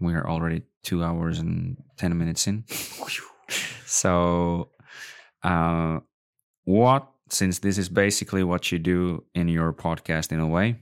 We're 0.00 0.26
already 0.26 0.62
two 0.82 1.04
hours 1.04 1.38
and 1.38 1.82
10 1.98 2.18
minutes 2.18 2.46
in. 2.46 2.64
So 3.86 4.70
uh 5.42 6.00
what 6.64 7.06
since 7.28 7.58
this 7.58 7.78
is 7.78 7.88
basically 7.88 8.42
what 8.42 8.72
you 8.72 8.78
do 8.78 9.24
in 9.34 9.48
your 9.48 9.72
podcast 9.72 10.32
in 10.32 10.40
a 10.40 10.46
way 10.46 10.76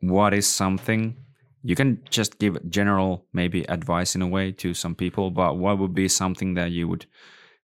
what 0.00 0.34
is 0.34 0.46
something 0.46 1.16
you 1.62 1.74
can 1.74 2.02
just 2.08 2.38
give 2.38 2.56
general 2.70 3.26
maybe 3.32 3.68
advice 3.68 4.14
in 4.14 4.22
a 4.22 4.26
way 4.26 4.50
to 4.50 4.74
some 4.74 4.94
people 4.94 5.30
but 5.30 5.56
what 5.56 5.78
would 5.78 5.94
be 5.94 6.08
something 6.08 6.54
that 6.54 6.70
you 6.70 6.88
would 6.88 7.06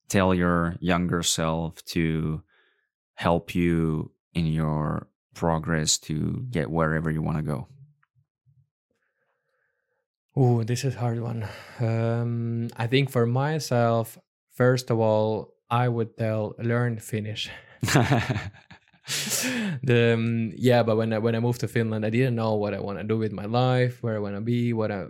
tell 0.09 0.35
your 0.35 0.77
younger 0.81 1.23
self 1.23 1.85
to 1.85 2.43
help 3.15 3.55
you 3.55 4.11
in 4.35 4.47
your 4.47 5.07
progress 5.35 5.99
to 5.99 6.45
get 6.51 6.71
wherever 6.71 7.11
you 7.11 7.23
want 7.23 7.37
to 7.37 7.43
go 7.43 7.69
Oh, 10.37 10.65
this 10.65 10.85
is 10.85 10.97
a 10.97 10.99
hard 10.99 11.21
one. 11.21 11.47
Um, 11.79 12.69
I 12.77 12.89
think 12.89 13.11
for 13.11 13.25
myself, 13.25 14.19
first 14.51 14.91
of 14.91 14.99
all, 14.99 15.55
I 15.71 15.89
would 15.89 16.17
tell 16.19 16.55
learn 16.59 16.99
Finnish. 16.99 17.51
the 19.83 20.15
um, 20.15 20.53
yeah, 20.57 20.83
but 20.83 20.97
when 20.97 21.13
I 21.13 21.19
when 21.19 21.35
I 21.35 21.41
moved 21.41 21.61
to 21.61 21.69
Finland, 21.69 22.05
I 22.07 22.11
didn't 22.11 22.35
know 22.37 22.55
what 22.55 22.73
I 22.75 22.81
want 22.81 22.99
to 22.99 23.05
do 23.05 23.19
with 23.19 23.33
my 23.33 23.45
life, 23.45 24.03
where 24.03 24.17
I 24.17 24.19
want 24.19 24.35
to 24.37 24.41
be, 24.41 24.73
what 24.73 24.91
I 24.91 25.07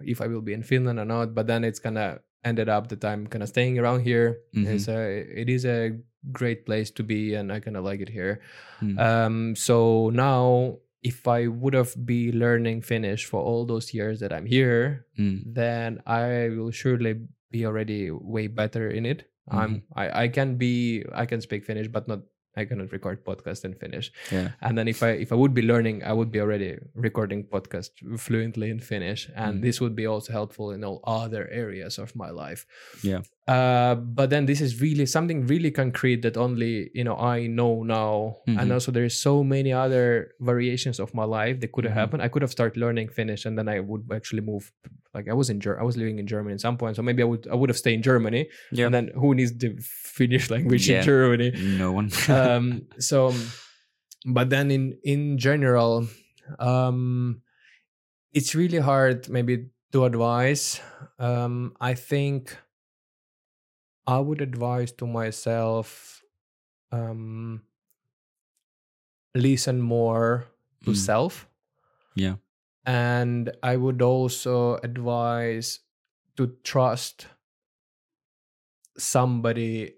if 0.00 0.20
I 0.20 0.26
will 0.26 0.40
be 0.40 0.52
in 0.52 0.62
Finland 0.62 0.98
or 0.98 1.04
not. 1.04 1.34
But 1.34 1.46
then 1.46 1.64
it's 1.64 1.78
kind 1.80 1.98
of 1.98 2.18
ended 2.44 2.68
up 2.68 2.88
that 2.88 3.04
I'm 3.04 3.26
kind 3.26 3.42
of 3.42 3.48
staying 3.48 3.78
around 3.78 4.00
here. 4.00 4.38
Mhm. 4.54 4.66
It's 4.66 4.88
a 4.88 5.00
it 5.40 5.48
is 5.48 5.64
a 5.64 5.98
great 6.32 6.64
place 6.66 6.90
to 6.92 7.02
be, 7.02 7.34
and 7.34 7.52
I 7.52 7.60
kind 7.60 7.76
of 7.76 7.84
like 7.84 8.00
it 8.00 8.08
here. 8.08 8.40
Mm. 8.82 8.98
Um, 8.98 9.56
so 9.56 10.10
now, 10.14 10.78
if 11.02 11.26
I 11.26 11.48
would 11.48 11.74
have 11.74 11.94
be 12.06 12.30
learning 12.32 12.82
Finnish 12.82 13.24
for 13.24 13.40
all 13.42 13.66
those 13.66 13.92
years 13.94 14.20
that 14.20 14.32
I'm 14.32 14.46
here, 14.46 15.06
Mm. 15.18 15.42
then 15.54 16.00
I 16.06 16.48
will 16.54 16.70
surely 16.70 17.14
be 17.50 17.66
already 17.66 18.10
way 18.10 18.46
better 18.46 18.88
in 18.90 19.04
it. 19.06 19.24
I'm 19.50 19.82
I, 19.96 20.24
I 20.24 20.28
can 20.28 20.54
be 20.56 21.02
I 21.12 21.26
can 21.26 21.40
speak 21.40 21.64
Finnish, 21.64 21.88
but 21.88 22.06
not 22.06 22.20
I 22.56 22.64
cannot 22.64 22.90
record 22.92 23.24
podcast 23.24 23.64
in 23.64 23.74
Finnish. 23.74 24.12
yeah 24.32 24.50
And 24.60 24.76
then 24.78 24.88
if 24.88 25.02
I 25.02 25.10
if 25.24 25.32
I 25.32 25.36
would 25.36 25.54
be 25.54 25.62
learning, 25.62 26.02
I 26.04 26.12
would 26.12 26.30
be 26.32 26.40
already 26.40 26.78
recording 26.94 27.44
podcast 27.44 27.90
fluently 28.18 28.70
in 28.70 28.80
Finnish, 28.80 29.28
and 29.36 29.58
Mm. 29.58 29.62
this 29.62 29.80
would 29.80 29.94
be 29.94 30.06
also 30.06 30.32
helpful 30.32 30.72
in 30.72 30.84
all 30.84 31.00
other 31.04 31.48
areas 31.50 31.98
of 31.98 32.14
my 32.16 32.30
life. 32.30 32.66
Yeah. 33.02 33.22
Uh, 33.50 33.94
but 34.18 34.30
then 34.30 34.46
this 34.46 34.60
is 34.60 34.80
really 34.86 35.06
something 35.06 35.38
really 35.52 35.70
concrete 35.82 36.20
that 36.22 36.36
only 36.36 36.72
you 36.94 37.04
know 37.08 37.16
I 37.36 37.38
know 37.58 37.82
now, 37.82 38.36
Mhm. 38.46 38.56
and 38.60 38.66
also 38.72 38.90
there 38.96 39.06
is 39.10 39.16
so 39.28 39.42
many 39.54 39.72
other 39.84 40.04
variations 40.50 41.00
of 41.04 41.08
my 41.20 41.24
life 41.38 41.56
that 41.60 41.70
could 41.74 41.84
have 41.88 41.94
Mhm. 41.96 42.00
happened. 42.02 42.20
I 42.26 42.28
could 42.32 42.42
have 42.46 42.52
started 42.58 42.76
learning 42.84 43.08
Finnish, 43.18 43.42
and 43.46 43.54
then 43.58 43.66
I 43.76 43.80
would 43.88 44.02
actually 44.18 44.42
move. 44.52 44.64
Like 45.16 45.26
I 45.32 45.34
was 45.40 45.48
in 45.50 45.58
Ger- 45.64 45.80
I 45.82 45.84
was 45.90 45.96
living 46.02 46.18
in 46.22 46.26
Germany 46.34 46.54
at 46.54 46.60
some 46.60 46.76
point, 46.82 46.94
so 46.96 47.02
maybe 47.02 47.22
I 47.26 47.28
would 47.32 47.44
I 47.52 47.56
would 47.58 47.70
have 47.72 47.80
stayed 47.84 47.94
in 48.00 48.02
Germany, 48.12 48.42
yeah 48.70 48.86
and 48.86 48.94
then 48.94 49.06
who 49.20 49.34
needs 49.34 49.52
the 49.62 49.70
Finnish 50.18 50.46
language 50.54 50.84
Yeah. 50.88 50.98
in 51.02 51.04
Germany? 51.12 51.50
no 51.82 51.88
one 51.98 52.08
um 52.40 52.64
so 53.10 53.34
but 54.36 54.46
then 54.54 54.70
in 54.70 54.84
in 55.02 55.20
general 55.38 56.06
um 56.70 57.40
it's 58.32 58.54
really 58.54 58.78
hard 58.78 59.28
maybe 59.28 59.54
to 59.92 60.04
advise 60.04 60.78
um 61.18 61.72
i 61.80 61.94
think 61.94 62.54
i 64.14 64.18
would 64.18 64.40
advise 64.40 64.92
to 64.92 65.06
myself 65.06 66.22
um 66.92 67.62
listen 69.34 69.80
more 69.80 70.46
to 70.84 70.92
Mm. 70.92 70.96
self 70.96 71.48
Yeah. 72.14 72.36
and 72.84 73.50
I 73.62 73.76
would 73.76 74.02
also 74.02 74.76
advise 74.76 75.80
to 76.36 76.56
trust 76.64 77.26
somebody 78.98 79.94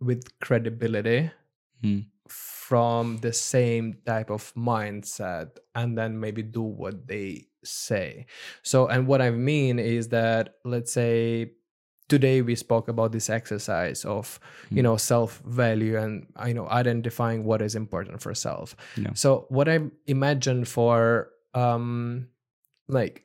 with 0.00 0.38
credibility 0.40 1.30
Mm. 1.82 2.06
from 2.28 3.18
the 3.18 3.32
same 3.32 3.94
type 4.06 4.30
of 4.30 4.54
mindset 4.54 5.58
and 5.74 5.98
then 5.98 6.20
maybe 6.20 6.42
do 6.42 6.62
what 6.62 7.06
they 7.08 7.48
say. 7.64 8.26
So, 8.62 8.86
and 8.88 9.06
what 9.08 9.20
I 9.22 9.30
mean 9.30 9.78
is 9.78 10.08
that, 10.08 10.56
let's 10.64 10.92
say, 10.92 11.54
today 12.12 12.36
we 12.48 12.54
spoke 12.62 12.86
about 12.92 13.10
this 13.16 13.28
exercise 13.38 14.00
of 14.14 14.38
you 14.70 14.80
Mm. 14.80 14.84
know 14.86 14.96
self 15.04 15.40
value 15.62 15.96
and 16.02 16.26
uh, 16.40 16.46
you 16.50 16.54
know 16.58 16.68
identifying 16.82 17.44
what 17.50 17.60
is 17.66 17.74
important 17.82 18.20
for 18.24 18.32
self 18.46 18.74
Yeah. 19.04 19.12
so 19.22 19.28
what 19.58 19.68
i 19.74 19.76
imagine 20.16 20.64
for 20.76 20.96
um 21.62 21.86
like 22.98 23.24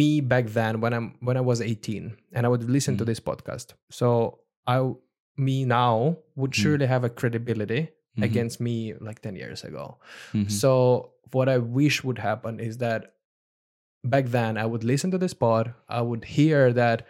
me 0.00 0.08
back 0.32 0.46
then 0.58 0.80
when 0.82 0.92
i'm 0.98 1.08
when 1.28 1.36
i 1.42 1.44
was 1.50 1.60
18 1.60 2.10
and 2.32 2.46
i 2.46 2.48
would 2.54 2.66
listen 2.76 2.96
to 2.98 3.04
Mhm. 3.04 3.10
this 3.12 3.20
podcast 3.30 3.74
so 4.00 4.10
i 4.74 4.76
me 5.48 5.56
now 5.64 5.94
would 6.36 6.52
Mm. 6.52 6.60
surely 6.62 6.86
have 6.94 7.04
a 7.08 7.12
credibility 7.22 7.80
Mhm. 8.16 8.24
against 8.28 8.60
me 8.68 8.74
like 9.08 9.20
10 9.28 9.36
years 9.42 9.64
ago 9.70 9.84
Mhm. 10.34 10.50
so 10.50 10.72
what 11.38 11.48
I 11.48 11.58
wish 11.78 11.96
would 12.04 12.18
happen 12.18 12.58
is 12.68 12.78
that 12.78 13.02
back 14.14 14.26
then 14.36 14.56
I 14.62 14.64
would 14.70 14.82
listen 14.90 15.10
to 15.12 15.18
this 15.24 15.34
pod, 15.42 15.68
I 15.98 16.00
would 16.08 16.24
hear 16.36 16.72
that 16.78 17.06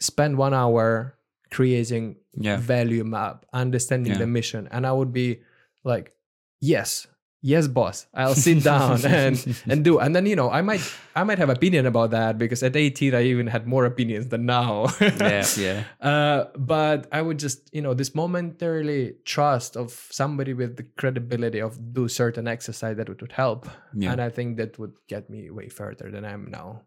spend 0.00 0.36
one 0.38 0.54
hour 0.54 1.16
creating 1.50 2.16
yeah. 2.34 2.56
value 2.56 3.04
map, 3.04 3.46
understanding 3.52 4.12
Yeah. 4.12 4.18
the 4.18 4.26
mission, 4.26 4.68
and 4.70 4.86
I 4.86 4.92
would 4.92 5.12
be 5.12 5.40
like, 5.84 6.12
yes, 6.60 7.06
yes, 7.42 7.68
boss, 7.68 8.06
I'll 8.14 8.34
sit 8.34 8.64
down 8.64 9.04
and 9.06 9.36
and 9.70 9.84
do. 9.84 9.98
And 10.00 10.16
then 10.16 10.26
you 10.26 10.34
know 10.34 10.50
I 10.50 10.62
might 10.62 10.80
I 11.14 11.22
might 11.24 11.38
have 11.38 11.50
opinion 11.50 11.86
about 11.86 12.10
that 12.10 12.38
because 12.38 12.62
at 12.64 12.74
18 12.74 13.14
I 13.14 13.22
even 13.24 13.46
had 13.46 13.66
more 13.66 13.84
opinions 13.84 14.28
than 14.28 14.46
now. 14.46 14.86
yeah, 15.00 15.44
yeah. 15.58 15.84
Uh, 16.00 16.46
but 16.56 17.06
I 17.12 17.22
would 17.22 17.38
just, 17.38 17.68
you 17.72 17.82
know, 17.82 17.94
this 17.94 18.14
momentarily 18.14 19.14
trust 19.24 19.76
of 19.76 19.92
somebody 20.10 20.54
with 20.54 20.76
the 20.76 20.84
credibility 20.96 21.60
of 21.60 21.78
do 21.92 22.08
certain 22.08 22.48
exercise 22.48 22.96
that 22.96 23.08
would 23.08 23.32
help, 23.32 23.68
Yeah. 23.94 24.10
and 24.12 24.20
I 24.20 24.30
think 24.30 24.56
that 24.56 24.78
would 24.78 24.96
get 25.06 25.30
me 25.30 25.50
way 25.50 25.68
further 25.68 26.10
than 26.10 26.24
I 26.24 26.32
am 26.32 26.50
now. 26.50 26.82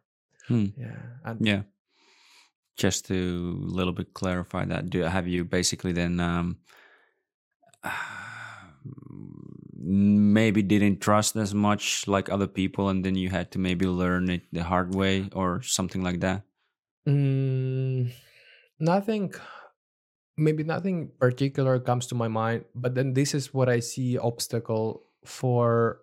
Hmm. 0.47 0.65
Yeah, 0.75 0.97
and 1.23 1.39
Yeah. 1.45 1.61
Just 2.77 3.07
to 3.07 3.59
a 3.65 3.73
little 3.73 3.93
bit 3.93 4.13
clarify 4.13 4.65
that, 4.65 4.89
do 4.89 5.01
have 5.01 5.27
you 5.27 5.43
basically 5.43 5.91
then 5.91 6.19
um, 6.19 6.57
maybe 9.73 10.61
didn't 10.61 11.01
trust 11.01 11.35
as 11.35 11.53
much 11.53 12.07
like 12.07 12.29
other 12.29 12.47
people, 12.47 12.89
and 12.89 13.03
then 13.03 13.15
you 13.15 13.29
had 13.29 13.51
to 13.51 13.59
maybe 13.59 13.85
learn 13.87 14.29
it 14.29 14.43
the 14.51 14.63
hard 14.63 14.93
way 14.93 15.29
or 15.33 15.61
something 15.63 16.03
like 16.03 16.19
that? 16.19 16.43
Mm, 17.07 18.11
nothing, 18.79 19.33
maybe 20.37 20.63
nothing 20.63 21.09
particular 21.19 21.79
comes 21.79 22.05
to 22.07 22.15
my 22.15 22.27
mind. 22.27 22.65
But 22.75 22.95
then 22.95 23.13
this 23.13 23.33
is 23.33 23.53
what 23.53 23.69
I 23.69 23.79
see 23.79 24.17
obstacle 24.17 25.03
for, 25.25 26.01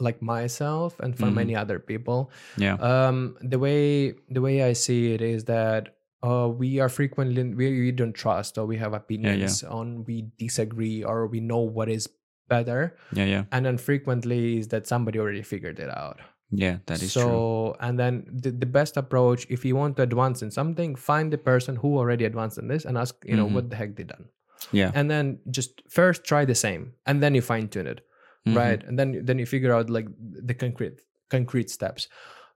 like 0.00 0.22
myself 0.22 0.98
and 1.00 1.16
for 1.18 1.26
Mhm. 1.26 1.34
many 1.34 1.54
other 1.56 1.78
people. 1.78 2.30
Yeah. 2.56 2.74
um 2.80 3.36
the 3.42 3.58
way 3.58 4.14
the 4.30 4.40
way 4.40 4.62
i 4.62 4.72
see 4.72 5.12
it 5.14 5.20
is 5.20 5.44
that 5.44 5.96
uh 6.22 6.48
we 6.62 6.78
are 6.80 6.88
frequently 6.88 7.42
we, 7.44 7.66
we 7.80 7.92
don't 7.92 8.14
trust 8.14 8.58
or 8.58 8.66
we 8.66 8.76
have 8.78 8.92
opinions 8.94 9.62
on 9.64 10.04
we 10.04 10.16
disagree 10.38 11.02
or 11.04 11.26
we 11.26 11.40
know 11.40 11.58
what 11.58 11.88
is 11.88 12.08
better 12.48 12.96
Yeah. 13.12 13.24
Yeah. 13.34 13.44
and 13.52 13.66
then 13.66 13.76
frequently 13.76 14.58
is 14.58 14.68
that 14.68 14.86
somebody 14.86 15.18
already 15.18 15.42
figured 15.42 15.78
it 15.78 15.90
out 15.90 16.18
Yeah. 16.50 16.76
That 16.86 17.02
is 17.02 17.12
so 17.12 17.24
true. 17.28 17.74
and 17.86 17.98
then 18.00 18.24
the, 18.44 18.50
the 18.50 18.66
best 18.78 18.96
approach 18.96 19.46
if 19.50 19.64
you 19.68 19.76
want 19.76 19.96
to 19.98 20.02
advance 20.02 20.42
in 20.42 20.50
something 20.50 20.94
find 20.96 21.32
the 21.32 21.38
person 21.52 21.76
who 21.76 21.98
already 21.98 22.24
advanced 22.24 22.56
in 22.58 22.68
this 22.68 22.84
and 22.86 22.96
ask 22.96 23.14
you 23.30 23.36
know 23.36 23.46
Mhm. 23.48 23.54
what 23.54 23.70
the 23.70 23.76
heck 23.76 23.96
they 23.96 24.04
done 24.04 24.26
Yeah. 24.72 24.90
and 24.94 25.10
then 25.10 25.38
just 25.50 25.82
first 26.00 26.24
try 26.24 26.44
the 26.46 26.54
same 26.66 26.92
and 27.06 27.22
then 27.22 27.34
you 27.34 27.42
fine 27.42 27.68
tune 27.68 27.86
it 27.86 28.00
Mhm. 28.46 28.56
right? 28.56 28.80
And 28.84 28.98
then 28.98 29.24
then 29.24 29.38
you 29.38 29.46
figure 29.46 29.72
out 29.74 29.90
like 29.90 30.06
the 30.18 30.54
concrete 30.54 31.00
concrete 31.30 31.70
steps. 31.70 32.08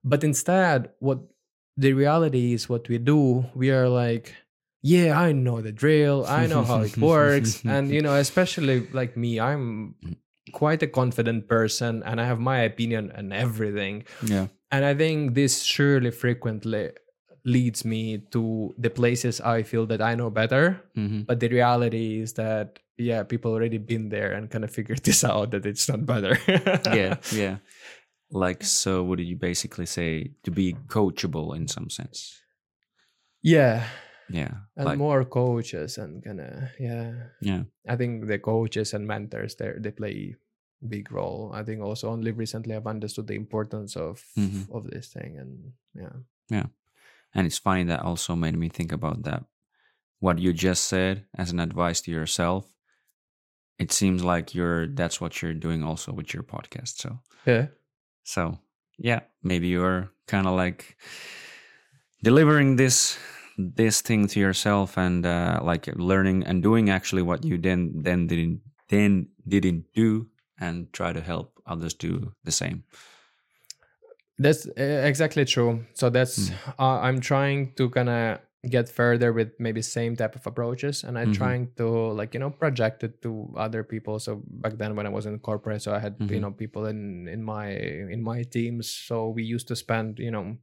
But 0.04 0.24
instead 0.24 0.90
what 0.98 1.18
the 1.76 1.92
reality 1.94 2.52
is 2.52 2.68
what 2.68 2.88
we 2.88 2.98
do 2.98 3.46
we 3.54 3.70
are 3.70 3.88
like 3.88 4.34
yeah 4.82 5.18
i 5.18 5.32
know 5.32 5.60
the 5.62 5.72
drill. 5.72 6.26
I 6.26 6.46
know 6.46 6.62
how 6.64 6.82
it 6.82 6.96
works. 7.14 7.62
And 7.64 7.88
you 7.90 8.02
know 8.02 8.14
especially 8.16 8.88
like 8.92 9.16
me 9.16 9.40
i'm 9.40 9.94
quite 10.52 10.82
a 10.82 10.86
confident 10.90 11.48
person 11.48 12.02
and 12.04 12.20
i 12.20 12.24
have 12.26 12.40
my 12.40 12.60
opinion 12.66 13.12
on 13.16 13.32
everything. 13.32 14.04
Yeah. 14.26 14.48
and 14.70 14.84
i 14.84 14.92
think 14.94 15.34
this 15.34 15.62
surely 15.62 16.10
frequently 16.10 16.90
leads 17.44 17.84
me 17.84 18.18
to 18.32 18.74
the 18.78 18.90
places 18.90 19.40
i 19.40 19.62
feel 19.62 19.86
that 19.86 20.02
i 20.02 20.14
know 20.14 20.30
better. 20.30 20.82
Hmm 20.94 21.22
but 21.26 21.40
the 21.40 21.48
reality 21.48 22.20
is 22.20 22.34
that 22.34 22.78
yeah 23.03 23.23
people 23.24 23.51
already 23.53 23.79
been 23.79 24.09
there 24.09 24.33
and 24.33 24.51
kind 24.51 24.65
of 24.65 24.70
figured 24.70 25.03
this 25.05 25.24
out 25.24 25.51
that 25.51 25.66
it's 25.66 25.89
not 25.89 26.07
better 26.07 26.39
yeah. 26.95 27.16
Yeah. 27.33 27.56
Like, 28.35 28.64
so 28.64 29.03
what 29.05 29.19
did 29.19 29.27
you 29.29 29.37
basically 29.37 29.85
say 29.87 30.32
to 30.45 30.51
be 30.51 30.72
coachable 30.89 31.55
in 31.56 31.69
some 31.69 31.90
sense? 31.90 32.40
yeah 33.43 33.85
Yeah. 34.31 34.55
and 34.77 34.87
like, 34.87 34.98
more 34.98 35.24
coaches 35.24 35.98
and 35.98 36.22
kind 36.24 36.40
of 36.40 36.71
yeah 36.79 37.13
yeah. 37.43 37.63
i 37.89 37.97
think 37.97 38.27
the 38.31 38.39
coaches 38.39 38.95
and 38.95 39.05
mentors 39.06 39.56
there 39.56 39.77
they 39.82 39.90
play 39.90 40.37
big 40.81 41.11
role 41.13 41.51
i 41.53 41.63
think 41.63 41.82
also 41.82 42.09
only 42.09 42.31
recently 42.32 42.74
i've 42.74 42.87
understood 42.87 43.27
the 43.27 43.35
importance 43.35 43.97
of 43.97 44.22
Mhm. 44.39 44.71
of 44.71 44.87
this 44.89 45.09
thing 45.13 45.37
and 45.39 45.72
yeah. 45.95 46.16
yeah 46.48 46.66
And 47.35 47.47
it's 47.47 47.59
funny 47.61 47.85
that 47.85 48.01
also 48.05 48.37
made 48.37 48.56
me 48.59 48.69
think 48.69 48.93
about 48.93 49.22
that. 49.24 49.45
What 50.21 50.39
you 50.39 50.53
just 50.53 50.85
said 50.85 51.24
as 51.35 51.51
an 51.51 51.61
advice 51.61 52.01
to 52.05 52.11
yourself, 52.13 52.69
it 53.78 53.92
seems 53.92 54.22
like 54.22 54.54
you're 54.54 54.86
that's 54.86 55.20
what 55.20 55.42
you're 55.42 55.54
doing 55.54 55.82
also 55.82 56.12
with 56.12 56.32
your 56.32 56.42
podcast. 56.42 56.98
So 56.98 57.18
yeah 57.46 57.66
so 58.22 58.59
yeah, 58.98 59.20
maybe 59.42 59.68
you're 59.68 60.10
kind 60.26 60.46
of 60.46 60.54
like 60.54 60.96
delivering 62.22 62.76
this 62.76 63.18
this 63.59 64.01
thing 64.01 64.26
to 64.28 64.40
yourself 64.40 64.96
and 64.96 65.26
uh, 65.26 65.60
like 65.62 65.86
learning 65.96 66.44
and 66.44 66.62
doing 66.62 66.90
actually 66.90 67.22
what 67.22 67.44
you 67.44 67.59
then 67.59 67.92
then 68.02 68.26
didn't 68.26 68.60
then 68.88 69.28
didn't 69.46 69.84
do 69.94 70.26
and 70.59 70.92
try 70.92 71.12
to 71.12 71.20
help 71.20 71.60
others 71.66 71.94
do 71.94 72.32
the 72.44 72.52
same. 72.52 72.84
That's 74.38 74.66
uh, 74.66 75.04
exactly 75.04 75.44
true. 75.44 75.84
So 75.94 76.10
that's 76.10 76.51
uh, 76.78 77.01
I'm 77.01 77.20
trying 77.20 77.74
to 77.74 77.90
kind 77.90 78.09
of 78.09 78.38
get 78.69 78.89
further 78.89 79.32
with 79.32 79.59
maybe 79.59 79.82
same 79.82 80.15
type 80.16 80.37
of 80.37 80.47
approaches, 80.47 81.03
and 81.05 81.19
I'm 81.19 81.31
Mhm. 81.31 81.35
trying 81.35 81.73
to 81.77 81.87
like 82.15 82.35
you 82.35 82.41
know 82.41 82.51
project 82.51 83.03
it 83.05 83.23
to 83.23 83.53
other 83.57 83.82
people. 83.85 84.19
So 84.21 84.43
back 84.47 84.79
then 84.79 84.95
when 84.97 85.07
I 85.07 85.11
was 85.11 85.27
in 85.27 85.39
corporate, 85.41 85.82
so 85.82 85.95
I 85.95 85.99
had 85.99 86.23
you 86.29 86.39
Mhm. 86.39 86.41
know 86.41 86.53
people 86.53 86.87
in 86.87 87.29
in 87.29 87.43
my 87.43 87.71
in 87.74 88.23
my 88.23 88.43
teams. 88.45 88.91
So 88.91 89.31
we 89.31 89.43
used 89.43 89.69
to 89.69 89.77
spend 89.77 90.19
you 90.19 90.31
know 90.31 90.59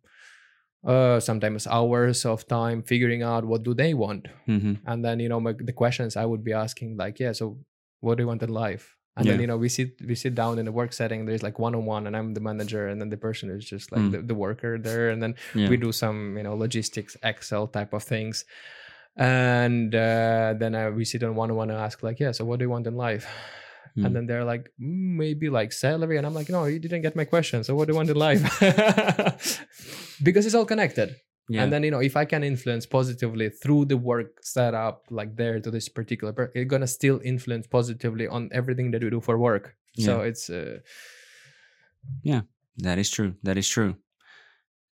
uh 0.86 1.19
sometimes 1.19 1.68
hours 1.68 2.26
of 2.26 2.48
time 2.48 2.84
figuring 2.84 3.22
out 3.24 3.44
what 3.45 3.64
do 3.64 3.74
they 3.74 3.94
want 3.94 4.28
hmm 4.45 4.76
and 4.86 5.03
then 5.03 5.19
you 5.19 5.28
know 5.28 5.40
my, 5.40 5.53
the 5.53 5.74
questions 5.74 6.16
i 6.16 6.24
would 6.26 6.44
be 6.44 6.53
asking 6.53 6.95
like 6.98 7.19
yeah 7.19 7.34
so 7.34 7.60
what 8.00 8.18
do 8.18 8.24
you 8.24 8.28
want 8.28 8.44
in 8.44 8.50
life 8.50 8.95
and 9.19 9.27
then 9.30 9.39
you 9.43 9.48
know 9.51 9.57
we 9.57 9.69
sit 9.69 9.89
we 10.09 10.15
sit 10.15 10.33
down 10.33 10.57
in 10.59 10.65
a 10.67 10.72
work 10.72 10.91
setting 10.93 11.25
there's 11.27 11.43
like 11.43 11.57
one-on-one 11.59 12.07
and 12.07 12.15
i'm 12.17 12.33
the 12.38 12.39
manager 12.49 12.88
and 12.89 12.98
then 13.01 13.09
the 13.09 13.17
person 13.27 13.49
is 13.57 13.64
just 13.73 13.91
like 13.91 14.01
Mm. 14.01 14.11
the, 14.14 14.19
the 14.31 14.38
worker 14.45 14.77
there 14.88 15.09
and 15.11 15.19
then 15.23 15.33
Yeah. 15.53 15.69
we 15.72 15.75
do 15.77 15.91
some 15.91 16.17
you 16.38 16.43
know 16.48 16.56
logistics 16.65 17.14
excel 17.31 17.67
type 17.67 17.91
of 17.93 18.03
things 18.03 18.45
and 19.17 19.93
uh, 19.93 20.53
then 20.61 20.72
uh, 20.75 20.91
we 20.91 21.03
sit 21.06 21.23
on 21.23 21.35
one-on-one 21.35 21.69
and 21.69 21.80
ask 21.80 22.01
like 22.07 22.19
yeah 22.23 22.31
so 22.31 22.45
what 22.45 22.59
do 22.59 22.64
you 22.65 22.69
want 22.75 22.88
in 22.88 22.95
life 22.95 23.27
Mm. 23.98 24.06
and 24.06 24.11
then 24.15 24.25
they're 24.30 24.45
like 24.53 24.69
"Mm, 24.80 25.17
maybe 25.17 25.49
like 25.49 25.72
salary 25.73 26.17
and 26.17 26.25
i'm 26.27 26.35
like 26.39 26.48
no 26.53 26.65
you 26.65 26.77
didn't 26.77 27.01
get 27.01 27.15
my 27.22 27.25
question 27.25 27.64
so 27.65 27.73
what 27.75 27.85
do 27.88 27.91
you 27.93 27.98
want 27.98 28.09
in 28.14 28.19
life 28.30 28.41
because 30.23 30.45
it's 30.45 30.53
all 30.53 30.65
connected 30.73 31.15
yeah. 31.50 31.64
and 31.64 31.74
then 31.74 31.84
you 31.84 31.92
know 31.92 32.00
if 32.00 32.16
i 32.16 32.26
can 32.26 32.44
influence 32.44 32.86
positively 32.86 33.50
through 33.50 33.84
the 33.86 33.98
work 33.98 34.38
setup 34.42 35.03
like 35.10 35.36
there 35.36 35.60
to 35.60 35.72
this 35.72 35.90
particular 35.90 36.32
per- 36.32 36.52
it's 36.56 36.69
gonna 36.69 36.88
still 36.88 37.19
influence 37.24 37.68
positively 37.68 38.28
on 38.28 38.50
everything 38.53 38.92
that 38.92 39.02
you 39.02 39.10
do 39.10 39.19
for 39.19 39.38
work 39.38 39.76
so 39.98 40.22
it's 40.22 40.50
uh, 40.50 40.80
That 42.78 42.98
is 42.98 43.10
true. 43.10 43.36
That 43.44 43.58
is 43.58 43.68
true. 43.68 43.95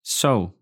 So, 0.01 0.53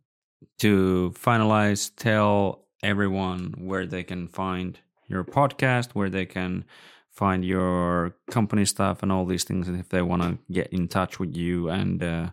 to 0.60 1.14
finalize, 1.16 1.92
tell 1.96 2.68
everyone 2.82 3.56
where 3.58 3.86
they 3.86 4.04
can 4.04 4.28
find 4.28 4.80
your 5.08 5.24
podcast, 5.24 5.92
where 5.92 6.10
they 6.10 6.26
can 6.26 6.66
find 7.10 7.46
your 7.46 8.16
company 8.32 8.66
stuff, 8.66 9.04
and 9.04 9.12
all 9.12 9.26
these 9.26 9.44
things, 9.44 9.68
and 9.68 9.80
if 9.80 9.90
they 9.90 10.02
want 10.02 10.22
to 10.22 10.38
get 10.52 10.68
in 10.74 10.88
touch 10.88 11.20
with 11.20 11.36
you 11.36 11.70
and 11.70 12.04
uh, 12.04 12.30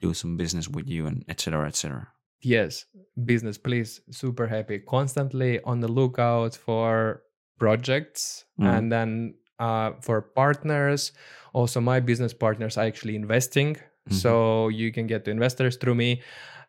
do 0.00 0.14
some 0.14 0.36
business 0.36 0.68
with 0.68 0.88
you, 0.88 1.06
and 1.06 1.24
etc. 1.28 1.66
etc. 1.66 2.08
yes 2.42 2.86
business 3.24 3.58
please 3.58 4.00
super 4.10 4.46
happy. 4.46 4.78
Constantly 4.78 5.60
on 5.64 5.80
the 5.80 5.88
lookout 5.88 6.54
for 6.56 7.22
projects 7.58 8.44
Mhm. 8.58 8.66
and 8.78 8.92
then 8.92 9.34
uh, 9.58 9.92
for 10.00 10.22
partners. 10.22 11.12
Also 11.52 11.80
my 11.80 12.00
business 12.00 12.32
partners 12.32 12.78
are 12.78 12.86
actually 12.86 13.14
investing 13.14 13.76
Mhm. 13.76 14.12
so 14.22 14.68
you 14.68 14.90
can 14.92 15.06
get 15.06 15.24
to 15.24 15.30
investors 15.30 15.76
through 15.76 15.94
me. 15.96 16.22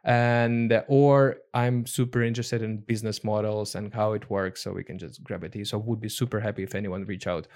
And 0.03 0.83
or 0.88 1.38
i'm 1.53 1.85
super 1.85 2.24
interested 2.24 2.61
in 2.64 2.77
business 2.77 3.24
models 3.24 3.75
and 3.75 3.93
how 3.93 4.14
it 4.14 4.30
works 4.32 4.59
so 4.64 4.74
we 4.74 4.83
can 4.83 4.98
just 4.98 5.24
grab 5.24 5.43
it 5.43 5.53
so 5.67 5.77
would 5.77 6.01
be 6.01 6.09
super 6.09 6.40
happy 6.40 6.64
if 6.64 6.74
anyone 6.75 7.06
reach 7.06 7.27
out. 7.27 7.48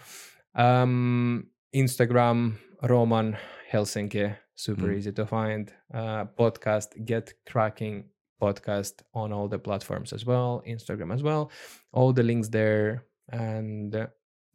Um 0.54 1.48
instagram 1.74 2.54
roman 2.84 3.36
helsinki 3.72 4.36
super 4.56 4.88
Mm. 4.88 4.98
easy 4.98 5.12
to 5.12 5.26
find 5.26 5.74
uh 5.94 6.26
podcast 6.38 6.90
Get 7.06 7.34
Crackin' 7.46 8.04
podcast 8.42 9.04
on 9.14 9.32
all 9.34 9.48
the 9.50 9.60
platforms 9.60 10.14
as 10.14 10.26
well 10.26 10.62
instagram 10.68 11.14
as 11.14 11.24
well. 11.24 11.50
All 11.94 12.14
the 12.14 12.24
links 12.24 12.50
there 12.50 13.04
and 13.30 13.96
uh, 13.96 14.08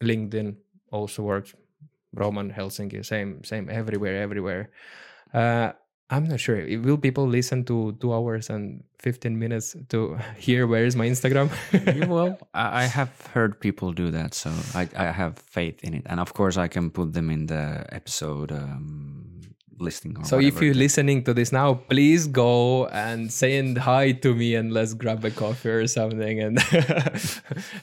linkedin 0.03 0.57
also 0.93 1.23
works. 1.23 1.55
Roman 2.15 2.51
helsinki 2.51 3.05
same 3.05 3.43
same 3.45 3.69
everywhere 3.71 4.23
everywhere. 4.23 4.71
Uh 5.33 5.73
i'm 6.11 6.25
not 6.25 6.41
sure. 6.41 6.67
Will 6.81 6.99
people 6.99 7.27
listen 7.27 7.65
to 7.65 7.97
two 8.01 8.13
hours 8.13 8.51
and 8.51 8.83
15 8.99 9.39
minutes 9.39 9.77
to 9.89 10.19
hear 10.37 10.67
where 10.67 10.85
is 10.85 10.97
my 10.97 11.07
instagram? 11.09 11.51
Yeah, 11.97 12.07
well, 12.07 12.39
I 12.55 12.85
have 12.85 13.11
heard 13.33 13.61
people 13.61 13.93
do 13.93 14.11
that, 14.11 14.35
so 14.35 14.51
I, 14.75 14.89
I 14.97 15.07
have 15.13 15.39
faith 15.39 15.83
in 15.83 15.95
it, 15.95 16.03
and 16.07 16.21
of 16.21 16.35
course, 16.35 16.57
I 16.57 16.69
can 16.69 16.91
put 16.91 17.13
them 17.13 17.31
in 17.31 17.47
the 17.47 17.87
episode 17.91 18.53
um, 18.53 19.41
listing. 19.79 20.23
So 20.25 20.39
if 20.39 20.61
you're 20.61 20.75
listening 20.75 21.25
to 21.25 21.33
this 21.33 21.53
now 21.53 21.75
please 21.89 22.27
go 22.27 22.87
and 22.89 23.33
saying 23.33 23.77
hi 23.77 24.13
to 24.13 24.35
me 24.35 24.55
and 24.55 24.73
let's 24.73 24.93
grab 24.93 25.25
a 25.25 25.31
coffee 25.31 25.71
or 25.71 25.87
something 25.87 26.39
and 26.41 26.59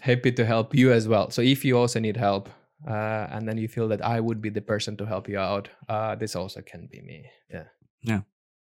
happy 0.02 0.32
to 0.32 0.46
help 0.46 0.76
you 0.76 0.92
as 0.92 1.08
well. 1.08 1.32
So 1.32 1.42
if 1.42 1.66
you 1.66 1.76
also 1.76 2.00
need 2.00 2.16
help 2.16 2.50
uh, 2.88 3.28
and 3.32 3.48
then 3.48 3.58
you 3.58 3.68
feel 3.68 3.88
that 3.88 4.06
i 4.06 4.20
would 4.20 4.40
be 4.40 4.50
the 4.50 4.62
person 4.62 4.96
to 4.98 5.06
help 5.06 5.28
you 5.28 5.40
out 5.40 5.70
uh, 5.90 6.14
this 6.14 6.36
also 6.36 6.62
can 6.62 6.86
be 6.92 7.02
me. 7.02 7.26
Yeah 7.52 7.64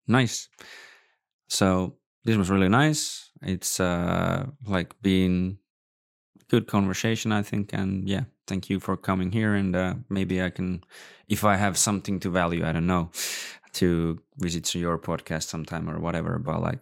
nice. 0.07 0.49
So 1.47 1.95
this 2.25 2.37
was 2.37 2.49
really 2.49 2.69
nice. 2.69 3.29
It's 3.41 3.79
uh, 3.79 4.45
like 4.65 4.95
being 5.01 5.57
good 6.49 6.67
conversation, 6.67 7.31
I 7.31 7.41
think, 7.43 7.73
and 7.73 8.07
yeah, 8.07 8.23
thank 8.47 8.69
you 8.69 8.79
for 8.79 8.95
coming 8.97 9.31
here. 9.31 9.53
And 9.55 9.75
uh, 9.75 9.93
maybe 10.09 10.41
I 10.41 10.49
can, 10.49 10.83
if 11.27 11.43
I 11.43 11.55
have 11.57 11.77
something 11.77 12.19
to 12.21 12.29
value, 12.29 12.65
I 12.65 12.71
don't 12.71 12.87
know, 12.87 13.11
to 13.73 14.19
visit 14.37 14.73
your 14.75 14.97
podcast 14.97 15.43
sometime 15.43 15.89
or 15.89 15.99
whatever. 15.99 16.39
But 16.39 16.61
like, 16.61 16.79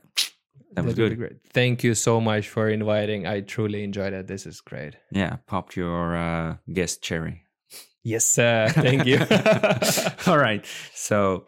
that 0.74 0.86
was 0.86 0.94
be 0.96 1.10
good. 1.10 1.18
great 1.18 1.38
thank 1.54 1.84
you 1.84 1.94
so 1.94 2.22
much 2.22 2.48
for 2.48 2.70
inviting 2.70 3.28
i 3.28 3.42
truly 3.42 3.84
enjoyed 3.84 4.14
it 4.14 4.28
this 4.28 4.46
is 4.46 4.62
great 4.62 4.96
Yeah, 5.12 5.36
popped 5.46 5.76
your 5.76 6.16
uh, 6.16 6.56
guest 6.72 7.02
cherry. 7.04 7.44
yes 8.04 8.26
sir 8.26 8.70
thank 8.72 9.06
you 9.06 9.20
All 10.32 10.38
right. 10.38 10.66
So 10.94 11.48